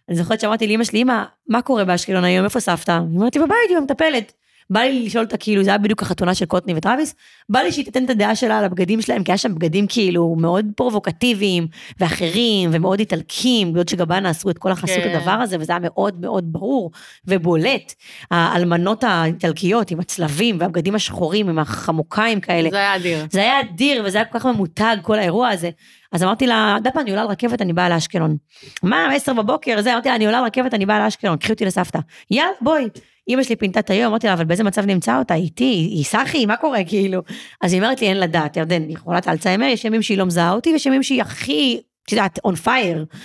אני 0.09 0.17
זוכרת 0.17 0.39
שאמרתי 0.39 0.67
לאמא 0.67 0.83
שלי, 0.83 1.01
אמא, 1.01 1.23
מה 1.47 1.61
קורה 1.61 1.85
באשקלון 1.85 2.23
היום, 2.23 2.45
איפה 2.45 2.59
סבתא? 2.59 2.91
היא 2.91 3.17
אומרת 3.17 3.35
לי, 3.35 3.41
בבית, 3.41 3.69
היא 3.69 3.77
המטפלת. 3.77 4.33
בא 4.69 4.79
לי 4.79 5.05
לשאול 5.05 5.23
אותה, 5.23 5.37
כאילו, 5.37 5.63
זה 5.63 5.69
היה 5.69 5.77
בדיוק 5.77 6.01
החתונה 6.01 6.35
של 6.35 6.45
קוטני 6.45 6.73
וטרוויס, 6.75 7.15
בא 7.49 7.59
לי 7.59 7.71
שהיא 7.71 7.85
תיתן 7.85 8.05
את 8.05 8.09
הדעה 8.09 8.35
שלה 8.35 8.57
על 8.57 8.65
הבגדים 8.65 9.01
שלהם, 9.01 9.23
כי 9.23 9.31
היה 9.31 9.37
שם 9.37 9.55
בגדים 9.55 9.87
כאילו 9.87 10.35
מאוד 10.39 10.65
פרובוקטיביים, 10.75 11.67
ואחרים, 11.99 12.69
ומאוד 12.73 12.99
איטלקים, 12.99 13.73
בעוד 13.73 13.89
שגבנה 13.89 14.29
עשו 14.29 14.49
את 14.49 14.57
כל 14.57 14.71
החסות 14.71 15.03
כן. 15.03 15.15
הדבר 15.15 15.31
הזה, 15.31 15.57
וזה 15.59 15.73
היה 15.73 15.79
מאוד 15.79 16.21
מאוד 16.21 16.53
ברור 16.53 16.91
ובולט. 17.25 17.93
האלמנות 18.31 19.03
האיטלקיות 19.03 19.91
עם 19.91 19.99
הצלבים 19.99 20.57
והבגדים 20.59 20.95
השחורים 20.95 21.49
עם 21.49 21.59
החמוקיים 21.59 22.39
כאלה. 22.39 22.69
זה 22.69 22.77
היה 22.77 22.95
אדיר. 22.95 23.25
זה 23.31 23.39
היה 23.39 23.59
אדיר, 23.61 24.03
וזה 24.05 24.17
היה 24.17 24.25
כל 24.25 24.39
כך 24.39 24.45
ממותג, 24.45 24.97
כל 25.01 25.19
האירוע 25.19 25.49
הזה. 25.49 25.69
אז 26.11 26.23
אמרתי 26.23 26.47
לה, 26.47 26.77
דפה, 26.83 27.01
אני 27.01 27.09
עולה 27.09 27.21
על 27.21 27.27
רכבת, 27.27 27.61
אני 27.61 27.73
באה 27.73 27.89
לאשקלון. 27.89 28.37
מה, 28.83 29.13
עשר 29.13 29.33
בבוקר, 29.33 29.81
זה, 29.81 29.93
אמרתי 29.93 30.09
לה, 30.09 30.15
אני 30.15 30.25
עולה 30.25 30.39
על 30.39 30.45
רכבת, 30.45 30.73
אני 30.73 30.85
באה 30.85 30.99
לאשקלון, 30.99 31.37
קחי 31.37 31.53
אותי 31.53 31.65
לסבתא. 31.65 31.99
יאללה, 32.31 32.51
בואי. 32.61 32.87
אמא 33.29 33.43
שלי 33.43 33.55
פינתה 33.55 33.79
את 33.79 33.89
היום, 33.89 34.07
אמרתי 34.09 34.27
לה, 34.27 34.33
אבל 34.33 34.45
באיזה 34.45 34.63
מצב 34.63 34.85
נמצא 34.85 35.19
אותה? 35.19 35.33
איתי, 35.33 35.89
היא 35.91 36.03
סחי, 36.03 36.45
מה 36.45 36.57
קורה, 36.57 36.83
כאילו? 36.83 37.21
אז 37.61 37.73
היא 37.73 37.81
אומרת 37.81 38.01
לי, 38.01 38.07
אין 38.07 38.19
לדעת, 38.19 38.57
ירדן, 38.57 38.81
היא 38.81 38.97
חולת 38.97 39.27
אלצהיימר, 39.27 39.65
יש 39.65 39.85
ימים 39.85 40.01
שהיא 40.01 40.17
לא 40.17 40.25
מזהה 40.25 40.51
אותי, 40.51 40.73
ויש 40.73 40.85
ימים 40.85 41.03
שהיא 41.03 41.21
הכי, 41.21 41.81
את 42.05 42.11
יודעת, 42.11 42.39
on 42.47 42.65
fire. 42.65 43.15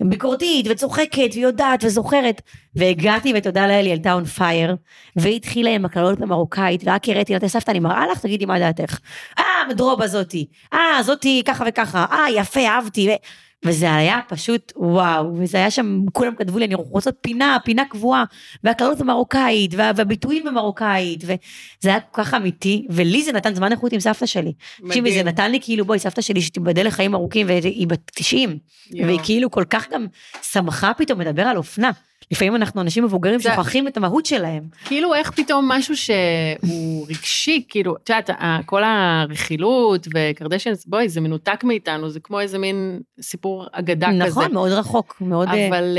ביקורתית 0.00 0.66
וצוחקת 0.70 1.30
ויודעת 1.34 1.84
וזוכרת. 1.84 2.42
והגעתי 2.76 3.32
ותודה 3.36 3.66
לאל 3.66 3.84
היא 3.84 3.92
עלתה 3.92 4.12
און 4.12 4.24
פייר, 4.24 4.76
והיא 5.16 5.36
התחילה 5.36 5.70
עם 5.70 5.84
הקללות 5.84 6.18
במרוקאית, 6.18 6.82
ורק 6.84 7.08
הראיתי 7.08 7.32
לה, 7.32 7.48
סבתא 7.48 7.70
אני 7.70 7.80
מראה 7.80 8.06
לך, 8.06 8.18
תגידי 8.20 8.46
מה 8.46 8.58
דעתך. 8.58 8.98
אה, 9.38 9.44
מדרובה 9.68 10.06
זאתי, 10.06 10.46
אה, 10.72 11.02
זאתי 11.02 11.42
ככה 11.46 11.64
וככה, 11.68 12.06
אה, 12.10 12.30
יפה, 12.30 12.60
אהבתי. 12.60 13.16
וזה 13.64 13.94
היה 13.94 14.18
פשוט 14.28 14.72
וואו, 14.76 15.36
וזה 15.38 15.58
היה 15.58 15.70
שם, 15.70 16.00
כולם 16.12 16.34
כתבו 16.34 16.58
לי, 16.58 16.64
אני 16.64 16.74
רוצה 16.74 17.12
פינה, 17.12 17.56
פינה 17.64 17.84
קבועה, 17.84 18.24
והקללות 18.64 18.98
במרוקאית, 18.98 19.74
וה, 19.74 19.90
והביטויים 19.96 20.44
במרוקאית, 20.44 21.24
וזה 21.24 21.38
היה 21.84 22.00
כל 22.00 22.24
כך 22.24 22.34
אמיתי, 22.34 22.86
ולי 22.90 23.22
זה 23.22 23.32
נתן 23.32 23.54
זמן 23.54 23.72
איכות 23.72 23.92
עם 23.92 24.00
סבתא 24.00 24.26
שלי. 24.26 24.52
תקשיבי, 24.86 25.12
זה 25.12 25.22
נתן 25.22 25.50
לי 25.50 25.58
כאילו, 25.60 25.84
בואי, 25.84 25.98
סבתא 25.98 26.22
שלי 26.22 26.40
שתיבדל 26.40 26.86
לחיים 26.86 27.14
ארוכים, 27.14 27.46
והיא 27.46 27.86
בת 27.86 28.10
90, 28.14 28.58
והיא 29.04 29.20
כאילו 29.22 29.50
כל 29.50 29.64
כך 29.70 29.90
גם 29.90 30.06
שמחה 30.42 30.92
פתאום 30.94 31.20
לדבר 31.20 31.42
על 31.42 31.56
אופנה. 31.56 31.90
לפעמים 32.30 32.56
אנחנו 32.56 32.80
אנשים 32.80 33.04
מבוגרים. 33.04 33.40
שוכחים 33.40 33.88
את 33.88 33.96
המהות 33.96 34.26
שלהם. 34.26 34.62
כאילו 34.84 35.14
איך 35.14 35.30
פתאום 35.30 35.68
משהו 35.68 35.96
שהוא 35.96 37.06
רגשי, 37.08 37.64
כאילו, 37.68 37.96
את 37.96 38.10
יודעת, 38.10 38.30
כל 38.66 38.82
הרכילות 38.84 40.08
וקרדשנס, 40.14 40.86
בואי, 40.86 41.08
זה 41.08 41.20
מנותק 41.20 41.64
מאיתנו, 41.64 42.10
זה 42.10 42.20
כמו 42.20 42.40
איזה 42.40 42.58
מין 42.58 43.00
סיפור 43.20 43.66
אגדה 43.72 44.06
נכון, 44.08 44.26
כזה. 44.26 44.40
נכון, 44.40 44.52
מאוד 44.52 44.72
רחוק, 44.72 45.16
מאוד... 45.20 45.48
אה, 45.48 45.68
אבל, 45.68 45.98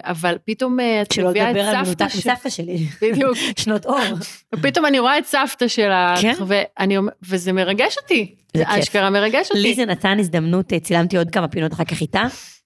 אבל 0.00 0.36
פתאום 0.44 0.80
אה, 0.80 1.02
את 1.02 1.18
מביאה 1.18 1.50
את 1.50 1.56
סבתא... 1.56 1.60
שלא 1.60 1.60
לדבר 1.60 1.78
על 1.78 1.84
מנותק 1.84 2.06
מסבתא 2.16 2.50
שלי. 2.50 2.86
בדיוק. 3.02 3.36
שנות 3.62 3.86
אור. 3.86 3.98
ופתאום 4.54 4.86
אני 4.86 4.98
רואה 4.98 5.18
את 5.18 5.26
סבתא 5.26 5.68
שלך, 5.68 6.20
כן? 6.20 6.34
ואני, 6.46 6.96
וזה 7.28 7.52
מרגש 7.52 7.96
אותי. 8.02 8.39
זה 8.56 8.62
אשכרה 8.66 9.10
מרגש 9.10 9.48
אותי. 9.50 9.62
לי 9.62 9.74
זה 9.74 9.84
נתן 9.84 10.18
הזדמנות, 10.18 10.72
אה, 10.72 10.80
צילמתי 10.80 11.16
עוד 11.16 11.30
כמה 11.30 11.48
פינות 11.48 11.72
אחר 11.72 11.84
כך 11.84 12.00
איתה. 12.00 12.22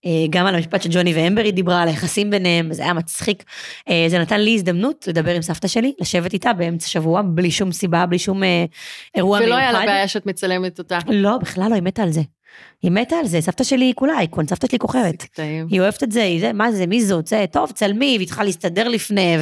אה, 0.07 0.11
גם 0.30 0.47
על 0.47 0.55
המשפט 0.55 0.82
של 0.82 0.89
ג'וני 0.93 1.14
ואמבר 1.14 1.43
היא 1.43 1.53
דיברה, 1.53 1.82
על 1.82 1.89
היחסים 1.89 2.30
ביניהם, 2.30 2.72
זה 2.72 2.82
היה 2.82 2.93
מצחיק. 2.93 3.45
אה, 3.89 4.07
זה 4.09 4.18
נתן 4.18 4.41
לי 4.41 4.55
הזדמנות 4.55 5.05
לדבר 5.09 5.35
עם 5.35 5.43
סבתא 5.43 5.68
שלי, 5.68 5.93
לשבת 6.01 6.32
איתה 6.32 6.53
באמצע 6.53 6.89
שבוע, 6.89 7.22
בלי 7.24 7.51
שום 7.51 7.72
סיבה, 7.72 8.07
בלי 8.07 8.18
שום 8.18 8.43
אירוע 9.14 9.39
מיוחד. 9.39 9.53
ולא 9.53 9.61
היה 9.61 9.72
לה 9.72 9.87
בעיה 9.87 10.09
שאת 10.09 10.26
מצלמת 10.26 10.78
אותה. 10.78 10.99
לא, 11.09 11.39
בכלל 11.39 11.70
לא, 11.70 11.74
היא 11.74 11.82
מתה 11.82 12.03
על 12.03 12.11
זה. 12.11 12.20
היא 12.82 12.91
מתה 12.91 13.16
על 13.16 13.26
זה, 13.26 13.41
סבתא 13.41 13.64
שלי 13.64 13.85
היא 13.85 13.95
כולה 13.95 14.18
אייקון, 14.18 14.47
סבתא 14.47 14.66
שלי 14.66 14.78
כוכבת. 14.78 15.39
היא 15.70 15.80
אוהבת 15.80 16.03
את 16.03 16.12
זה, 16.12 16.22
היא 16.22 16.41
זה, 16.41 16.53
מה 16.53 16.72
זה, 16.72 16.87
מי 16.87 17.05
זאת, 17.05 17.26
זה, 17.26 17.45
טוב, 17.53 17.70
צלמי, 17.70 18.14
והיא 18.16 18.26
צריכה 18.26 18.45
להסתדר 18.45 18.89
לפני, 18.89 19.37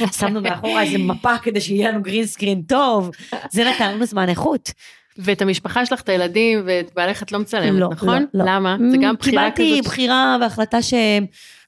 ושמנו 0.00 0.40
מאחורה 0.40 0.82
איזה 0.82 0.98
מפה 0.98 1.38
כדי 1.38 1.60
שיהיה 1.60 1.90
לנו 1.90 2.02
גרין 2.02 2.26
סקרין 2.26 2.62
טוב, 2.62 3.10
זה 3.50 3.64
נתן 3.64 3.94
לנו 3.94 4.06
זמן 4.06 4.28
איכות. 4.28 4.72
ואת 5.18 5.42
המשפחה 5.42 5.86
שלך, 5.86 6.00
את 6.00 6.08
הילדים 6.08 6.62
ואת 6.66 6.90
בעלך 6.96 7.22
את 7.22 7.32
לא 7.32 7.38
מצלמת, 7.38 7.80
לא, 7.80 7.88
נכון? 7.90 8.26
לא, 8.34 8.44
לא. 8.44 8.52
למה? 8.52 8.76
זה 8.90 8.96
גם 9.00 9.14
בחירה 9.18 9.50
כזאת. 9.50 9.56
קיבלתי 9.56 9.82
בחירה 9.82 10.36
והחלטה 10.40 10.82
ש... 10.82 10.94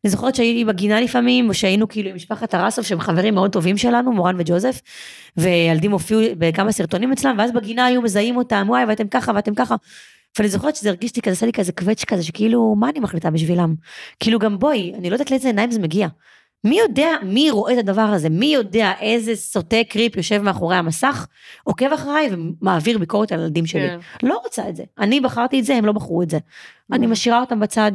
אני 0.04 0.10
זוכרת 0.10 0.34
שהייתי 0.34 0.64
בגינה 0.64 1.00
לפעמים, 1.00 1.48
או 1.48 1.54
שהיינו 1.54 1.88
כאילו 1.88 2.10
עם 2.10 2.16
משפחת 2.16 2.54
הרסוב, 2.54 2.84
שהם 2.84 3.00
חברים 3.00 3.34
מאוד 3.34 3.52
טובים 3.52 3.76
שלנו, 3.76 4.12
מורן 4.12 4.36
וג'וזף, 4.38 4.80
וילדים 5.36 5.92
הופיעו 5.92 6.20
בכמה 6.38 6.72
סרטונים 6.72 7.12
אצלם, 7.12 7.34
ואז 7.38 7.52
בגינה 7.52 7.86
היו 7.86 8.02
מזהים 8.02 8.36
אותם, 8.36 8.66
וואי, 8.68 8.84
ואתם 8.88 9.08
ככה, 9.08 9.32
ואתם 9.34 9.54
ככה. 9.54 9.74
ואני 10.38 10.48
זוכרת 10.48 10.76
שזה 10.76 10.88
הרגיש 10.88 11.16
לי 11.16 11.22
כזה, 11.22 11.32
עשה 11.32 11.46
לי 11.46 11.52
כזה 11.52 11.72
קווץ' 11.72 12.04
כזה, 12.04 12.22
שכאילו, 12.22 12.74
מה 12.78 12.88
אני 12.88 13.00
מחליטה 13.00 13.30
בשבילם? 13.30 13.74
כאילו 14.20 14.38
גם 14.38 14.58
בואי, 14.58 14.92
אני 14.98 15.10
לא 15.10 15.14
יודעת 15.14 15.30
לאיזה 15.30 15.48
עיניים 15.48 15.70
זה 15.70 15.80
מגיע. 15.80 16.08
מי 16.64 16.78
יודע 16.78 17.08
מי 17.22 17.50
רואה 17.50 17.72
את 17.72 17.78
הדבר 17.78 18.02
הזה? 18.02 18.28
מי 18.28 18.46
יודע 18.46 18.92
איזה 19.00 19.36
סוטה 19.36 19.76
קריפ 19.88 20.16
יושב 20.16 20.42
מאחורי 20.42 20.76
המסך, 20.76 21.26
עוקב 21.64 21.92
אחריי 21.92 22.28
ומעביר 22.30 22.98
ביקורת 22.98 23.32
על 23.32 23.40
הילדים 23.40 23.66
שלי? 23.66 23.88
כן. 23.88 24.26
לא 24.26 24.40
רוצה 24.44 24.68
את 24.68 24.76
זה. 24.76 24.84
אני 24.98 25.20
בחרתי 25.20 25.60
את 25.60 25.64
זה, 25.64 25.74
הם 25.74 25.84
לא 25.84 25.92
בחרו 25.92 26.22
את 26.22 26.30
זה. 26.30 26.38
אני 26.92 27.06
משאירה 27.06 27.40
אותם 27.40 27.60
בצד. 27.60 27.92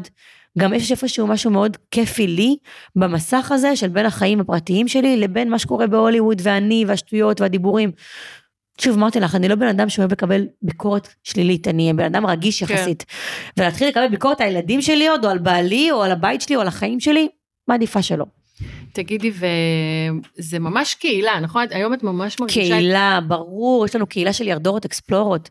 גם 0.58 0.74
יש 0.74 0.92
איפשהו 0.92 1.28
משהו 1.28 1.52
מאוד 1.52 1.78
כיפי 1.92 2.28
לי 2.28 2.56
במסך 2.96 3.52
הזה 3.52 3.76
של 3.76 3.88
בין 3.88 4.06
החיים 4.06 4.40
הפרטיים 4.40 4.88
שלי 4.88 5.18
לבין 5.18 5.50
מה 5.50 5.60
שקורה 5.60 5.88
בהוליווד 5.88 6.42
ואני 6.44 6.86
והשטויות 6.88 7.42
והדיבורים. 7.42 7.92
שוב, 8.82 8.98
אמרתי 8.98 9.20
לך, 9.20 9.36
אני 9.36 9.48
לא 9.48 9.56
בן 9.56 9.68
אדם 9.68 9.90
שאוהב 9.90 10.12
לקבל 10.12 10.48
ביקורת 10.62 11.08
שלילית, 11.24 11.68
אני 11.68 11.94
בן 11.94 12.04
אדם 12.04 12.26
רגיש 12.26 12.64
כן. 12.64 12.74
יחסית. 12.74 13.06
כן. 13.08 13.62
ולהתחיל 13.62 13.88
לקבל 13.88 14.08
ביקורת 14.08 14.42
על 14.42 14.48
הילדים 14.48 14.82
שלי 14.82 15.08
עוד, 15.08 15.26
או 15.26 15.30
על 15.30 15.38
בעלי, 15.38 15.92
או 15.92 16.04
על 16.04 16.12
הבית 16.12 16.42
שלי, 16.42 16.56
או 16.56 16.62
על 16.62 16.68
החיים 16.68 17.00
שלי, 17.00 17.28
מעדיפה 17.68 18.02
שלא. 18.02 18.26
תגידי, 18.94 19.32
וזה 20.38 20.60
ממש 20.60 20.94
קהילה, 20.94 21.40
נכון? 21.40 21.66
היום 21.70 21.94
את 21.94 22.04
ממש 22.04 22.40
מרגישה... 22.40 22.60
קהילה, 22.60 23.20
ברור, 23.28 23.86
יש 23.86 23.96
לנו 23.96 24.08
קהילה 24.08 24.34
של 24.34 24.48
ירדורות 24.48 24.86
אקספלורות. 24.86 25.50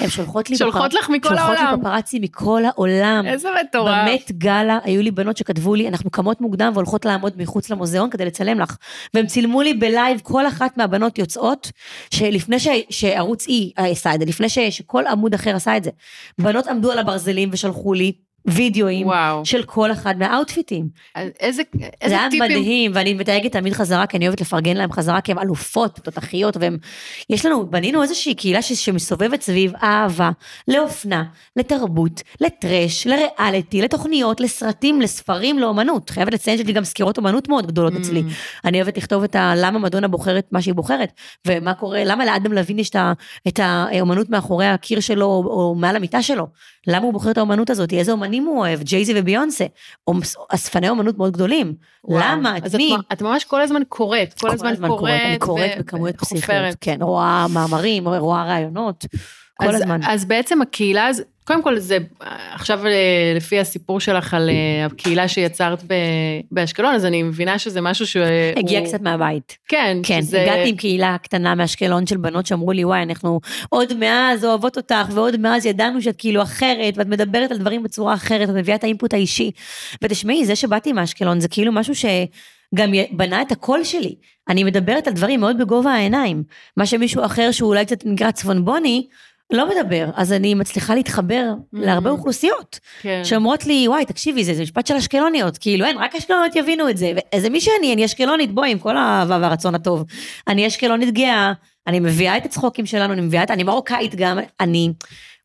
הן 0.00 0.08
שולחות 0.08 0.50
לי... 0.50 0.56
שולחות 0.56 0.94
לך 0.94 1.10
מכל 1.10 1.28
שולחות 1.28 1.56
העולם. 1.56 1.74
לי 1.74 1.80
פפרצי 1.80 2.18
מכל 2.18 2.62
העולם. 2.64 3.24
איזה 3.26 3.48
מטורף. 3.64 3.94
באמת 4.04 4.32
גאלה, 4.32 4.78
היו 4.84 5.02
לי 5.02 5.10
בנות 5.10 5.36
שכתבו 5.36 5.74
לי, 5.74 5.88
אנחנו 5.88 6.10
קמות 6.10 6.40
מוקדם 6.40 6.70
והולכות 6.74 7.04
לעמוד 7.04 7.32
מחוץ 7.36 7.70
למוזיאון 7.70 8.10
כדי 8.10 8.24
לצלם 8.24 8.60
לך. 8.60 8.76
והם 9.14 9.26
צילמו 9.26 9.62
לי 9.62 9.74
בלייב, 9.74 10.20
כל 10.22 10.46
אחת 10.46 10.76
מהבנות 10.76 11.18
יוצאות, 11.18 11.72
שלפני 12.10 12.60
ש, 12.60 12.68
שערוץ 12.90 13.46
E 13.46 13.52
עשה 13.76 14.14
את 14.14 14.20
זה, 14.20 14.26
לפני 14.26 14.48
ש, 14.48 14.58
שכל 14.58 15.06
עמוד 15.06 15.34
אחר 15.34 15.56
עשה 15.56 15.76
את 15.76 15.84
זה. 15.84 15.90
בנות 16.38 16.66
עמדו 16.66 16.92
על 16.92 16.98
הברזלים 16.98 17.48
ושלחו 17.52 17.94
לי 17.94 18.12
וידאואים 18.46 19.06
וואו. 19.06 19.44
של 19.44 19.62
כל 19.62 19.92
אחד 19.92 20.18
מהאוטפיטים. 20.18 20.88
אז 21.14 21.28
איזה, 21.40 21.62
זה 21.80 21.86
איזה 22.00 22.18
היה 22.18 22.30
טיפים... 22.30 22.42
מדהים, 22.50 22.90
ואני 22.94 23.14
מתייגת 23.14 23.52
תמיד 23.52 23.72
חזרה, 23.72 24.06
כי 24.06 24.16
אני 24.16 24.26
אוהבת 24.26 24.40
לפרגן 24.40 24.76
להם 24.76 24.92
חזרה, 24.92 25.20
כי 25.20 25.32
הן 25.32 25.38
אלופות, 25.38 26.00
תותחיות, 26.02 26.56
והם... 26.56 26.78
יש 27.30 27.46
לנו, 27.46 27.70
בנינו 27.70 28.02
איזושהי 28.02 28.34
קהילה 28.34 28.62
ש, 28.62 28.72
שמסובבת 28.72 29.42
סביב 29.42 29.72
אהבה, 29.82 30.30
לאופנה, 30.68 31.24
לתרבות, 31.56 32.22
לטרש, 32.40 33.06
לריאליטי, 33.06 33.82
לתוכניות, 33.82 34.40
לסרטים, 34.40 35.00
לספרים, 35.00 35.58
לאומנות. 35.58 36.10
חייבת 36.10 36.32
לציין 36.34 36.56
שיש 36.56 36.66
לי 36.66 36.72
גם 36.72 36.84
סקירות 36.84 37.18
אומנות 37.18 37.48
מאוד 37.48 37.66
גדולות 37.66 37.92
Mm. 37.92 37.98
אצלי. 37.98 38.22
אני 38.64 38.78
אוהבת 38.82 38.96
לכתוב 38.96 39.22
את 39.22 39.36
ה... 39.36 39.52
למה 39.56 39.78
מדונה 39.78 40.08
בוחרת 40.08 40.46
מה 40.52 40.62
שהיא 40.62 40.74
בוחרת, 40.74 41.12
ומה 41.46 41.74
קורה, 41.74 42.04
למה 42.04 42.24
לאדם 42.24 42.52
לוין 42.52 42.78
יש 42.78 42.90
את 43.48 43.60
האומנות 43.62 44.30
מאחורי 44.30 44.66
הקיר 44.66 45.00
שלו, 45.00 45.26
או 45.26 45.74
מעל 45.78 45.96
המיטה 45.96 46.22
שלו. 46.22 46.46
למה 46.86 47.04
הוא 47.04 47.12
בוחר 47.12 47.30
את 47.30 47.38
האומנות 47.38 47.70
הזאת, 47.70 47.92
איזה 47.92 48.12
אומנים 48.12 48.35
הוא 48.44 48.58
אוהב, 48.58 48.82
ג'ייזי 48.82 49.12
וביונסה, 49.16 49.64
אספני 50.48 50.88
אומנות 50.88 51.18
מאוד 51.18 51.32
גדולים. 51.32 51.74
וואו. 52.04 52.20
למה, 52.24 52.56
את 52.56 52.74
מי? 52.74 52.96
את, 53.00 53.12
את 53.12 53.22
ממש 53.22 53.44
כל 53.44 53.62
הזמן 53.62 53.82
קוראת, 53.88 54.34
כל, 54.40 54.50
הזמן 54.50 54.88
קוראת. 54.88 55.20
אני 55.26 55.38
קוראת 55.38 55.70
ו- 55.76 55.80
בכמויות. 55.80 56.16
פסיכיות, 56.16 56.76
כן, 56.80 56.98
רואה 57.02 57.46
מאמרים, 57.54 58.08
רואה 58.08 58.44
ראיונות, 58.44 59.04
כל 59.58 59.68
אז, 59.68 59.74
הזמן. 59.74 60.00
אז 60.06 60.24
בעצם 60.24 60.62
הקהילה, 60.62 61.10
קודם 61.44 61.62
כל 61.62 61.78
זה, 61.78 61.98
עכשיו 62.52 62.86
אה, 62.86 62.92
לפי 63.36 63.60
הסיפור 63.60 64.00
שלך 64.00 64.34
על 64.34 64.50
אה, 64.50 64.86
הקהילה 64.86 65.28
שיצרת 65.28 65.82
ב- 65.86 65.94
באשקלון, 66.50 66.94
אז 66.94 67.04
אני 67.04 67.22
מבינה 67.22 67.58
שזה 67.58 67.80
משהו 67.80 68.06
שהוא... 68.06 68.24
הגיע 68.56 68.84
קצת 68.84 69.00
מהבית. 69.00 69.56
כן, 69.68 69.96
כן, 70.02 70.22
שזה... 70.22 70.42
הגעתי 70.42 70.68
עם 70.68 70.76
קהילה 70.76 71.16
קטנה 71.22 71.54
מאשקלון 71.54 72.06
של 72.06 72.16
בנות 72.16 72.46
שאמרו 72.46 72.72
לי, 72.72 72.84
וואי, 72.84 73.02
אנחנו 73.02 73.40
עוד 73.68 73.94
מאז 73.94 74.44
אוהבות 74.44 74.76
אותך, 74.76 75.08
ועוד 75.10 75.36
מאז 75.40 75.66
ידענו 75.66 76.02
שאת 76.02 76.16
כאילו 76.18 76.42
אחרת, 76.42 76.94
ואת 76.96 77.06
מדברת 77.06 77.50
על 77.50 77.58
דברים 77.58 77.82
בצורה 77.82 78.14
אחרת, 78.14 78.48
ואת 78.48 78.56
מביאה 78.56 78.76
את 78.76 78.84
האינפוט 78.84 79.14
האישי. 79.14 79.50
ותשמעי, 80.04 80.44
זה 80.44 80.56
שבאתי 80.56 80.92
מאשקלון 80.92 81.40
זה 81.40 81.48
כאילו 81.48 81.72
משהו 81.72 81.94
שגם 81.94 82.94
י- 82.94 83.08
בנה 83.10 83.42
את 83.42 83.52
הקול 83.52 83.84
שלי. 83.84 84.14
אני 84.48 84.64
מדברת 84.64 85.06
על 85.06 85.12
דברים 85.12 85.40
מאוד 85.40 85.58
בגובה 85.58 85.90
העיניים. 85.90 86.42
מה 86.76 86.86
שמישהו 86.86 87.24
אחר 87.24 87.50
שהוא 87.52 87.68
אולי 87.68 87.84
קצת 87.86 87.98
נקרא 88.04 88.30
צפונבוני, 88.30 89.06
לא 89.52 89.68
מדבר, 89.68 90.06
אז 90.14 90.32
אני 90.32 90.54
מצליחה 90.54 90.94
להתחבר 90.94 91.44
להרבה 91.72 92.10
אוכלוסיות. 92.10 92.78
כן. 93.02 93.20
שאומרות 93.24 93.66
לי, 93.66 93.88
וואי, 93.88 94.04
תקשיבי, 94.04 94.44
זה, 94.44 94.54
זה 94.54 94.62
משפט 94.62 94.86
של 94.86 94.94
אשקלוניות, 94.94 95.58
כאילו, 95.58 95.86
אין, 95.86 95.98
רק 95.98 96.14
אשקלוניות 96.14 96.56
יבינו 96.56 96.88
את 96.88 96.96
זה. 96.96 97.12
ואיזה 97.16 97.50
מי 97.50 97.60
שאני, 97.60 97.94
אני 97.94 98.04
אשקלונית, 98.04 98.52
בואי, 98.52 98.70
עם 98.70 98.78
כל 98.78 98.96
האהבה 98.96 99.38
והרצון 99.40 99.74
הטוב. 99.74 100.04
אני 100.48 100.66
אשקלונית 100.66 101.14
גאה, 101.14 101.52
אני 101.86 102.00
מביאה 102.00 102.36
את 102.36 102.44
הצחוקים 102.44 102.86
שלנו, 102.86 103.12
אני 103.12 103.20
מביאה 103.20 103.42
את, 103.42 103.50
אני 103.50 103.62
מרוקאית 103.62 104.14
גם, 104.14 104.38
אני 104.60 104.92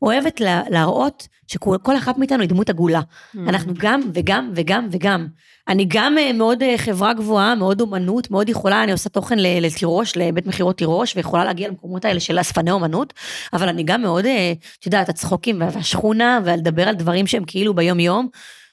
אוהבת 0.01 0.41
לה, 0.41 0.61
להראות 0.69 1.27
שכל 1.47 1.77
כל 1.83 1.97
אחת 1.97 2.17
מאיתנו 2.17 2.41
היא 2.41 2.49
דמות 2.49 2.69
עגולה. 2.69 3.01
Mm. 3.01 3.39
אנחנו 3.47 3.73
גם 3.77 4.01
וגם 4.13 4.51
וגם 4.55 4.87
וגם. 4.91 5.27
אני 5.67 5.85
גם 5.87 6.17
אה, 6.17 6.33
מאוד 6.33 6.63
אה, 6.63 6.77
חברה 6.77 7.13
גבוהה, 7.13 7.55
מאוד 7.55 7.81
אומנות, 7.81 8.31
מאוד 8.31 8.49
יכולה, 8.49 8.83
אני 8.83 8.91
עושה 8.91 9.09
תוכן 9.09 9.35
לתירוש, 9.39 10.17
לבית 10.17 10.47
מכירות 10.47 10.77
תירוש, 10.77 11.15
ויכולה 11.15 11.45
להגיע 11.45 11.67
למקומות 11.67 12.05
האלה 12.05 12.19
של 12.19 12.41
אספני 12.41 12.71
אומנות, 12.71 13.13
אבל 13.53 13.69
אני 13.69 13.83
גם 13.83 14.01
מאוד, 14.01 14.25
אה, 14.25 14.53
את 14.79 14.85
יודעת, 14.85 15.09
הצחוקים 15.09 15.61
והשכונה, 15.61 16.39
ולדבר 16.45 16.87
על 16.87 16.95
דברים 16.95 17.27
שהם 17.27 17.43
כאילו 17.47 17.73
ביום 17.73 17.99
יום. 17.99 18.27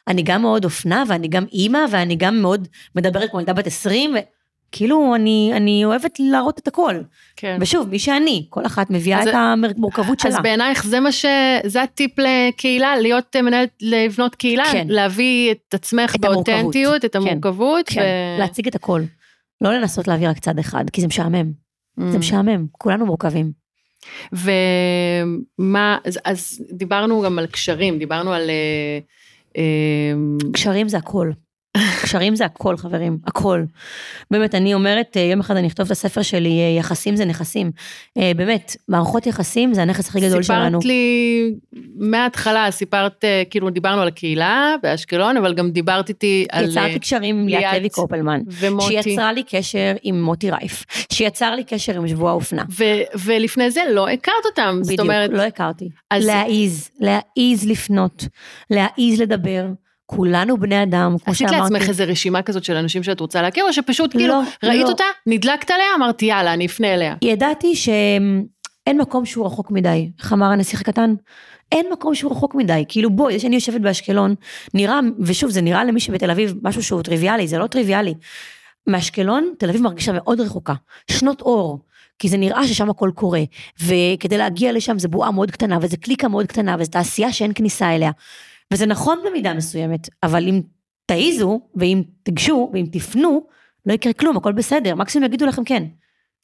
אני 0.08 0.22
גם 0.22 0.42
מאוד 0.42 0.64
אופנה, 0.64 1.04
ואני 1.08 1.28
גם 1.28 1.44
אימא, 1.52 1.78
ואני 1.90 2.16
גם 2.16 2.42
מאוד 2.42 2.68
מדברת 2.96 3.30
כמו 3.30 3.40
ילדה 3.40 3.52
בת 3.52 3.66
20, 3.66 4.14
וכאילו, 4.68 5.14
אני, 5.14 5.50
אני 5.56 5.84
אוהבת 5.84 6.16
להראות 6.20 6.58
את 6.58 6.68
הכל. 6.68 6.94
כן. 7.36 7.58
ושוב, 7.60 7.88
מי 7.88 7.98
שאני, 7.98 8.46
כל 8.50 8.66
אחת 8.66 8.90
מביאה 8.90 9.20
אז- 9.22 9.28
את 9.28 9.34
המורכבות 9.36 10.20
שלה. 10.20 10.30
אז 10.30 10.36
בעינייך 10.42 10.84
זה 10.84 11.00
מה 11.00 11.12
ש... 11.12 11.24
זה 11.66 11.82
הטיפ 11.82 12.10
לקהילה, 12.18 12.96
להיות 12.96 13.36
אה, 13.36 13.42
מנהלת, 13.42 13.70
לבנות 13.80 14.34
קהילה, 14.34 14.64
כן. 14.72 14.86
להביא 14.90 15.50
את 15.50 15.74
עצמך 15.74 16.14
את. 16.14 16.20
באותנטיות, 16.20 17.04
את 17.04 17.12
כן. 17.12 17.18
המורכבות. 17.18 17.88
כן, 17.88 18.00
ו- 18.00 18.40
להציג 18.40 18.68
את 18.68 18.74
הכל. 18.74 19.02
לא 19.60 19.72
לנסות 19.72 20.08
להביא 20.08 20.28
רק 20.28 20.38
צד 20.38 20.58
אחד, 20.58 20.90
כי 20.92 21.00
זה 21.00 21.06
משעמם. 21.06 21.52
Mm. 22.00 22.02
זה 22.12 22.18
משעמם, 22.18 22.66
כולנו 22.72 23.06
מורכבים. 23.06 23.52
ומה, 24.32 25.98
אז, 26.04 26.18
אז 26.24 26.64
דיברנו 26.72 27.22
גם 27.22 27.38
על 27.38 27.46
קשרים, 27.46 27.98
דיברנו 27.98 28.32
על... 28.32 28.50
אה, 28.50 28.98
אה, 29.56 30.12
קשרים 30.52 30.88
זה 30.88 30.96
הכל. 30.96 31.30
קשרים 32.02 32.36
זה 32.36 32.44
הכל, 32.44 32.76
חברים, 32.76 33.18
הכל. 33.26 33.62
באמת, 34.30 34.54
אני 34.54 34.74
אומרת, 34.74 35.16
אה, 35.16 35.22
יום 35.22 35.40
אחד 35.40 35.56
אני 35.56 35.66
אכתוב 35.66 35.86
את 35.86 35.92
הספר 35.92 36.22
שלי, 36.22 36.60
אה, 36.60 36.78
יחסים 36.78 37.16
זה 37.16 37.24
נכסים. 37.24 37.70
אה, 38.18 38.32
באמת, 38.36 38.76
מערכות 38.88 39.26
יחסים 39.26 39.74
זה 39.74 39.82
הנכס 39.82 40.08
הכי 40.08 40.20
גדול 40.20 40.42
שלנו. 40.42 40.80
סיפרת 40.80 40.84
לי 40.84 41.54
מההתחלה, 41.96 42.70
סיפרת, 42.70 43.24
כאילו 43.50 43.70
דיברנו 43.70 44.02
על 44.02 44.08
הקהילה 44.08 44.74
באשקלון, 44.82 45.36
אבל 45.36 45.54
גם 45.54 45.70
דיברת 45.70 46.08
איתי 46.08 46.46
על... 46.50 46.64
יצרתי 46.64 46.98
קשרים 46.98 47.38
עם 47.38 47.48
ליאת 47.48 47.74
לוי 47.78 47.88
קופלמן. 47.88 48.40
ומוטי. 48.46 49.02
שיצרה 49.02 49.32
לי 49.32 49.42
קשר 49.42 49.94
עם 50.02 50.22
מוטי 50.22 50.50
רייף. 50.50 50.84
שיצר 51.12 51.54
לי 51.54 51.64
קשר 51.64 51.96
עם 51.96 52.08
שבוע 52.08 52.30
האופנה. 52.30 52.64
ו- 52.78 53.18
ולפני 53.24 53.70
זה 53.70 53.80
לא 53.92 54.08
הכרת 54.08 54.34
אותם, 54.46 54.78
זאת 54.82 54.86
בדיוק, 54.92 55.00
אומרת, 55.00 55.30
לא 55.32 55.42
הכרתי. 55.42 55.88
אז- 56.10 56.26
להעיז, 56.26 56.90
להעיז 57.00 57.66
לפנות, 57.68 58.24
להעיז 58.70 59.20
לדבר. 59.20 59.66
כולנו 60.10 60.56
בני 60.56 60.82
אדם, 60.82 61.16
כמו 61.24 61.32
עשית 61.32 61.48
שאמרתי. 61.48 61.74
לעצמך 61.74 61.88
איזה 61.88 62.04
רשימה 62.04 62.42
כזאת 62.42 62.64
של 62.64 62.76
אנשים 62.76 63.02
שאת 63.02 63.20
רוצה 63.20 63.42
להכיר, 63.42 63.64
או 63.64 63.72
שפשוט 63.72 64.12
כאילו 64.12 64.26
לא, 64.62 64.68
ראית 64.68 64.82
לא. 64.82 64.88
אותה, 64.88 65.04
נדלקת 65.26 65.70
עליה, 65.70 65.86
אמרתי 65.96 66.26
יאללה, 66.26 66.54
אני 66.54 66.66
אפנה 66.66 66.94
אליה. 66.94 67.14
ידעתי 67.22 67.76
שאין 67.76 68.98
מקום 69.00 69.26
שהוא 69.26 69.46
רחוק 69.46 69.70
מדי. 69.70 70.10
איך 70.18 70.32
אמר 70.32 70.46
הנסיך 70.46 70.80
הקטן? 70.80 71.14
אין 71.72 71.86
מקום 71.92 72.14
שהוא 72.14 72.32
רחוק 72.32 72.54
מדי. 72.54 72.84
כאילו 72.88 73.10
בואי, 73.10 73.32
זה 73.32 73.38
שאני 73.38 73.54
יושבת 73.54 73.80
באשקלון, 73.80 74.34
נראה, 74.74 75.00
ושוב, 75.20 75.50
זה 75.50 75.60
נראה 75.60 75.84
למי 75.84 76.00
שבתל 76.00 76.30
אביב 76.30 76.54
משהו 76.62 76.82
שהוא 76.82 77.02
טריוויאלי, 77.02 77.48
זה 77.48 77.58
לא 77.58 77.66
טריוויאלי. 77.66 78.14
מאשקלון, 78.86 79.52
תל 79.58 79.68
אביב 79.68 79.82
מרגישה 79.82 80.12
מאוד 80.12 80.40
רחוקה. 80.40 80.74
שנות 81.10 81.40
אור. 81.40 81.78
כי 82.18 82.28
זה 82.28 82.36
נראה 82.36 82.68
ששם 82.68 82.90
הכל 82.90 83.10
קורה, 83.14 83.42
וכדי 83.80 84.38
להגיע 84.38 84.72
לשם 84.72 84.98
זה 84.98 85.08
בועה 85.08 85.30
מאוד 85.30 85.50
קטנה, 85.50 85.78
וזה 85.82 85.96
קליקה 85.96 86.28
מאוד 86.28 86.46
קטנה, 86.46 86.76
וזו 86.78 86.90
תעשייה 86.90 87.32
שאין 87.32 87.52
כניסה 87.54 87.94
אליה. 87.94 88.10
וזה 88.72 88.86
נכון 88.86 89.18
במידה 89.26 89.54
מסוימת, 89.54 90.08
אבל 90.22 90.48
אם 90.48 90.60
תעיזו, 91.06 91.60
ואם 91.76 92.02
תיגשו, 92.22 92.70
ואם 92.72 92.86
תפנו, 92.92 93.46
לא 93.86 93.92
יקרה 93.92 94.12
כלום, 94.12 94.36
הכל 94.36 94.52
בסדר, 94.52 94.94
מקסימום 94.94 95.26
יגידו 95.26 95.46
לכם 95.46 95.64
כן. 95.64 95.82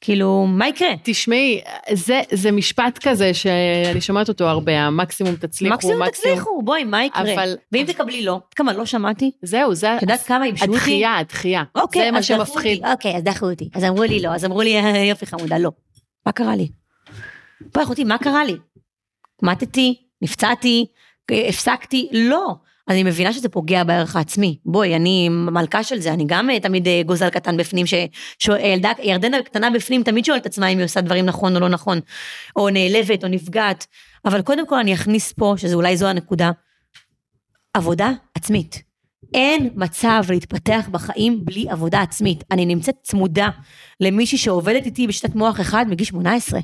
כאילו, 0.01 0.47
מה 0.49 0.69
יקרה? 0.69 0.89
תשמעי, 1.03 1.61
זה, 1.93 2.21
זה 2.33 2.53
משפט 2.53 2.99
כזה 3.09 3.35
שאני 3.35 4.01
שומעת 4.01 4.29
אותו 4.29 4.45
הרבה, 4.45 4.81
המקסימום 4.81 5.37
תצליחו, 5.37 5.75
מקסימום 5.75 6.09
תצליחו, 6.09 6.63
בואי, 6.65 6.85
מה 6.85 7.05
יקרה? 7.05 7.35
אבל- 7.35 7.57
ואם 7.73 7.85
תקבלי 7.87 8.25
לא, 8.25 8.41
כמה 8.57 8.73
לא 8.73 8.87
שמעתי? 8.87 9.31
זהו, 9.43 9.75
זה 9.75 9.97
את 9.97 10.03
יודעת 10.03 10.23
כמה 10.23 10.47
ייבשו 10.47 10.65
אותי? 10.65 10.77
הדחייה, 10.77 11.17
הדחייה. 11.19 11.63
אוקיי, 11.75 12.05
זה 12.05 12.11
מה 12.11 12.23
שמפחיד. 12.23 12.79
אותי. 12.79 12.93
אוקיי, 12.93 13.17
אז 13.17 13.23
דחו 13.23 13.51
אותי. 13.51 13.69
אז 13.75 13.85
אמרו 13.85 14.03
לי 14.03 14.21
לא, 14.21 14.35
אז 14.35 14.45
אמרו 14.45 14.63
לי 14.63 14.77
"אה, 14.81 14.97
יופי 14.99 15.27
חמודה, 15.27 15.59
לא. 15.59 15.71
מה 16.27 16.33
קרה 16.33 16.57
לי? 16.57 16.69
בואי 17.75 17.85
אחותי, 17.85 18.05
מה 18.05 18.19
קרה 18.19 18.45
לי? 18.45 18.57
מתתי, 19.43 19.95
נפצעתי, 20.23 20.87
הפסקתי, 21.31 22.09
לא. 22.13 22.55
אני 22.89 23.03
מבינה 23.03 23.33
שזה 23.33 23.49
פוגע 23.49 23.85
בערך 23.85 24.17
העצמי. 24.17 24.59
בואי, 24.65 24.97
אני 24.97 25.29
מלכה 25.29 25.83
של 25.83 26.01
זה, 26.01 26.13
אני 26.13 26.25
גם 26.27 26.51
אה, 26.51 26.61
תמיד 26.61 26.89
אה, 26.89 27.03
גוזל 27.07 27.31
קטן 27.31 27.57
בפנים, 27.57 27.87
שילדה, 28.39 28.91
ירדנה 29.03 29.43
קטנה 29.43 29.71
בפנים 29.71 30.03
תמיד 30.03 30.25
שואלת 30.25 30.47
עצמה 30.47 30.69
אם 30.69 30.79
היא 30.79 30.85
עושה 30.85 31.01
דברים 31.01 31.27
נכון 31.27 31.57
או 31.57 31.61
לא 31.61 31.69
נכון, 31.69 32.01
או 32.57 32.71
נעלבת 32.71 33.25
או 33.25 33.29
נפגעת. 33.29 33.87
אבל 34.25 34.43
קודם 34.43 34.67
כל 34.67 34.79
אני 34.79 34.95
אכניס 34.95 35.33
פה, 35.33 35.55
שזה 35.57 35.75
אולי 35.75 35.97
זו 35.97 36.07
הנקודה, 36.07 36.51
עבודה 37.75 38.11
עצמית. 38.35 38.83
אין 39.35 39.71
מצב 39.75 40.23
להתפתח 40.29 40.89
בחיים 40.91 41.45
בלי 41.45 41.67
עבודה 41.71 42.03
עצמית. 42.03 42.45
אני 42.51 42.67
נמצאת 42.67 42.95
צמודה 43.03 43.49
למישהי 44.01 44.39
שעובדת 44.39 44.87
איתי 44.87 45.07
בשיטת 45.07 45.35
מוח 45.35 45.61
אחד 45.61 45.87
מגיל 45.89 46.07
18. 46.07 46.61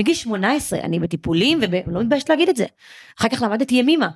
מגיל 0.00 0.14
18, 0.14 0.80
אני 0.80 0.98
בטיפולים 0.98 1.60
ולא 1.86 2.00
מתביישת 2.00 2.30
להגיד 2.30 2.48
את 2.48 2.56
זה. 2.56 2.66
אחר 3.18 3.28
כך 3.28 3.42
למדתי 3.42 3.74
ימימה. 3.74 4.08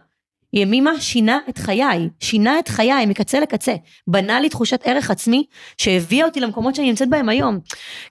ימימה 0.52 1.00
שינה 1.00 1.38
את 1.48 1.58
חיי, 1.58 2.08
שינה 2.20 2.58
את 2.58 2.68
חיי 2.68 3.06
מקצה 3.06 3.40
לקצה. 3.40 3.74
בנה 4.06 4.40
לי 4.40 4.48
תחושת 4.48 4.80
ערך 4.84 5.10
עצמי 5.10 5.44
שהביאה 5.78 6.26
אותי 6.26 6.40
למקומות 6.40 6.74
שאני 6.74 6.88
נמצאת 6.88 7.08
בהם 7.08 7.28
היום. 7.28 7.58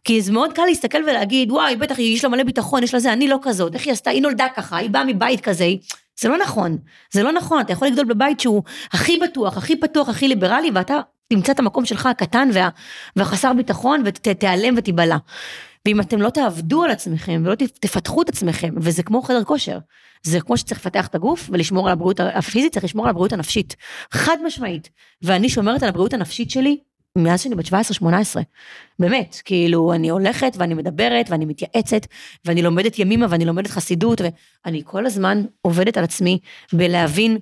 כי 0.04 0.22
זה 0.22 0.32
מאוד 0.32 0.54
קל 0.54 0.62
להסתכל 0.66 1.04
ולהגיד, 1.04 1.52
וואי, 1.52 1.76
בטח 1.76 2.00
יש 2.00 2.24
לה 2.24 2.30
מלא 2.30 2.44
ביטחון, 2.44 2.84
יש 2.84 2.94
לה 2.94 3.00
זה, 3.00 3.14
אני 3.14 3.28
לא 3.28 3.40
כזאת, 3.42 3.74
איך 3.74 3.86
היא 3.86 3.94
עשתה, 3.94 4.10
היא 4.10 4.22
נולדה 4.22 4.48
ככה, 4.56 4.78
היא 4.78 4.90
באה 4.90 5.06
מבית 5.06 5.42
כזה. 5.42 5.68
זה 6.20 6.30
לא 6.30 6.38
נכון, 6.38 6.78
זה 7.14 7.24
לא 7.24 7.32
נכון, 7.32 7.60
אתה 7.60 7.74
יכול 7.74 7.88
לגדול 7.88 8.06
בבית 8.06 8.40
שהוא 8.40 8.64
הכי 8.92 9.18
בטוח, 9.18 9.58
הכי 9.58 9.76
פתוח, 9.76 10.10
הכי 10.10 10.28
ליברלי, 10.28 10.72
ואתה 10.74 11.00
תמצא 11.34 11.52
את 11.52 11.60
המקום 11.60 11.86
שלך 11.86 12.06
הקטן 12.06 12.50
וה, 12.54 12.70
והחסר 13.16 13.54
ביטחון 13.54 14.04
ותיעלם 14.06 14.74
ותיבלע. 14.78 15.18
ואם 15.86 16.02
אתם 16.02 16.22
לא 16.22 16.30
תעבדו 16.30 16.84
על 16.84 16.92
עצמכם 16.92 17.42
ולא 17.46 17.56
תפתחו 17.56 18.22
את 18.22 18.30
עצמכם, 18.30 18.74
וזה 18.78 19.04
כמו 19.04 19.22
חדר 19.22 19.44
כושר, 19.44 19.80
זה 20.24 20.42
כמו 20.42 20.58
שצריך 20.58 20.80
לפתח 20.80 21.08
את 21.08 21.16
הגוף 21.16 21.50
ולשמור 21.54 21.88
על 21.88 21.94
הבריאות 21.94 22.20
הפיזית, 22.20 22.74
צריך 22.74 22.86
לשמור 22.86 23.06
על 23.06 23.10
הבריאות 23.10 23.34
הנפשית. 23.34 23.76
חד 24.12 24.38
משמעית. 24.46 24.90
ואני 25.22 25.50
שומרת 25.50 25.84
על 25.84 25.90
הבריאות 25.90 26.14
הנפשית 26.14 26.52
שלי 26.52 26.78
מאז 27.18 27.42
שאני 27.42 27.56
בת 27.56 27.66
17-18. 27.66 28.06
באמת, 29.00 29.42
כאילו, 29.46 29.94
אני 29.94 30.10
הולכת 30.10 30.54
ואני 30.58 30.74
מדברת 30.74 31.30
ואני 31.30 31.46
מתייעצת 31.46 32.08
ואני 32.46 32.62
לומדת 32.62 33.00
ימימה 33.00 33.26
ואני 33.30 33.46
לומדת 33.46 33.68
חסידות 33.68 34.22
ואני 34.66 34.82
כל 34.86 35.06
הזמן 35.06 35.44
עובדת 35.62 35.98
על 35.98 36.04
עצמי 36.04 36.40
בלהבין 36.74 37.38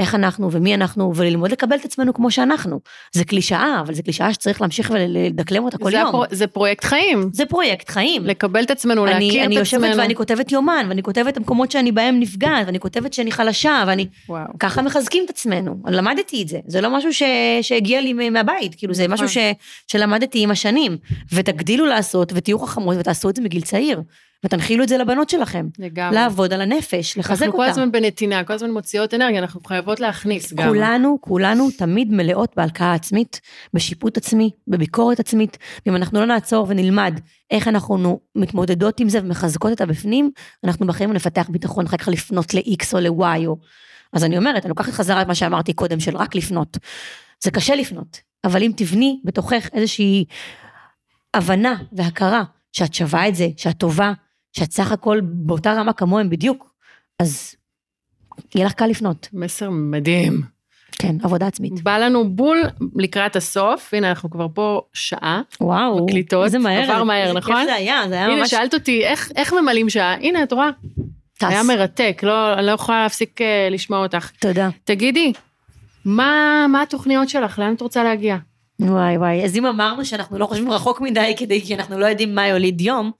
איך 0.00 0.14
אנחנו 0.14 0.52
ומי 0.52 0.74
אנחנו, 0.74 1.12
וללמוד 1.16 1.52
לקבל 1.52 1.76
את 1.76 1.84
עצמנו 1.84 2.14
כמו 2.14 2.30
שאנחנו. 2.30 2.80
זה 3.12 3.24
קלישאה, 3.24 3.80
אבל 3.80 3.94
זה 3.94 4.02
קלישאה 4.02 4.32
שצריך 4.32 4.60
להמשיך 4.60 4.90
ולדקלם 4.94 5.64
אותה 5.64 5.78
כל 5.78 5.90
זה 5.90 5.96
יום. 5.96 6.08
הפרו, 6.08 6.24
זה 6.30 6.46
פרויקט 6.46 6.84
חיים. 6.84 7.30
זה 7.32 7.46
פרויקט 7.46 7.90
חיים. 7.90 8.24
לקבל 8.24 8.62
את 8.62 8.70
עצמנו, 8.70 9.04
להכיר 9.04 9.18
אני, 9.18 9.28
את 9.28 9.34
עצמנו. 9.34 9.46
אני 9.46 9.54
יושבת 9.56 9.90
ואני 9.98 10.14
כותבת 10.14 10.52
יומן, 10.52 10.86
ואני 10.88 11.02
כותבת 11.02 11.28
את 11.28 11.36
המקומות 11.36 11.70
שאני 11.70 11.92
בהם 11.92 12.20
נפגעת, 12.20 12.66
ואני 12.66 12.80
כותבת 12.80 13.12
שאני 13.12 13.32
חלשה, 13.32 13.84
ואני... 13.86 14.06
וואו. 14.28 14.44
ככה 14.58 14.82
מחזקים 14.82 15.24
את 15.24 15.30
עצמנו. 15.30 15.76
למדתי 15.86 16.42
את 16.42 16.48
זה, 16.48 16.58
זה 16.66 16.80
לא 16.80 16.96
משהו 16.96 17.14
ש... 17.14 17.22
שהגיע 17.62 18.00
לי 18.00 18.30
מהבית, 18.30 18.74
כאילו 18.74 18.94
זה 18.94 19.08
משהו 19.08 19.28
ש... 19.28 19.38
שלמדתי 19.86 20.42
עם 20.42 20.50
השנים. 20.50 20.96
ותגדילו 21.32 21.86
לעשות, 21.86 22.32
ותהיו 22.34 22.58
חכמות, 22.58 22.96
ותעשו 22.98 23.30
את 23.30 23.36
זה 23.36 23.42
מגיל 23.42 23.62
צעיר. 23.62 24.02
ותנחילו 24.44 24.84
את 24.84 24.88
זה 24.88 24.98
לבנות 24.98 25.30
שלכם. 25.30 25.66
לגמרי. 25.78 26.14
לעבוד 26.14 26.52
על 26.52 26.60
הנפש, 26.60 27.18
לחזק 27.18 27.42
אנחנו 27.42 27.52
כל 27.52 27.62
אותה. 27.62 27.70
הזמן 27.70 27.92
בנתינה, 27.92 28.44
כל 28.44 28.52
הזמן 28.52 28.70
מוציאות 28.70 29.14
אנרגיה, 29.14 29.38
אנחנו 29.40 29.60
חייבות 29.66 30.00
להכניס 30.00 30.52
גם. 30.52 30.68
כולנו, 30.68 31.18
כולנו 31.20 31.70
תמיד 31.70 32.12
מלאות 32.12 32.52
בהלקאה 32.56 32.94
עצמית, 32.94 33.40
בשיפוט 33.74 34.16
עצמי, 34.16 34.50
בביקורת 34.68 35.20
עצמית, 35.20 35.58
ואם 35.86 35.96
אנחנו 35.96 36.20
לא 36.20 36.26
נעצור 36.26 36.66
ונלמד 36.68 37.20
איך 37.50 37.68
אנחנו 37.68 38.20
מתמודדות 38.34 39.00
עם 39.00 39.08
זה 39.08 39.20
ומחזקות 39.22 39.72
את 39.72 39.80
הבפנים, 39.80 40.30
אנחנו 40.64 40.86
בחיים 40.86 41.12
נפתח 41.12 41.46
ביטחון 41.50 41.86
אחר 41.86 41.96
כך 41.96 42.08
לפנות 42.08 42.54
ל-X 42.54 42.84
או 42.92 43.00
ל-Y 43.00 43.46
או... 43.46 43.56
אז 44.12 44.24
אני 44.24 44.38
אומרת, 44.38 44.64
אני 44.64 44.68
לוקחת 44.68 44.92
חזרה 44.92 45.22
את 45.22 45.26
מה 45.26 45.34
שאמרתי 45.34 45.72
קודם, 45.72 46.00
של 46.00 46.16
רק 46.16 46.34
לפנות. 46.34 46.78
זה 47.44 47.50
קשה 47.50 47.74
לפנות, 47.74 48.20
אבל 48.44 48.62
אם 48.62 48.72
תבני 48.76 49.20
בתוכך 49.24 49.68
איזושהי 49.72 50.24
הבנה 51.34 51.74
והכרה 51.92 52.42
שאת 52.72 52.94
שווה 52.94 53.28
את 53.28 53.34
זה, 53.34 53.48
שאת 53.56 53.78
טובה, 53.78 54.12
שאת 54.58 54.72
סך 54.72 54.92
הכל 54.92 55.20
באותה 55.22 55.72
רמה 55.72 55.92
כמוהם 55.92 56.30
בדיוק, 56.30 56.74
אז 57.18 57.54
יהיה 58.54 58.66
לך 58.66 58.72
קל 58.72 58.86
לפנות. 58.86 59.28
מסר 59.32 59.70
מדהים. 59.70 60.42
כן, 60.92 61.16
עבודה 61.22 61.46
עצמית. 61.46 61.82
בא 61.82 61.98
לנו 61.98 62.28
בול 62.28 62.62
לקראת 62.96 63.36
הסוף, 63.36 63.94
הנה 63.94 64.08
אנחנו 64.08 64.30
כבר 64.30 64.46
פה 64.54 64.80
שעה. 64.92 65.42
וואו, 65.60 66.04
מקליטות, 66.04 66.44
איזה 66.44 66.58
מהר, 66.58 66.90
עבר 66.90 67.04
מהר, 67.04 67.32
נכון? 67.32 67.56
כיף 67.56 67.64
זה 67.66 67.74
היה, 67.74 68.02
זה 68.08 68.14
היה 68.14 68.24
הנה, 68.24 68.36
ממש 68.36 68.50
שאלת 68.50 68.74
אותי 68.74 69.04
איך, 69.04 69.30
איך 69.36 69.52
ממלאים 69.52 69.90
שעה, 69.90 70.14
הנה 70.14 70.42
את 70.42 70.52
רואה, 70.52 70.70
טס. 71.38 71.44
היה 71.48 71.62
מרתק, 71.62 72.20
לא, 72.22 72.54
אני 72.54 72.66
לא 72.66 72.72
יכולה 72.72 73.02
להפסיק 73.02 73.42
אה, 73.42 73.68
לשמוע 73.70 73.98
אותך. 73.98 74.30
תודה. 74.40 74.68
תגידי, 74.84 75.32
מה, 76.04 76.66
מה 76.68 76.82
התוכניות 76.82 77.28
שלך, 77.28 77.58
לאן 77.58 77.74
את 77.74 77.80
רוצה 77.80 78.04
להגיע? 78.04 78.36
וואי 78.80 79.16
וואי, 79.16 79.44
אז 79.44 79.56
אם 79.56 79.66
אמרנו 79.66 80.04
שאנחנו 80.04 80.38
לא 80.38 80.46
חושבים 80.46 80.70
רחוק 80.70 81.00
מדי 81.00 81.34
כדי, 81.38 81.62
כי 81.62 81.74
אנחנו 81.74 81.98
לא 81.98 82.06
יודעים 82.06 82.34
מה 82.34 82.48
יוליד 82.48 82.80
יום, 82.80 83.10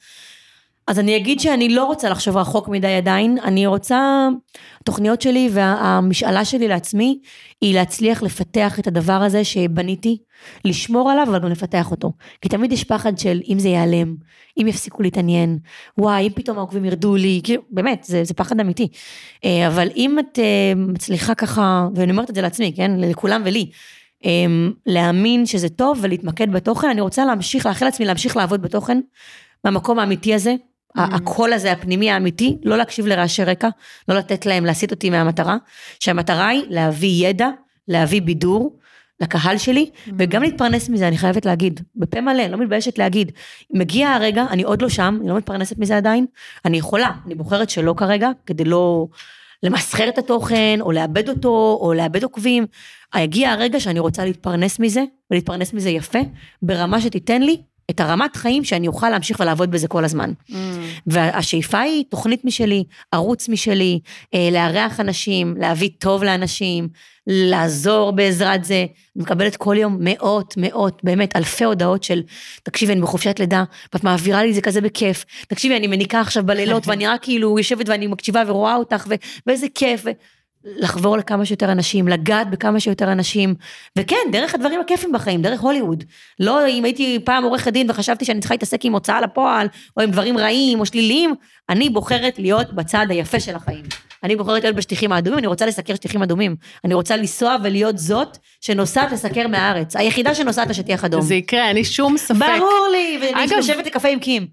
אז 0.86 0.98
אני 0.98 1.16
אגיד 1.16 1.40
שאני 1.40 1.68
לא 1.68 1.84
רוצה 1.84 2.08
לחשוב 2.08 2.36
רחוק 2.36 2.68
מדי 2.68 2.94
עדיין, 2.94 3.38
אני 3.44 3.66
רוצה, 3.66 4.28
התוכניות 4.80 5.22
שלי 5.22 5.48
והמשאלה 5.52 6.44
שלי 6.44 6.68
לעצמי, 6.68 7.18
היא 7.60 7.74
להצליח 7.74 8.22
לפתח 8.22 8.78
את 8.78 8.86
הדבר 8.86 9.12
הזה 9.12 9.44
שבניתי, 9.44 10.18
לשמור 10.64 11.10
עליו, 11.10 11.26
אבל 11.30 11.38
גם 11.38 11.50
לפתח 11.50 11.90
אותו. 11.90 12.12
כי 12.40 12.48
תמיד 12.48 12.72
יש 12.72 12.84
פחד 12.84 13.18
של 13.18 13.40
אם 13.48 13.58
זה 13.58 13.68
ייעלם, 13.68 14.16
אם 14.60 14.66
יפסיקו 14.68 15.02
להתעניין, 15.02 15.58
וואי, 15.98 16.26
אם 16.26 16.32
פתאום 16.34 16.58
העוקבים 16.58 16.84
ירדו 16.84 17.16
לי, 17.16 17.40
כאילו, 17.44 17.62
באמת, 17.70 18.04
זה, 18.04 18.24
זה 18.24 18.34
פחד 18.34 18.60
אמיתי. 18.60 18.88
אה, 19.44 19.66
אבל 19.66 19.88
אם 19.96 20.18
את 20.18 20.38
אה, 20.38 20.72
מצליחה 20.76 21.34
ככה, 21.34 21.88
ואני 21.94 22.10
אומרת 22.10 22.30
את 22.30 22.34
זה 22.34 22.42
לעצמי, 22.42 22.72
כן, 22.76 22.90
לכולם 23.00 23.42
ולי, 23.44 23.70
אה, 24.24 24.30
להאמין 24.86 25.46
שזה 25.46 25.68
טוב 25.68 25.98
ולהתמקד 26.02 26.52
בתוכן, 26.52 26.88
אני 26.90 27.00
רוצה 27.00 27.24
להמשיך, 27.24 27.66
לאחל 27.66 27.84
לעצמי 27.84 28.06
להמשיך 28.06 28.36
לעבוד 28.36 28.62
בתוכן, 28.62 29.00
מהמקום 29.64 29.98
האמיתי 29.98 30.34
הזה, 30.34 30.54
הקול 30.96 31.52
הזה 31.52 31.72
הפנימי 31.72 32.10
האמיתי, 32.10 32.56
לא 32.64 32.76
להקשיב 32.76 33.06
לרעשי 33.06 33.44
רקע, 33.44 33.68
לא 34.08 34.14
לתת 34.14 34.46
להם 34.46 34.64
להסיט 34.64 34.90
אותי 34.90 35.10
מהמטרה, 35.10 35.56
שהמטרה 36.00 36.48
היא 36.48 36.62
להביא 36.68 37.28
ידע, 37.28 37.48
להביא 37.88 38.22
בידור 38.22 38.78
לקהל 39.20 39.58
שלי, 39.58 39.90
וגם 40.18 40.42
להתפרנס 40.42 40.88
מזה, 40.88 41.08
אני 41.08 41.18
חייבת 41.18 41.46
להגיד, 41.46 41.80
בפה 41.96 42.20
מלא, 42.20 42.46
לא 42.46 42.58
מתביישת 42.58 42.98
להגיד. 42.98 43.32
מגיע 43.70 44.10
הרגע, 44.10 44.46
אני 44.50 44.62
עוד 44.62 44.82
לא 44.82 44.88
שם, 44.88 45.18
אני 45.20 45.28
לא 45.28 45.36
מתפרנסת 45.36 45.78
מזה 45.78 45.96
עדיין, 45.96 46.26
אני 46.64 46.78
יכולה, 46.78 47.10
אני 47.26 47.34
בוחרת 47.34 47.70
שלא 47.70 47.94
כרגע, 47.96 48.30
כדי 48.46 48.64
לא 48.64 49.06
למסחר 49.62 50.08
את 50.08 50.18
התוכן, 50.18 50.78
או 50.80 50.92
לאבד 50.92 51.28
אותו, 51.28 51.78
או 51.80 51.92
לאבד 51.94 52.22
עוקבים. 52.22 52.66
הגיע 53.12 53.50
הרגע 53.50 53.80
שאני 53.80 53.98
רוצה 53.98 54.24
להתפרנס 54.24 54.78
מזה, 54.78 55.04
ולהתפרנס 55.30 55.72
מזה 55.72 55.90
יפה, 55.90 56.18
ברמה 56.62 57.00
שתיתן 57.00 57.42
לי 57.42 57.62
את 57.90 58.00
הרמת 58.00 58.36
חיים 58.36 58.64
שאני 58.64 58.88
אוכל 58.88 59.10
להמשיך 59.10 59.40
ולעבוד 59.40 59.70
בזה 59.70 59.88
כל 59.88 60.04
הזמן. 60.04 60.32
והשאיפה 61.06 61.80
היא 61.80 62.04
תוכנית 62.08 62.44
משלי, 62.44 62.84
ערוץ 63.12 63.48
משלי, 63.48 64.00
אה, 64.34 64.48
לארח 64.52 65.00
אנשים, 65.00 65.54
להביא 65.58 65.90
טוב 65.98 66.24
לאנשים, 66.24 66.88
לעזור 67.26 68.10
בעזרת 68.12 68.64
זה. 68.64 68.86
אני 69.16 69.22
מקבלת 69.22 69.56
כל 69.56 69.76
יום 69.78 69.96
מאות, 70.00 70.54
מאות, 70.56 71.00
באמת 71.04 71.36
אלפי 71.36 71.64
הודעות 71.64 72.02
של, 72.02 72.22
תקשיבי, 72.62 72.92
אני 72.92 73.00
בחופשת 73.00 73.40
לידה, 73.40 73.64
ואת 73.92 74.04
מעבירה 74.04 74.42
לי 74.42 74.50
את 74.50 74.54
זה 74.54 74.60
כזה 74.60 74.80
בכיף. 74.80 75.24
תקשיבי, 75.48 75.76
אני 75.76 75.86
מניקה 75.86 76.20
עכשיו 76.20 76.46
בלילות, 76.46 76.86
ואני 76.88 77.06
רק 77.06 77.22
כאילו 77.22 77.58
יושבת 77.58 77.88
ואני 77.88 78.06
מקשיבה 78.06 78.42
ורואה 78.46 78.76
אותך, 78.76 79.06
ו- 79.08 79.14
ואיזה 79.46 79.66
כיף. 79.74 80.02
ו- 80.04 80.10
לחבור 80.76 81.16
לכמה 81.16 81.46
שיותר 81.46 81.72
אנשים, 81.72 82.08
לגעת 82.08 82.50
בכמה 82.50 82.80
שיותר 82.80 83.12
אנשים, 83.12 83.54
וכן, 83.98 84.16
דרך 84.32 84.54
הדברים 84.54 84.80
הכיפים 84.80 85.12
בחיים, 85.12 85.42
דרך 85.42 85.60
הוליווד. 85.60 86.04
לא 86.40 86.68
אם 86.68 86.84
הייתי 86.84 87.18
פעם 87.24 87.44
עורכת 87.44 87.72
דין 87.72 87.90
וחשבתי 87.90 88.24
שאני 88.24 88.40
צריכה 88.40 88.54
להתעסק 88.54 88.84
עם 88.84 88.92
הוצאה 88.92 89.20
לפועל, 89.20 89.68
או 89.96 90.02
עם 90.02 90.10
דברים 90.10 90.38
רעים 90.38 90.80
או 90.80 90.86
שליליים, 90.86 91.34
אני 91.68 91.90
בוחרת 91.90 92.38
להיות 92.38 92.72
בצד 92.72 93.06
היפה 93.08 93.40
של 93.40 93.56
החיים. 93.56 94.05
אני 94.24 94.36
בוחרת 94.36 94.62
להיות 94.62 94.76
בשטיחים 94.76 95.12
האדומים, 95.12 95.38
אני 95.38 95.46
רוצה 95.46 95.66
לסקר 95.66 95.94
שטיחים 95.94 96.22
אדומים. 96.22 96.56
אני 96.84 96.94
רוצה 96.94 97.16
לנסוע 97.16 97.56
ולהיות 97.62 97.98
זאת 97.98 98.38
שנוסעת 98.60 99.12
לסקר 99.12 99.48
מהארץ. 99.48 99.96
היחידה 99.96 100.34
שנוסעת 100.34 100.68
לשטיח 100.70 101.04
אדום. 101.04 101.20
זה 101.20 101.34
יקרה, 101.34 101.68
אין 101.68 101.76
לי 101.76 101.84
שום 101.84 102.16
ספק. 102.16 102.46
ברור 102.58 102.88
לי, 102.92 103.18
ואני 103.20 103.54
יושבת 103.56 103.86
לקפה 103.86 104.08
עם 104.08 104.18
קים. 104.18 104.46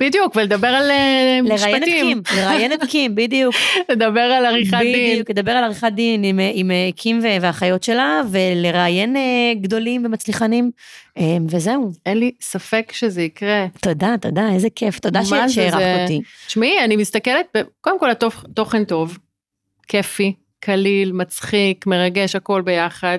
בדיוק, 0.00 0.36
ולדבר 0.36 0.68
על 0.68 0.90
אה, 0.90 1.38
לראיין 1.42 1.76
את 1.76 1.82
משפטים. 1.82 2.22
קים, 2.22 2.36
לראיין 2.36 2.72
את 2.72 2.84
קים, 2.84 3.14
בדיוק. 3.14 3.54
לדבר 3.90 4.20
על 4.20 4.46
עריכת 4.46 4.78
דין. 4.78 5.10
בדיוק, 5.12 5.30
לדבר 5.30 5.52
על 5.52 5.64
עריכת 5.64 5.92
דין 5.92 6.24
עם, 6.24 6.40
עם 6.52 6.70
אה, 6.70 6.88
קים 6.96 7.20
והאחיות 7.22 7.82
שלה, 7.82 8.20
ולראיין 8.30 9.16
אה, 9.16 9.22
גדולים 9.60 10.06
ומצליחנים, 10.06 10.70
אה, 11.11 11.11
וזהו. 11.48 11.92
אין 12.06 12.18
לי 12.18 12.32
ספק 12.40 12.92
שזה 12.94 13.22
יקרה. 13.22 13.66
תודה, 13.80 14.14
תודה, 14.20 14.48
איזה 14.54 14.68
כיף, 14.70 14.98
תודה 14.98 15.20
מה 15.30 15.48
שהערכת 15.48 16.00
אותי. 16.02 16.20
תשמעי, 16.46 16.84
אני 16.84 16.96
מסתכלת, 16.96 17.46
קודם 17.80 18.00
כל 18.00 18.10
התוכ- 18.10 18.46
תוכן 18.54 18.84
טוב, 18.84 19.18
כיפי, 19.88 20.32
קליל, 20.60 21.12
מצחיק, 21.12 21.86
מרגש, 21.86 22.36
הכל 22.36 22.62
ביחד. 22.62 23.18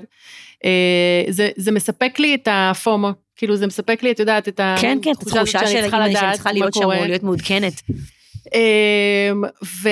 אה, 0.65 1.23
זה, 1.29 1.49
זה 1.55 1.71
מספק 1.71 2.19
לי 2.19 2.35
את 2.35 2.47
הפומו, 2.51 3.09
כאילו 3.35 3.55
זה 3.55 3.67
מספק 3.67 4.03
לי, 4.03 4.11
את 4.11 4.19
יודעת, 4.19 4.47
את 4.47 4.59
כן, 4.81 4.97
כן, 5.01 5.11
התחושה 5.11 5.41
הזאת 5.41 5.67
שאני 5.67 5.81
צריכה 5.81 5.97
אימא 5.97 6.05
שאני 6.05 6.09
לדעת 6.15 6.33
צריכה 6.33 6.49
מה 6.49 6.53
להיות 6.53 6.73
שם 6.73 6.81
קורה. 6.81 7.07
להיות 7.07 7.23
מעודכנת. 7.23 7.81
אמ, 8.55 9.43
ו... 9.83 9.89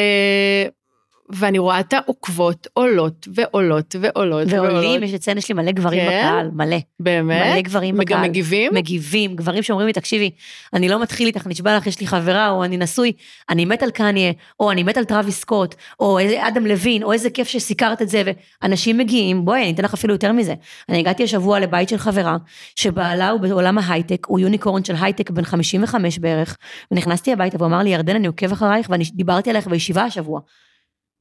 ואני 1.35 1.59
רואה 1.59 1.79
את 1.79 1.93
העוקבות 1.93 2.67
עולות 2.73 3.27
ועולות 3.35 3.95
ועולות 4.01 4.47
ועולים, 4.53 4.75
ועולות. 4.75 5.01
יש 5.03 5.13
לציין, 5.13 5.37
יש 5.37 5.49
לי 5.49 5.55
מלא 5.55 5.71
גברים 5.71 6.01
כן? 6.01 6.07
בקהל, 6.07 6.49
מלא. 6.53 6.77
באמת? 6.99 7.53
מלא 7.53 7.61
גברים 7.61 7.97
בקהל. 7.97 8.29
מגיבים? 8.29 8.73
מגיבים, 8.73 9.35
גברים 9.35 9.63
שאומרים 9.63 9.87
לי, 9.87 9.93
תקשיבי, 9.93 10.31
אני 10.73 10.89
לא 10.89 11.01
מתחיל 11.01 11.27
איתך, 11.27 11.47
נשבע 11.47 11.77
לך, 11.77 11.87
יש 11.87 11.99
לי 11.99 12.07
חברה, 12.07 12.49
או 12.49 12.63
אני 12.63 12.77
נשוי, 12.77 13.11
אני 13.49 13.65
מת 13.65 13.83
על 13.83 13.91
קניה, 13.91 14.31
או 14.59 14.71
אני 14.71 14.83
מת 14.83 14.97
על 14.97 15.05
טראביס 15.05 15.39
סקוט, 15.39 15.75
או 15.99 16.19
איזה 16.19 16.47
אדם 16.47 16.65
לוין, 16.65 17.03
או 17.03 17.13
איזה 17.13 17.29
כיף 17.29 17.47
שסיקרת 17.47 18.01
את 18.01 18.09
זה, 18.09 18.23
ואנשים 18.61 18.97
מגיעים, 18.97 19.45
בואי, 19.45 19.63
אני 19.63 19.71
אתן 19.71 19.83
לך 19.83 19.93
אפילו 19.93 20.13
יותר 20.13 20.31
מזה. 20.31 20.53
אני 20.89 20.99
הגעתי 20.99 21.23
השבוע 21.23 21.59
לבית 21.59 21.89
של 21.89 21.97
חברה, 21.97 22.37
שבעלה 22.75 23.29
הוא 23.29 23.39
בעולם 23.39 23.77
ההייטק, 23.77 24.27
הוא 24.27 24.39
unicorn 24.39 24.83
של 24.83 24.95
הייטק 25.01 25.29
בן 25.29 25.43
55 25.43 26.19
בערך, 26.19 26.57
ונכנסתי 26.91 27.33
הביתה 27.33 27.57
והוא 27.57 27.67
אמר 27.67 27.79
לי, 27.79 27.89
ירדן, 27.89 28.15
אני 28.15 28.27
עוקב 28.27 28.51
אחרייך, 28.51 28.89
ואני 28.89 29.03
דיברתי 29.13 29.49
עלייך 29.49 29.67
בישיבה 29.67 30.03
השבוע. 30.03 30.39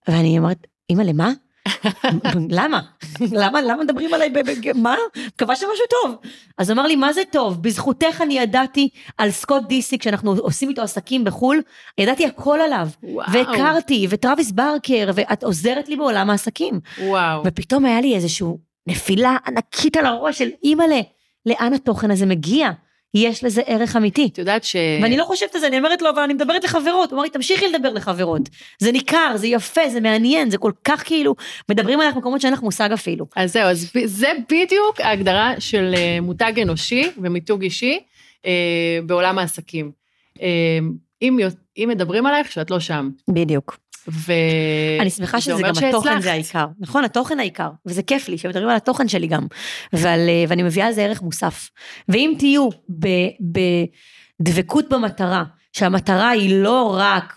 ואני 0.09 0.39
אומרת, 0.39 0.67
אימא, 0.91 1.03
למה? 1.03 1.33
למה? 2.51 2.81
למה? 3.33 3.63
למה 3.63 3.85
מדברים 3.85 4.15
עליי? 4.15 4.33
מה? 4.75 4.97
מקווה 5.27 5.57
שמשהו 5.57 5.85
טוב. 5.91 6.17
אז 6.59 6.71
הוא 6.71 6.75
אמר 6.75 6.87
לי, 6.87 6.97
מה 6.97 7.13
זה 7.13 7.21
טוב? 7.31 7.63
בזכותך 7.63 8.21
אני 8.21 8.39
ידעתי 8.39 8.89
על 9.19 9.31
סקוט 9.31 9.63
דיסיק, 9.69 9.99
כשאנחנו 9.99 10.35
עושים 10.35 10.69
איתו 10.69 10.83
עסקים 10.83 11.25
בחו"ל, 11.25 11.63
ידעתי 11.99 12.27
הכל 12.27 12.61
עליו. 12.61 12.89
וואו. 13.03 13.33
והכרתי, 13.33 14.07
וטרוויס 14.11 14.51
ברקר, 14.51 15.11
ואת 15.15 15.45
עוזרת 15.45 15.89
לי 15.89 15.97
בעולם 15.97 16.31
העסקים. 16.31 16.81
וואו. 17.03 17.43
ופתאום 17.47 17.85
היה 17.85 18.01
לי 18.01 18.15
איזושהי 18.15 18.47
נפילה 18.87 19.37
ענקית 19.47 19.97
על 19.97 20.07
הראש 20.07 20.39
של 20.39 20.49
אימא'לה, 20.65 21.01
לאן 21.47 21.73
התוכן 21.73 22.11
הזה 22.11 22.27
מגיע? 22.27 22.71
יש 23.15 23.45
לזה 23.45 23.63
ערך 23.67 23.97
אמיתי. 23.97 24.29
את 24.33 24.39
יודעת 24.39 24.65
ש... 24.65 24.77
ואני 25.03 25.17
לא 25.17 25.25
חושבת 25.25 25.55
על 25.55 25.61
זה, 25.61 25.67
אני 25.67 25.79
אומרת 25.79 26.03
לו, 26.03 26.11
אבל 26.11 26.23
אני 26.23 26.35
מדברת 26.35 26.65
לחברות. 26.65 27.11
הוא 27.11 27.17
אמר 27.17 27.23
לי, 27.23 27.31
תמשיכי 27.31 27.69
לדבר 27.69 27.93
לחברות. 27.93 28.43
זה 28.79 28.93
ניכר, 28.93 29.33
זה 29.37 29.47
יפה, 29.47 29.89
זה 29.89 30.01
מעניין, 30.01 30.51
זה 30.51 30.59
כל 30.59 30.73
כך 30.85 31.03
כאילו, 31.07 31.35
מדברים 31.69 32.01
עליך 32.01 32.15
במקומות 32.15 32.41
שאין 32.41 32.53
לך 32.53 32.63
מושג 32.63 32.93
אפילו. 32.93 33.27
אז 33.37 33.53
זהו, 33.53 33.63
אז 33.63 33.93
זה 34.05 34.29
בדיוק 34.49 35.01
ההגדרה 35.01 35.55
של 35.59 35.95
אה, 35.97 36.19
מותג 36.23 36.53
אנושי 36.63 37.11
ומיתוג 37.19 37.63
אישי 37.63 37.99
אה, 38.47 38.99
בעולם 39.07 39.39
העסקים. 39.39 39.91
אה, 40.43 40.79
אם, 41.23 41.39
אם 41.79 41.89
מדברים 41.89 42.27
עלייך, 42.27 42.53
שאת 42.53 42.71
לא 42.71 42.81
שם. 42.81 43.11
בדיוק. 43.29 43.77
ו... 44.09 44.33
אני 45.01 45.11
שמחה 45.11 45.41
שזה 45.41 45.63
גם 45.63 45.69
התוכן 45.69 45.81
שהצלחת. 45.93 46.23
זה 46.23 46.33
העיקר. 46.33 46.67
נכון, 46.79 47.05
התוכן 47.05 47.41
העיקר, 47.41 47.71
וזה 47.87 48.03
כיף 48.03 48.29
לי 48.29 48.39
שמדברים 48.39 48.69
על 48.69 48.77
התוכן 48.77 49.09
שלי 49.09 49.27
גם, 49.27 49.47
ועל, 49.93 50.29
אה, 50.29 50.45
ואני 50.49 50.63
מביאה 50.63 50.87
על 50.87 50.93
זה 50.93 51.05
ערך 51.05 51.23
מוסף. 51.23 51.71
ואם 52.09 52.35
תהיו 52.39 52.69
בדבקות 54.41 54.89
במטרה, 54.89 55.45
שהמטרה 55.73 56.29
היא 56.29 56.63
לא 56.63 56.95
רק 56.99 57.35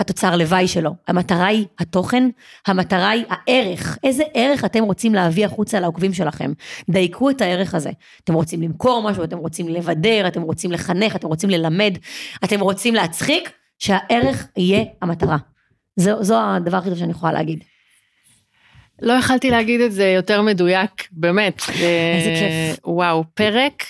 התוצר 0.00 0.36
לוואי 0.36 0.68
שלו, 0.68 0.94
המטרה 1.08 1.46
היא 1.46 1.66
התוכן, 1.78 2.28
המטרה 2.66 3.10
היא 3.10 3.24
הערך, 3.28 3.98
איזה 4.04 4.22
ערך 4.34 4.64
אתם 4.64 4.82
רוצים 4.82 5.14
להביא 5.14 5.46
החוצה 5.46 5.80
לעוקבים 5.80 6.14
שלכם, 6.14 6.52
דייקו 6.90 7.30
את 7.30 7.40
הערך 7.40 7.74
הזה. 7.74 7.90
אתם 8.24 8.34
רוצים 8.34 8.62
למכור 8.62 9.10
משהו, 9.10 9.24
אתם 9.24 9.38
רוצים 9.38 9.68
לבדר, 9.68 10.28
אתם 10.28 10.42
רוצים 10.42 10.72
לחנך, 10.72 11.16
אתם 11.16 11.26
רוצים 11.26 11.50
ללמד, 11.50 11.98
אתם 12.44 12.60
רוצים 12.60 12.94
להצחיק, 12.94 13.50
שהערך 13.80 14.46
יהיה 14.56 14.84
המטרה. 15.02 15.36
זו, 15.96 16.24
זו 16.24 16.38
הדבר 16.40 16.76
הכי 16.76 16.88
טוב 16.88 16.98
שאני 16.98 17.10
יכולה 17.10 17.32
להגיד. 17.32 17.64
לא 19.02 19.12
יכלתי 19.12 19.50
להגיד 19.50 19.80
את 19.80 19.92
זה 19.92 20.04
יותר 20.04 20.42
מדויק, 20.42 21.08
באמת. 21.12 21.62
איזה 21.68 22.28
אה, 22.28 22.70
כיף. 22.74 22.84
וואו, 22.84 23.24
פרק 23.34 23.84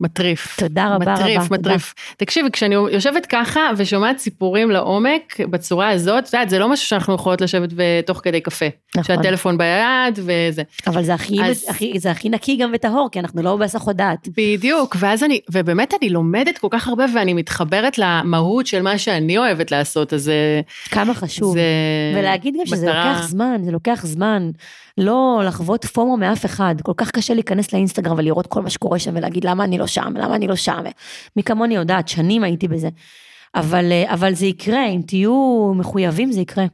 מטריף. 0.00 0.56
תודה 0.60 0.94
רבה 0.94 1.12
מטריף, 1.14 1.42
רבה, 1.42 1.58
מטריף. 1.58 1.94
תקשיבי, 2.16 2.50
כשאני 2.50 2.74
יושבת 2.74 3.26
ככה 3.26 3.60
ושומעת 3.76 4.18
סיפורים 4.18 4.70
לעומק 4.70 5.40
בצורה 5.50 5.88
הזאת, 5.90 6.24
את 6.28 6.34
יודעת, 6.34 6.50
זה 6.50 6.58
לא 6.58 6.68
משהו 6.68 6.86
שאנחנו 6.86 7.14
יכולות 7.14 7.40
לשבת 7.40 7.70
תוך 8.06 8.20
כדי 8.24 8.40
קפה. 8.40 8.66
נכון. 8.96 9.04
שהטלפון 9.16 9.58
ביד 9.58 10.18
וזה. 10.18 10.62
אבל 10.86 11.04
זה 11.04 11.14
הכי, 11.14 11.42
אז- 11.44 11.64
הכי, 11.68 11.98
זה 11.98 12.10
הכי 12.10 12.28
נקי 12.28 12.56
גם 12.56 12.70
וטהור, 12.74 13.08
כי 13.12 13.20
אנחנו 13.20 13.42
לא 13.42 13.56
בהסחות 13.56 13.96
דעת. 13.96 14.28
בדיוק, 14.36 14.96
ואז 14.98 15.22
אני, 15.24 15.40
ובאמת 15.52 15.94
אני 16.00 16.10
לומדת 16.10 16.58
כל 16.58 16.68
כך 16.70 16.88
הרבה 16.88 17.04
ואני 17.14 17.32
מתחברת 17.32 17.98
למהות 17.98 18.66
של 18.66 18.82
מה 18.82 18.98
שאני 18.98 19.38
אוהבת 19.38 19.70
לעשות, 19.70 20.12
אז 20.12 20.22
זה... 20.22 20.60
כמה 20.90 21.14
חשוב. 21.14 21.54
זה 21.54 21.62
ולהגיד 22.18 22.54
גם 22.60 22.66
שזה 22.66 22.86
מטרה- 22.86 23.12
לוקח 23.12 23.26
זמן, 23.28 23.60
זה 23.64 23.70
לוקח 23.70 24.00
זמן. 24.06 24.50
לא 24.98 25.42
לחוות 25.46 25.84
פומו 25.84 26.16
מאף 26.16 26.44
אחד. 26.44 26.74
כל 26.82 26.92
כך 26.96 27.10
קשה 27.10 27.34
להיכנס 27.34 27.72
לאינסטגרם 27.72 28.14
ולראות 28.18 28.46
כל 28.46 28.62
מה 28.62 28.70
שקורה 28.70 28.98
שם 28.98 29.10
ולהגיד 29.14 29.44
למה 29.44 29.64
אני 29.64 29.78
לא 29.78 29.86
שם, 29.86 30.12
למה 30.16 30.36
אני 30.36 30.46
לא 30.46 30.56
שם. 30.56 30.82
מי 31.36 31.42
כמוני 31.42 31.74
יודעת, 31.74 32.08
שנים 32.08 32.44
הייתי 32.44 32.68
בזה. 32.68 32.88
אבל, 33.54 33.92
אה, 33.92 34.12
אבל 34.14 34.34
זה 34.34 34.46
יקרה, 34.46 34.86
אם 34.86 35.00
תהיו 35.06 35.72
מחויבים 35.74 36.32
זה 36.32 36.40
יקרה. 36.40 36.64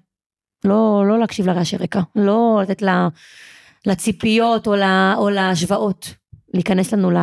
לא, 0.65 1.05
לא 1.09 1.19
להקשיב 1.19 1.47
לרעשי 1.47 1.77
רקע, 1.77 2.01
לא 2.17 2.61
לתת 2.63 2.83
לה, 2.83 3.09
לציפיות 3.87 4.67
או, 4.67 4.77
לה, 4.77 5.15
או 5.17 5.31
להשוואות, 5.31 6.15
להיכנס 6.55 6.93
לנו 6.93 7.11
ל, 7.11 7.17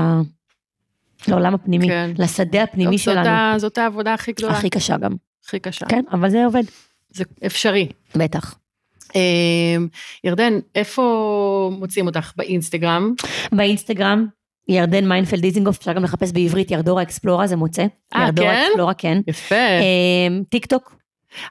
לעולם 1.27 1.53
הפנימי, 1.53 1.87
כן. 1.87 2.11
לשדה 2.17 2.63
הפנימי 2.63 2.97
זאת 2.97 3.05
שלנו. 3.05 3.59
זאת 3.59 3.77
העבודה 3.77 4.13
הכי 4.13 4.31
גדולה, 4.31 4.53
הכי 4.53 4.69
קשה 4.69 4.97
גם. 4.97 5.15
הכי 5.45 5.59
קשה. 5.59 5.85
כן, 5.85 6.03
אבל 6.11 6.29
זה 6.29 6.45
עובד. 6.45 6.63
זה 7.09 7.23
אפשרי. 7.45 7.87
בטח. 8.15 8.58
אמ, 9.15 9.87
ירדן, 10.23 10.59
איפה 10.75 11.71
מוצאים 11.79 12.07
אותך? 12.07 12.33
באינסטגרם? 12.37 13.13
באינסטגרם, 13.51 14.27
ירדן 14.67 15.07
מיינפלד 15.07 15.41
דיזינגוף, 15.41 15.77
אפשר 15.77 15.93
גם 15.93 16.03
לחפש 16.03 16.31
בעברית 16.31 16.71
ירדורה 16.71 17.01
אקספלורה, 17.01 17.47
זה 17.47 17.55
מוצא. 17.55 17.85
אה, 18.15 18.25
ירדורה 18.25 18.53
כן? 18.53 18.63
אקספלורה, 18.65 18.93
כן. 18.93 19.17
יפה. 19.27 19.55
אמ, 19.55 20.43
טיק 20.49 20.65
טוק, 20.65 20.95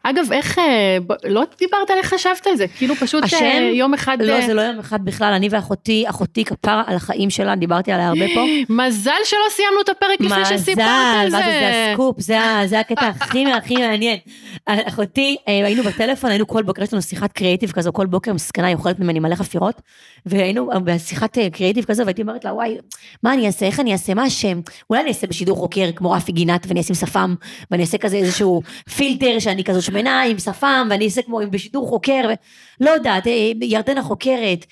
אגב, 0.03 0.33
איך, 0.33 0.59
אה, 0.59 0.99
לא 1.25 1.45
דיברת 1.59 1.91
על 1.91 1.99
איך 1.99 2.15
חשבת 2.15 2.47
על 2.47 2.57
זה? 2.57 2.67
כאילו 2.77 2.95
פשוט 2.95 3.25
השם? 3.25 3.37
אה, 3.45 3.71
יום 3.75 3.95
אחד... 3.95 4.19
לא, 4.21 4.33
אה, 4.33 4.47
זה 4.47 4.55
לא 4.55 4.61
יום 4.61 4.79
אחד 4.79 5.05
בכלל, 5.05 5.33
אני 5.33 5.49
ואחותי, 5.51 6.05
אחותי 6.09 6.45
כפרה 6.45 6.83
על 6.87 6.97
החיים 6.97 7.31
שלה, 7.31 7.57
דיברתי 7.57 7.93
עליה 7.93 8.09
הרבה 8.09 8.25
פה. 8.35 8.45
מזל 8.69 9.11
שלא 9.25 9.41
סיימנו 9.51 9.81
את 9.81 9.89
הפרק 9.89 10.21
לפני 10.21 10.45
שסיפרת 10.45 10.87
על 11.21 11.31
זה. 11.31 11.37
מה 11.37 11.43
זה, 11.43 11.59
זה 11.61 11.91
הסקופ, 11.93 12.21
זה, 12.21 12.39
זה 12.67 12.81
הקטע 12.81 13.07
הכי 13.21 13.53
הכי 13.53 13.77
מעניין. 13.77 14.19
אחותי, 14.67 15.37
היינו 15.47 15.83
בטלפון, 15.83 16.31
היינו 16.31 16.47
כל 16.47 16.63
בוקר, 16.63 16.83
יש 16.83 16.93
לנו 16.93 17.03
שיחת 17.03 17.33
קריאיטיב 17.33 17.71
כזו, 17.71 17.93
כל 17.93 18.07
בוקר 18.07 18.33
מסכנה, 18.33 18.67
היא 18.67 18.77
אוכלת 18.77 19.01
ממני 19.01 19.21
מלא 19.21 19.35
חפירות, 19.35 19.83
והיינו 20.27 20.71
בשיחת 20.85 21.39
קריאיטיב 21.53 21.85
כזו, 21.85 22.03
והייתי 22.05 22.23
אומרת 22.23 22.45
לה, 22.45 22.55
וואי, 22.55 22.77
מה 23.23 23.35
אני 23.35 23.47
אעשה, 23.47 23.67
איך 23.67 23.81
אני 23.81 23.93
אעשה, 23.93 24.15
מה 24.15 24.23
השם? 24.23 24.61
אולי 24.91 25.01
אני 25.01 25.09
אעשה 25.09 25.27
בשידור 25.27 25.57
חוקר 25.57 25.91
כמו 25.97 26.11
רפי 26.11 26.33
גינת, 26.33 26.67
ואני 26.69 26.81
אשים 26.81 26.95
שפם, 26.95 27.35
ואני 27.71 27.83
אעשה 27.83 27.99
כזה 27.99 28.17
איזשהו 28.17 28.63
פילטר 28.97 29.39
שאני 29.39 29.65
כזו 29.69 29.83
שמנה 29.83 30.23
עם 30.23 30.39
שפם, 30.39 30.89
ואני 30.91 31.05
אעשה 31.05 31.23
כמו 31.23 31.41
בשידור 31.51 31.89
חוקר, 31.89 32.21
ו... 32.29 32.33
לא 32.81 32.91
יודעת, 32.91 33.27
אה, 33.27 33.53
ירדן 33.63 33.99
החוקרת, 33.99 34.67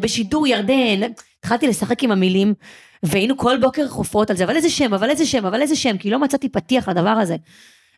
בשידור 0.00 0.46
ירדן, 0.46 1.00
התחלתי 1.38 1.66
לשחק 1.66 2.02
עם 2.02 2.12
המילים, 2.12 2.54
והיינו 3.02 3.36
כל 3.36 3.56
בוקר 3.60 3.88
חופרות 3.88 4.30
על 4.30 4.36
זה, 4.36 4.44
אבל 4.44 4.56
איזה 4.56 4.70
שם, 4.70 4.94
אבל 4.94 5.10
איזה 5.10 5.26
שם, 5.26 5.46
אבל 5.46 5.62
איזה 5.62 5.76
שם, 5.76 5.98
כי 5.98 6.10
לא 6.10 6.18
מצאתי 6.18 6.48
פתיח 6.48 6.88
לדבר 6.88 7.10
הזה. 7.10 7.36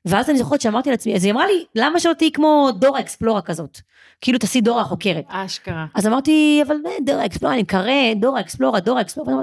ואז 0.05 0.31
אני 0.31 0.39
זוכרת 0.39 0.61
שאמרתי 0.61 0.91
לעצמי, 0.91 1.15
אז 1.15 1.25
היא 1.25 1.33
אמרה 1.33 1.47
לי, 1.47 1.65
למה 1.75 2.01
שלא 2.01 2.13
תהיי 2.13 2.33
כמו 2.33 2.71
דורה 2.79 3.01
אקספלורה 3.01 3.43
כזאת? 3.43 3.81
כאילו 4.21 4.39
תעשי 4.39 4.61
דורה 4.61 4.81
החוקרת. 4.81 5.25
אשכרה. 5.29 5.87
אז 5.95 6.07
אמרתי, 6.07 6.61
אבל 6.67 6.77
דורה 7.05 7.27
אקספלורה, 7.27 7.55
אני 7.55 7.65
קורא, 7.65 8.15
דורה 8.17 8.41
אקספלורה, 8.41 8.81
דורה 8.81 9.01
אקספלורה, 9.01 9.43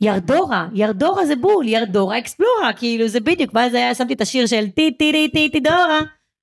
ירדורה, 0.00 0.68
ירדורה 0.74 1.26
זה 1.26 1.36
בול, 1.36 1.68
ירדורה 1.68 2.18
אקספלורה, 2.18 2.72
כאילו 2.76 3.08
זה 3.08 3.20
בדיוק, 3.20 3.50
ואז 3.54 3.74
היה, 3.74 3.94
שמתי 3.94 4.14
את 4.14 4.20
השיר 4.20 4.46
של 4.46 4.68
טי 4.70 4.90
טי 4.90 5.28
טי 5.32 5.48
טי 5.48 5.60
דורה, 5.60 6.00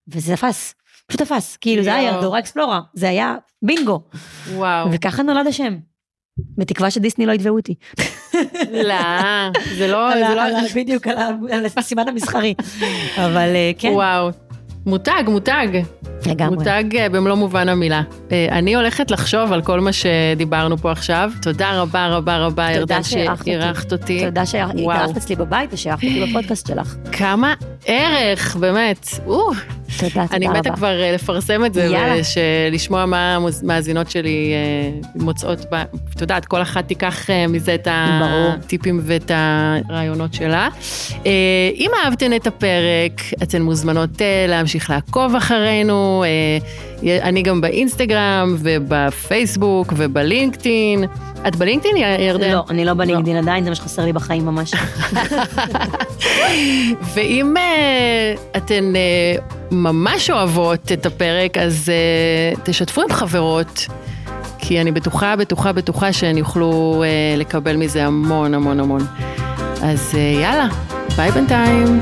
וזה 0.07 0.35
תפס, 0.35 0.75
פשוט 1.07 1.21
תפס, 1.21 1.57
כאילו 1.57 1.83
זה 1.83 1.95
היה. 1.95 2.11
ירדורה 2.11 2.39
אקספלורה, 2.39 2.81
זה 2.93 3.09
היה 3.09 3.35
בינגו, 3.61 4.01
וואו. 4.53 4.91
וככה 4.91 5.23
נולד 5.23 5.47
השם. 5.47 5.77
בתקווה 6.57 6.91
שדיסני 6.91 7.25
לא 7.25 7.31
יתבעו 7.31 7.55
אותי. 7.57 7.75
לא, 8.71 8.95
זה 9.77 9.87
לא... 9.87 10.15
לא- 10.15 10.43
בדיוק, 10.75 11.07
על 11.07 11.65
הסימן 11.77 12.07
המסחרי. 12.07 12.53
אבל 13.25 13.55
אה, 13.55 13.71
כן, 13.77 13.91
וואו. 13.93 14.29
מותג, 14.87 15.23
מותג. 15.27 15.67
לגמרי. 16.25 16.55
מותג 16.55 16.83
אה, 16.95 17.09
במלוא 17.09 17.35
מובן 17.35 17.69
המילה. 17.69 18.01
אה, 18.31 18.47
אני 18.51 18.75
הולכת 18.75 19.11
לחשוב 19.11 19.53
על 19.53 19.61
כל 19.61 19.79
מה 19.79 19.91
שדיברנו 19.93 20.77
פה 20.77 20.91
עכשיו. 20.91 21.31
תודה 21.41 21.81
רבה 21.81 22.07
רבה 22.07 22.37
רבה, 22.37 22.71
ירדן, 22.71 23.03
שאירחת 23.03 23.91
אותי. 23.91 24.19
שאירחת. 24.19 24.25
תודה. 24.25 24.45
שהתארחת 24.45 25.17
אצלי 25.17 25.35
בבית 25.35 25.69
ושאירחת 25.73 26.03
אותי 26.03 26.25
בפודקאסט 26.29 26.67
שלך. 26.67 26.95
כמה 27.11 27.53
ערך, 27.85 28.55
באמת. 28.55 29.07
תודה, 29.07 30.09
תודה 30.09 30.23
רבה. 30.23 30.35
אני 30.35 30.47
מתה 30.47 30.71
כבר 30.75 31.01
אה, 31.01 31.11
לפרסם 31.11 31.65
את 31.65 31.73
זה. 31.73 31.89
ולשמוע 32.71 33.05
מה 33.05 33.35
המאזינות 33.35 34.11
שלי 34.11 34.53
מוצאות, 35.15 35.65
את 36.15 36.21
יודעת, 36.21 36.45
כל 36.45 36.61
אחת 36.61 36.87
תיקח 36.87 37.29
מזה 37.49 37.75
את. 37.75 37.87
הטיפים 37.91 38.99
ואת 39.03 39.31
הרעיונות 39.33 40.33
שלה. 40.33 40.69
אם 41.75 41.91
אהבתן 42.05 42.33
את 42.33 42.47
הפרק, 42.47 43.21
אתן 43.43 43.61
מוזמנות 43.61 44.21
אה, 44.21 44.45
להמשיך 44.77 44.89
לעקוב 44.89 45.35
אחרינו. 45.35 46.23
אה, 47.03 47.19
אני 47.21 47.41
גם 47.41 47.61
באינסטגרם 47.61 48.55
ובפייסבוק 48.59 49.93
ובלינקדאין. 49.97 51.03
את 51.47 51.55
בלינקדאין, 51.55 51.97
ירדן? 52.19 52.51
לא, 52.51 52.63
אני 52.69 52.85
לא 52.85 52.93
בלינקדאין 52.93 53.37
עדיין, 53.37 53.63
זה 53.63 53.69
מה 53.69 53.75
שחסר 53.75 54.05
לי 54.05 54.13
בחיים 54.13 54.45
ממש. 54.45 54.73
ואם 57.13 57.53
uh, 57.55 57.59
אתן 58.57 58.93
uh, 58.93 59.41
ממש 59.71 60.29
אוהבות 60.29 60.91
את 60.91 61.05
הפרק, 61.05 61.57
אז 61.57 61.91
uh, 62.55 62.59
תשתפו 62.63 63.01
עם 63.01 63.11
חברות, 63.11 63.85
כי 64.59 64.81
אני 64.81 64.91
בטוחה, 64.91 65.35
בטוחה, 65.35 65.73
בטוחה 65.73 66.13
שהן 66.13 66.37
יוכלו 66.37 67.03
uh, 67.03 67.39
לקבל 67.39 67.75
מזה 67.75 68.05
המון 68.05 68.53
המון 68.53 68.79
המון. 68.79 69.01
אז 69.83 70.11
uh, 70.13 70.17
יאללה, 70.17 70.67
ביי 71.15 71.31
בינתיים. 71.31 72.01